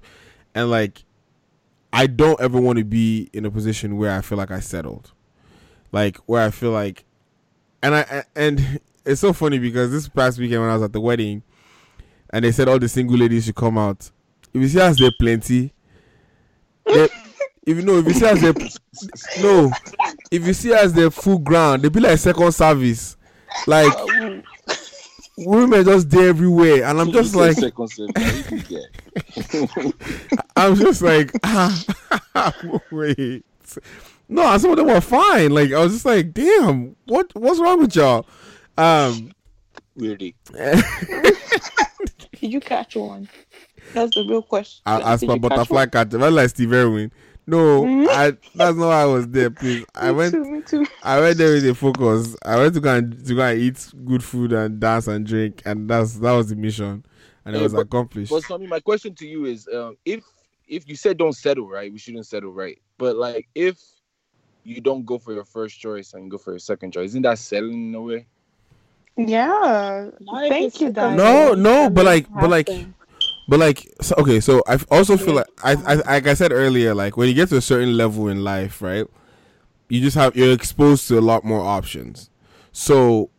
And 0.54 0.70
like, 0.70 1.04
I 1.94 2.08
don't 2.08 2.40
ever 2.40 2.60
want 2.60 2.78
to 2.78 2.84
be 2.84 3.30
in 3.32 3.44
a 3.44 3.50
position 3.52 3.96
where 3.96 4.10
I 4.10 4.20
feel 4.20 4.36
like 4.36 4.50
I 4.50 4.58
settled, 4.58 5.12
like 5.92 6.16
where 6.26 6.42
I 6.42 6.50
feel 6.50 6.72
like, 6.72 7.04
and 7.84 7.94
I 7.94 8.24
and 8.34 8.80
it's 9.06 9.20
so 9.20 9.32
funny 9.32 9.60
because 9.60 9.92
this 9.92 10.08
past 10.08 10.40
weekend 10.40 10.60
when 10.60 10.70
I 10.70 10.74
was 10.74 10.82
at 10.82 10.92
the 10.92 11.00
wedding, 11.00 11.44
and 12.30 12.44
they 12.44 12.50
said 12.50 12.68
all 12.68 12.80
the 12.80 12.88
single 12.88 13.16
ladies 13.16 13.44
should 13.44 13.54
come 13.54 13.78
out. 13.78 14.10
If 14.52 14.60
you 14.60 14.68
see 14.68 14.80
us 14.80 14.98
there 14.98 15.12
plenty, 15.20 15.72
if 16.84 17.12
you 17.64 17.82
know 17.82 17.98
if 17.98 18.06
you 18.06 18.12
see 18.12 18.26
us 18.26 18.40
there 18.40 18.54
no, 19.40 19.70
if 20.32 20.44
you 20.44 20.52
see 20.52 20.72
us 20.74 20.90
there 20.90 21.12
full 21.12 21.38
ground, 21.38 21.82
they 21.82 21.90
be 21.90 22.00
like 22.00 22.18
second 22.18 22.50
service, 22.50 23.16
like 23.68 23.92
women 25.36 25.84
just 25.84 26.10
there 26.10 26.28
everywhere, 26.28 26.84
and 26.84 27.00
I'm 27.00 27.12
just 27.12 27.34
like, 27.34 27.56
Second 27.56 27.88
service, 27.88 28.50
you 28.50 28.60
get. 28.62 29.94
I'm 30.56 30.74
just 30.76 31.02
like, 31.02 31.32
ah, 31.42 31.84
wait. 32.90 33.44
No, 34.28 34.42
and 34.42 34.60
some 34.60 34.70
of 34.70 34.76
them 34.76 34.86
were 34.86 35.00
fine. 35.00 35.50
Like 35.50 35.72
I 35.72 35.82
was 35.82 35.92
just 35.92 36.04
like, 36.04 36.32
damn, 36.32 36.96
what 37.06 37.30
what's 37.34 37.60
wrong 37.60 37.80
with 37.80 37.94
y'all? 37.96 38.26
Um, 38.78 39.32
Weirdy. 39.98 40.34
Did 42.40 42.52
you 42.52 42.60
catch 42.60 42.96
one? 42.96 43.28
That's 43.92 44.14
the 44.14 44.24
real 44.28 44.42
question. 44.42 44.82
I, 44.86 45.12
as 45.14 45.20
Did 45.20 45.28
my 45.28 45.34
you 45.34 45.40
catch 45.40 45.50
butterfly 45.50 45.86
cat, 45.86 46.12
well, 46.12 46.30
like 46.30 46.50
Steve 46.50 46.72
Irwin. 46.72 47.12
No, 47.46 47.82
Mhm. 47.82 48.08
I. 48.08 48.30
That's 48.54 48.76
not 48.76 48.86
why 48.88 49.02
I 49.02 49.04
was 49.04 49.28
there. 49.28 49.50
Please, 49.50 49.84
I 49.94 50.10
Me 50.10 50.16
went. 50.16 50.32
too, 50.34 50.44
me 50.44 50.62
too. 50.62 50.86
I 51.02 51.20
went 51.20 51.36
there 51.36 51.52
with 51.52 51.66
a 51.66 51.74
focus. 51.74 52.34
I 52.44 52.56
went 52.56 52.74
to 52.74 52.80
go 52.80 52.94
and 52.94 53.26
to 53.26 53.34
go 53.34 53.42
and 53.42 53.60
eat 53.60 53.92
good 54.04 54.24
food 54.24 54.52
and 54.52 54.80
dance 54.80 55.06
and 55.08 55.26
drink, 55.26 55.60
and 55.66 55.88
that's 55.88 56.14
that 56.20 56.32
was 56.32 56.48
the 56.48 56.56
mission, 56.56 57.04
and 57.44 57.54
it 57.54 57.58
Hey, 57.58 57.62
was 57.64 57.74
but- 57.74 57.80
accomplished. 57.82 58.30
But 58.30 58.44
Sammy, 58.44 58.66
my 58.66 58.80
question 58.80 59.14
to 59.16 59.26
you 59.26 59.44
is, 59.44 59.68
um, 59.74 59.96
if 60.06 60.24
if 60.68 60.88
you 60.88 60.96
said 60.96 61.18
don't 61.18 61.34
settle, 61.34 61.68
right? 61.68 61.92
We 61.92 61.98
shouldn't 61.98 62.26
settle, 62.26 62.50
right? 62.52 62.78
But 62.96 63.16
like, 63.16 63.46
if 63.54 63.78
you 64.64 64.80
don't 64.80 65.04
go 65.04 65.18
for 65.18 65.34
your 65.34 65.44
first 65.44 65.78
choice 65.78 66.14
and 66.14 66.30
go 66.30 66.38
for 66.38 66.52
your 66.52 66.58
second 66.58 66.92
choice, 66.92 67.10
isn't 67.10 67.22
that 67.22 67.38
settling 67.38 67.88
in 67.90 67.94
a 67.94 68.00
way? 68.00 68.26
Yeah. 69.18 70.10
Not 70.20 70.48
Thank 70.48 70.80
you, 70.80 70.90
Dad. 70.90 71.16
no, 71.16 71.52
no, 71.54 71.90
but 71.90 72.04
like, 72.06 72.26
but 72.32 72.48
like, 72.50 72.66
to. 72.66 72.86
But 73.48 73.58
like, 73.60 73.86
so, 74.00 74.14
okay. 74.18 74.40
So 74.40 74.62
I 74.66 74.78
also 74.90 75.16
feel 75.16 75.34
like 75.34 75.46
I, 75.62 75.72
I, 75.72 75.94
like 75.94 76.26
I 76.26 76.34
said 76.34 76.52
earlier, 76.52 76.94
like 76.94 77.16
when 77.16 77.28
you 77.28 77.34
get 77.34 77.48
to 77.50 77.56
a 77.56 77.60
certain 77.60 77.96
level 77.96 78.28
in 78.28 78.42
life, 78.44 78.80
right? 78.82 79.06
You 79.88 80.00
just 80.00 80.16
have 80.16 80.34
you're 80.36 80.52
exposed 80.52 81.08
to 81.08 81.18
a 81.18 81.20
lot 81.20 81.44
more 81.44 81.60
options. 81.60 82.30
So, 82.72 83.30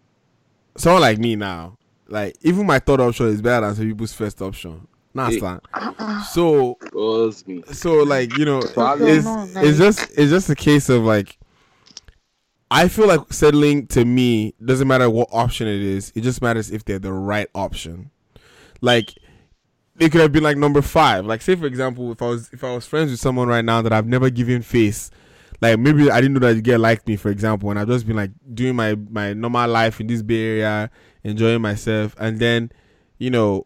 someone 0.78 1.02
like 1.02 1.18
me 1.18 1.36
now, 1.36 1.78
like 2.08 2.36
even 2.42 2.66
my 2.66 2.80
third 2.80 3.02
option 3.02 3.28
is 3.28 3.42
better 3.42 3.66
than 3.66 3.76
some 3.76 3.88
people's 3.88 4.14
first 4.14 4.42
option. 4.42 4.88
Nah, 5.14 5.30
Hey. 5.30 5.40
slan. 5.40 5.62
Uh-uh. 5.74 6.24
So 6.24 6.78
so 7.72 8.04
like 8.04 8.30
you 8.32 8.46
know 8.46 8.60
it's, 8.60 9.26
No, 9.26 9.46
no, 9.46 9.62
it's 9.62 9.78
just 9.78 10.12
it's 10.18 10.30
just 10.32 10.50
a 10.50 10.56
case 10.56 10.90
of 10.90 11.04
like 11.04 11.38
i 12.72 12.88
feel 12.88 13.08
like 13.08 13.32
settling 13.32 13.88
to 13.88 14.04
me 14.06 14.54
doesn't 14.64 14.88
matter 14.88 15.10
what 15.10 15.28
option 15.32 15.68
it 15.68 15.82
is 15.82 16.12
it 16.16 16.22
just 16.22 16.42
matters 16.42 16.72
if 16.72 16.84
they're 16.84 17.00
the 17.00 17.14
right 17.14 17.48
option 17.56 18.10
like 18.82 19.14
it 20.00 20.12
could 20.12 20.22
have 20.22 20.32
been 20.32 20.44
like 20.44 20.58
number 20.58 20.82
five 20.82 21.26
like 21.26 21.42
say 21.42 21.56
for 21.56 21.66
example 21.66 22.12
if 22.12 22.22
i 22.22 22.28
was 22.28 22.50
if 22.52 22.64
i 22.64 22.74
was 22.74 22.86
friends 22.86 23.12
with 23.12 23.20
someone 23.20 23.48
right 23.48 23.66
now 23.66 23.82
that 23.82 23.94
i've 23.94 24.08
never 24.08 24.30
given 24.30 24.62
face 24.62 25.10
like 25.62 25.80
maybe 25.80 26.12
i 26.12 26.20
didn't 26.20 26.34
know 26.34 26.46
that 26.46 26.54
the 26.54 26.62
girl 26.62 26.80
liked 26.80 27.08
me 27.08 27.16
for 27.16 27.30
example 27.30 27.70
and 27.70 27.80
i've 27.80 27.88
just 27.88 28.06
been 28.06 28.16
like 28.16 28.32
doing 28.54 28.76
my 28.76 28.96
my 29.10 29.34
normal 29.34 29.70
life 29.70 30.00
in 30.00 30.08
this 30.08 30.22
bay 30.22 30.60
area 30.60 30.90
enjoying 31.24 31.62
myself 31.62 32.16
and 32.20 32.40
then 32.40 32.72
you 33.18 33.30
know 33.30 33.66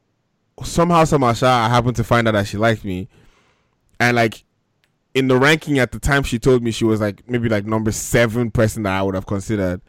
somehow 0.63 1.03
somehow 1.03 1.33
i 1.41 1.69
happen 1.69 1.93
to 1.93 2.03
find 2.03 2.27
out 2.27 2.31
that 2.31 2.45
she 2.47 2.57
liked 2.57 2.83
me 2.85 3.07
and 3.99 4.15
like 4.15 4.43
in 5.13 5.27
the 5.27 5.37
ranking 5.37 5.79
at 5.79 5.91
the 5.91 5.99
time 5.99 6.23
she 6.23 6.39
told 6.39 6.63
me 6.63 6.71
she 6.71 6.85
was 6.85 7.01
like 7.01 7.27
maybe 7.29 7.49
like 7.49 7.65
number 7.65 7.91
seven 7.91 8.51
person 8.51 8.83
that 8.83 8.97
I 8.97 9.01
would 9.01 9.15
have 9.15 9.25
considered. 9.25 9.81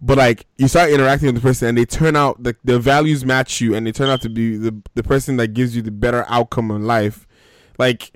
But 0.00 0.18
like 0.18 0.46
you 0.56 0.68
start 0.68 0.90
interacting 0.90 1.26
with 1.26 1.34
the 1.34 1.40
person 1.40 1.68
and 1.68 1.78
they 1.78 1.84
turn 1.84 2.14
out 2.14 2.42
the 2.42 2.54
the 2.62 2.78
values 2.78 3.24
match 3.24 3.60
you 3.60 3.74
and 3.74 3.86
they 3.86 3.92
turn 3.92 4.08
out 4.08 4.20
to 4.22 4.28
be 4.28 4.56
the 4.56 4.80
the 4.94 5.02
person 5.02 5.36
that 5.38 5.48
gives 5.48 5.74
you 5.74 5.82
the 5.82 5.90
better 5.90 6.24
outcome 6.28 6.70
in 6.70 6.86
life. 6.86 7.26
Like 7.78 8.12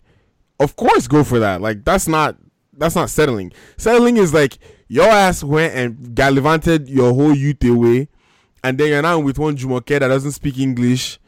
of 0.61 0.77
course 0.77 1.09
go 1.09 1.25
for 1.25 1.41
that. 1.41 1.61
Like 1.61 1.85
that's 1.85 2.07
not 2.07 2.37
that's 2.73 2.95
not 2.95 3.11
settling. 3.11 3.53
Settling 3.77 4.17
is 4.17 4.33
like 4.33 4.59
your 4.89 5.09
ass 5.09 5.43
went 5.43 5.75
and 5.75 6.15
gallivanted 6.15 6.89
your 6.89 7.13
whole 7.15 7.35
youth 7.35 7.65
away 7.65 8.09
and 8.65 8.79
then 8.79 8.89
you're 8.89 9.03
now 9.03 9.19
with 9.19 9.39
one 9.39 9.57
Jumoke 9.57 9.87
that 9.87 10.01
doesn't 10.01 10.33
speak 10.33 10.59
English 10.59 11.19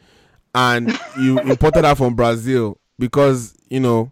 and 0.53 0.97
you 1.19 1.39
imported 1.39 1.83
her 1.83 1.95
from 1.95 2.15
Brazil 2.15 2.77
because, 2.97 3.55
you 3.69 3.79
know, 3.79 4.11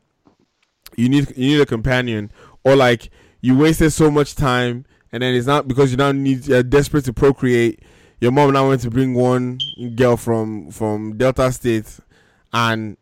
you 0.96 1.10
need 1.10 1.30
you 1.36 1.56
need 1.56 1.62
a 1.62 1.66
companion 1.66 2.32
or 2.64 2.76
like 2.76 3.10
you 3.42 3.58
wasted 3.58 3.92
so 3.92 4.12
much 4.12 4.36
time 4.36 4.86
and 5.14 5.22
then 5.22 5.36
it's 5.36 5.46
not 5.46 5.68
because 5.68 5.92
you 5.92 5.98
now 5.98 6.12
need 6.12 6.48
you're 6.48 6.64
desperate 6.64 7.06
to 7.06 7.14
procreate. 7.14 7.82
Your 8.20 8.32
mom 8.32 8.52
now 8.52 8.68
went 8.68 8.82
to 8.82 8.90
bring 8.90 9.14
one 9.14 9.60
girl 9.96 10.18
from 10.18 10.72
from 10.72 11.18
delta 11.18 11.52
state 11.52 12.00
and 12.52 12.98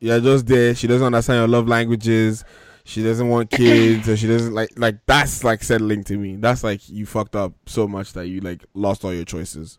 you're 0.00 0.20
just 0.20 0.46
there. 0.46 0.74
She 0.74 0.86
doesn't 0.86 1.06
understand 1.06 1.38
your 1.38 1.48
love 1.48 1.68
languages. 1.68 2.44
She 2.84 3.02
doesn't 3.02 3.28
want 3.28 3.50
kids 3.50 4.08
or 4.08 4.16
she 4.16 4.26
doesn't 4.26 4.54
like 4.54 4.70
like 4.76 5.04
that's 5.04 5.44
like 5.44 5.62
settling 5.62 6.02
to 6.04 6.16
me. 6.16 6.36
That's 6.36 6.64
like 6.64 6.88
you 6.88 7.04
fucked 7.04 7.36
up 7.36 7.52
so 7.66 7.86
much 7.86 8.14
that 8.14 8.26
you 8.26 8.40
like 8.40 8.64
lost 8.72 9.04
all 9.04 9.12
your 9.12 9.26
choices. 9.26 9.78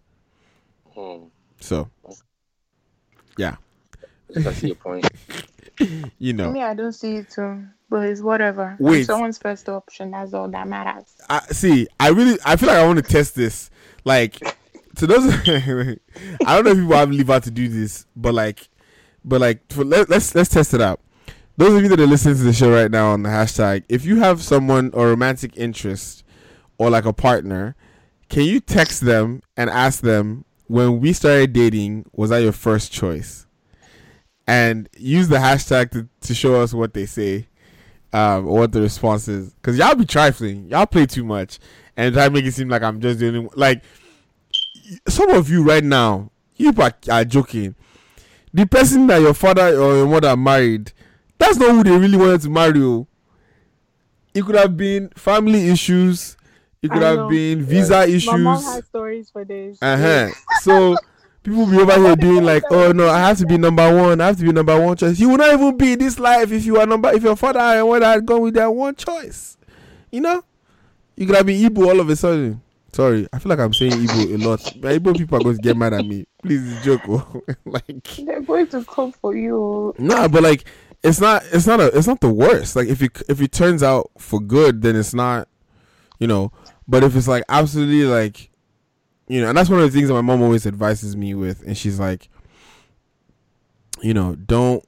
Hmm. 0.94 1.24
so 1.60 1.90
yeah. 3.38 3.56
I 4.36 4.53
see 4.53 4.68
your 4.68 4.76
point. 4.76 5.08
you 6.20 6.34
know. 6.34 6.52
Me, 6.52 6.62
I 6.62 6.76
don't 6.76 6.94
see 6.94 7.16
it 7.16 7.32
too. 7.32 7.66
But 7.91 8.07
it's 8.07 8.22
whatever. 8.22 8.77
I'm 8.81 9.03
someone's 9.03 9.38
first 9.38 9.68
option. 9.68 10.11
That's 10.11 10.34
all 10.34 10.47
that 10.47 10.65
matters. 10.65 11.13
I 11.30 11.39
see. 11.47 11.89
I 11.99 12.07
really, 12.07 12.39
I 12.45 12.55
feel 12.55 12.69
like 12.69 12.77
I 12.77 12.85
want 12.88 12.99
to 12.99 13.03
test 13.03 13.35
this. 13.35 13.69
Like, 14.05 14.39
to 14.95 15.05
those, 15.05 15.26
I 15.45 15.97
don't 16.55 16.63
know 16.63 16.72
if 16.72 16.77
people 16.77 16.95
have 16.95 17.11
liver 17.11 17.41
to 17.41 17.51
do 17.51 17.68
this, 17.68 18.05
but 18.15 18.34
like, 18.34 18.69
but 19.26 19.41
like, 19.41 19.69
for, 19.69 19.84
let, 19.84 20.09
let's 20.09 20.34
let's 20.34 20.49
test 20.49 20.73
it 20.73 20.80
out. 20.80 21.01
Those 21.57 21.73
of 21.76 21.84
you 21.84 21.89
that 21.89 21.99
are 21.99 22.07
listening 22.07 22.38
to 22.38 22.43
the 22.43 22.53
show 22.53 22.72
right 22.72 22.89
now 22.89 23.11
on 23.11 23.23
the 23.23 23.30
hashtag, 23.30 23.84
if 23.89 24.05
you 24.05 24.22
have 24.22 24.41
someone 24.41 24.91
or 24.93 25.09
romantic 25.09 25.57
interest 25.57 26.23
or 26.77 26.89
like 26.89 27.03
a 27.03 27.11
partner, 27.11 27.76
can 28.30 28.43
you 28.43 28.61
text 28.61 29.03
them 29.03 29.41
and 29.57 29.69
ask 29.69 30.01
them 30.01 30.45
when 30.68 31.01
we 31.01 31.11
started 31.11 31.51
dating, 31.51 32.05
was 32.13 32.30
that 32.30 32.38
your 32.38 32.53
first 32.53 32.93
choice? 32.93 33.47
And 34.47 34.88
use 34.97 35.27
the 35.27 35.38
hashtag 35.38 35.91
to, 35.91 36.07
to 36.22 36.34
show 36.34 36.61
us 36.61 36.73
what 36.73 36.93
they 36.93 37.05
say 37.05 37.47
um, 38.13 38.47
or 38.47 38.59
what 38.59 38.71
the 38.71 38.81
response 38.81 39.27
is. 39.27 39.53
Because 39.53 39.77
y'all 39.77 39.95
be 39.95 40.05
trifling. 40.05 40.67
Y'all 40.67 40.85
play 40.85 41.05
too 41.05 41.23
much. 41.23 41.59
And 41.97 42.13
try 42.13 42.25
to 42.25 42.31
make 42.31 42.45
it 42.45 42.53
seem 42.53 42.69
like 42.69 42.81
I'm 42.83 43.01
just 43.01 43.19
the 43.19 43.27
only 43.27 43.39
one. 43.39 43.49
Like, 43.55 43.83
some 45.07 45.29
of 45.29 45.49
you 45.49 45.63
right 45.63 45.83
now, 45.83 46.31
you 46.55 46.73
are, 46.77 46.93
are 47.09 47.25
joking. 47.25 47.75
The 48.53 48.65
person 48.65 49.07
that 49.07 49.21
your 49.21 49.33
father 49.33 49.79
or 49.79 49.95
your 49.97 50.07
mother 50.07 50.35
married, 50.35 50.91
that's 51.38 51.57
not 51.57 51.71
who 51.71 51.83
they 51.83 51.97
really 51.97 52.17
wanted 52.17 52.41
to 52.41 52.49
marry. 52.49 52.81
oh. 52.81 53.07
It 54.33 54.45
could 54.45 54.55
have 54.55 54.77
been 54.77 55.09
family 55.09 55.69
issues. 55.69 56.38
It 56.81 56.89
could 56.89 57.01
have 57.03 57.29
been 57.29 57.63
visa 57.63 58.03
issues. 58.03 58.25
My 58.27 58.38
mom 58.38 58.63
has 58.63 58.85
stories 58.85 59.29
for 59.29 59.45
this. 59.45 59.77
Uh 59.81 59.97
huh. 59.97 60.29
So 60.61 60.95
people 61.43 61.65
will 61.65 61.72
be 61.72 61.77
over 61.77 61.95
here 62.07 62.15
being 62.15 62.43
like, 62.43 62.63
oh 62.72 62.91
no, 62.91 63.09
I 63.09 63.19
have 63.19 63.38
to 63.39 63.45
be 63.45 63.57
number 63.57 63.95
one. 63.95 64.22
I 64.22 64.27
have 64.27 64.38
to 64.38 64.43
be 64.43 64.51
number 64.51 64.80
one 64.80 64.95
choice. 64.97 65.19
You 65.19 65.30
will 65.30 65.38
not 65.38 65.53
even 65.53 65.77
be 65.77 65.93
in 65.93 65.99
this 65.99 66.19
life 66.19 66.51
if 66.51 66.65
you 66.65 66.77
are 66.80 66.85
number. 66.85 67.09
If 67.13 67.23
your 67.23 67.35
father 67.35 67.59
and 67.59 67.88
mother 67.88 68.05
had 68.05 68.26
gone 68.26 68.41
with 68.41 68.53
their 68.53 68.69
one 68.69 68.95
choice, 68.95 69.57
you 70.11 70.22
know, 70.22 70.43
you 71.15 71.26
could 71.26 71.35
have 71.35 71.45
been 71.45 71.61
Igbo 71.61 71.88
all 71.88 71.99
of 71.99 72.09
a 72.09 72.15
sudden. 72.15 72.61
Sorry, 72.93 73.26
I 73.31 73.39
feel 73.39 73.49
like 73.49 73.59
I'm 73.59 73.73
saying 73.73 73.93
Igbo 73.93 74.34
a 74.43 74.47
lot. 74.49 74.73
But 74.80 75.01
Igbo 75.01 75.18
people 75.18 75.38
are 75.38 75.43
going 75.43 75.55
to 75.55 75.61
get 75.61 75.77
mad 75.77 75.93
at 75.93 76.05
me. 76.05 76.26
Please, 76.43 76.72
it's 76.73 76.84
joke. 76.85 77.01
oh. 77.07 77.41
like 77.65 78.03
They're 78.18 78.41
going 78.41 78.68
to 78.68 78.84
come 78.84 79.11
for 79.11 79.35
you. 79.35 79.95
no, 79.97 80.27
but 80.27 80.43
like 80.43 80.65
it's 81.03 81.19
not. 81.19 81.43
It's 81.51 81.65
not 81.65 81.80
a. 81.80 81.97
It's 81.97 82.07
not 82.07 82.22
the 82.22 82.31
worst. 82.31 82.76
Like 82.76 82.88
if 82.88 83.01
it 83.01 83.22
if 83.30 83.41
it 83.41 83.51
turns 83.51 83.81
out 83.81 84.11
for 84.18 84.39
good, 84.39 84.81
then 84.81 84.95
it's 84.95 85.13
not. 85.13 85.47
You 86.19 86.27
know. 86.27 86.51
But 86.88 87.03
if 87.03 87.15
it's 87.15 87.27
like 87.27 87.43
absolutely 87.49 88.03
like 88.03 88.51
you 89.32 89.40
know, 89.40 89.48
and 89.48 89.58
that's 89.58 89.70
one 89.70 89.80
of 89.80 89.90
the 89.90 89.98
things 89.98 90.10
that 90.10 90.14
my 90.14 90.20
mom 90.20 90.41
always 90.41 90.68
advises 90.68 91.16
me 91.16 91.34
with, 91.34 91.64
and 91.66 91.78
she's 91.78 91.98
like, 91.98 92.28
you 94.02 94.14
know, 94.14 94.36
don't 94.36 94.84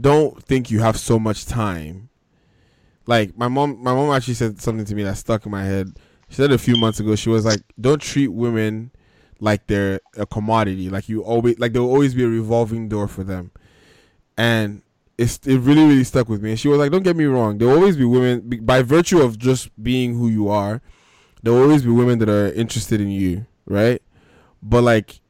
don't 0.00 0.42
think 0.42 0.70
you 0.70 0.80
have 0.80 0.98
so 0.98 1.18
much 1.18 1.44
time. 1.44 2.08
Like 3.04 3.36
my 3.36 3.48
mom, 3.48 3.82
my 3.82 3.92
mom 3.92 4.10
actually 4.10 4.34
said 4.34 4.62
something 4.62 4.86
to 4.86 4.94
me 4.94 5.02
that 5.02 5.18
stuck 5.18 5.44
in 5.44 5.52
my 5.52 5.64
head. 5.64 5.98
She 6.30 6.36
said 6.36 6.50
a 6.50 6.56
few 6.56 6.76
months 6.76 6.98
ago, 6.98 7.14
she 7.14 7.28
was 7.28 7.44
like, 7.44 7.60
"Don't 7.78 8.00
treat 8.00 8.28
women 8.28 8.90
like 9.38 9.66
they're 9.66 10.00
a 10.16 10.24
commodity. 10.24 10.88
Like 10.88 11.10
you 11.10 11.22
always, 11.22 11.58
like 11.58 11.74
there 11.74 11.82
will 11.82 11.90
always 11.90 12.14
be 12.14 12.24
a 12.24 12.28
revolving 12.28 12.88
door 12.88 13.06
for 13.06 13.22
them." 13.22 13.50
And 14.38 14.80
it's 15.18 15.40
it 15.44 15.58
really 15.58 15.84
really 15.84 16.04
stuck 16.04 16.30
with 16.30 16.42
me. 16.42 16.52
And 16.52 16.58
she 16.58 16.68
was 16.68 16.78
like, 16.78 16.90
"Don't 16.90 17.02
get 17.02 17.16
me 17.16 17.24
wrong. 17.24 17.58
There 17.58 17.68
will 17.68 17.74
always 17.74 17.98
be 17.98 18.04
women 18.06 18.64
by 18.64 18.80
virtue 18.80 19.20
of 19.20 19.36
just 19.36 19.68
being 19.82 20.14
who 20.14 20.28
you 20.28 20.48
are." 20.48 20.80
There 21.42 21.52
will 21.52 21.62
always 21.62 21.82
be 21.82 21.90
women 21.90 22.18
that 22.18 22.28
are 22.28 22.52
interested 22.52 23.00
in 23.00 23.10
you, 23.10 23.46
right? 23.66 24.02
But 24.62 24.82
like, 24.82 25.20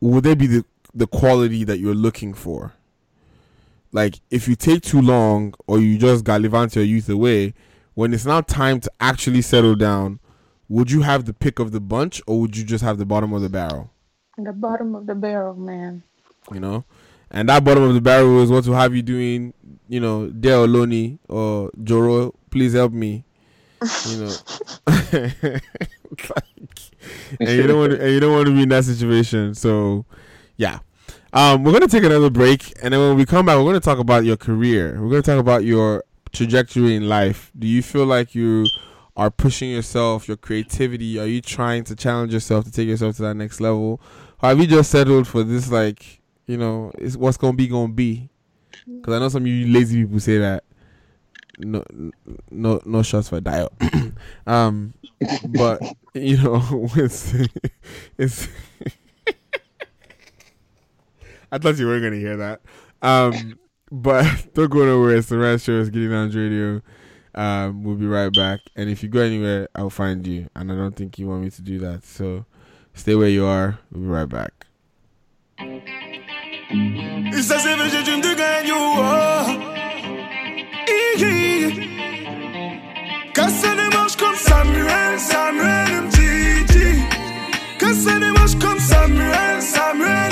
would 0.00 0.24
they 0.24 0.34
be 0.34 0.46
the 0.46 0.64
the 0.94 1.06
quality 1.06 1.64
that 1.64 1.78
you're 1.78 1.94
looking 1.94 2.34
for? 2.34 2.74
Like, 3.92 4.20
if 4.30 4.48
you 4.48 4.54
take 4.54 4.82
too 4.82 5.00
long 5.00 5.54
or 5.66 5.78
you 5.78 5.96
just 5.98 6.24
gallivant 6.24 6.76
your 6.76 6.84
youth 6.84 7.08
away, 7.08 7.54
when 7.94 8.12
it's 8.12 8.26
now 8.26 8.42
time 8.42 8.80
to 8.80 8.92
actually 9.00 9.42
settle 9.42 9.74
down, 9.74 10.20
would 10.68 10.90
you 10.90 11.00
have 11.00 11.24
the 11.24 11.32
pick 11.32 11.58
of 11.58 11.72
the 11.72 11.80
bunch 11.80 12.20
or 12.26 12.40
would 12.40 12.56
you 12.56 12.64
just 12.64 12.84
have 12.84 12.98
the 12.98 13.06
bottom 13.06 13.32
of 13.32 13.40
the 13.40 13.48
barrel? 13.48 13.90
The 14.36 14.52
bottom 14.52 14.94
of 14.94 15.06
the 15.06 15.14
barrel, 15.14 15.54
man. 15.54 16.02
You 16.52 16.60
know, 16.60 16.84
and 17.30 17.48
that 17.48 17.64
bottom 17.64 17.82
of 17.82 17.94
the 17.94 18.00
barrel 18.00 18.42
is 18.42 18.50
what 18.50 18.66
will 18.66 18.74
have 18.74 18.94
you 18.94 19.02
doing. 19.02 19.54
You 19.88 20.00
know, 20.00 20.28
Dale 20.28 20.66
Oloni 20.66 21.18
or 21.28 21.70
Joro, 21.82 22.34
please 22.50 22.74
help 22.74 22.92
me. 22.92 23.24
You 24.08 24.24
know, 24.24 24.34
like, 26.34 26.78
and 27.40 27.48
you 27.48 27.66
don't 27.66 27.78
want 27.78 27.92
to, 27.92 28.02
and 28.02 28.12
you 28.12 28.20
don't 28.20 28.32
want 28.32 28.46
to 28.46 28.54
be 28.54 28.62
in 28.62 28.68
that 28.70 28.84
situation. 28.84 29.54
So, 29.54 30.04
yeah. 30.56 30.80
Um, 31.32 31.62
we're 31.62 31.72
gonna 31.72 31.88
take 31.88 32.04
another 32.04 32.30
break, 32.30 32.72
and 32.82 32.92
then 32.92 33.00
when 33.00 33.16
we 33.16 33.26
come 33.26 33.46
back, 33.46 33.56
we're 33.56 33.64
gonna 33.64 33.80
talk 33.80 33.98
about 33.98 34.24
your 34.24 34.36
career. 34.36 35.00
We're 35.00 35.10
gonna 35.10 35.22
talk 35.22 35.38
about 35.38 35.62
your 35.64 36.04
trajectory 36.32 36.96
in 36.96 37.08
life. 37.08 37.52
Do 37.58 37.66
you 37.66 37.82
feel 37.82 38.06
like 38.06 38.34
you 38.34 38.66
are 39.16 39.30
pushing 39.30 39.70
yourself, 39.70 40.26
your 40.26 40.38
creativity? 40.38 41.18
Are 41.18 41.26
you 41.26 41.40
trying 41.40 41.84
to 41.84 41.96
challenge 41.96 42.32
yourself 42.32 42.64
to 42.64 42.70
take 42.72 42.88
yourself 42.88 43.16
to 43.16 43.22
that 43.22 43.34
next 43.34 43.60
level, 43.60 44.00
or 44.42 44.48
have 44.48 44.58
you 44.58 44.66
just 44.66 44.90
settled 44.90 45.28
for 45.28 45.42
this? 45.42 45.70
Like, 45.70 46.20
you 46.46 46.56
know, 46.56 46.90
it's 46.96 47.16
what's 47.16 47.36
gonna 47.36 47.56
be 47.56 47.68
gonna 47.68 47.92
be. 47.92 48.30
Because 48.86 49.14
I 49.14 49.18
know 49.18 49.28
some 49.28 49.42
of 49.42 49.48
you 49.48 49.72
lazy 49.72 50.02
people 50.02 50.20
say 50.20 50.38
that. 50.38 50.64
No, 51.58 51.84
no, 52.50 52.80
no 52.84 53.02
shots 53.02 53.28
for 53.28 53.40
Dio. 53.40 53.68
um, 54.46 54.94
but 55.48 55.82
you 56.14 56.36
know, 56.42 56.62
it's 56.96 57.34
it's. 58.16 58.48
I 61.50 61.58
thought 61.58 61.78
you 61.78 61.86
were 61.86 62.00
gonna 62.00 62.16
hear 62.16 62.36
that. 62.36 62.60
Um, 63.02 63.58
but 63.90 64.48
don't 64.54 64.70
go 64.70 64.84
nowhere. 64.84 65.16
It's 65.16 65.28
the 65.28 65.38
Rad 65.38 65.60
Show. 65.60 65.80
It's 65.80 65.90
Getting 65.90 66.10
Down 66.10 66.30
Radio. 66.30 66.82
Um, 67.34 67.84
we'll 67.84 67.96
be 67.96 68.06
right 68.06 68.32
back. 68.32 68.60
And 68.76 68.90
if 68.90 69.02
you 69.02 69.08
go 69.08 69.20
anywhere, 69.20 69.68
I'll 69.74 69.90
find 69.90 70.26
you. 70.26 70.48
And 70.54 70.72
I 70.72 70.74
don't 70.74 70.96
think 70.96 71.18
you 71.18 71.28
want 71.28 71.42
me 71.42 71.50
to 71.50 71.62
do 71.62 71.78
that. 71.80 72.04
So 72.04 72.44
stay 72.94 73.14
where 73.14 73.28
you 73.28 73.44
are. 73.46 73.78
We'll 73.92 74.02
be 74.02 74.08
right 74.08 74.28
back. 74.28 74.66
Casser 83.38 83.72
les 83.76 83.96
manches 83.96 84.16
comme 84.16 84.34
Samuel, 84.34 85.16
Samuel 85.16 86.02
Mtiti. 86.06 87.04
Casser 87.78 88.18
les 88.18 88.32
manches 88.32 88.58
comme 88.60 88.80
Samuel, 88.80 89.62
Samuel 89.62 90.27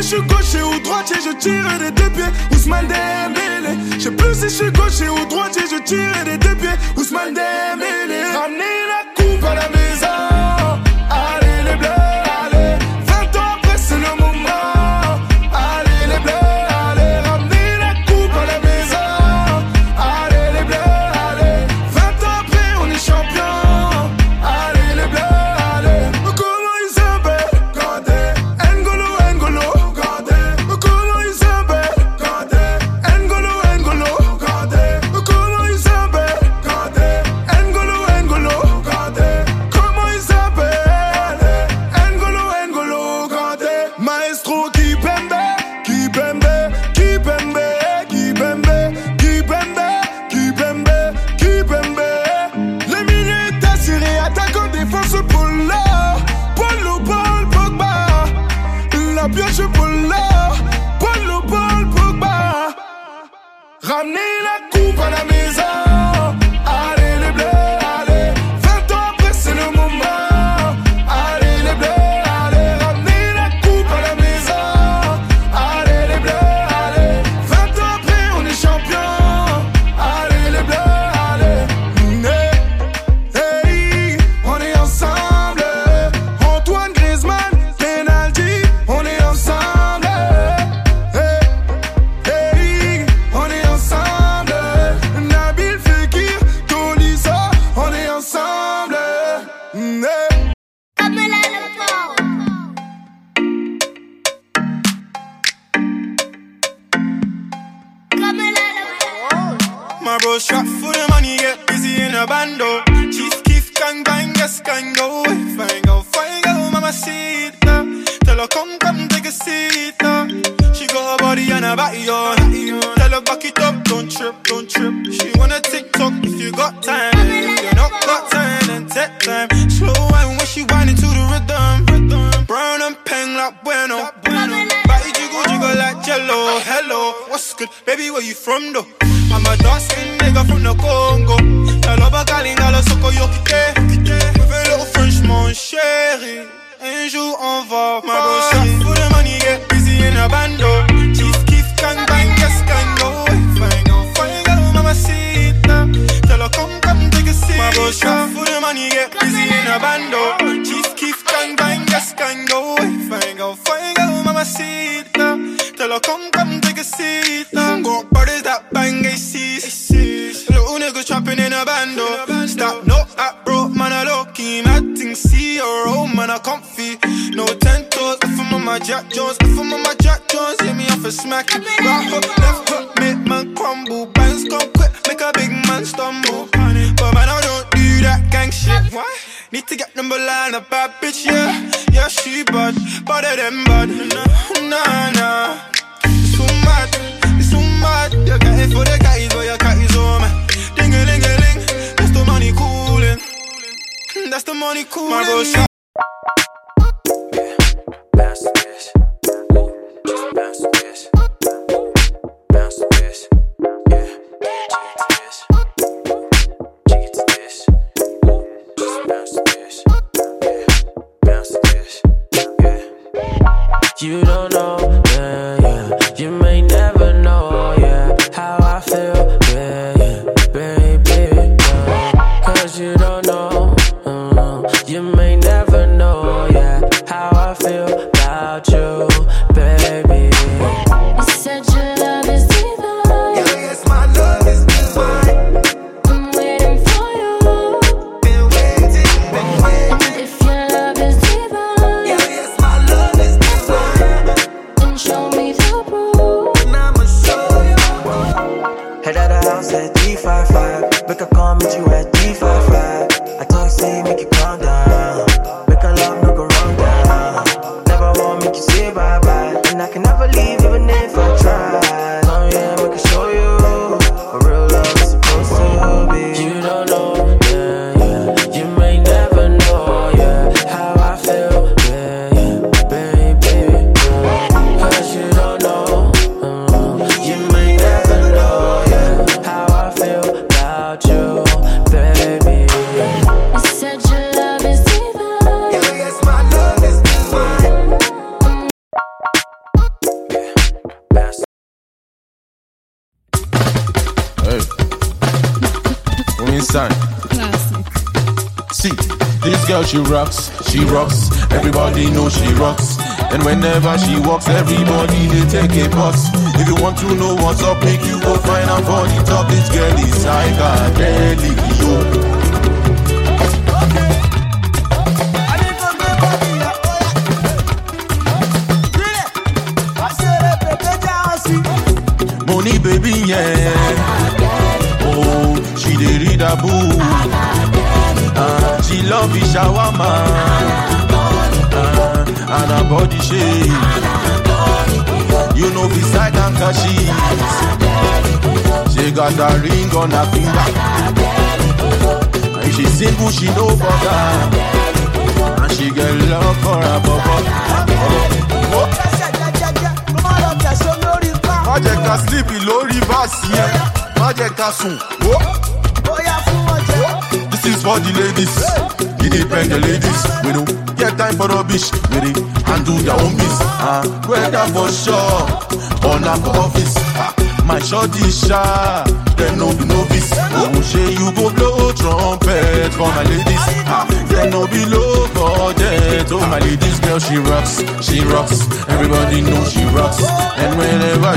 je 0.00 0.06
suis 0.06 0.22
gaucher 0.22 0.62
ou 0.62 0.80
droitier, 0.80 1.16
je 1.24 1.36
tire 1.36 1.78
des 1.78 1.90
deux 1.90 2.10
pieds. 2.10 2.32
Ousmane 2.52 2.86
Dembélé. 2.86 3.76
Je 3.98 4.04
sais 4.04 4.10
plus 4.10 4.34
si 4.34 4.42
je 4.42 4.48
suis 4.48 4.72
gaucher 4.72 5.08
ou 5.08 5.26
droitier, 5.26 5.62
je 5.70 5.82
tire 5.82 6.24
des 6.24 6.38
deux 6.38 6.54
pieds. 6.56 6.76
Ousmane 6.96 7.34
Dembélé. 7.34 8.22
Ramenez 8.34 8.80
la 8.88 9.22
coupe 9.22 9.44
à 9.44 9.54
la 9.54 9.68
maison. 9.68 10.29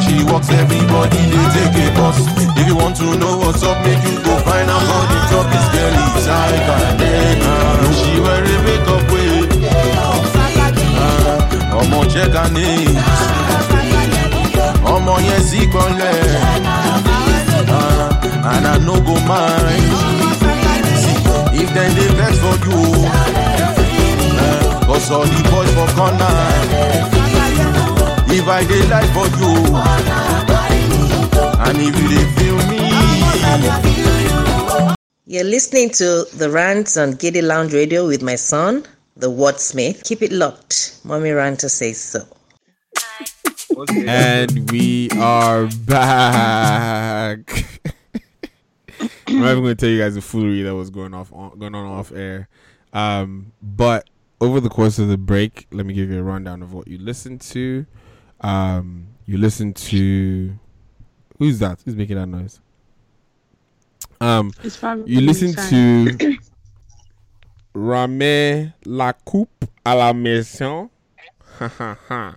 she 0.03 0.23
walks, 0.31 0.49
everybody 0.49 1.17
they 1.31 1.45
take 1.55 1.77
a 1.83 1.87
bus. 1.97 2.17
If 2.59 2.67
you 2.67 2.75
want 2.75 2.95
to 2.97 3.07
know 3.17 3.37
what's 3.37 3.63
up, 3.63 3.77
make 3.85 4.01
you 4.07 4.17
go 4.23 4.33
find 4.47 4.69
out 4.69 4.81
how 4.89 5.01
the 5.11 5.19
top 5.31 5.47
is 5.57 5.67
girl 5.73 5.93
is 6.17 6.27
like 6.27 6.69
a 6.73 6.79
She 7.99 8.11
wear 8.23 8.43
a 8.43 8.55
makeup 8.67 9.05
way. 9.11 9.31
Uh, 11.03 11.79
ọmọ 11.79 11.99
jẹ́ 12.13 12.25
ká 12.33 12.43
ní 12.55 12.67
ọmọ 14.93 15.13
yẹn 15.27 15.41
sí 15.49 15.59
gbọ́nlẹ̀ 15.71 16.17
uh, 17.77 18.49
and 18.51 18.67
I 18.67 18.77
no 18.85 18.95
go 19.07 19.15
mind 19.29 19.91
if 21.59 21.69
dem 21.75 21.91
dey 21.97 22.09
vex 22.17 22.33
for 22.43 22.55
you 22.65 22.81
uh, 24.43 24.85
cause 24.87 25.11
all 25.15 25.25
the 25.33 25.39
boys 25.49 25.71
for 25.75 25.87
corner. 25.97 27.22
If 28.43 28.49
I 28.49 28.65
dey 28.65 28.83
lie 28.89 29.07
for 29.15 29.25
you, 29.39 29.55
and 31.63 31.77
if 31.79 31.95
you 31.97 32.07
dey 32.11 32.27
feel 32.35 32.59
me. 32.67 32.83
You're 35.25 35.45
listening 35.45 35.91
to 35.91 36.25
the 36.35 36.49
rants 36.49 36.97
on 36.97 37.11
Giddy 37.11 37.41
Lounge 37.41 37.73
Radio 37.73 38.05
with 38.05 38.21
my 38.21 38.35
son, 38.35 38.83
the 39.15 39.31
Wordsmith. 39.31 40.03
Keep 40.03 40.23
it 40.23 40.33
locked. 40.33 40.99
Mommy 41.05 41.29
Ranta 41.29 41.69
says 41.69 42.01
so. 42.01 42.27
And 44.05 44.69
we 44.69 45.09
are 45.11 45.67
back. 45.87 47.49
I'm 49.25 49.39
not 49.39 49.51
even 49.51 49.63
going 49.63 49.67
to 49.67 49.75
tell 49.75 49.87
you 49.89 50.01
guys 50.01 50.15
the 50.15 50.21
foolery 50.21 50.63
that 50.63 50.75
was 50.75 50.89
going 50.89 51.13
off 51.13 51.31
on, 51.31 51.57
going 51.57 51.75
on 51.75 51.85
off 51.85 52.11
air. 52.11 52.49
Um, 52.91 53.53
but 53.61 54.09
over 54.41 54.59
the 54.59 54.67
course 54.67 54.99
of 54.99 55.07
the 55.07 55.17
break, 55.17 55.65
let 55.71 55.85
me 55.85 55.93
give 55.93 56.09
you 56.09 56.19
a 56.19 56.23
rundown 56.23 56.61
of 56.61 56.73
what 56.73 56.89
you 56.89 56.97
listened 56.97 57.39
to. 57.39 57.85
Um, 58.43 59.07
you 59.25 59.37
listen 59.37 59.73
to 59.73 60.53
who's 61.37 61.59
that? 61.59 61.79
Who's 61.83 61.95
making 61.95 62.17
that 62.17 62.27
noise? 62.27 62.59
Um, 64.19 64.51
you 65.05 65.21
listen 65.21 65.53
to 65.69 66.37
Rame 67.73 68.73
la 68.85 69.13
coupe 69.13 69.65
à 69.85 69.95
la 69.97 70.13
maison. 70.13 70.89
Ha, 71.59 71.67
ha, 71.67 71.97
ha. 72.07 72.35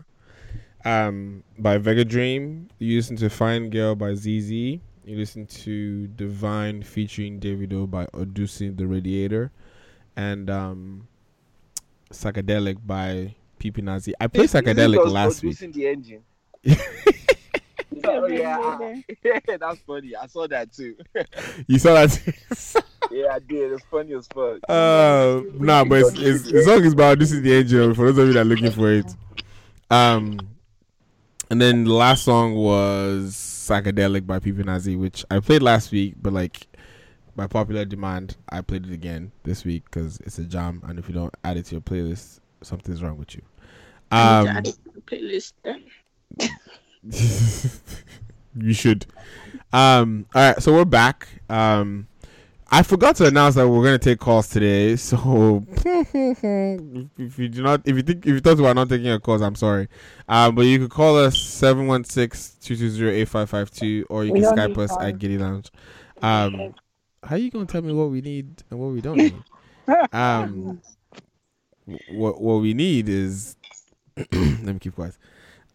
um, 0.87 1.43
by 1.59 1.79
Vegedream. 1.79 2.69
You 2.79 2.97
listen 2.97 3.17
to 3.17 3.29
Fine 3.29 3.71
Girl 3.71 3.95
by 3.95 4.15
ZZ. 4.15 4.51
You 4.51 4.81
listen 5.17 5.47
to 5.47 6.07
Divine 6.09 6.83
featuring 6.83 7.41
Davido 7.41 7.91
by 7.91 8.07
Odunsi 8.07 8.75
the 8.77 8.87
Radiator. 8.87 9.51
And 10.17 10.49
um, 10.49 11.09
Psychedelic 12.11 12.79
by 12.87 13.35
Pipi 13.71 13.83
Nazi. 13.83 14.15
I 14.21 14.27
played 14.27 14.49
Psychedelic 14.49 15.05
was 15.05 15.13
last 15.13 15.43
week. 15.43 15.59
the 15.59 15.87
engine. 15.87 16.23
oh, 18.05 18.27
yeah, 18.27 19.01
yeah, 19.25 19.57
that's 19.59 19.81
funny. 19.87 20.17
I 20.17 20.27
saw 20.27 20.47
that 20.49 20.73
too. 20.73 20.97
You 21.67 21.79
saw 21.79 21.95
that? 21.95 22.85
yeah, 23.11 23.35
I 23.35 23.39
did. 23.41 23.73
It's 23.73 23.85
funny 23.91 24.15
as 24.15 24.27
fuck. 24.29 24.59
Uh, 24.69 25.43
nah, 25.55 25.85
but 25.85 26.01
it's, 26.01 26.19
it's, 26.19 26.51
the 26.51 26.63
song 26.63 26.85
is 26.85 26.93
about 26.93 27.19
this 27.19 27.33
is 27.33 27.43
the 27.43 27.53
angel 27.53 27.95
for 27.95 28.13
those 28.13 28.19
of 28.19 28.27
you 28.29 28.33
that 28.35 28.41
are 28.41 28.45
looking 28.45 28.71
for 28.71 28.93
it. 28.93 29.07
Um, 29.91 30.39
and 31.51 31.61
then 31.61 31.85
the 31.85 31.93
last 31.93 32.25
song 32.25 32.55
was 32.55 33.35
psychedelic 33.35 34.27
by 34.27 34.39
Pipi 34.39 34.65
Nazi, 34.65 34.97
which 34.97 35.25
I 35.31 35.41
played 35.41 35.63
last 35.63 35.93
week, 35.93 36.15
but 36.21 36.33
like 36.33 36.67
by 37.37 37.47
popular 37.47 37.85
demand, 37.85 38.37
I 38.49 38.63
played 38.63 38.87
it 38.87 38.93
again 38.93 39.33
this 39.45 39.65
week 39.65 39.85
because 39.85 40.19
it's 40.21 40.39
a 40.39 40.45
jam, 40.45 40.83
and 40.87 40.99
if 40.99 41.09
you 41.09 41.15
don't 41.15 41.35
add 41.45 41.57
it 41.57 41.67
to 41.67 41.77
your 41.77 41.83
playlist, 41.83 42.41
something's 42.63 43.03
wrong 43.03 43.19
with 43.19 43.35
you. 43.35 43.43
I 44.11 44.41
need 44.41 44.45
to 44.47 44.51
Um, 44.51 44.57
add 44.57 44.67
it 44.69 44.75
to 44.85 44.91
the 44.95 45.01
playlist 45.03 45.53
you 48.61 48.73
should. 48.73 49.07
Um, 49.73 50.27
all 50.35 50.43
right, 50.43 50.61
so 50.63 50.73
we're 50.73 50.85
back. 50.85 51.29
Um, 51.49 52.09
I 52.69 52.83
forgot 52.83 53.15
to 53.17 53.27
announce 53.27 53.55
that 53.55 53.69
we're 53.69 53.83
going 53.83 53.99
to 53.99 54.05
take 54.05 54.19
calls 54.19 54.49
today. 54.49 54.97
So 55.07 55.65
if, 57.17 57.39
you 57.39 57.49
do 57.49 57.63
not, 57.63 57.83
if 57.85 57.95
you 57.97 58.03
think, 58.03 58.27
if 58.27 58.33
you 58.33 58.41
thought 58.41 58.59
we 58.59 58.67
are 58.67 58.75
not 58.75 58.89
taking 58.89 59.07
your 59.07 59.21
calls, 59.21 59.41
I'm 59.41 59.55
sorry. 59.55 59.89
Um, 60.29 60.55
but 60.57 60.63
you 60.63 60.79
could 60.81 60.91
call 60.91 61.17
us 61.19 61.37
716-220-8552 61.37 64.05
or 64.09 64.25
you 64.25 64.33
We 64.33 64.41
can 64.41 64.57
Skype 64.57 64.77
us 64.79 64.97
at 65.01 65.19
Giddy 65.19 65.39
Lounge. 65.39 65.71
Um, 66.23 66.75
how 67.23 67.37
you 67.37 67.51
going 67.51 67.67
to 67.67 67.73
tell 67.73 67.83
me 67.83 67.93
what 67.93 68.11
we 68.11 68.21
need 68.21 68.65
and 68.71 68.81
what 68.81 68.89
we 68.89 69.01
don't 69.01 69.17
need? 69.17 69.35
um, 70.13 70.81
what 72.11 72.41
what 72.41 72.57
we 72.57 72.75
need 72.75 73.09
is 73.09 73.56
let 74.33 74.63
me 74.75 74.79
keep 74.79 74.95
quiet. 74.95 75.17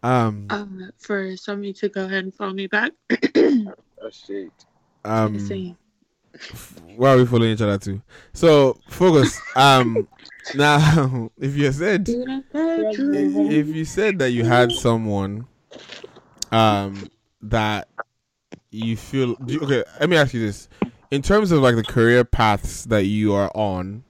Um, 0.02 0.46
Um, 0.50 0.90
for 0.98 1.36
somebody 1.36 1.72
to 1.74 1.88
go 1.88 2.04
ahead 2.06 2.24
and 2.24 2.34
follow 2.34 2.52
me 2.54 2.66
back. 2.66 2.92
Oh 4.04 4.10
shit. 4.10 4.50
um, 5.04 5.38
Same. 5.38 5.76
why 6.96 7.12
are 7.12 7.18
we 7.18 7.24
following 7.24 7.52
each 7.52 7.60
other 7.60 7.78
too? 7.78 8.02
So 8.32 8.76
focus. 8.88 9.40
Um, 9.54 10.08
now 10.54 11.30
if 11.38 11.56
you 11.56 11.70
said 11.70 12.08
if 12.08 13.68
you 13.68 13.84
said 13.84 14.18
that 14.18 14.30
you 14.32 14.44
had 14.44 14.72
someone, 14.72 15.46
um, 16.50 17.08
that 17.42 17.86
you 18.72 18.96
feel 18.96 19.36
do 19.36 19.54
you- 19.54 19.60
okay. 19.60 19.84
Let 20.00 20.08
me 20.10 20.16
ask 20.16 20.34
you 20.34 20.40
this: 20.44 20.68
in 21.12 21.22
terms 21.22 21.52
of 21.52 21.60
like 21.62 21.76
the 21.76 21.84
career 21.84 22.24
paths 22.24 22.84
that 22.86 23.04
you 23.04 23.34
are 23.34 23.52
on, 23.54 24.02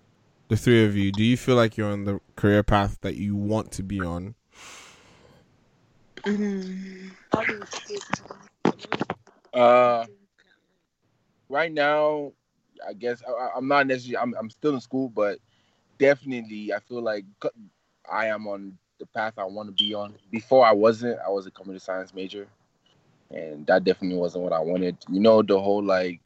the 0.52 0.58
three 0.58 0.84
of 0.84 0.94
you, 0.94 1.10
do 1.10 1.24
you 1.24 1.34
feel 1.34 1.56
like 1.56 1.78
you're 1.78 1.90
on 1.90 2.04
the 2.04 2.20
career 2.36 2.62
path 2.62 2.98
that 3.00 3.14
you 3.14 3.34
want 3.34 3.72
to 3.72 3.82
be 3.82 4.02
on? 4.02 4.34
Uh, 9.54 10.04
right 11.48 11.72
now, 11.72 12.32
I 12.86 12.92
guess 12.92 13.22
I, 13.26 13.48
I'm 13.56 13.66
not 13.66 13.86
necessarily. 13.86 14.18
I'm 14.18 14.34
I'm 14.38 14.50
still 14.50 14.74
in 14.74 14.80
school, 14.82 15.08
but 15.08 15.38
definitely, 15.98 16.74
I 16.74 16.80
feel 16.80 17.00
like 17.00 17.24
I 18.10 18.26
am 18.26 18.46
on 18.46 18.76
the 18.98 19.06
path 19.06 19.32
I 19.38 19.44
want 19.44 19.74
to 19.74 19.82
be 19.82 19.94
on. 19.94 20.14
Before 20.30 20.66
I 20.66 20.72
wasn't. 20.72 21.18
I 21.26 21.30
was 21.30 21.46
a 21.46 21.50
computer 21.50 21.80
science 21.80 22.12
major, 22.12 22.46
and 23.30 23.66
that 23.68 23.84
definitely 23.84 24.18
wasn't 24.18 24.44
what 24.44 24.52
I 24.52 24.60
wanted. 24.60 24.98
You 25.08 25.20
know, 25.20 25.40
the 25.40 25.58
whole 25.58 25.82
like 25.82 26.20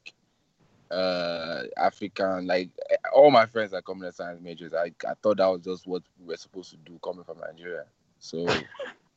uh 0.90 1.62
African, 1.76 2.46
like 2.46 2.70
all 3.14 3.30
my 3.30 3.46
friends 3.46 3.72
are 3.72 3.82
computer 3.82 4.12
science 4.12 4.40
majors. 4.40 4.74
I 4.74 4.92
I 5.06 5.14
thought 5.22 5.38
that 5.38 5.46
was 5.46 5.62
just 5.62 5.86
what 5.86 6.02
we 6.20 6.26
were 6.28 6.36
supposed 6.36 6.70
to 6.70 6.76
do 6.76 6.98
coming 7.02 7.24
from 7.24 7.38
Nigeria. 7.40 7.84
So, 8.18 8.46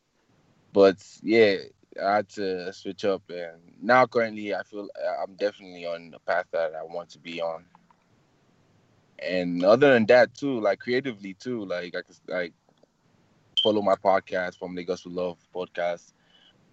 but 0.74 0.98
yeah, 1.22 1.58
I 2.04 2.16
had 2.18 2.30
to 2.30 2.74
switch 2.74 3.06
up, 3.06 3.24
and 3.30 3.60
now 3.82 4.06
currently 4.06 4.54
I 4.54 4.64
feel 4.64 4.90
uh, 5.04 5.24
I'm 5.24 5.36
definitely 5.36 5.86
on 5.86 6.12
the 6.12 6.20
path 6.20 6.46
that 6.52 6.74
I 6.76 6.84
want 6.84 7.10
to 7.12 7.20
be 7.20 7.42
on. 7.42 7.66
And 9.22 9.64
other 9.66 9.94
than 9.94 10.06
that, 10.08 10.34
too, 10.34 10.60
like 10.62 10.80
creatively 10.80 11.34
too, 11.34 11.66
like 11.66 11.96
I 11.96 12.02
could 12.02 12.16
like 12.28 12.54
follow 13.62 13.82
my 13.82 13.96
podcast 13.96 14.58
from 14.58 14.76
Lagos 14.76 15.04
to 15.04 15.10
Love 15.10 15.38
podcast. 15.54 16.14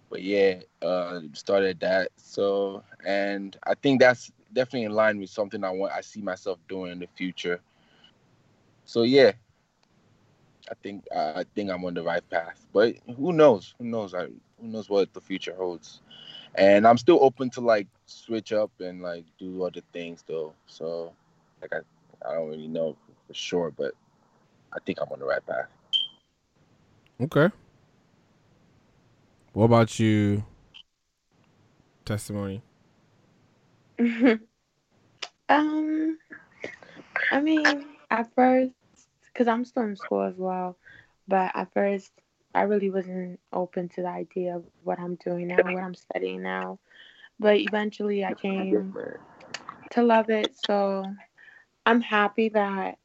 But 0.09 0.21
yeah, 0.23 0.61
uh, 0.81 1.21
started 1.33 1.79
that. 1.81 2.09
So, 2.17 2.83
and 3.05 3.57
I 3.65 3.73
think 3.75 3.99
that's 3.99 4.31
definitely 4.57 4.85
in 4.85 4.91
line 4.91 5.19
with 5.19 5.29
something 5.29 5.63
I 5.63 5.69
want. 5.69 5.93
I 5.93 6.01
see 6.01 6.19
myself 6.19 6.57
doing 6.67 6.91
in 6.91 6.99
the 6.99 7.07
future. 7.15 7.61
So 8.85 9.03
yeah, 9.03 9.33
I 10.69 10.73
think 10.81 11.05
I 11.15 11.45
think 11.53 11.69
I'm 11.69 11.85
on 11.85 11.93
the 11.93 12.01
right 12.01 12.27
path. 12.27 12.65
But 12.73 12.95
who 13.15 13.33
knows? 13.33 13.75
Who 13.77 13.85
knows? 13.85 14.15
I 14.15 14.23
who 14.23 14.67
knows 14.67 14.89
what 14.89 15.13
the 15.13 15.21
future 15.21 15.53
holds. 15.55 16.01
And 16.55 16.87
I'm 16.87 16.97
still 16.97 17.19
open 17.21 17.51
to 17.51 17.61
like 17.61 17.87
switch 18.07 18.51
up 18.51 18.71
and 18.79 19.03
like 19.03 19.25
do 19.37 19.63
other 19.63 19.81
things 19.93 20.23
though. 20.27 20.53
So 20.65 21.13
like 21.61 21.71
I 21.71 22.27
I 22.27 22.33
don't 22.33 22.49
really 22.49 22.67
know 22.67 22.97
for 23.27 23.33
sure, 23.35 23.69
but 23.69 23.93
I 24.73 24.79
think 24.87 24.97
I'm 24.99 25.11
on 25.11 25.19
the 25.19 25.25
right 25.25 25.45
path. 25.45 25.67
Okay. 27.21 27.53
What 29.53 29.65
about 29.65 29.99
you? 29.99 30.43
Testimony. 32.05 32.63
um, 35.49 36.17
I 37.31 37.41
mean, 37.41 37.85
at 38.09 38.33
first, 38.35 38.71
because 39.33 39.47
I'm 39.47 39.65
still 39.65 39.83
in 39.83 39.95
school 39.95 40.23
as 40.23 40.37
well, 40.37 40.77
but 41.27 41.51
at 41.53 41.73
first, 41.73 42.11
I 42.55 42.63
really 42.63 42.89
wasn't 42.89 43.39
open 43.53 43.89
to 43.89 44.01
the 44.01 44.07
idea 44.07 44.55
of 44.55 44.63
what 44.83 44.99
I'm 44.99 45.15
doing 45.15 45.47
now, 45.47 45.57
what 45.63 45.83
I'm 45.83 45.95
studying 45.95 46.41
now. 46.41 46.79
But 47.39 47.57
eventually, 47.57 48.25
I 48.25 48.33
came 48.33 48.95
to 49.91 50.01
love 50.01 50.29
it. 50.29 50.55
So 50.65 51.05
I'm 51.85 52.01
happy 52.01 52.49
that 52.49 52.97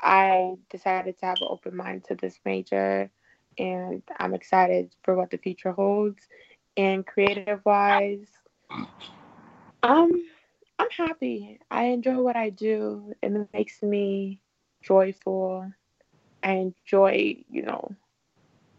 I 0.00 0.56
decided 0.70 1.18
to 1.20 1.26
have 1.26 1.40
an 1.40 1.48
open 1.48 1.74
mind 1.74 2.04
to 2.04 2.14
this 2.14 2.38
major, 2.44 3.10
and 3.58 4.02
I'm 4.18 4.34
excited 4.34 4.94
for 5.02 5.14
what 5.14 5.30
the 5.30 5.38
future 5.38 5.72
holds. 5.72 6.22
And 6.76 7.06
creative 7.06 7.64
wise, 7.64 8.28
um, 9.82 10.12
I'm 10.78 10.90
happy. 10.90 11.58
I 11.70 11.84
enjoy 11.84 12.16
what 12.20 12.36
I 12.36 12.50
do. 12.50 13.12
and 13.22 13.36
It 13.36 13.48
makes 13.52 13.82
me 13.82 14.40
joyful. 14.82 15.70
I 16.42 16.52
enjoy, 16.52 17.44
you 17.50 17.62
know, 17.62 17.94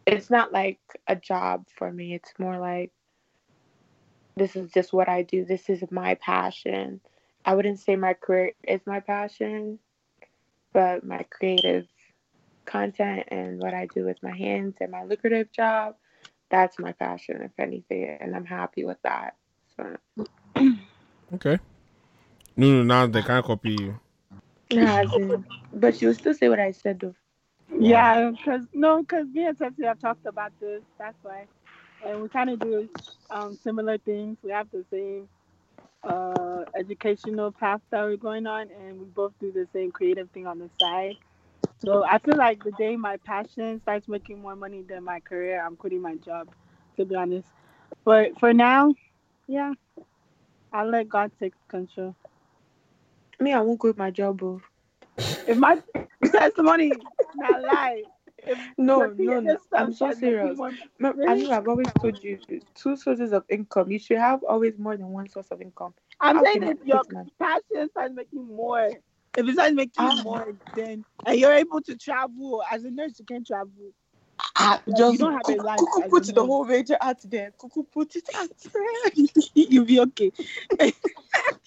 it's 0.05 0.29
not 0.29 0.53
like 0.53 0.79
a 1.07 1.15
job 1.15 1.65
for 1.75 1.91
me. 1.91 2.13
It's 2.13 2.33
more 2.39 2.57
like 2.57 2.91
this 4.35 4.55
is 4.55 4.71
just 4.71 4.93
what 4.93 5.09
I 5.09 5.23
do. 5.23 5.43
This 5.43 5.69
is 5.69 5.83
my 5.91 6.15
passion. 6.15 7.01
I 7.43 7.55
wouldn't 7.55 7.79
say 7.79 7.95
my 7.95 8.13
career 8.13 8.53
is 8.67 8.81
my 8.85 8.99
passion, 8.99 9.79
but 10.73 11.03
my 11.03 11.25
creative 11.29 11.87
content 12.65 13.23
and 13.29 13.59
what 13.59 13.73
I 13.73 13.87
do 13.87 14.05
with 14.05 14.21
my 14.21 14.35
hands 14.35 14.75
and 14.79 14.91
my 14.91 15.03
lucrative 15.03 15.51
job, 15.51 15.95
that's 16.51 16.77
my 16.79 16.91
passion, 16.93 17.41
if 17.41 17.51
anything. 17.59 18.17
And 18.21 18.35
I'm 18.35 18.45
happy 18.45 18.85
with 18.85 19.01
that. 19.03 19.35
So, 19.75 19.97
Okay. 21.33 21.59
No, 22.57 22.67
no, 22.69 22.83
now 22.83 23.07
they 23.07 23.23
can't 23.23 23.45
copy 23.45 23.71
you. 23.73 23.99
Nah, 24.71 25.05
but 25.73 25.95
she'll 25.97 26.13
still 26.15 26.33
say 26.33 26.49
what 26.49 26.59
I 26.59 26.71
said 26.71 26.99
though. 27.01 27.15
Yeah, 27.79 28.31
because 28.31 28.63
no, 28.73 29.01
because 29.01 29.27
me 29.33 29.45
and 29.45 29.57
Tetsy 29.57 29.85
have 29.85 29.99
talked 29.99 30.25
about 30.27 30.53
this. 30.59 30.83
That's 30.99 31.17
why, 31.23 31.47
and 32.05 32.21
we 32.21 32.29
kind 32.29 32.49
of 32.51 32.59
do 32.59 32.89
um, 33.29 33.57
similar 33.63 33.97
things. 33.99 34.37
We 34.43 34.51
have 34.51 34.69
the 34.71 34.85
same 34.91 35.29
uh, 36.03 36.65
educational 36.77 37.51
path 37.51 37.81
that 37.91 38.03
we're 38.03 38.17
going 38.17 38.47
on, 38.47 38.69
and 38.71 38.99
we 38.99 39.05
both 39.07 39.33
do 39.39 39.51
the 39.51 39.67
same 39.73 39.91
creative 39.91 40.29
thing 40.31 40.47
on 40.47 40.59
the 40.59 40.69
side. 40.79 41.15
So 41.79 42.03
I 42.05 42.19
feel 42.19 42.37
like 42.37 42.63
the 42.63 42.71
day 42.71 42.95
my 42.97 43.17
passion 43.17 43.81
starts 43.81 44.07
making 44.07 44.41
more 44.41 44.55
money 44.55 44.83
than 44.87 45.03
my 45.03 45.19
career, 45.21 45.63
I'm 45.65 45.77
quitting 45.77 46.01
my 46.01 46.15
job. 46.17 46.49
To 46.97 47.05
be 47.05 47.15
honest, 47.15 47.47
but 48.05 48.39
for 48.39 48.53
now, 48.53 48.93
yeah, 49.47 49.73
I'll 50.73 50.89
let 50.89 51.09
God 51.09 51.31
take 51.39 51.53
control. 51.69 52.15
Me, 53.39 53.53
I 53.53 53.61
won't 53.61 53.79
quit 53.79 53.97
my 53.97 54.11
job, 54.11 54.37
bro. 54.37 54.61
If 55.17 55.57
my 55.57 55.81
testimony 56.25 56.91
not 57.35 57.61
lie, 57.63 58.03
No, 58.77 59.13
no, 59.17 59.39
no. 59.39 59.57
I'm 59.73 59.93
so 59.93 60.11
serious. 60.11 60.59
Remember, 60.99 61.23
I 61.29 61.35
know 61.35 61.51
I've 61.51 61.67
always 61.67 61.93
told 62.01 62.21
you 62.23 62.39
two 62.75 62.95
sources 62.95 63.31
of 63.33 63.43
income. 63.49 63.91
You 63.91 63.99
should 63.99 64.17
have 64.17 64.43
always 64.43 64.77
more 64.77 64.97
than 64.97 65.09
one 65.09 65.27
source 65.29 65.47
of 65.51 65.61
income. 65.61 65.93
I'm 66.19 66.37
How 66.37 66.43
saying 66.43 66.63
if 66.63 66.77
your 66.85 67.03
man? 67.11 67.29
passion 67.39 67.89
starts 67.89 68.13
making 68.15 68.45
more, 68.47 68.87
if 69.37 69.47
it 69.47 69.53
starts 69.53 69.73
making 69.75 70.03
Ah. 70.03 70.21
more, 70.23 70.53
then 70.75 71.05
and 71.25 71.39
you're 71.39 71.53
able 71.53 71.81
to 71.81 71.95
travel 71.97 72.63
as 72.71 72.83
a 72.83 72.91
nurse, 72.91 73.19
you 73.19 73.25
can 73.25 73.43
travel. 73.43 73.71
Ah, 74.59 74.81
Like, 74.87 74.97
just 74.97 75.13
you 75.13 75.19
don't 75.19 75.33
have 75.33 75.47
a 75.49 75.61
life. 75.61 75.79
cuckoo 75.79 76.09
put 76.09 76.25
the 76.33 76.43
whole 76.43 76.65
major 76.65 76.97
out 77.01 77.21
there. 77.23 77.51
Cuckoo 77.59 77.83
put 77.83 78.15
it 78.15 78.29
out 78.35 78.49
there. 78.73 79.25
You'll 79.53 79.85
be 79.85 79.99
okay. 79.99 80.31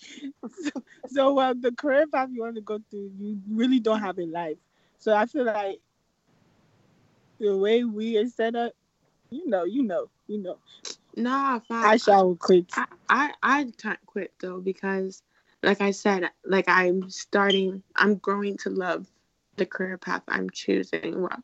so, 0.63 0.71
so 1.09 1.33
well, 1.35 1.55
the 1.55 1.73
career 1.73 2.07
path 2.07 2.29
you 2.33 2.43
want 2.43 2.57
to 2.57 2.61
go 2.61 2.81
through, 2.91 3.11
you 3.19 3.41
really 3.49 3.81
don't 3.81 4.01
have 4.01 4.19
a 4.19 4.25
life. 4.25 4.57
So 4.99 5.15
I 5.15 5.27
feel 5.27 5.45
like 5.45 5.81
the 7.39 7.57
way 7.57 7.85
we 7.85 8.17
are 8.19 8.27
set 8.29 8.55
up, 8.55 8.73
you 9.31 9.49
know, 9.49 9.65
you 9.65 9.83
know, 9.83 10.11
you 10.27 10.39
know. 10.39 10.59
Nah, 11.17 11.59
fine. 11.61 11.85
I 11.85 11.97
shall 11.97 12.35
quit. 12.37 12.67
I, 12.75 12.87
I 13.09 13.33
I 13.43 13.67
can't 13.79 14.05
quit 14.07 14.33
though 14.41 14.61
because, 14.61 15.23
like 15.63 15.81
I 15.81 15.91
said, 15.91 16.31
like 16.45 16.67
I'm 16.69 17.11
starting, 17.11 17.83
I'm 17.97 18.17
growing 18.17 18.57
to 18.59 18.71
love 18.71 19.07
the 19.57 19.67
career 19.67 19.99
path 19.99 20.23
I'm 20.29 20.51
choosing. 20.51 21.23
Well, 21.23 21.43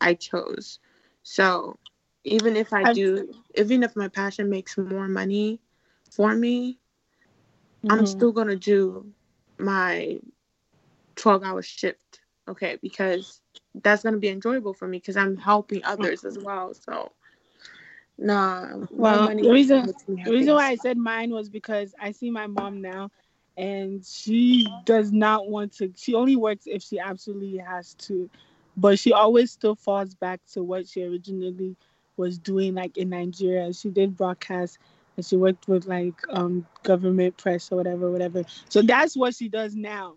I 0.00 0.14
chose. 0.14 0.78
So 1.22 1.78
even 2.24 2.56
if 2.56 2.72
I 2.72 2.92
do, 2.92 3.34
even 3.54 3.82
if 3.82 3.96
my 3.96 4.08
passion 4.08 4.50
makes 4.50 4.76
more 4.78 5.08
money 5.08 5.60
for 6.10 6.34
me, 6.34 6.78
I'm 7.88 8.04
Mhm. 8.04 8.06
still 8.06 8.32
gonna 8.32 8.56
do 8.56 9.12
my 9.58 10.20
12 11.16 11.42
hour 11.42 11.62
shift. 11.62 12.20
Okay, 12.48 12.78
because 12.82 13.40
that's 13.74 14.02
gonna 14.02 14.18
be 14.18 14.28
enjoyable 14.28 14.72
for 14.72 14.86
me 14.88 14.98
because 14.98 15.16
I'm 15.16 15.36
helping 15.36 15.84
others 15.84 16.24
as 16.24 16.38
well. 16.38 16.74
So, 16.74 17.12
nah. 18.18 18.76
more 18.76 18.88
Well, 18.90 19.28
the 19.40 19.50
reason 19.50 19.92
the 20.24 20.32
reason 20.32 20.54
why 20.54 20.68
I 20.68 20.76
said 20.76 20.96
mine 20.96 21.30
was 21.30 21.48
because 21.48 21.94
I 22.00 22.12
see 22.12 22.30
my 22.30 22.46
mom 22.46 22.80
now, 22.80 23.10
and 23.56 24.04
she 24.04 24.68
does 24.84 25.12
not 25.12 25.48
want 25.48 25.72
to. 25.74 25.92
She 25.96 26.14
only 26.14 26.36
works 26.36 26.64
if 26.66 26.82
she 26.82 26.98
absolutely 26.98 27.58
has 27.58 27.94
to, 28.06 28.30
but 28.76 28.98
she 28.98 29.12
always 29.12 29.52
still 29.52 29.74
falls 29.74 30.14
back 30.14 30.40
to 30.52 30.62
what 30.62 30.86
she 30.88 31.02
originally 31.04 31.76
was 32.16 32.38
doing, 32.38 32.74
like 32.74 32.96
in 32.96 33.10
Nigeria. 33.10 33.72
She 33.72 33.90
did 33.90 34.16
broadcast, 34.16 34.78
and 35.18 35.26
she 35.26 35.36
worked 35.36 35.66
with 35.66 35.84
like 35.86 36.14
um 36.30 36.64
government 36.84 37.36
press 37.36 37.70
or 37.72 37.76
whatever, 37.76 38.10
whatever. 38.10 38.44
So 38.68 38.80
that's 38.80 39.16
what 39.16 39.34
she 39.34 39.48
does 39.48 39.74
now. 39.74 40.14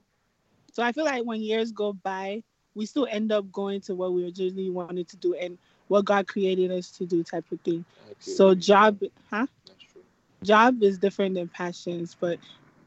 So 0.72 0.84
I 0.84 0.92
feel 0.92 1.06
like 1.06 1.26
when 1.26 1.42
years 1.42 1.72
go 1.72 1.92
by, 1.92 2.44
we 2.76 2.86
still 2.86 3.08
end 3.10 3.32
up 3.32 3.52
going 3.52 3.82
to 3.82 3.96
what 3.96 4.14
we 4.14 4.24
originally 4.24 4.70
wanted 4.70 5.10
to 5.10 5.18
do 5.18 5.34
and 5.34 5.58
what 5.88 6.06
God 6.06 6.28
created 6.28 6.72
us 6.72 6.92
to 6.92 7.06
do, 7.06 7.24
type 7.24 7.46
of 7.52 7.60
thing. 7.62 7.84
So 8.20 8.54
job, 8.54 9.00
huh? 9.30 9.48
Job 10.44 10.82
is 10.84 11.00
different 11.00 11.34
than 11.34 11.48
passions, 11.48 12.16
but 12.18 12.38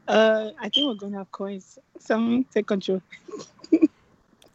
uh, 0.07 0.51
I 0.59 0.69
think 0.69 0.87
we're 0.87 0.95
gonna 0.95 1.17
have 1.17 1.31
coins. 1.31 1.77
Someone 1.99 2.45
take 2.45 2.65
control. 2.65 3.01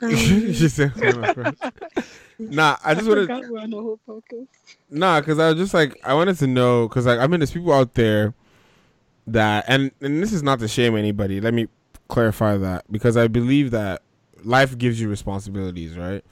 she 0.01 0.69
said, 0.69 0.93
"Nah, 2.41 2.77
I 2.85 2.95
just 2.97 3.09
wanted." 3.09 3.29
forgot 3.29 3.51
we're 3.51 3.61
on 3.61 3.71
the 3.71 3.77
whole 3.77 4.01
podcast. 4.09 4.47
Nah, 4.91 5.21
because 5.21 5.39
I 5.39 5.49
was 5.51 5.57
just 5.57 5.75
like, 5.75 5.99
I 6.05 6.15
wanted 6.15 6.39
to 6.39 6.47
know, 6.47 6.89
because 6.89 7.07
like, 7.07 7.19
I 7.19 7.27
mean, 7.27 7.41
there's 7.41 7.53
people 7.53 7.73
out 7.73 7.95
there 7.95 8.35
that, 9.27 9.65
and 9.69 9.91
and 10.01 10.23
this 10.23 10.33
is 10.33 10.43
not 10.43 10.59
to 10.61 10.69
shame 10.69 10.97
anybody. 10.97 11.41
Let 11.41 11.55
me 11.55 11.69
clarify 12.09 12.57
that 12.59 12.91
because 12.91 13.17
I 13.17 13.29
believe 13.29 13.71
that 13.71 14.03
life 14.45 14.77
gives 14.77 15.01
you 15.01 15.09
responsibilities, 15.09 15.97
right? 15.97 16.25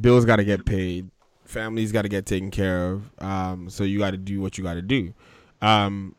Bills 0.00 0.24
got 0.24 0.36
to 0.36 0.44
get 0.44 0.64
paid, 0.64 1.10
families 1.44 1.92
got 1.92 2.02
to 2.02 2.08
get 2.08 2.26
taken 2.26 2.50
care 2.50 2.92
of. 2.92 3.10
Um, 3.20 3.70
so 3.70 3.84
you 3.84 3.98
got 3.98 4.12
to 4.12 4.16
do 4.16 4.40
what 4.40 4.58
you 4.58 4.64
got 4.64 4.74
to 4.74 4.82
do. 4.82 5.12
Um, 5.60 6.14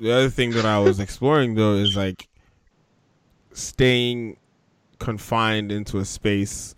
the 0.00 0.12
other 0.12 0.30
thing 0.30 0.50
that 0.52 0.64
I 0.64 0.78
was 0.78 1.00
exploring 1.06 1.54
though 1.54 1.74
is 1.74 1.96
like 1.96 2.28
staying 3.52 4.36
confined 4.98 5.72
into 5.72 5.98
a 5.98 6.04
space 6.04 6.74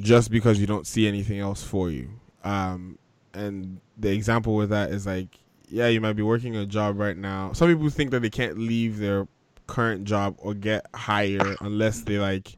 just 0.00 0.30
because 0.30 0.58
you 0.58 0.66
don't 0.66 0.86
see 0.86 1.06
anything 1.06 1.38
else 1.38 1.62
for 1.62 1.90
you. 1.90 2.10
Um, 2.44 2.98
and 3.34 3.80
the 3.96 4.10
example 4.10 4.54
with 4.54 4.70
that 4.70 4.90
is 4.90 5.06
like, 5.06 5.38
yeah, 5.68 5.88
you 5.88 6.00
might 6.00 6.14
be 6.14 6.22
working 6.22 6.56
a 6.56 6.66
job 6.66 6.98
right 6.98 7.16
now. 7.16 7.52
Some 7.52 7.68
people 7.68 7.88
think 7.90 8.10
that 8.10 8.20
they 8.20 8.30
can't 8.30 8.58
leave 8.58 8.98
their 8.98 9.26
current 9.66 10.04
job 10.04 10.34
or 10.38 10.54
get 10.54 10.86
higher 10.94 11.56
unless 11.60 12.02
they 12.02 12.18
like 12.18 12.56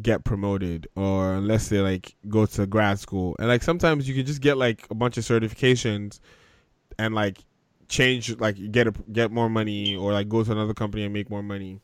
get 0.00 0.24
promoted 0.24 0.88
or 0.96 1.34
unless 1.34 1.68
they 1.68 1.78
like 1.78 2.16
go 2.28 2.46
to 2.46 2.66
grad 2.66 2.98
school. 2.98 3.36
And 3.38 3.48
like 3.48 3.62
sometimes 3.62 4.08
you 4.08 4.14
can 4.14 4.26
just 4.26 4.40
get 4.40 4.56
like 4.56 4.86
a 4.90 4.94
bunch 4.94 5.18
of 5.18 5.24
certifications 5.24 6.18
and 6.98 7.14
like 7.14 7.38
change 7.88 8.36
like 8.38 8.72
get 8.72 8.86
a, 8.88 8.92
get 9.12 9.30
more 9.30 9.48
money 9.48 9.94
or 9.94 10.12
like 10.12 10.28
go 10.28 10.42
to 10.42 10.50
another 10.50 10.74
company 10.74 11.04
and 11.04 11.12
make 11.12 11.30
more 11.30 11.42
money. 11.42 11.80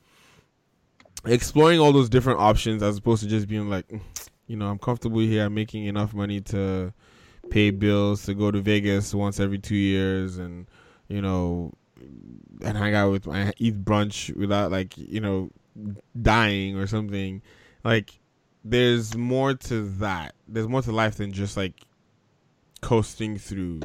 Exploring 1.25 1.81
all 1.81 1.93
those 1.93 2.09
different 2.09 2.41
options 2.41 2.83
as 2.83 2.97
opposed 2.97 3.23
to 3.23 3.29
just 3.29 3.49
being 3.49 3.69
like, 3.69 3.87
"Mm, 3.89 4.01
you 4.49 4.57
know, 4.57 4.69
I'm 4.69 4.79
comfortable 4.79 5.21
here. 5.21 5.45
I'm 5.45 5.55
making 5.55 5.85
enough 5.85 6.15
money 6.15 6.41
to 6.41 6.93
pay 7.51 7.71
bills, 7.71 8.25
to 8.25 8.35
go 8.35 8.51
to 8.51 8.61
Vegas 8.61 9.15
once 9.15 9.39
every 9.39 9.59
two 9.59 9.77
years, 9.77 10.39
and 10.39 10.67
you 11.07 11.23
know, 11.23 11.73
and 12.65 12.77
hang 12.77 12.95
out 12.95 13.13
with 13.13 13.27
my 13.27 13.53
eat 13.59 13.85
brunch 13.85 14.35
without 14.35 14.73
like 14.73 14.97
you 14.97 15.21
know 15.21 15.51
dying 16.21 16.77
or 16.77 16.87
something. 16.87 17.43
Like, 17.85 18.19
there's 18.65 19.17
more 19.17 19.55
to 19.55 19.89
that. 19.99 20.35
There's 20.49 20.67
more 20.67 20.83
to 20.83 20.93
life 20.93 21.17
than 21.17 21.33
just 21.33 21.57
like 21.57 21.75
coasting 22.81 23.39
through, 23.39 23.81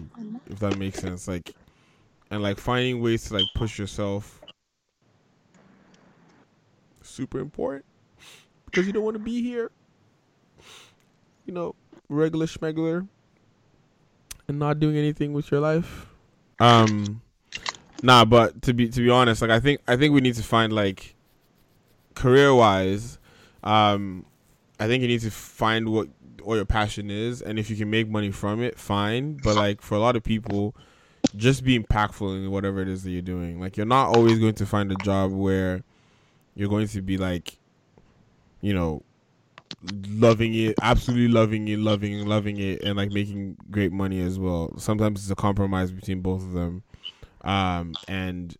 if 0.50 0.60
that 0.60 0.78
makes 0.78 1.00
sense. 1.00 1.28
Like, 1.28 1.54
and 2.32 2.42
like 2.42 2.58
finding 2.58 3.02
ways 3.02 3.26
to 3.26 3.36
like 3.36 3.46
push 3.54 3.78
yourself. 3.78 4.40
Super 7.02 7.40
important 7.40 7.86
because 8.66 8.88
you 8.88 8.94
don't 8.94 9.04
want 9.04 9.16
to 9.16 9.24
be 9.24 9.44
here. 9.44 9.72
You 11.46 11.54
know, 11.54 11.76
regular 12.10 12.46
schmegular 12.46 13.08
and 14.48 14.60
not 14.60 14.80
doing 14.80 14.98
anything 14.98 15.34
with 15.34 15.52
your 15.52 15.60
life. 15.60 16.08
Um, 16.60 17.22
nah, 18.02 18.26
but 18.26 18.62
to 18.64 18.74
be 18.74 18.88
to 18.90 19.02
be 19.02 19.10
honest, 19.10 19.42
like 19.42 19.52
I 19.52 19.60
think 19.60 19.82
I 19.88 19.96
think 19.96 20.14
we 20.14 20.22
need 20.22 20.36
to 20.36 20.44
find 20.44 20.74
like 20.74 21.16
career 22.16 22.54
wise, 22.54 23.18
um, 23.64 24.26
I 24.80 24.88
think 24.88 25.02
you 25.02 25.08
need 25.08 25.22
to 25.22 25.32
find 25.32 25.90
what 25.90 26.10
what 26.42 26.56
your 26.56 26.66
passion 26.66 27.10
is, 27.10 27.42
and 27.42 27.58
if 27.58 27.70
you 27.70 27.76
can 27.76 27.90
make 27.90 28.10
money 28.10 28.32
from 28.32 28.62
it, 28.62 28.78
fine. 28.78 29.40
But 29.44 29.56
like 29.56 29.82
for 29.82 29.96
a 29.96 30.00
lot 30.00 30.16
of 30.16 30.24
people, 30.24 30.76
just 31.36 31.64
be 31.64 31.80
impactful 31.80 32.36
in 32.36 32.52
whatever 32.52 32.82
it 32.82 32.88
is 32.88 33.04
that 33.04 33.12
you're 33.12 33.22
doing. 33.22 33.60
Like 33.60 33.78
you're 33.78 33.86
not 33.86 34.16
always 34.16 34.40
going 34.40 34.56
to 34.56 34.66
find 34.66 34.92
a 34.92 34.96
job 34.96 35.32
where 35.32 35.84
you're 36.56 36.70
going 36.70 36.88
to 36.88 37.02
be 37.02 37.18
like, 37.18 37.58
you 38.62 38.74
know, 38.74 39.04
loving 40.08 40.54
it, 40.54 40.76
absolutely 40.82 41.28
loving 41.28 41.68
it, 41.68 41.80
loving, 41.80 42.26
loving 42.26 42.60
it, 42.60 42.84
and 42.84 42.98
like 42.98 43.12
making 43.12 43.58
great 43.72 43.92
money 43.92 44.22
as 44.22 44.40
well. 44.40 44.74
Sometimes 44.78 45.22
it's 45.22 45.32
a 45.32 45.36
compromise 45.36 45.92
between 45.92 46.22
both 46.22 46.42
of 46.42 46.54
them, 46.54 46.84
um, 47.42 47.94
and 48.08 48.56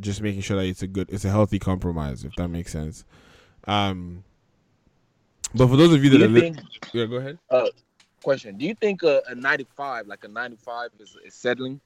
just 0.00 0.20
making 0.20 0.40
sure 0.40 0.56
that 0.56 0.66
it's 0.66 0.82
a 0.82 0.86
good, 0.86 1.10
it's 1.10 1.24
a 1.24 1.30
healthy 1.30 1.58
compromise, 1.58 2.24
if 2.24 2.34
that 2.36 2.48
makes 2.48 2.72
sense. 2.72 3.04
Um, 3.66 4.24
but 5.54 5.68
for 5.68 5.76
those 5.76 5.92
of 5.92 6.02
you 6.02 6.10
that 6.10 6.18
you 6.18 6.36
are 6.36 6.40
think, 6.40 6.56
li- 6.56 6.78
yeah, 6.92 7.06
go 7.06 7.16
ahead. 7.16 7.38
Uh, 7.50 7.66
question: 8.22 8.56
Do 8.56 8.64
you 8.64 8.74
think 8.74 9.02
a, 9.02 9.22
a, 9.28 9.34
95, 9.34 10.06
like 10.06 10.24
a 10.24 10.28
95, 10.28 10.90
is, 10.98 11.16
is 11.24 11.34
settling? 11.34 11.80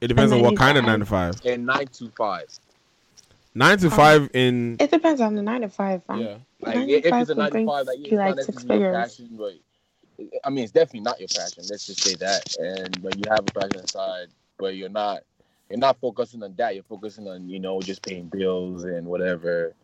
It 0.00 0.06
depends 0.08 0.32
on 0.32 0.42
what 0.42 0.56
kind 0.56 0.78
of 0.78 0.84
95. 0.84 1.44
And 1.44 1.66
925 1.66 2.46
nine 3.54 3.78
to 3.78 3.90
five. 3.90 4.22
Five 4.22 4.30
in 4.34 4.76
It 4.78 4.90
depends 4.90 5.20
on 5.20 5.34
the 5.34 5.42
nine 5.42 5.62
to 5.62 5.68
five. 5.68 6.04
Fam. 6.04 6.20
Yeah. 6.20 6.36
Like 6.60 6.76
Nine 6.76 6.90
if 6.90 7.02
to 7.04 7.20
it's 7.20 7.30
a 7.30 7.34
nine 7.34 7.50
to 7.50 7.66
five, 7.66 7.86
like 7.86 7.98
you 7.98 8.16
like 8.16 8.40
six 8.40 8.62
figures. 8.64 8.96
passion, 8.96 9.30
but 9.32 9.54
I 10.44 10.50
mean 10.50 10.64
it's 10.64 10.72
definitely 10.72 11.00
not 11.00 11.20
your 11.20 11.28
passion. 11.28 11.64
Let's 11.68 11.86
just 11.86 12.02
say 12.02 12.14
that. 12.14 12.56
And 12.58 13.02
but 13.02 13.16
you 13.16 13.24
have 13.30 13.40
a 13.40 13.60
passion 13.60 13.80
inside, 13.80 14.28
but 14.58 14.76
you're 14.76 14.88
not 14.88 15.22
you're 15.70 15.78
not 15.78 15.98
focusing 16.00 16.42
on 16.42 16.54
that. 16.56 16.74
You're 16.74 16.84
focusing 16.84 17.28
on 17.28 17.48
you 17.48 17.60
know 17.60 17.80
just 17.80 18.02
paying 18.02 18.26
bills 18.26 18.84
and 18.84 19.06
whatever. 19.06 19.74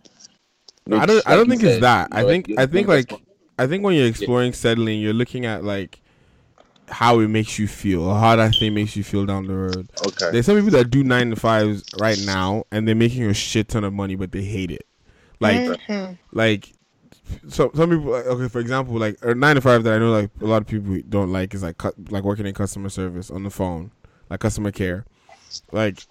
I 0.86 1.06
don't. 1.06 1.16
Which, 1.16 1.22
I 1.26 1.36
don't 1.36 1.48
like 1.48 1.60
you 1.60 1.60
think 1.60 1.62
it's 1.62 1.80
that. 1.80 2.08
you 2.12 2.18
I 2.18 2.24
think. 2.24 2.52
I 2.58 2.66
think 2.66 2.88
like. 2.88 3.12
I 3.56 3.68
think 3.68 3.84
when 3.84 3.94
you're 3.94 4.08
exploring 4.08 4.52
settling, 4.52 5.00
you're 5.00 5.12
looking 5.12 5.46
at 5.46 5.62
like 5.62 6.00
how 6.88 7.20
it 7.20 7.28
makes 7.28 7.58
you 7.58 7.66
feel, 7.66 8.02
or 8.02 8.18
how 8.18 8.36
that 8.36 8.54
thing 8.56 8.74
makes 8.74 8.94
you 8.96 9.02
feel 9.04 9.24
down 9.26 9.46
the 9.46 9.54
road. 9.54 9.88
Okay. 10.06 10.30
There's 10.32 10.46
some 10.46 10.56
people 10.56 10.70
that 10.72 10.90
do 10.90 11.02
nine 11.02 11.30
to 11.30 11.36
fives 11.36 11.84
right 11.98 12.18
now, 12.26 12.64
and 12.70 12.86
they're 12.86 12.94
making 12.94 13.24
a 13.24 13.34
shit 13.34 13.68
ton 13.68 13.84
of 13.84 13.92
money, 13.92 14.14
but 14.16 14.32
they 14.32 14.42
hate 14.42 14.70
it. 14.70 14.86
Like, 15.40 15.60
Mhm. 15.88 16.18
like. 16.32 16.72
So 17.48 17.70
some 17.74 17.88
people, 17.88 18.12
like, 18.12 18.26
okay, 18.26 18.48
for 18.48 18.60
example, 18.60 18.96
like 18.96 19.16
a 19.22 19.34
nine 19.34 19.54
to 19.54 19.62
five 19.62 19.82
that 19.84 19.94
I 19.94 19.98
know, 19.98 20.12
like 20.12 20.30
a 20.42 20.44
lot 20.44 20.60
of 20.60 20.68
people 20.68 20.98
don't 21.08 21.32
like 21.32 21.54
is 21.54 21.62
like 21.62 21.78
cu- 21.78 21.92
like 22.10 22.22
working 22.22 22.46
in 22.46 22.52
customer 22.54 22.90
service 22.90 23.30
on 23.30 23.44
the 23.44 23.50
phone, 23.50 23.90
like 24.28 24.40
customer 24.40 24.70
care. 24.70 25.06
Like 25.72 26.04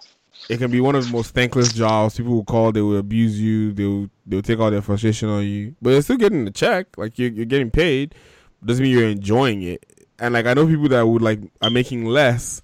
it 0.50 0.58
can 0.58 0.72
be 0.72 0.82
one 0.82 0.95
of 0.95 1.06
the 1.06 1.12
most 1.12 1.36
thankless 1.36 1.72
jobs. 1.72 2.18
People 2.18 2.34
will 2.34 2.44
call, 2.44 2.72
they 2.72 2.82
will 2.82 2.98
abuse 2.98 3.40
you, 3.40 3.74
they 3.74 3.86
will 3.86 4.10
they 4.26 4.38
will 4.38 4.41
take 4.41 4.60
all 4.60 4.72
their 4.72 4.82
frustration 4.82 5.30
on 5.30 5.44
you, 5.45 5.76
but 5.84 5.91
you're 5.91 6.02
still 6.02 6.18
getting 6.18 6.45
the 6.45 6.52
check. 6.52 6.88
Like 6.98 7.20
you're 7.20 7.30
you're 7.32 7.45
getting 7.45 7.70
paid. 7.70 8.16
Doesn't 8.66 8.82
mean 8.82 8.91
you're 8.91 9.08
enjoying 9.08 9.62
it. 9.62 10.03
And 10.24 10.34
like 10.34 10.45
I 10.45 10.54
know 10.54 10.66
people 10.66 10.88
that 10.88 11.06
would 11.06 11.22
like 11.22 11.41
are 11.62 11.70
making 11.70 12.06
less, 12.06 12.62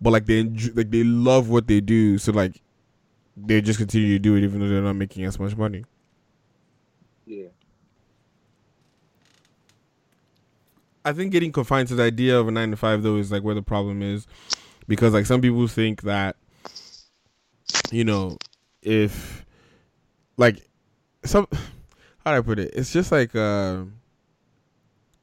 but 0.00 0.12
like 0.12 0.26
they 0.26 0.38
enjoy, 0.38 0.70
like 0.74 0.92
they 0.92 1.02
love 1.02 1.48
what 1.48 1.66
they 1.66 1.80
do, 1.80 2.18
so 2.18 2.30
like 2.30 2.62
they 3.36 3.60
just 3.60 3.80
continue 3.80 4.12
to 4.12 4.18
do 4.20 4.36
it 4.36 4.44
even 4.44 4.60
though 4.60 4.68
they're 4.68 4.80
not 4.80 4.92
making 4.92 5.24
as 5.24 5.36
much 5.36 5.56
money. 5.56 5.84
Yeah. 7.26 7.48
I 11.04 11.12
think 11.12 11.32
getting 11.32 11.50
confined 11.50 11.88
to 11.88 11.96
the 11.96 12.04
idea 12.04 12.38
of 12.38 12.46
a 12.46 12.52
nine 12.52 12.70
to 12.70 12.76
five 12.76 13.02
though 13.02 13.16
is 13.16 13.32
like 13.32 13.42
where 13.42 13.56
the 13.56 13.62
problem 13.62 14.02
is, 14.02 14.28
because 14.86 15.12
like 15.12 15.26
some 15.26 15.40
people 15.40 15.66
think 15.66 16.02
that, 16.02 16.36
you 17.90 18.04
know, 18.04 18.38
if 18.82 19.44
like 20.36 20.64
some 21.24 21.48
how 22.24 22.30
do 22.30 22.38
I 22.38 22.40
put 22.40 22.60
it? 22.60 22.70
It's 22.72 22.92
just 22.92 23.10
like 23.10 23.34
uh, 23.34 23.82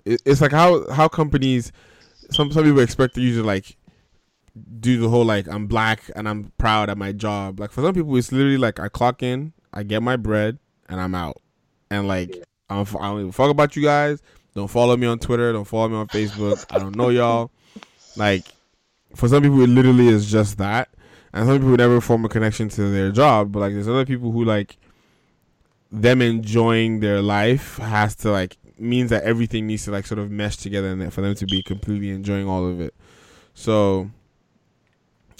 it, 0.08 0.22
it's 0.26 0.42
like 0.42 0.52
how 0.52 0.90
how 0.92 1.08
companies 1.08 1.72
some 2.32 2.52
some 2.52 2.64
people 2.64 2.80
expect 2.80 3.18
you 3.18 3.36
to 3.36 3.44
like 3.44 3.78
do 4.80 5.00
the 5.00 5.10
whole 5.10 5.26
like 5.26 5.48
I'm 5.48 5.68
black 5.68 6.02
and 6.16 6.28
I'm 6.28 6.52
proud 6.58 6.90
at 6.90 6.98
my 6.98 7.12
job. 7.12 7.60
Like 7.60 7.72
for 7.72 7.82
some 7.82 7.94
people, 7.94 8.16
it's 8.16 8.32
literally 8.32 8.58
like 8.58 8.80
I 8.80 8.90
clock 8.90 9.22
in, 9.22 9.54
I 9.74 9.84
get 9.84 10.02
my 10.02 10.16
bread, 10.16 10.58
and 10.90 11.00
I'm 11.00 11.16
out. 11.16 11.42
And 11.90 12.08
like 12.08 12.36
I 12.70 12.76
don't, 12.76 12.96
I 12.96 13.10
don't 13.10 13.20
even 13.20 13.32
fuck 13.32 13.52
about 13.52 13.76
you 13.76 13.84
guys. 13.84 14.22
Don't 14.56 14.68
follow 14.68 14.98
me 14.98 15.06
on 15.08 15.20
Twitter. 15.20 15.54
Don't 15.54 15.66
follow 15.66 15.90
me 15.90 15.96
on 15.96 16.08
Facebook. 16.08 16.66
I 16.72 16.80
don't 16.80 16.96
know 16.96 17.10
y'all. 17.10 17.52
Like 18.16 18.46
for 19.16 19.28
some 19.28 19.44
people, 19.44 19.62
it 19.62 19.68
literally 19.68 20.08
is 20.08 20.30
just 20.30 20.58
that. 20.58 20.90
And 21.34 21.46
some 21.46 21.60
people 21.60 21.76
never 21.76 22.02
form 22.02 22.26
a 22.26 22.30
connection 22.30 22.70
to 22.70 22.90
their 22.90 23.12
job. 23.12 23.52
But 23.52 23.60
like 23.60 23.74
there's 23.74 23.88
other 23.88 24.06
people 24.06 24.32
who 24.32 24.44
like 24.44 24.78
them 25.92 26.22
enjoying 26.22 27.00
their 27.00 27.22
life 27.22 27.78
has 27.78 28.16
to 28.18 28.32
like 28.32 28.58
means 28.80 29.10
that 29.10 29.24
everything 29.24 29.68
needs 29.68 29.86
to 29.86 29.92
like 29.92 30.06
sort 30.06 30.20
of 30.20 30.32
mesh 30.32 30.58
together 30.58 30.88
and 30.90 31.14
for 31.14 31.22
them 31.22 31.36
to 31.36 31.46
be 31.46 31.62
completely 31.64 32.10
enjoying 32.10 32.48
all 32.48 32.68
of 32.68 32.80
it. 32.80 32.94
So 33.54 34.10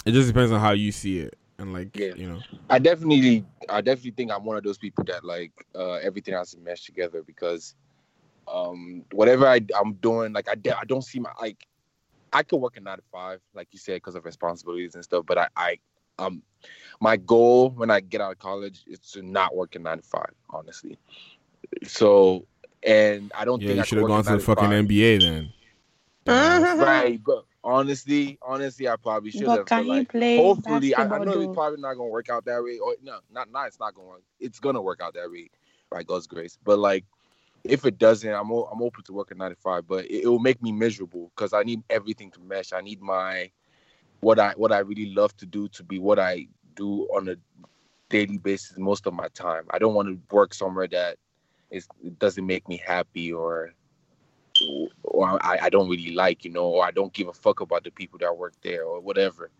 it 0.04 0.12
just 0.12 0.28
depends 0.28 0.52
on 0.52 0.60
how 0.60 0.72
you 0.72 0.92
see 0.92 1.18
it 1.20 1.38
and 1.58 1.72
like 1.72 1.96
yeah. 1.96 2.14
you 2.14 2.28
know. 2.28 2.40
I 2.70 2.78
definitely, 2.78 3.44
I 3.68 3.80
definitely 3.80 4.12
think 4.12 4.30
I'm 4.30 4.44
one 4.44 4.56
of 4.56 4.62
those 4.62 4.78
people 4.78 5.04
that 5.04 5.24
like 5.24 5.52
uh, 5.74 5.94
everything 5.94 6.34
has 6.34 6.52
to 6.52 6.58
mesh 6.58 6.84
together 6.84 7.22
because 7.22 7.74
um, 8.46 9.04
whatever 9.12 9.46
I, 9.46 9.60
I'm 9.78 9.94
doing, 9.94 10.32
like 10.32 10.48
I, 10.48 10.54
de- 10.54 10.76
I 10.76 10.84
don't 10.84 11.02
see 11.02 11.20
my 11.20 11.30
like 11.40 11.66
I 12.32 12.42
could 12.42 12.58
work 12.58 12.76
a 12.76 12.80
nine 12.80 12.96
to 12.96 13.02
five, 13.10 13.40
like 13.54 13.68
you 13.72 13.78
said, 13.78 13.96
because 13.96 14.14
of 14.14 14.24
responsibilities 14.24 14.94
and 14.94 15.04
stuff. 15.04 15.24
But 15.26 15.38
I, 15.38 15.48
I, 15.56 15.78
um, 16.18 16.42
my 17.00 17.16
goal 17.16 17.70
when 17.70 17.90
I 17.90 18.00
get 18.00 18.20
out 18.20 18.32
of 18.32 18.38
college 18.38 18.84
is 18.86 18.98
to 19.12 19.22
not 19.22 19.54
work 19.54 19.74
a 19.74 19.78
nine 19.78 19.98
to 19.98 20.02
five, 20.02 20.32
honestly. 20.50 20.98
So, 21.84 22.46
and 22.82 23.32
I 23.36 23.44
don't 23.44 23.60
Yeah, 23.60 23.68
think 23.68 23.78
you 23.78 23.84
should 23.84 23.98
could 23.98 24.08
have 24.08 24.08
gone 24.08 24.24
to 24.24 24.32
the 24.34 24.38
fucking 24.40 24.70
five. 24.70 24.86
NBA 24.86 25.18
then. 25.18 25.52
right, 26.28 27.20
but 27.24 27.44
honestly, 27.64 28.38
honestly, 28.42 28.88
I 28.88 28.96
probably 28.96 29.30
should 29.30 29.46
But 29.46 29.56
have. 29.58 29.66
can 29.66 29.84
he 29.84 29.90
like, 29.90 30.08
play 30.08 30.36
hopefully, 30.36 30.94
I, 30.94 31.02
I 31.04 31.18
know 31.18 31.24
though? 31.24 31.40
it's 31.40 31.54
probably 31.54 31.80
not 31.80 31.94
gonna 31.94 32.08
work 32.08 32.28
out 32.28 32.44
that 32.44 32.62
way. 32.62 32.78
Or 32.78 32.94
no, 33.02 33.18
not 33.30 33.50
not 33.50 33.68
it's 33.68 33.80
not 33.80 33.94
gonna 33.94 34.08
work. 34.08 34.22
It's 34.40 34.60
gonna 34.60 34.82
work 34.82 35.00
out 35.02 35.14
that 35.14 35.30
way, 35.30 35.50
by 35.90 36.02
God's 36.02 36.26
grace. 36.26 36.58
But 36.64 36.78
like, 36.78 37.04
if 37.64 37.84
it 37.86 37.98
doesn't, 37.98 38.32
I'm 38.32 38.52
o- 38.52 38.68
I'm 38.72 38.82
open 38.82 39.04
to 39.04 39.12
working 39.12 39.38
95. 39.38 39.86
But 39.86 40.04
it, 40.06 40.24
it 40.24 40.28
will 40.28 40.38
make 40.38 40.62
me 40.62 40.72
miserable 40.72 41.30
because 41.34 41.52
I 41.52 41.62
need 41.62 41.82
everything 41.88 42.30
to 42.32 42.40
mesh. 42.40 42.72
I 42.72 42.80
need 42.80 43.00
my 43.00 43.50
what 44.20 44.38
I 44.38 44.52
what 44.56 44.72
I 44.72 44.78
really 44.78 45.14
love 45.14 45.36
to 45.38 45.46
do 45.46 45.68
to 45.68 45.82
be 45.82 45.98
what 45.98 46.18
I 46.18 46.48
do 46.74 47.02
on 47.14 47.28
a 47.28 47.36
daily 48.08 48.38
basis 48.38 48.78
most 48.78 49.06
of 49.06 49.14
my 49.14 49.28
time. 49.28 49.64
I 49.70 49.78
don't 49.78 49.94
want 49.94 50.08
to 50.08 50.34
work 50.34 50.54
somewhere 50.54 50.86
that 50.88 51.12
is 51.12 51.27
it 51.70 52.18
doesn't 52.18 52.46
make 52.46 52.68
me 52.68 52.76
happy 52.84 53.32
or 53.32 53.72
or 55.02 55.44
I, 55.44 55.58
I 55.62 55.70
don't 55.70 55.88
really 55.88 56.12
like, 56.12 56.44
you 56.44 56.50
know, 56.50 56.66
or 56.66 56.84
I 56.84 56.90
don't 56.90 57.12
give 57.12 57.28
a 57.28 57.32
fuck 57.32 57.60
about 57.60 57.84
the 57.84 57.90
people 57.90 58.18
that 58.20 58.36
work 58.36 58.54
there 58.62 58.84
or 58.84 59.00
whatever. 59.00 59.50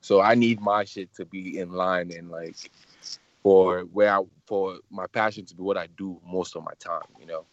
So 0.00 0.20
I 0.20 0.34
need 0.34 0.60
my 0.60 0.84
shit 0.84 1.14
to 1.14 1.24
be 1.24 1.58
in 1.58 1.72
line 1.72 2.12
and 2.12 2.30
like 2.30 2.70
for 3.42 3.80
where 3.92 4.14
I 4.14 4.22
for 4.46 4.78
my 4.90 5.06
passion 5.06 5.44
to 5.46 5.54
be 5.54 5.62
what 5.62 5.78
I 5.78 5.88
do 5.96 6.20
most 6.26 6.56
of 6.56 6.64
my 6.64 6.72
time, 6.78 7.06
you 7.18 7.26
know. 7.26 7.44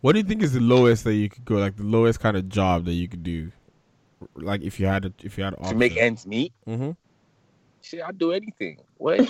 What 0.00 0.12
do 0.12 0.18
you 0.18 0.24
think 0.24 0.42
is 0.42 0.54
the 0.54 0.60
lowest 0.60 1.04
that 1.04 1.14
you 1.14 1.28
could 1.28 1.44
go? 1.44 1.56
Like 1.56 1.76
the 1.76 1.82
lowest 1.82 2.20
kind 2.20 2.36
of 2.36 2.48
job 2.48 2.86
that 2.86 2.94
you 2.94 3.06
could 3.06 3.22
do, 3.22 3.52
like 4.34 4.62
if 4.62 4.80
you 4.80 4.86
had 4.86 5.04
a, 5.04 5.12
if 5.22 5.36
you 5.36 5.44
had 5.44 5.56
To 5.62 5.74
make 5.74 5.96
ends 5.96 6.26
meet. 6.26 6.52
Mm-hmm. 6.66 6.92
Shit, 7.82 8.02
I'll 8.02 8.12
do 8.12 8.32
anything. 8.32 8.78
What? 8.96 9.20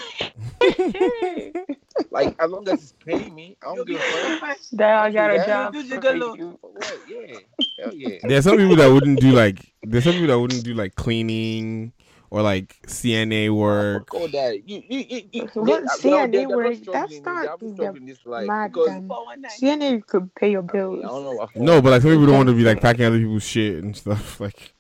like 2.11 2.35
as 2.41 2.51
long 2.51 2.69
as 2.69 2.83
it's 2.83 2.95
paying 3.05 3.35
me, 3.35 3.57
I 3.63 3.75
don't 3.75 3.87
give 3.87 4.01
a 4.01 4.39
fuck. 4.39 4.59
That 4.73 5.05
I 5.05 5.11
got 5.11 5.31
a 5.31 5.47
job. 5.47 5.75
For 5.75 5.83
gigolo. 5.83 6.37
you. 6.37 6.59
What? 6.61 6.99
Yeah. 7.09 7.39
Hell 7.79 7.95
yeah. 7.95 8.19
There's 8.23 8.45
some 8.45 8.57
people 8.57 8.77
that 8.77 8.93
wouldn't 8.93 9.21
do 9.21 9.33
like. 9.33 9.73
There's 9.83 10.05
some 10.05 10.15
people 10.15 10.29
that 10.29 10.39
wouldn't 10.39 10.65
do 10.65 10.75
like 10.75 10.95
cleaning 10.95 11.93
or 12.31 12.43
like 12.43 12.77
CNA 12.87 13.55
work. 13.55 14.11
Fuck 14.11 14.21
all 14.21 14.29
that. 14.29 14.69
You, 14.69 14.83
you, 14.89 15.05
you, 15.09 15.23
you, 15.33 15.43
What 15.55 15.83
they- 16.03 16.11
CNA 16.11 16.33
they're 16.33 16.49
work? 16.49 16.77
That's 16.93 17.21
not 17.21 17.61
they're 17.61 17.93
this 17.93 18.25
life 18.25 18.47
mad. 18.47 18.73
CNA 18.73 20.07
could 20.07 20.35
pay 20.35 20.53
your 20.53 20.63
bills. 20.63 21.05
I 21.05 21.09
don't 21.09 21.25
know. 21.25 21.49
No, 21.57 21.83
but 21.83 21.91
like 21.91 22.03
some 22.03 22.11
people 22.11 22.27
don't 22.27 22.37
want 22.37 22.49
to 22.49 22.55
be 22.55 22.65
like 22.65 22.81
packing 22.81 23.05
other 23.05 23.19
people's 23.19 23.45
shit 23.45 23.83
and 23.83 23.97
stuff. 23.97 24.41
Like 24.41 24.75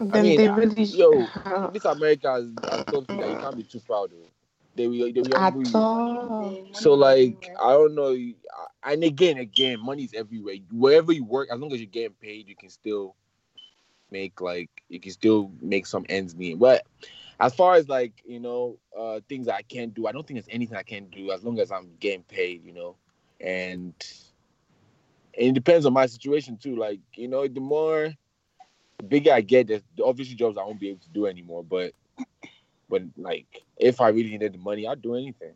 Then 0.00 0.10
I 0.20 0.22
mean, 0.22 0.36
they 0.36 0.48
really 0.48 0.84
yo, 0.90 1.32
this 1.70 1.84
America 1.84 2.34
is 2.34 2.52
is 2.72 2.86
something 2.88 3.18
that 3.18 3.30
you 3.30 3.36
can't 3.36 3.56
be 3.56 3.64
too 3.64 3.80
proud 3.80 4.12
of. 4.12 4.18
They 4.76 4.88
will, 4.88 5.12
they 5.12 5.22
will 5.22 5.44
at 5.44 5.74
all. 5.74 6.66
So 6.72 6.94
like, 6.94 7.50
I 7.60 7.70
don't 7.72 7.94
know. 7.94 8.16
And 8.82 9.04
again, 9.04 9.38
again, 9.38 9.80
money's 9.80 10.14
everywhere. 10.14 10.56
Wherever 10.70 11.12
you 11.12 11.24
work, 11.24 11.48
as 11.52 11.58
long 11.58 11.72
as 11.72 11.80
you're 11.80 11.90
getting 11.90 12.14
paid, 12.20 12.48
you 12.48 12.56
can 12.56 12.70
still 12.70 13.16
make 14.10 14.40
like 14.40 14.70
you 14.88 15.00
can 15.00 15.12
still 15.12 15.50
make 15.60 15.86
some 15.86 16.04
ends 16.08 16.34
meet. 16.36 16.58
But 16.58 16.84
as 17.40 17.54
far 17.54 17.74
as 17.74 17.88
like 17.88 18.22
you 18.24 18.40
know, 18.40 18.78
uh, 18.98 19.20
things 19.28 19.48
I 19.48 19.62
can't 19.62 19.94
do, 19.94 20.06
I 20.06 20.12
don't 20.12 20.26
think 20.26 20.36
there's 20.38 20.54
anything 20.54 20.76
I 20.76 20.82
can 20.82 21.06
do 21.06 21.30
as 21.32 21.44
long 21.44 21.58
as 21.60 21.70
I'm 21.70 21.90
getting 22.00 22.24
paid. 22.24 22.64
You 22.64 22.72
know, 22.72 22.96
and 23.40 23.94
and 25.36 25.48
it 25.48 25.54
depends 25.54 25.86
on 25.86 25.92
my 25.92 26.06
situation 26.06 26.56
too. 26.56 26.76
Like 26.76 27.00
you 27.16 27.28
know, 27.28 27.46
the 27.48 27.60
more 27.60 28.12
the 29.00 29.06
bigger 29.08 29.32
I 29.32 29.40
get, 29.40 29.68
there's 29.68 29.82
the 29.96 30.04
obviously 30.04 30.34
jobs 30.34 30.58
I 30.58 30.62
won't 30.64 30.80
be 30.80 30.90
able 30.90 31.00
to 31.00 31.08
do 31.10 31.26
anymore. 31.26 31.64
But 31.64 31.92
but 32.88 33.02
like 33.16 33.46
if 33.76 34.00
I 34.00 34.08
really 34.08 34.30
needed 34.30 34.54
the 34.54 34.58
money, 34.58 34.86
I'd 34.86 35.00
do 35.02 35.14
anything. 35.14 35.54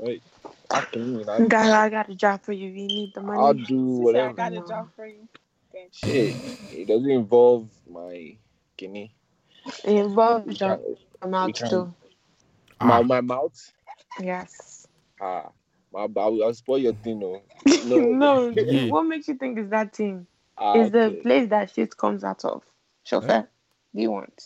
Right? 0.00 0.22
I 0.70 0.80
can. 0.82 1.28
I, 1.28 1.46
Guy, 1.46 1.84
I 1.84 1.88
got 1.88 2.08
a 2.08 2.14
job 2.14 2.42
for 2.42 2.52
you. 2.52 2.68
You 2.68 2.86
need 2.86 3.14
the 3.14 3.20
money. 3.20 3.40
I'll 3.40 3.54
do 3.54 3.82
whatever. 3.82 4.30
I 4.30 4.32
got 4.32 4.52
a 4.52 4.66
job 4.66 4.88
for 4.94 5.06
you. 5.06 5.28
Shit, 5.92 6.34
it 6.72 6.88
doesn't 6.88 7.10
involve 7.10 7.68
my 7.88 8.36
guinea. 8.76 9.12
It 9.84 9.96
involves 9.96 10.60
your 10.60 10.80
we 11.22 11.30
mouth 11.30 11.54
can't- 11.54 11.70
too. 11.70 11.94
My 12.80 13.02
my 13.02 13.20
mouth. 13.20 13.72
Yes. 14.20 14.86
Ah, 15.20 15.50
my 15.92 16.06
I'll, 16.16 16.44
I'll 16.44 16.54
spoil 16.54 16.78
your 16.78 16.92
thing, 16.94 17.18
no. 17.20 17.42
no, 17.84 18.48
Yeah. 18.50 18.86
what 18.90 19.02
makes 19.02 19.26
you 19.28 19.34
think 19.34 19.58
is 19.58 19.68
that 19.70 19.94
thing? 19.96 20.26
Ah, 20.56 20.74
is 20.74 20.90
the 20.90 21.18
place 21.22 21.48
that 21.50 21.70
shit 21.74 21.96
comes 21.96 22.22
out 22.24 22.44
of. 22.44 22.62
Chauffeur, 23.08 23.48
do 23.94 24.02
you 24.02 24.10
want? 24.10 24.42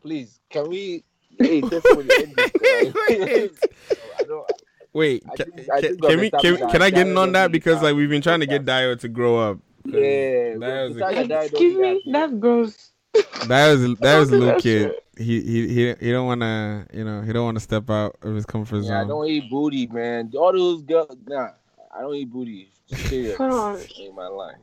Please, 0.00 0.40
can 0.48 0.68
we? 0.70 1.04
Hey, 1.38 1.60
take 1.60 1.74
end 1.74 2.34
this, 2.34 3.58
I 4.18 4.22
don't. 4.26 4.50
Wait, 4.94 5.22
I 5.30 5.36
can, 5.36 5.52
think- 5.52 5.70
I 5.70 5.80
can, 5.82 5.98
can 5.98 6.20
we 6.20 6.30
can, 6.30 6.70
can 6.70 6.80
I 6.80 6.88
get 6.88 7.06
in 7.06 7.18
on 7.18 7.32
that 7.32 7.52
because 7.52 7.82
like 7.82 7.94
we've 7.94 8.08
been 8.08 8.22
trying 8.22 8.40
to 8.40 8.46
get 8.46 8.64
Dio 8.64 8.94
to 8.94 9.08
grow 9.08 9.36
up. 9.50 9.58
Yeah, 9.84 9.98
a- 10.00 11.42
Excuse 11.42 11.76
me, 11.76 12.02
that's 12.10 12.32
gross. 12.32 12.92
That 13.48 13.72
was 13.72 13.94
that 13.98 14.18
was 14.18 14.30
a 14.30 14.36
little 14.38 14.58
kid. 14.60 14.92
He 15.18 15.40
he 15.42 15.68
he 15.68 15.94
he 16.00 16.10
don't 16.12 16.26
want 16.26 16.40
to 16.40 16.86
you 16.94 17.04
know 17.04 17.20
he 17.20 17.32
don't 17.34 17.44
want 17.44 17.56
to 17.56 17.60
step 17.60 17.90
out 17.90 18.16
of 18.22 18.34
his 18.34 18.46
comfort 18.46 18.84
Yeah, 18.84 18.98
I 18.98 19.00
zone. 19.02 19.08
don't 19.08 19.28
eat 19.28 19.50
booty, 19.50 19.86
man. 19.88 20.32
All 20.38 20.52
those 20.52 20.82
girls, 20.82 21.14
nah, 21.26 21.50
I 21.94 22.00
don't 22.00 22.14
eat 22.14 22.30
booty. 22.30 22.72
Serious. 22.86 23.36
Hold 23.36 23.52
on. 23.52 23.78
Ain't 23.98 24.14
my 24.14 24.28
line. 24.28 24.56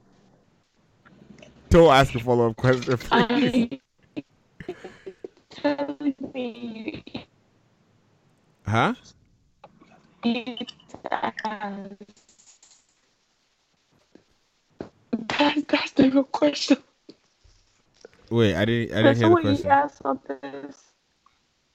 Don't 1.74 1.92
ask 1.92 2.14
a 2.14 2.20
follow 2.20 2.52
up 2.52 2.56
question. 2.56 3.00
I 3.12 3.68
tell 5.50 5.98
me 6.04 7.26
Huh? 8.68 8.94
you 10.24 10.44
eat 10.46 10.72
ass. 11.10 11.34
That, 15.12 15.68
that's 15.68 15.92
the 15.94 16.12
real 16.12 16.26
question. 16.26 16.78
Wait, 18.30 18.54
I 18.54 18.66
didn't. 18.66 18.96
I 18.96 19.02
didn't 19.02 19.06
hear 19.06 19.14
the 19.16 19.20
someone 19.22 19.42
eat 19.42 19.66
question. 19.66 19.72
ass 19.72 20.00
on 20.06 20.20
this? 20.28 20.78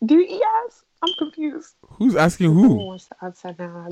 Do 0.07 0.15
you 0.15 0.27
eat 0.37 0.43
ass? 0.65 0.85
I'm 1.03 1.13
confused. 1.19 1.75
Who's 1.99 2.15
asking 2.15 2.51
Someone 2.51 2.69
who? 2.71 2.77
wants 2.85 3.07
to 3.07 3.17
answer 3.25 3.57
now. 3.59 3.89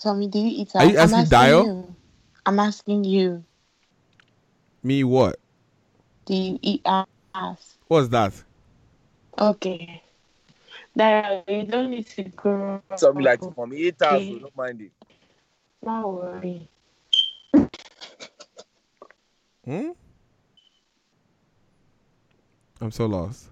Tell 0.00 0.16
me, 0.16 0.26
do 0.26 0.40
you 0.40 0.62
eat 0.62 0.74
ass? 0.74 0.82
Are 0.82 0.86
you 0.86 0.98
I'm 0.98 1.14
asking 1.14 1.28
Dio? 1.28 1.62
you. 1.62 1.96
I'm 2.44 2.58
asking 2.58 3.04
you. 3.04 3.44
Me 4.82 5.04
what? 5.04 5.38
Do 6.26 6.34
you 6.34 6.58
eat 6.62 6.82
ass? 6.86 7.76
What's 7.88 8.08
that? 8.08 8.32
Okay. 9.38 10.02
That 10.96 11.44
you 11.48 11.64
don't 11.64 11.90
need 11.90 12.06
to 12.08 12.22
go. 12.24 12.82
Something 12.96 13.24
like 13.24 13.40
for 13.54 13.66
me, 13.66 13.86
eight 13.88 14.00
hours, 14.02 14.22
Okay. 14.22 14.32
so 14.32 14.38
don't 14.38 14.56
mind 14.56 14.80
it. 14.80 14.92
Don't 15.84 16.14
worry. 16.14 16.68
Hmm? 19.64 19.90
I'm 22.80 22.90
so 22.90 23.06
lost. 23.06 23.50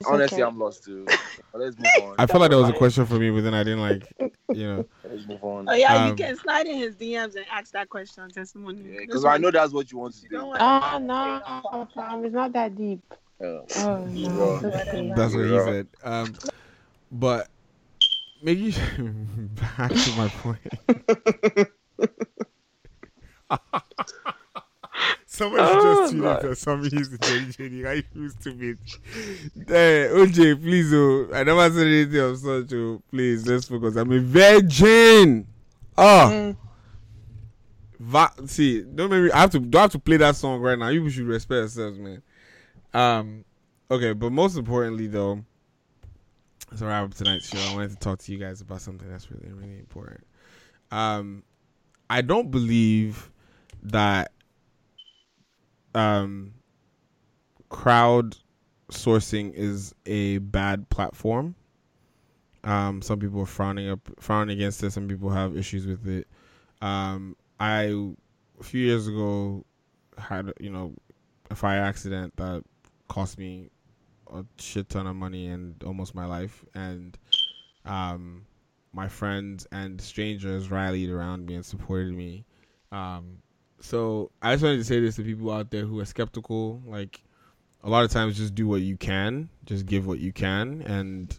It's 0.00 0.08
honestly, 0.08 0.42
okay. 0.42 0.48
I'm 0.48 0.58
lost 0.58 0.84
too. 0.84 1.06
But 1.52 1.62
let's 1.62 1.76
move 1.78 1.88
on. 2.00 2.14
I 2.18 2.26
felt 2.26 2.40
like 2.40 2.50
there 2.50 2.58
was 2.58 2.68
a 2.68 2.72
question 2.74 3.06
for 3.06 3.14
me, 3.14 3.30
but 3.30 3.42
then 3.42 3.54
I 3.54 3.64
didn't 3.64 3.80
like, 3.80 4.04
you 4.52 4.66
know. 4.66 4.84
Let's 5.04 5.26
move 5.26 5.42
on. 5.42 5.68
Oh 5.68 5.72
yeah, 5.72 5.94
you 6.04 6.10
Um, 6.10 6.16
can 6.16 6.36
slide 6.36 6.66
in 6.66 6.78
his 6.78 6.94
DMs 6.94 7.34
and 7.34 7.44
ask 7.50 7.72
that 7.72 7.88
question 7.88 8.22
on 8.22 8.30
testimony. 8.30 8.84
Because 9.00 9.24
I 9.24 9.36
know 9.38 9.50
that's 9.50 9.72
what 9.72 9.90
you 9.90 9.98
want 9.98 10.14
to 10.14 10.28
do. 10.28 10.36
Oh 10.38 10.98
no, 11.02 11.88
fam, 11.94 12.24
it's 12.24 12.34
not 12.34 12.52
that 12.52 12.76
deep. 12.76 13.00
Yeah. 13.40 13.60
Oh 13.76 14.04
no. 14.04 14.60
That's 15.16 15.34
what 15.34 15.46
he 15.46 15.58
said. 15.58 15.88
Um, 16.04 16.34
but 17.10 17.48
maybe 18.42 18.70
back 19.78 19.90
to 19.92 20.10
my 20.16 20.28
point. 20.28 20.60
Somebody 25.32 25.62
Oh, 25.64 26.02
just 26.02 26.14
tweeted 26.14 26.22
Lord. 26.22 26.42
that 26.42 26.56
somebody 26.58 26.96
used 26.96 27.12
to 27.12 27.18
JD 27.18 27.56
JD. 27.56 27.86
I 27.88 28.04
used 28.18 28.42
to 28.42 28.52
be. 28.52 28.74
Hey, 29.68 30.08
OJ, 30.10 30.60
please, 30.60 30.92
oh, 30.92 31.28
I 31.32 31.44
never 31.44 31.70
said 31.70 31.86
anything 31.86 32.18
of 32.20 32.36
such. 32.36 32.72
Oh, 32.74 33.00
please, 33.08 33.46
let's 33.46 33.68
focus. 33.68 33.94
I'm 33.94 34.10
a 34.10 34.18
virgin. 34.18 35.46
Oh. 35.96 36.56
Va- 38.00 38.32
see, 38.46 38.82
don't 38.82 39.08
make 39.10 39.22
me. 39.22 39.30
I 39.30 39.42
have 39.42 39.50
to. 39.50 39.60
Do 39.60 39.78
I 39.78 39.82
have 39.82 39.92
to 39.92 40.00
play 40.00 40.16
that 40.16 40.34
song 40.34 40.60
right 40.60 40.76
now? 40.76 40.88
You 40.88 41.08
should 41.10 41.26
respect 41.26 41.58
yourselves, 41.58 41.98
man. 41.98 42.22
Um. 42.92 43.44
Okay, 43.88 44.12
but 44.14 44.32
most 44.32 44.56
importantly, 44.56 45.06
though, 45.06 45.44
so 46.74 46.86
wrap 46.86 47.04
up 47.04 47.14
tonight's 47.14 47.48
show. 47.48 47.58
I 47.70 47.74
wanted 47.74 47.90
to 47.90 47.96
talk 47.98 48.18
to 48.18 48.32
you 48.32 48.38
guys 48.38 48.62
about 48.62 48.80
something 48.80 49.08
that's 49.08 49.30
really, 49.30 49.52
really 49.52 49.78
important. 49.78 50.24
Um, 50.90 51.44
I 52.08 52.20
don't 52.22 52.50
believe 52.50 53.30
that 53.84 54.32
um 55.94 56.54
crowd 57.68 58.36
sourcing 58.90 59.52
is 59.54 59.94
a 60.06 60.38
bad 60.38 60.88
platform. 60.90 61.54
Um, 62.62 63.00
some 63.00 63.18
people 63.18 63.40
are 63.40 63.46
frowning 63.46 63.88
up, 63.88 64.00
frowning 64.18 64.56
against 64.58 64.82
it. 64.82 64.90
Some 64.90 65.08
people 65.08 65.30
have 65.30 65.56
issues 65.56 65.86
with 65.86 66.06
it. 66.06 66.28
Um, 66.82 67.36
I 67.58 68.12
a 68.58 68.62
few 68.62 68.84
years 68.84 69.08
ago 69.08 69.64
had 70.18 70.52
you 70.60 70.70
know 70.70 70.94
a 71.50 71.54
fire 71.54 71.82
accident 71.82 72.36
that 72.36 72.62
cost 73.08 73.38
me 73.38 73.70
a 74.32 74.44
shit 74.58 74.88
ton 74.88 75.06
of 75.06 75.16
money 75.16 75.46
and 75.46 75.82
almost 75.84 76.14
my 76.14 76.26
life, 76.26 76.64
and 76.74 77.16
um, 77.86 78.44
my 78.92 79.08
friends 79.08 79.66
and 79.72 80.00
strangers 80.00 80.70
rallied 80.70 81.10
around 81.10 81.46
me 81.46 81.54
and 81.54 81.64
supported 81.64 82.12
me. 82.12 82.44
Um, 82.92 83.38
so 83.80 84.30
I 84.42 84.54
just 84.54 84.62
wanted 84.62 84.78
to 84.78 84.84
say 84.84 85.00
this 85.00 85.16
to 85.16 85.22
people 85.22 85.50
out 85.50 85.70
there 85.70 85.84
who 85.84 86.00
are 86.00 86.04
skeptical. 86.04 86.82
Like 86.86 87.22
a 87.82 87.90
lot 87.90 88.04
of 88.04 88.10
times, 88.10 88.36
just 88.36 88.54
do 88.54 88.68
what 88.68 88.82
you 88.82 88.96
can, 88.96 89.48
just 89.64 89.86
give 89.86 90.06
what 90.06 90.18
you 90.18 90.32
can, 90.32 90.82
and 90.82 91.38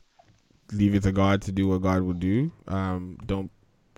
leave 0.71 0.95
it 0.95 1.03
to 1.03 1.11
God 1.11 1.41
to 1.43 1.51
do 1.51 1.67
what 1.67 1.81
God 1.81 2.01
will 2.01 2.13
do. 2.13 2.51
Um, 2.67 3.17
don't 3.25 3.51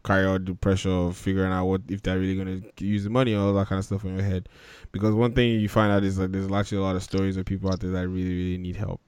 carry 0.04 0.26
out 0.26 0.46
the 0.46 0.54
pressure 0.54 0.92
of 0.92 1.16
figuring 1.16 1.52
out 1.52 1.66
what 1.66 1.82
if 1.88 2.02
they're 2.02 2.20
really 2.20 2.36
going 2.36 2.72
to 2.76 2.86
use 2.86 3.06
the 3.06 3.10
money 3.10 3.34
or 3.34 3.40
all 3.40 3.54
that 3.54 3.68
kind 3.68 3.80
of 3.80 3.86
stuff 3.86 4.04
in 4.04 4.16
your 4.16 4.26
head. 4.26 4.50
Because 4.92 5.14
one 5.14 5.34
thing 5.34 5.60
you 5.60 5.70
find 5.70 5.92
out 5.92 6.04
is 6.04 6.18
that 6.18 6.32
there's 6.32 6.52
actually 6.52 6.80
a 6.80 6.82
lot 6.82 6.96
of 6.96 7.04
stories 7.04 7.38
of 7.38 7.46
people 7.46 7.72
out 7.72 7.80
there 7.80 7.92
that 7.92 8.08
really, 8.08 8.36
really 8.36 8.58
need 8.58 8.76
help. 8.76 9.02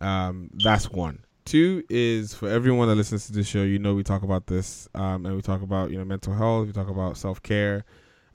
Um, 0.00 0.50
that's 0.64 0.90
one. 0.90 1.20
Two 1.44 1.84
is 1.90 2.34
for 2.34 2.48
everyone 2.48 2.88
that 2.88 2.94
listens 2.94 3.26
to 3.26 3.32
this 3.32 3.46
show, 3.46 3.62
you 3.62 3.78
know 3.78 3.94
we 3.94 4.02
talk 4.02 4.22
about 4.22 4.46
this, 4.46 4.88
um, 4.94 5.26
and 5.26 5.36
we 5.36 5.42
talk 5.42 5.62
about 5.62 5.90
you 5.90 5.98
know 5.98 6.04
mental 6.04 6.34
health, 6.34 6.66
we 6.66 6.72
talk 6.72 6.88
about 6.88 7.16
self 7.16 7.42
care. 7.42 7.84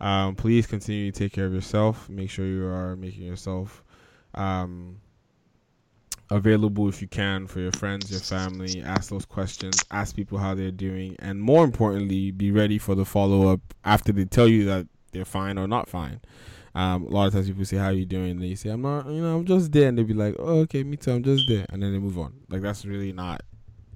Um, 0.01 0.35
please 0.35 0.65
continue 0.65 1.11
to 1.11 1.19
take 1.19 1.33
care 1.33 1.45
of 1.45 1.53
yourself. 1.53 2.09
Make 2.09 2.29
sure 2.29 2.45
you 2.45 2.65
are 2.65 2.95
making 2.95 3.23
yourself 3.23 3.83
um, 4.33 5.01
available 6.29 6.87
if 6.87 7.01
you 7.01 7.07
can 7.07 7.47
for 7.47 7.59
your 7.59 7.71
friends, 7.73 8.09
your 8.09 8.21
family. 8.21 8.81
Ask 8.81 9.09
those 9.09 9.25
questions. 9.25 9.83
Ask 9.91 10.15
people 10.15 10.37
how 10.37 10.55
they're 10.55 10.71
doing, 10.71 11.15
and 11.19 11.41
more 11.41 11.63
importantly, 11.63 12.31
be 12.31 12.51
ready 12.51 12.77
for 12.77 12.95
the 12.95 13.05
follow 13.05 13.51
up 13.51 13.59
after 13.83 14.11
they 14.11 14.25
tell 14.25 14.47
you 14.47 14.65
that 14.65 14.87
they're 15.11 15.25
fine 15.25 15.57
or 15.57 15.67
not 15.67 15.89
fine. 15.89 16.21
Um, 16.75 17.03
a 17.03 17.09
lot 17.09 17.27
of 17.27 17.33
times 17.33 17.47
people 17.47 17.65
say, 17.65 17.77
"How 17.77 17.87
are 17.87 17.93
you 17.93 18.05
doing?" 18.05 18.31
And 18.31 18.41
then 18.41 18.47
you 18.47 18.55
say, 18.55 18.69
"I'm 18.69 18.81
not," 18.81 19.07
you 19.07 19.21
know, 19.21 19.37
"I'm 19.37 19.45
just 19.45 19.71
there," 19.71 19.89
and 19.89 19.97
they 19.97 20.03
be 20.03 20.13
like, 20.13 20.35
"Oh, 20.39 20.59
okay, 20.59 20.83
me 20.83 20.97
too. 20.97 21.11
I'm 21.11 21.23
just 21.23 21.47
there," 21.47 21.65
and 21.69 21.81
then 21.81 21.91
they 21.91 21.99
move 21.99 22.17
on. 22.17 22.33
Like 22.49 22.61
that's 22.61 22.85
really 22.85 23.11
not 23.11 23.41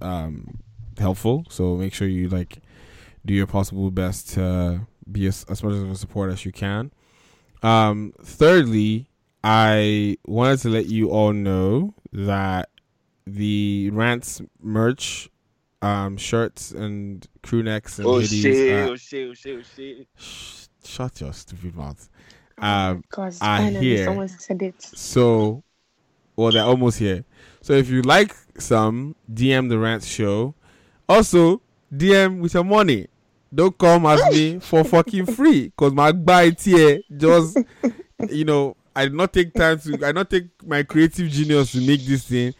um, 0.01 0.59
helpful. 0.97 1.45
So 1.49 1.75
make 1.77 1.93
sure 1.93 2.07
you 2.07 2.29
like 2.29 2.59
do 3.25 3.33
your 3.33 3.47
possible 3.47 3.89
best 3.91 4.29
to 4.33 4.87
be 5.11 5.27
as, 5.27 5.45
as 5.49 5.63
much 5.63 5.73
of 5.73 5.89
a 5.89 5.95
support 5.95 6.31
as 6.31 6.45
you 6.45 6.51
can. 6.51 6.91
Um, 7.61 8.13
thirdly, 8.21 9.07
I 9.43 10.17
wanted 10.25 10.59
to 10.59 10.69
let 10.69 10.85
you 10.87 11.09
all 11.09 11.33
know 11.33 11.93
that 12.11 12.69
the 13.25 13.89
rants 13.91 14.41
merch, 14.61 15.29
um, 15.81 16.17
shirts 16.17 16.71
and 16.71 17.25
crew 17.41 17.63
necks 17.63 17.99
and 17.99 18.07
Oh 18.07 18.15
hoodies. 18.15 18.41
shit, 18.41 18.71
are- 18.73 18.83
oh 18.91 18.95
shit, 18.95 19.29
oh 19.29 19.33
shit, 19.33 19.59
oh 19.59 19.63
shit. 19.75 20.07
shut 20.83 21.21
your 21.21 21.33
stupid 21.33 21.75
mouth. 21.75 22.09
Um, 22.57 23.03
God, 23.09 23.27
are 23.27 23.31
finally 23.31 23.79
here. 23.79 24.05
someone 24.05 24.27
said 24.29 24.61
it. 24.61 24.81
So, 24.81 25.63
well, 26.35 26.51
they're 26.51 26.63
almost 26.63 26.99
here. 26.99 27.25
So 27.61 27.73
if 27.73 27.89
you 27.89 28.01
like 28.01 28.35
some, 28.59 29.15
DM 29.33 29.69
the 29.69 29.79
Rants 29.79 30.05
show. 30.05 30.53
Also, 31.09 31.61
DM 31.93 32.39
with 32.39 32.53
your 32.53 32.63
money. 32.63 33.07
Don't 33.53 33.77
come 33.77 34.05
ask 34.05 34.31
me 34.31 34.59
for 34.59 34.83
fucking 34.83 35.27
free, 35.27 35.71
cause 35.77 35.93
my 35.93 36.11
buy 36.11 36.43
it 36.43 36.61
here 36.61 37.01
just, 37.15 37.57
you 38.29 38.45
know, 38.45 38.75
I 38.95 39.05
did 39.05 39.13
not 39.13 39.31
take 39.31 39.53
time 39.53 39.79
to, 39.79 40.05
I 40.05 40.11
not 40.11 40.29
take 40.29 40.45
my 40.65 40.83
creative 40.83 41.29
genius 41.29 41.71
to 41.73 41.81
make 41.85 42.01
this 42.05 42.27
thing, 42.27 42.53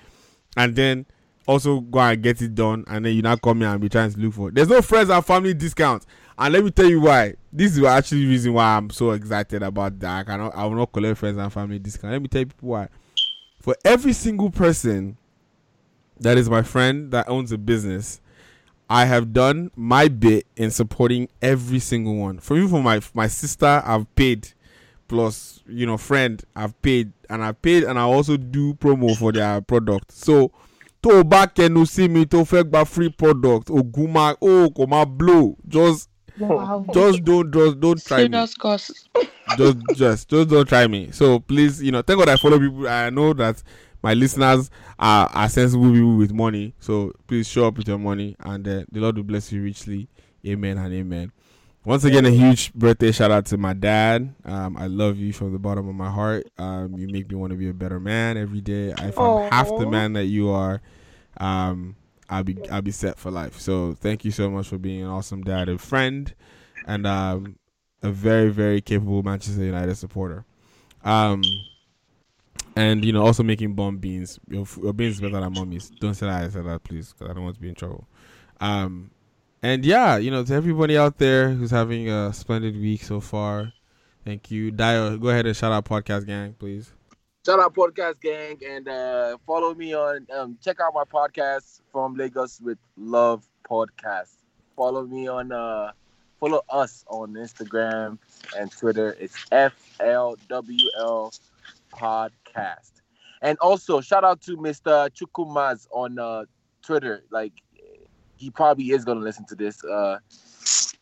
and 0.55 0.75
then 0.75 1.05
also 1.47 1.79
go 1.79 1.99
and 1.99 2.21
get 2.21 2.41
it 2.41 2.53
done, 2.53 2.83
and 2.87 3.05
then 3.05 3.13
you 3.13 3.21
now 3.21 3.35
come 3.35 3.61
here 3.61 3.69
and 3.69 3.81
be 3.81 3.89
trying 3.89 4.11
to 4.11 4.19
look 4.19 4.33
for. 4.33 4.51
There's 4.51 4.69
no 4.69 4.81
friends 4.81 5.09
and 5.09 5.25
family 5.25 5.53
discounts, 5.53 6.05
and 6.37 6.53
let 6.53 6.63
me 6.63 6.69
tell 6.69 6.89
you 6.89 7.01
why. 7.01 7.35
This 7.51 7.75
is 7.75 7.83
actually 7.83 8.25
the 8.25 8.29
reason 8.29 8.53
why 8.53 8.77
I'm 8.77 8.89
so 8.89 9.11
excited 9.11 9.63
about 9.63 9.99
that. 9.99 10.19
I 10.19 10.23
cannot, 10.23 10.55
I 10.55 10.65
will 10.65 10.75
not 10.75 10.91
collect 10.91 11.17
friends 11.17 11.37
and 11.37 11.51
family 11.51 11.79
discount. 11.79 12.13
Let 12.13 12.21
me 12.21 12.27
tell 12.27 12.41
you 12.41 12.47
people 12.47 12.69
why. 12.69 12.87
For 13.59 13.75
every 13.83 14.13
single 14.13 14.51
person 14.51 15.17
that 16.19 16.37
is 16.37 16.49
my 16.49 16.61
friend 16.61 17.11
that 17.11 17.29
owns 17.29 17.51
a 17.51 17.57
business, 17.57 18.21
I 18.93 19.05
have 19.05 19.33
done 19.33 19.71
my 19.75 20.07
bit 20.07 20.45
in 20.55 20.69
supporting 20.69 21.27
every 21.41 21.79
single 21.79 22.15
one. 22.15 22.37
For 22.37 22.55
you, 22.55 22.67
for 22.67 22.79
my 22.83 23.01
my 23.15 23.27
sister, 23.27 23.81
I've 23.83 24.05
paid. 24.13 24.49
Plus, 25.07 25.61
you 25.67 25.87
know, 25.87 25.97
friend, 25.97 26.43
I've 26.55 26.79
paid, 26.83 27.11
and 27.27 27.43
I 27.43 27.53
paid, 27.53 27.83
and 27.85 27.97
I 27.97 28.03
also 28.03 28.37
do 28.37 28.75
promo 28.75 29.17
for 29.17 29.31
their 29.31 29.61
product. 29.61 30.11
So, 30.11 30.51
tó 31.01 31.09
o 31.19 31.23
bá 31.23 31.47
kẹnu 31.47 31.85
sí 31.89 32.07
mi 32.09 32.25
tó 32.25 32.45
fẹ́ 32.45 32.63
gba 32.69 32.85
free 32.87 33.09
product 33.09 33.69
ogun 33.71 34.13
máa 34.13 34.35
ó 34.41 34.69
kò 34.69 34.85
máa 34.87 35.05
blow 35.05 35.57
just 35.67 36.09
Wow. 36.39 36.85
just 36.93 37.23
don't 37.23 37.51
just 37.53 37.79
don't 37.79 38.03
try 38.03 38.27
me 38.27 38.47
Serious 38.47 38.55
just 39.57 39.77
just 39.95 40.29
just 40.29 40.49
don't 40.49 40.67
try 40.67 40.87
me. 40.87 41.09
So 41.11 41.39
please, 41.39 41.81
you 41.83 41.91
know, 41.91 42.01
thank 42.01 42.17
God 42.19 42.29
I 42.29 42.37
follow 42.37 42.57
people. 42.59 42.87
I 42.87 43.09
know 43.11 43.33
that 43.33 43.61
my 44.03 44.13
listeners 44.13 44.69
are, 44.99 45.27
are 45.34 45.49
sensible 45.49 45.91
people 45.91 46.17
with 46.17 46.34
money. 46.34 46.75
So 46.80 47.13
please 47.25 47.47
show 47.47 47.67
up 47.67 47.77
with 47.77 47.88
your 47.88 47.97
money, 47.97 48.35
and 48.39 48.67
uh, 48.67 48.84
the 48.91 48.99
Lord 48.99 49.15
will 49.15 49.23
bless 49.23 49.51
you 49.51 49.63
richly. 49.63 50.09
Amen 50.45 50.77
and 50.77 50.93
amen. 50.93 51.31
Once 51.85 52.05
again, 52.05 52.25
a 52.25 52.30
huge 52.30 52.73
birthday 52.73 53.11
shout 53.11 53.31
out 53.31 53.45
to 53.45 53.57
my 53.57 53.73
dad. 53.73 54.34
Um, 54.45 54.77
I 54.77 54.88
love 54.88 55.17
you 55.17 55.34
from 55.34 55.51
the 55.51 55.59
bottom 55.59 55.89
of 55.89 55.95
my 55.95 56.09
heart. 56.09 56.47
Um, 56.57 56.97
you 56.97 57.07
make 57.07 57.30
me 57.30 57.35
want 57.35 57.51
to 57.51 57.57
be 57.57 57.67
a 57.67 57.73
better 57.73 57.99
man 57.99 58.38
every 58.38 58.61
day. 58.61 58.93
If 58.97 59.19
I'm 59.19 59.51
half 59.51 59.67
the 59.67 59.85
man 59.85 60.13
that 60.13 60.25
you 60.25 60.49
are, 60.49 60.81
um, 61.38 61.95
I'll 62.30 62.43
be 62.43 62.57
I'll 62.69 62.81
be 62.81 62.91
set 62.91 63.17
for 63.17 63.31
life. 63.31 63.59
So 63.59 63.95
thank 63.95 64.23
you 64.23 64.31
so 64.31 64.49
much 64.49 64.67
for 64.67 64.77
being 64.77 65.01
an 65.01 65.09
awesome 65.09 65.43
dad 65.43 65.67
and 65.67 65.80
friend, 65.80 66.34
and 66.88 67.05
um, 67.05 67.57
a 68.01 68.11
very 68.11 68.49
very 68.49 68.80
capable 68.80 69.21
Manchester 69.21 69.63
United 69.63 69.95
supporter. 69.95 70.45
And 72.75 73.05
you 73.05 73.13
know 73.13 73.25
also 73.25 73.43
making 73.43 73.73
bomb 73.75 73.97
beans. 73.97 74.39
Your, 74.47 74.65
your 74.81 74.93
beans 74.93 75.15
is 75.15 75.21
better 75.21 75.39
than 75.39 75.53
mommy's. 75.53 75.91
Don't 75.99 76.15
say 76.15 76.25
that 76.25 76.43
I 76.43 76.49
said 76.49 76.65
that, 76.65 76.83
please, 76.83 77.13
because 77.13 77.29
I 77.29 77.33
don't 77.33 77.43
want 77.43 77.55
to 77.55 77.61
be 77.61 77.69
in 77.69 77.75
trouble. 77.75 78.07
Um, 78.59 79.11
and 79.61 79.85
yeah, 79.85 80.17
you 80.17 80.31
know 80.31 80.43
to 80.43 80.53
everybody 80.53 80.97
out 80.97 81.17
there 81.19 81.49
who's 81.49 81.71
having 81.71 82.09
a 82.09 82.33
splendid 82.33 82.75
week 82.75 83.03
so 83.03 83.19
far, 83.19 83.71
thank 84.25 84.49
you. 84.49 84.71
Dio, 84.71 85.17
go 85.17 85.29
ahead 85.29 85.45
and 85.45 85.55
shout 85.55 85.71
out 85.71 85.85
podcast 85.85 86.25
gang, 86.25 86.55
please. 86.57 86.91
Shout 87.45 87.59
out 87.59 87.75
podcast 87.75 88.21
gang 88.21 88.57
and 88.67 88.87
uh, 88.87 89.37
follow 89.45 89.75
me 89.75 89.93
on 89.93 90.25
um, 90.33 90.57
check 90.63 90.77
out 90.79 90.93
my 90.93 91.03
podcast 91.03 91.81
from 91.91 92.15
Lagos 92.15 92.59
with 92.61 92.77
Love 92.97 93.45
Podcast. 93.69 94.37
Follow 94.75 95.05
me 95.05 95.27
on 95.27 95.51
uh 95.51 95.91
follow 96.39 96.61
us 96.69 97.05
on 97.07 97.33
Instagram 97.33 98.17
and 98.57 98.71
Twitter. 98.71 99.15
It's 99.19 99.35
FLWL 99.51 101.39
Podcast. 101.97 102.91
And 103.41 103.57
also 103.59 104.01
shout 104.01 104.23
out 104.23 104.41
to 104.41 104.57
Mr. 104.57 105.09
Chukumaz 105.09 105.87
on 105.91 106.17
uh, 106.17 106.45
Twitter. 106.81 107.23
Like 107.31 107.53
he 108.37 108.49
probably 108.49 108.91
is 108.91 109.05
gonna 109.05 109.19
listen 109.21 109.45
to 109.47 109.55
this. 109.55 109.83
Uh 109.83 110.19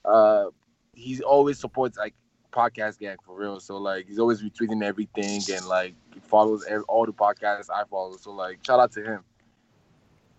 uh 0.05 0.45
he 0.93 1.21
always 1.23 1.59
supports 1.59 1.97
like 1.97 2.13
podcast 2.51 2.99
gang 2.99 3.15
for 3.25 3.35
real. 3.35 3.59
So 3.59 3.77
like 3.77 4.07
he's 4.07 4.19
always 4.19 4.41
retweeting 4.43 4.83
everything 4.83 5.41
and 5.55 5.65
like 5.67 5.95
follows 6.23 6.65
ev- 6.67 6.83
all 6.87 7.05
the 7.05 7.13
podcasts 7.13 7.69
I 7.73 7.83
follow. 7.89 8.17
So 8.17 8.31
like 8.31 8.59
shout 8.65 8.79
out 8.79 8.91
to 8.93 9.03
him. 9.03 9.23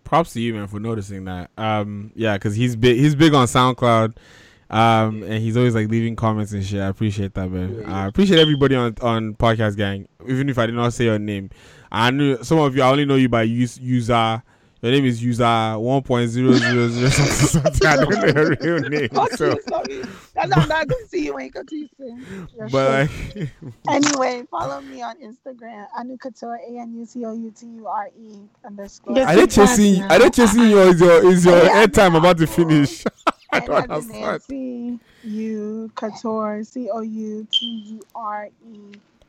props 0.03 0.33
to 0.33 0.41
you, 0.41 0.53
man, 0.53 0.67
for 0.67 0.79
noticing 0.79 1.25
that. 1.25 1.49
Um, 1.57 2.11
yeah, 2.15 2.33
because 2.33 2.55
he's 2.55 2.75
big. 2.75 2.97
He's 2.97 3.15
big 3.15 3.33
on 3.33 3.47
SoundCloud. 3.47 4.15
Um, 4.73 5.21
and 5.23 5.35
he's 5.35 5.55
always 5.55 5.75
like 5.75 5.87
leaving 5.89 6.15
comments 6.15 6.51
and 6.51 6.65
shit. 6.65 6.81
I 6.81 6.87
appreciate 6.87 7.33
that, 7.35 7.47
man. 7.49 7.85
I 7.85 8.07
appreciate 8.07 8.39
everybody 8.39 8.75
on 8.75 8.95
on 9.01 9.35
podcast 9.35 9.77
gang. 9.77 10.07
Even 10.27 10.49
if 10.49 10.57
I 10.57 10.65
did 10.65 10.75
not 10.75 10.93
say 10.93 11.05
your 11.05 11.19
name, 11.19 11.51
I 11.91 12.09
knew 12.09 12.43
some 12.43 12.57
of 12.57 12.75
you. 12.75 12.81
I 12.81 12.89
only 12.89 13.05
know 13.05 13.15
you 13.15 13.29
by 13.29 13.43
use 13.43 13.77
user. 13.79 14.41
Your 14.81 14.91
name 14.91 15.05
is 15.05 15.23
user 15.23 15.75
one 15.77 16.01
point 16.01 16.29
zero 16.29 16.53
zero 16.53 16.89
zero 16.89 17.09
something. 17.11 17.61
something. 17.61 17.87
I 17.87 17.95
don't 17.97 18.09
know 18.35 18.41
your 18.41 18.55
real 18.79 18.89
name. 18.89 19.09
So, 19.37 19.55
sorry. 19.69 20.03
That's 20.33 20.53
why 20.55 20.61
I'm 20.63 20.67
not 20.67 20.87
gonna 20.87 21.07
see 21.07 21.25
you 21.25 21.35
when 21.35 21.45
you 21.45 21.51
go 21.51 21.63
to 21.63 21.75
Houston. 21.75 22.47
You're 22.57 22.67
but 22.69 23.07
sure. 23.07 23.41
like, 23.43 23.49
anyway, 23.89 24.43
follow 24.51 24.81
me 24.81 25.01
on 25.03 25.15
Instagram, 25.21 25.85
Anu 25.97 26.17
Couture, 26.17 26.59
A 26.67 26.79
N 26.79 26.95
U 26.97 27.05
C 27.05 27.23
O 27.23 27.33
U 27.33 27.53
T 27.55 27.65
U 27.65 27.87
R 27.87 28.09
E 28.19 28.39
underscore. 28.65 29.19
are 29.21 29.35
they 29.35 29.47
chasing? 29.47 30.01
Are 30.03 30.19
they 30.19 30.29
chasing 30.31 30.63
you? 30.63 30.79
Or 30.79 30.85
is 30.89 30.99
your 30.99 31.31
is 31.31 31.45
your 31.45 31.63
Yeah, 31.63 31.85
airtime 31.85 32.17
about 32.17 32.37
to 32.39 32.47
finish? 32.47 33.05
I 33.53 33.59
don't 33.59 33.91
as 33.91 34.09
in 34.09 34.15
understand. 34.15 34.21
Nancy, 34.21 34.99
U 35.23 35.91
Couture, 35.95 36.63
C 36.63 36.89
O 36.91 37.01
U 37.01 37.47
T 37.51 37.65
U 37.65 38.01
R 38.15 38.49
E. 38.67 38.77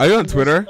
Are 0.01 0.07
you 0.07 0.15
on 0.17 0.27
Twitter? 0.27 0.67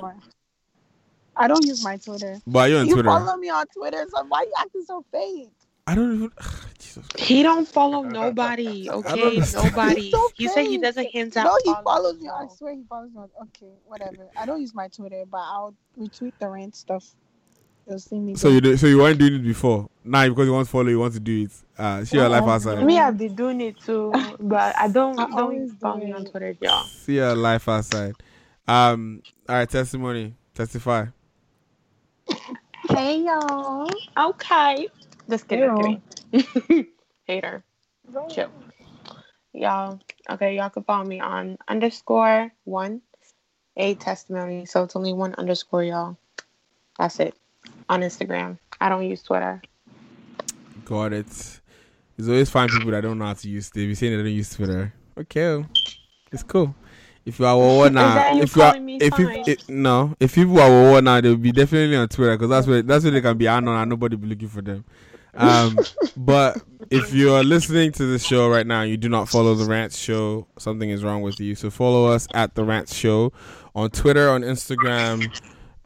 I 1.37 1.49
don't 1.49 1.65
use 1.65 1.83
my 1.83 1.97
Twitter. 1.97 2.41
But 2.47 2.59
are 2.59 2.69
you 2.69 2.77
on 2.79 2.87
you 2.87 2.95
Twitter? 2.95 3.09
follow 3.09 3.37
me 3.37 3.51
on 3.51 3.67
Twitter, 3.67 4.07
so 4.09 4.25
why 4.29 4.39
are 4.39 4.45
you 4.45 4.53
acting 4.61 4.85
so 4.85 5.05
fake? 5.11 5.51
I 5.87 5.95
don't 5.95 6.15
even. 6.15 6.31
He 7.19 7.43
don't 7.43 7.67
follow 7.67 8.03
nobody, 8.03 8.89
okay? 8.91 9.41
Nobody. 9.53 10.01
He's 10.03 10.11
so 10.13 10.31
He 10.37 10.47
said 10.47 10.67
he 10.67 10.79
doesn't 10.79 11.11
hint 11.11 11.37
at 11.37 11.43
No, 11.43 11.59
he 11.65 11.75
follows 11.83 12.21
me. 12.21 12.29
I 12.29 12.47
swear 12.57 12.73
he 12.75 12.85
follows 12.89 13.11
me. 13.13 13.23
Okay, 13.43 13.73
whatever. 13.87 14.29
I 14.37 14.47
don't 14.47 14.61
use 14.61 14.75
my 14.75 14.87
Twitter, 14.87 15.25
but 15.29 15.39
I'll 15.39 15.75
retweet 15.99 16.35
the 16.39 16.49
rant 16.49 16.77
stuff. 16.77 17.05
You'll 17.89 17.99
see 17.99 18.19
me. 18.19 18.35
So 18.35 18.49
you 18.49 18.61
do, 18.61 18.77
so 18.77 18.87
you 18.87 18.99
weren't 18.99 19.19
doing 19.19 19.35
it 19.35 19.43
before. 19.43 19.89
Now 20.05 20.29
because 20.29 20.47
you 20.47 20.53
want 20.53 20.67
to 20.67 20.71
follow, 20.71 20.89
you 20.89 20.99
want 20.99 21.15
to 21.15 21.21
do 21.21 21.45
it. 21.45 21.53
Uh, 21.79 22.05
see 22.05 22.17
your 22.17 22.29
life 22.29 22.45
outside. 22.45 22.85
Me, 22.85 22.99
I've 22.99 23.19
been 23.19 23.35
doing 23.35 23.61
it 23.61 23.79
too, 23.81 24.13
but 24.41 24.75
I 24.79 24.89
don't 24.89 25.19
I 25.19 25.27
don't 25.27 25.35
always 25.35 25.73
follow 25.81 25.99
me 25.99 26.13
on. 26.13 26.25
Twitter, 26.25 26.57
y'all. 26.61 26.85
See 26.85 27.17
your 27.17 27.35
life 27.35 27.69
outside. 27.69 28.15
Um. 28.67 29.23
All 29.49 29.57
right. 29.57 29.69
Testimony. 29.69 30.35
Testify. 30.55 31.07
Hey 32.89 33.19
y'all. 33.23 33.89
Okay. 34.17 34.89
Just 35.29 35.49
kidding. 35.49 36.03
kidding. 36.33 36.87
Hater. 37.25 37.65
Chill. 38.31 38.51
Y'all. 39.53 40.01
Okay, 40.31 40.57
y'all 40.57 40.71
can 40.71 40.85
follow 40.85 41.05
me 41.05 41.21
on 41.21 41.59
underscore 41.69 42.53
one 42.65 43.03
a 43.77 43.95
testimony. 43.95 44.67
So 44.67 44.85
it's 44.85 44.97
only 44.97 45.13
one 45.13 45.35
underscore, 45.35 45.85
y'all. 45.85 46.17
That's 46.99 47.21
it. 47.21 47.35
On 47.89 48.01
Instagram. 48.01 48.59
I 48.81 48.89
don't 48.89 49.09
use 49.09 49.23
Twitter. 49.23 49.63
Got 50.85 51.13
it. 51.13 51.61
There's 52.17 52.29
always 52.29 52.51
find 52.51 52.71
people 52.71 52.91
that 52.93 53.03
don't 53.03 53.19
know 53.19 53.27
how 53.27 53.35
to 53.35 53.49
use. 53.49 53.71
They 53.71 53.87
be 53.87 53.95
saying 53.95 54.17
they 54.17 54.23
don't 54.23 54.33
use 54.33 54.55
Twitter. 54.55 54.93
Okay, 55.19 55.65
it's 56.33 56.43
cool. 56.43 56.75
If 57.25 57.39
you 57.39 57.47
are 57.47 57.57
Wawa 57.57 57.91
now, 57.91 58.37
if 58.39 58.55
you 58.55 58.63
are, 58.63 58.77
if 58.77 59.19
you, 59.19 59.27
fine? 59.27 59.45
it, 59.47 59.69
no, 59.69 60.15
if 60.21 60.35
people 60.35 60.61
are 60.61 60.69
Wawa 60.69 61.01
now, 61.01 61.21
they'll 61.21 61.37
be 61.37 61.53
definitely 61.53 61.97
on 61.97 62.09
Twitter 62.09 62.37
because 62.37 62.51
that's 62.51 62.67
where 62.67 62.83
that's 62.83 63.05
where 63.05 63.13
they 63.13 63.21
can 63.21 63.39
be 63.39 63.47
unknown 63.47 63.77
and 63.77 63.91
nobody 63.91 64.17
be 64.17 64.29
looking 64.29 64.49
for 64.49 64.61
them. 64.61 64.85
Um, 65.37 65.79
but 66.17 66.63
if 66.91 67.15
you 67.15 67.33
are 67.33 67.43
listening 67.43 67.93
to 67.93 68.07
this 68.07 68.25
show 68.25 68.49
right 68.49 68.67
now, 68.67 68.83
you 68.83 68.97
do 68.97 69.09
not 69.09 69.29
follow 69.29 69.55
the 69.55 69.65
Rants 69.65 69.97
Show. 69.97 70.47
Something 70.59 70.91
is 70.91 71.03
wrong 71.03 71.23
with 71.23 71.41
you. 71.41 71.55
So 71.55 71.71
follow 71.71 72.07
us 72.07 72.29
at 72.35 72.55
the 72.55 72.65
Rants 72.65 72.95
Show 72.95 73.33
on 73.75 73.91
Twitter, 73.91 74.29
on 74.29 74.43
Instagram, 74.43 75.25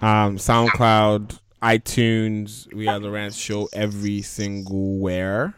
um, 0.00 0.36
SoundCloud, 0.36 1.38
iTunes. 1.62 2.72
We 2.72 2.89
are 2.89 2.98
the 2.98 3.10
Rants 3.10 3.36
Show 3.36 3.68
every 3.72 4.22
single 4.22 4.98
where. 4.98 5.55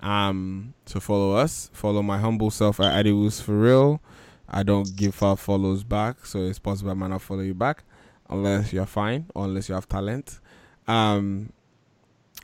Um, 0.00 0.74
so 0.86 1.00
follow 1.00 1.32
us. 1.32 1.70
Follow 1.72 2.02
my 2.02 2.18
humble 2.18 2.50
self 2.50 2.80
at 2.80 3.04
Adiwus 3.04 3.42
for 3.42 3.58
real. 3.58 4.00
I 4.48 4.62
don't 4.62 4.94
give 4.94 5.22
out 5.22 5.38
follows 5.38 5.84
back, 5.84 6.26
so 6.26 6.40
it's 6.40 6.58
possible 6.58 6.90
I 6.90 6.94
might 6.94 7.08
not 7.08 7.22
follow 7.22 7.40
you 7.40 7.54
back 7.54 7.84
unless 8.28 8.72
you're 8.72 8.86
fine 8.86 9.26
or 9.34 9.44
unless 9.44 9.68
you 9.68 9.74
have 9.74 9.88
talent. 9.88 10.40
Um, 10.86 11.50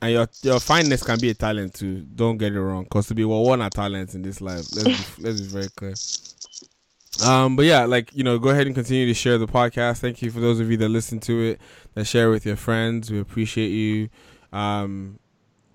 and 0.02 0.12
your 0.12 0.28
your 0.42 0.60
fineness 0.60 1.02
can 1.02 1.18
be 1.20 1.30
a 1.30 1.34
talent 1.34 1.74
too. 1.74 2.00
Don't 2.14 2.38
get 2.38 2.54
it 2.54 2.60
wrong, 2.60 2.84
because 2.84 3.06
to 3.08 3.14
be 3.14 3.24
well, 3.24 3.44
one 3.44 3.60
are 3.60 3.70
talents 3.70 4.14
in 4.14 4.22
this 4.22 4.40
life. 4.40 4.64
Let's 4.74 5.16
be, 5.16 5.22
let's 5.22 5.40
be 5.42 5.46
very 5.46 5.68
clear. 5.76 5.94
Um, 7.22 7.56
but 7.56 7.64
yeah, 7.64 7.84
like 7.84 8.14
you 8.14 8.24
know, 8.24 8.38
go 8.38 8.50
ahead 8.50 8.66
and 8.66 8.74
continue 8.74 9.06
to 9.06 9.14
share 9.14 9.38
the 9.38 9.46
podcast. 9.46 9.98
Thank 9.98 10.22
you 10.22 10.30
for 10.30 10.40
those 10.40 10.60
of 10.60 10.70
you 10.70 10.76
that 10.78 10.88
listen 10.88 11.20
to 11.20 11.42
it, 11.42 11.60
that 11.94 12.06
share 12.06 12.30
with 12.30 12.46
your 12.46 12.56
friends. 12.56 13.10
We 13.10 13.20
appreciate 13.20 13.68
you. 13.68 14.08
Um, 14.52 15.18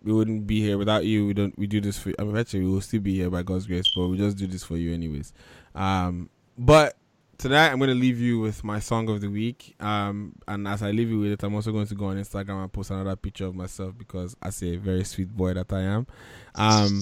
we 0.04 0.14
wouldn't 0.14 0.46
be 0.46 0.62
here 0.62 0.78
without 0.78 1.06
you. 1.06 1.26
We 1.26 1.34
don't. 1.34 1.58
We 1.58 1.68
do 1.68 1.82
this 1.82 1.98
for. 1.98 2.14
I 2.20 2.24
mean, 2.24 2.38
actually, 2.38 2.62
we 2.62 2.72
will 2.72 2.82
still 2.82 3.02
be 3.02 3.16
here 3.16 3.30
by 3.30 3.44
God's 3.44 3.68
grace, 3.68 3.92
but 3.96 4.08
we 4.08 4.18
just 4.18 4.38
do 4.38 4.48
this 4.48 4.64
for 4.64 4.78
you, 4.78 4.94
anyways. 4.94 5.34
Um, 5.74 6.30
but 6.58 6.96
tonight 7.38 7.70
I'm 7.70 7.78
going 7.78 7.90
to 7.90 7.96
leave 7.96 8.20
you 8.20 8.40
with 8.40 8.64
my 8.64 8.80
song 8.80 9.10
of 9.10 9.22
the 9.22 9.30
week. 9.30 9.76
Um, 9.80 10.34
and 10.48 10.68
as 10.68 10.82
I 10.82 10.92
leave 10.92 11.10
you 11.10 11.20
with 11.20 11.32
it, 11.32 11.44
I'm 11.44 11.56
also 11.56 11.72
going 11.72 11.88
to 11.88 11.96
go 11.96 12.06
on 12.06 12.18
Instagram 12.18 12.62
and 12.62 12.72
post 12.72 12.92
another 12.92 13.16
picture 13.16 13.46
of 13.46 13.56
myself 13.56 13.98
because 13.98 14.36
I 14.42 14.50
say 14.50 14.76
very 14.78 15.04
sweet 15.04 15.36
boy 15.36 15.54
that 15.54 15.72
I 15.72 15.82
am. 15.82 16.08
Um, 16.56 17.02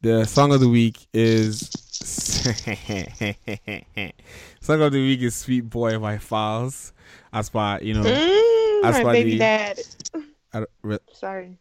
the 0.00 0.24
song 0.24 0.52
of 0.52 0.60
the 0.60 0.68
week 0.68 1.06
is 1.12 1.70
song 4.60 4.82
of 4.82 4.92
the 4.92 5.00
week 5.00 5.22
is 5.22 5.34
"Sweet 5.34 5.68
Boy" 5.70 5.98
by 5.98 6.18
Files. 6.18 6.92
As 7.32 7.48
per 7.48 7.78
you 7.80 7.94
know, 7.94 8.04
Mm, 8.04 8.84
as 8.84 9.04
my 9.04 9.12
baby 9.12 9.32
the 9.32 9.38
dad. 9.38 9.80
I 10.52 10.64
re- 10.82 10.98
Sorry. 11.12 11.58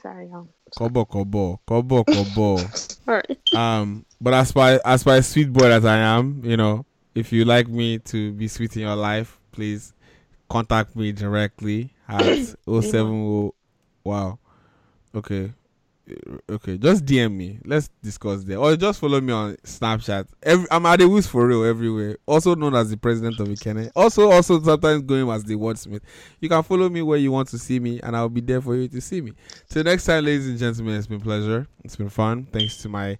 Sorry, 0.00 0.28
y'all. 0.28 0.48
Kobo 0.76 1.04
Kobo 1.04 1.60
Kobo 1.66 2.04
Kobo. 2.04 2.58
Um, 3.54 4.04
but 4.20 4.34
as 4.34 4.50
by 4.52 4.78
as 4.84 5.04
by 5.04 5.20
sweet 5.20 5.52
boy 5.52 5.70
as 5.70 5.84
I 5.84 5.96
am, 5.98 6.42
you 6.44 6.56
know, 6.56 6.84
if 7.14 7.32
you 7.32 7.44
like 7.44 7.68
me 7.68 7.98
to 8.10 8.32
be 8.32 8.48
sweet 8.48 8.74
in 8.76 8.82
your 8.82 8.96
life, 8.96 9.38
please 9.52 9.92
contact 10.50 10.96
me 10.96 11.12
directly 11.12 11.90
at 12.08 12.54
070 12.66 13.52
Wow. 14.04 14.38
Okay. 15.14 15.52
Okay, 16.48 16.78
just 16.78 17.04
DM 17.04 17.34
me. 17.34 17.58
Let's 17.64 17.88
discuss 18.02 18.44
there, 18.44 18.58
or 18.58 18.76
just 18.76 19.00
follow 19.00 19.20
me 19.20 19.32
on 19.32 19.56
Snapchat. 19.64 20.26
Every, 20.42 20.66
I'm 20.70 20.86
at 20.86 21.00
the 21.00 21.08
Wiz 21.08 21.26
for 21.26 21.44
real 21.46 21.64
everywhere. 21.64 22.16
Also 22.26 22.54
known 22.54 22.76
as 22.76 22.90
the 22.90 22.96
president 22.96 23.40
of 23.40 23.48
Ikene. 23.48 23.90
Also, 23.96 24.30
also 24.30 24.62
sometimes 24.62 25.02
going 25.02 25.28
as 25.28 25.42
the 25.42 25.56
wordsmith. 25.56 26.02
You 26.40 26.48
can 26.48 26.62
follow 26.62 26.88
me 26.88 27.02
where 27.02 27.18
you 27.18 27.32
want 27.32 27.48
to 27.48 27.58
see 27.58 27.80
me, 27.80 28.00
and 28.02 28.16
I'll 28.16 28.28
be 28.28 28.40
there 28.40 28.60
for 28.60 28.76
you 28.76 28.86
to 28.86 29.00
see 29.00 29.20
me. 29.20 29.32
Till 29.68 29.82
next 29.82 30.04
time, 30.04 30.24
ladies 30.24 30.46
and 30.48 30.58
gentlemen, 30.58 30.94
it's 30.96 31.08
been 31.08 31.20
a 31.20 31.24
pleasure. 31.24 31.66
It's 31.82 31.96
been 31.96 32.08
fun. 32.10 32.46
Thanks 32.52 32.76
to 32.82 32.88
my 32.88 33.18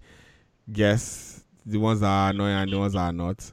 guests, 0.71 1.43
the 1.65 1.77
ones 1.79 1.99
that 1.99 2.07
are 2.07 2.29
annoying 2.29 2.55
and 2.55 2.71
the 2.71 2.79
ones 2.79 2.93
that 2.93 2.99
are 2.99 3.11
not. 3.11 3.51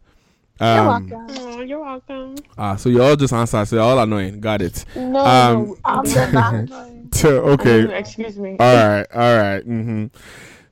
You're 0.61 0.69
Um, 0.69 1.11
welcome. 1.11 1.37
Oh, 1.41 1.61
you're 1.61 1.81
welcome. 1.81 2.37
Ah, 2.57 2.77
so 2.77 2.89
you 2.89 3.03
all 3.03 3.17
just 3.17 3.33
answer. 3.33 3.65
So 3.65 3.75
you're 3.77 3.85
all 3.85 3.99
annoying. 3.99 4.39
Got 4.41 4.63
it. 4.63 4.85
No, 4.95 5.19
Um, 5.19 5.75
I'm 5.85 6.05
not 6.33 6.69
annoying. 7.23 7.39
so, 7.39 7.51
okay. 7.53 7.99
Excuse 7.99 8.39
me. 8.39 8.57
All 8.59 8.75
right. 8.75 9.07
All 9.13 9.37
right. 9.37 9.61
Mm-hmm. 9.61 10.07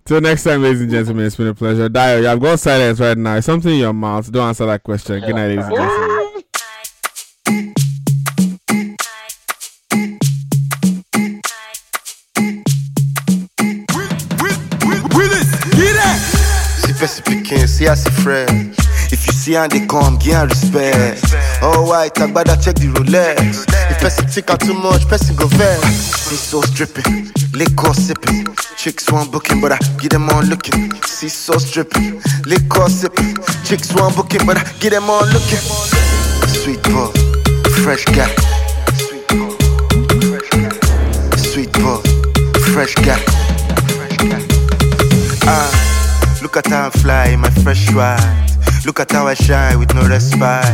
Till 0.04 0.20
next 0.20 0.42
time, 0.42 0.62
ladies 0.62 0.80
and 0.80 0.90
gentlemen, 0.90 1.26
it's 1.26 1.36
been 1.36 1.46
a 1.46 1.54
pleasure. 1.54 1.88
Dio, 1.88 2.18
you 2.18 2.26
have 2.26 2.40
got 2.40 2.58
silence 2.58 2.98
right 2.98 3.16
now. 3.16 3.36
It's 3.36 3.46
something 3.46 3.72
in 3.72 3.78
your 3.78 3.92
mouth. 3.92 4.30
Don't 4.32 4.48
answer 4.48 4.66
that 4.66 4.82
question. 4.82 5.20
Good 5.20 5.34
night, 5.34 5.48
ladies 5.48 5.64
and 5.64 5.76
gentlemen. 5.76 6.42
See 16.82 16.92
person 16.94 17.24
pikin, 17.24 17.68
see 17.68 17.86
as 17.86 18.04
a 18.06 18.10
friend. 18.10 18.48
If 18.48 18.66
you 18.68 18.71
see 19.42 19.54
how 19.54 19.66
they 19.66 19.84
come, 19.86 20.18
am 20.22 20.48
respect. 20.48 21.18
All 21.62 21.88
white, 21.88 22.14
agbada 22.14 22.54
check 22.62 22.76
the 22.76 22.86
Rolex. 22.94 23.66
If 23.90 23.98
person 23.98 24.28
think 24.28 24.48
I'm 24.50 24.58
too 24.58 24.74
much, 24.74 25.02
person 25.08 25.34
go 25.34 25.48
vex. 25.48 25.82
See 26.30 26.36
sauce 26.36 26.70
dripping, 26.70 27.32
liquor 27.52 27.92
sipping. 27.92 28.46
Chicks 28.76 29.10
want 29.10 29.32
booking, 29.32 29.60
but 29.60 29.72
I 29.72 29.78
get 29.98 30.12
them 30.12 30.30
on 30.30 30.46
looking. 30.46 30.92
See 31.02 31.28
sauce 31.28 31.72
dripping, 31.72 32.22
liquor 32.46 32.88
sipping. 32.88 33.34
Chicks 33.64 33.92
want 33.94 34.14
booking, 34.14 34.46
but 34.46 34.58
I 34.58 34.64
get 34.78 34.90
them 34.90 35.10
on 35.10 35.26
looking. 35.34 35.64
Sweet 36.62 36.82
boy, 36.94 37.10
fresh 37.82 38.04
guy. 38.14 38.30
Sweet 41.34 41.72
boy, 41.82 41.98
fresh 42.70 42.94
guy. 42.94 43.18
Ah, 45.44 46.38
look 46.42 46.56
at 46.56 46.66
how 46.66 46.86
I 46.86 46.90
fly 46.90 47.34
my 47.34 47.50
fresh 47.50 47.90
ride. 47.92 48.51
Look 48.84 48.98
at 48.98 49.12
how 49.12 49.26
I 49.26 49.34
shine 49.34 49.78
with 49.78 49.94
no 49.94 50.02
respite. 50.08 50.66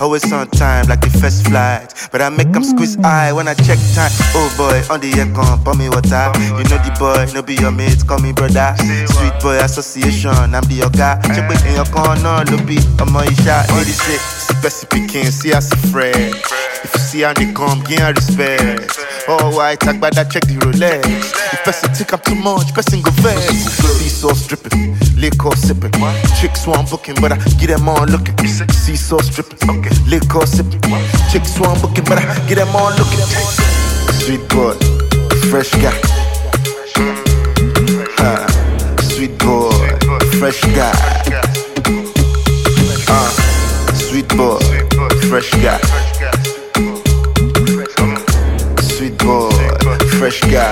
Always 0.00 0.32
on 0.32 0.48
time, 0.50 0.86
like 0.86 1.00
the 1.00 1.10
first 1.10 1.46
flight. 1.46 1.92
But 2.12 2.22
I 2.22 2.28
make 2.28 2.52
them 2.52 2.64
squeeze 2.64 2.96
eye 2.98 3.32
when 3.32 3.48
I 3.48 3.54
check 3.54 3.78
time. 3.92 4.12
Oh 4.34 4.48
boy, 4.56 4.80
on 4.92 5.00
the 5.00 5.10
aircon, 5.12 5.62
pour 5.64 5.74
me 5.74 5.88
water. 5.88 6.30
You 6.38 6.64
know 6.70 6.78
the 6.80 6.94
boy, 6.98 7.26
no 7.34 7.42
be 7.42 7.54
your 7.54 7.72
mate, 7.72 8.06
call 8.06 8.20
me 8.20 8.32
brother. 8.32 8.74
Sweet 8.78 9.34
boy 9.42 9.58
association, 9.58 10.54
I'm 10.54 10.62
the 10.70 10.86
yoga. 10.86 11.20
Check 11.34 11.48
with 11.48 11.66
in 11.66 11.74
your 11.74 11.86
corner, 11.86 12.44
no 12.48 12.56
be 12.64 12.78
a 12.78 13.04
moisha, 13.04 13.66
86. 13.68 14.39
Bessie 14.62 14.86
pikin, 14.86 15.30
see 15.30 15.52
as 15.52 15.72
a 15.72 15.76
friend. 15.88 16.34
If 16.82 16.94
you 16.94 17.00
see 17.00 17.20
how 17.22 17.32
they 17.32 17.52
come, 17.52 17.82
gain 17.84 18.00
her 18.00 18.12
respect. 18.12 18.98
Oh, 19.28 19.38
all 19.42 19.56
white, 19.56 19.80
talk, 19.80 20.00
by 20.00 20.08
I 20.08 20.24
check 20.24 20.44
the 20.48 20.56
Rolex. 20.60 21.04
If 21.52 21.64
person 21.64 21.92
think 21.94 22.12
I'm 22.12 22.20
too 22.20 22.34
much, 22.34 22.74
person 22.74 23.02
go 23.02 23.10
vex. 23.22 23.40
Seesaw 24.00 24.34
dripping, 24.48 24.96
liquor 25.16 25.54
sipping. 25.56 25.92
Chicks 26.40 26.66
want 26.66 26.90
booking, 26.90 27.16
but 27.20 27.32
I 27.32 27.38
get 27.60 27.68
them 27.68 27.88
all 27.88 28.06
looking. 28.06 28.36
Seesaw 28.46 29.20
dripping, 29.30 29.82
liquor 30.08 30.46
sipping. 30.46 30.80
Chicks 31.30 31.58
want 31.60 31.80
booking, 31.82 32.04
but 32.04 32.18
I 32.18 32.24
get 32.48 32.56
them 32.56 32.74
all 32.74 32.90
looking. 32.96 33.24
Sweet 34.24 34.42
boy, 34.48 34.74
fresh 35.50 35.70
guy. 35.78 35.94
Sweet 39.02 39.38
boy, 39.38 39.70
fresh 40.38 40.60
guy. 40.74 41.49
Boy, 44.36 44.58
fresh 45.28 45.50
guy. 45.62 45.78
Sweet 48.80 49.18
boy, 49.18 49.50
fresh 50.18 50.40
guy. 50.42 50.70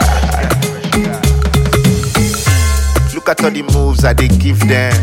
Look 3.14 3.28
at 3.28 3.44
all 3.44 3.50
the 3.50 3.62
moves 3.74 4.04
I 4.04 4.12
they 4.12 4.28
give 4.28 4.60
them. 4.68 4.94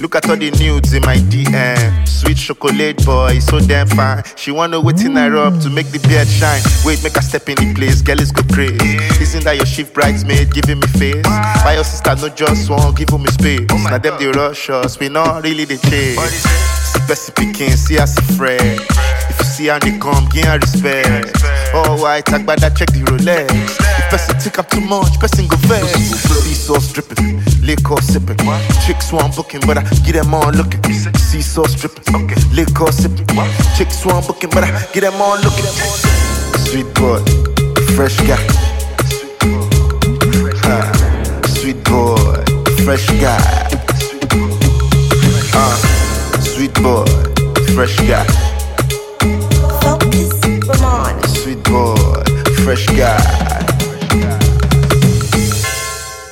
Look 0.00 0.14
at 0.14 0.28
all 0.30 0.36
the 0.36 0.50
nudes 0.52 0.92
in 0.92 1.02
my 1.02 1.16
DM. 1.16 2.06
Sweet 2.06 2.36
chocolate 2.36 3.04
boy, 3.04 3.40
so 3.40 3.58
damn 3.58 3.88
fine. 3.88 4.22
She 4.36 4.52
wanna 4.52 4.80
wait 4.80 5.04
in 5.04 5.16
her 5.16 5.36
up 5.36 5.58
to 5.62 5.70
make 5.70 5.88
the 5.88 5.98
beard 6.06 6.28
shine. 6.28 6.62
Wait, 6.84 7.02
make 7.02 7.16
her 7.16 7.22
step 7.22 7.48
in 7.48 7.56
the 7.56 7.74
place, 7.74 8.00
girl 8.00 8.20
is 8.20 8.30
go 8.30 8.42
crazy. 8.54 8.96
Isn't 9.20 9.44
that 9.44 9.56
your 9.56 9.66
shift 9.66 9.92
bridesmaid 9.92 10.54
giving 10.54 10.78
me 10.78 10.86
face? 10.86 11.26
Why 11.26 11.74
your 11.74 11.84
sister 11.84 12.14
no 12.14 12.28
just 12.28 12.70
want 12.70 12.96
give 12.96 13.12
me 13.12 13.26
space? 13.26 13.66
now 13.70 13.98
them 13.98 14.18
they 14.18 14.28
rush 14.28 14.70
us, 14.70 15.00
we 15.00 15.08
not 15.08 15.42
really 15.42 15.64
the 15.64 15.78
chase. 15.78 16.67
See 16.88 17.00
Bessie 17.06 17.32
picking, 17.32 17.76
see 17.76 17.98
us 17.98 18.14
friend. 18.36 18.80
If 19.28 19.38
you 19.38 19.44
see 19.44 19.66
how 19.66 19.78
they 19.78 19.98
come, 19.98 20.24
her 20.24 20.58
respect. 20.58 21.36
Oh, 21.74 22.04
I 22.06 22.22
talk 22.22 22.40
about 22.42 22.60
that, 22.60 22.76
check 22.76 22.88
the 22.92 23.04
Rolex. 23.04 23.52
If 23.52 24.10
person 24.10 24.40
think 24.40 24.58
I'm 24.58 24.64
too 24.64 24.80
much, 24.80 25.20
person 25.20 25.46
go 25.48 25.56
vex. 25.68 25.92
See 26.44 26.54
sauce 26.54 26.92
dripping, 26.92 27.44
liquor 27.60 28.00
sipping. 28.00 28.40
Chicks 28.86 29.12
want 29.12 29.36
booking, 29.36 29.60
but 29.66 29.76
I 29.76 29.82
get 30.00 30.14
them 30.16 30.32
on 30.32 30.56
looking. 30.56 30.82
See 31.28 31.42
sauce 31.42 31.74
dripping, 31.74 32.28
liquor 32.56 32.90
sipping. 32.90 33.28
Chicks 33.76 34.04
want 34.06 34.26
booking, 34.26 34.50
but 34.50 34.64
I 34.64 34.70
get 34.94 35.02
them 35.02 35.20
on 35.20 35.42
looking. 35.44 35.68
Sweet 36.64 36.88
boy, 36.96 37.20
fresh 37.92 38.16
guy. 38.24 38.40
Sweet 41.52 41.84
boy, 41.84 42.44
fresh 42.84 43.06
guy. 43.20 43.68
Sweet 46.88 47.04
boy, 47.04 47.74
fresh 47.74 47.96
guy. 48.08 48.24
Focus, 49.82 50.40
Ramon. 50.66 51.22
Sweet 51.28 51.62
boy, 51.64 52.24
fresh 52.64 52.86
guy. 52.86 53.77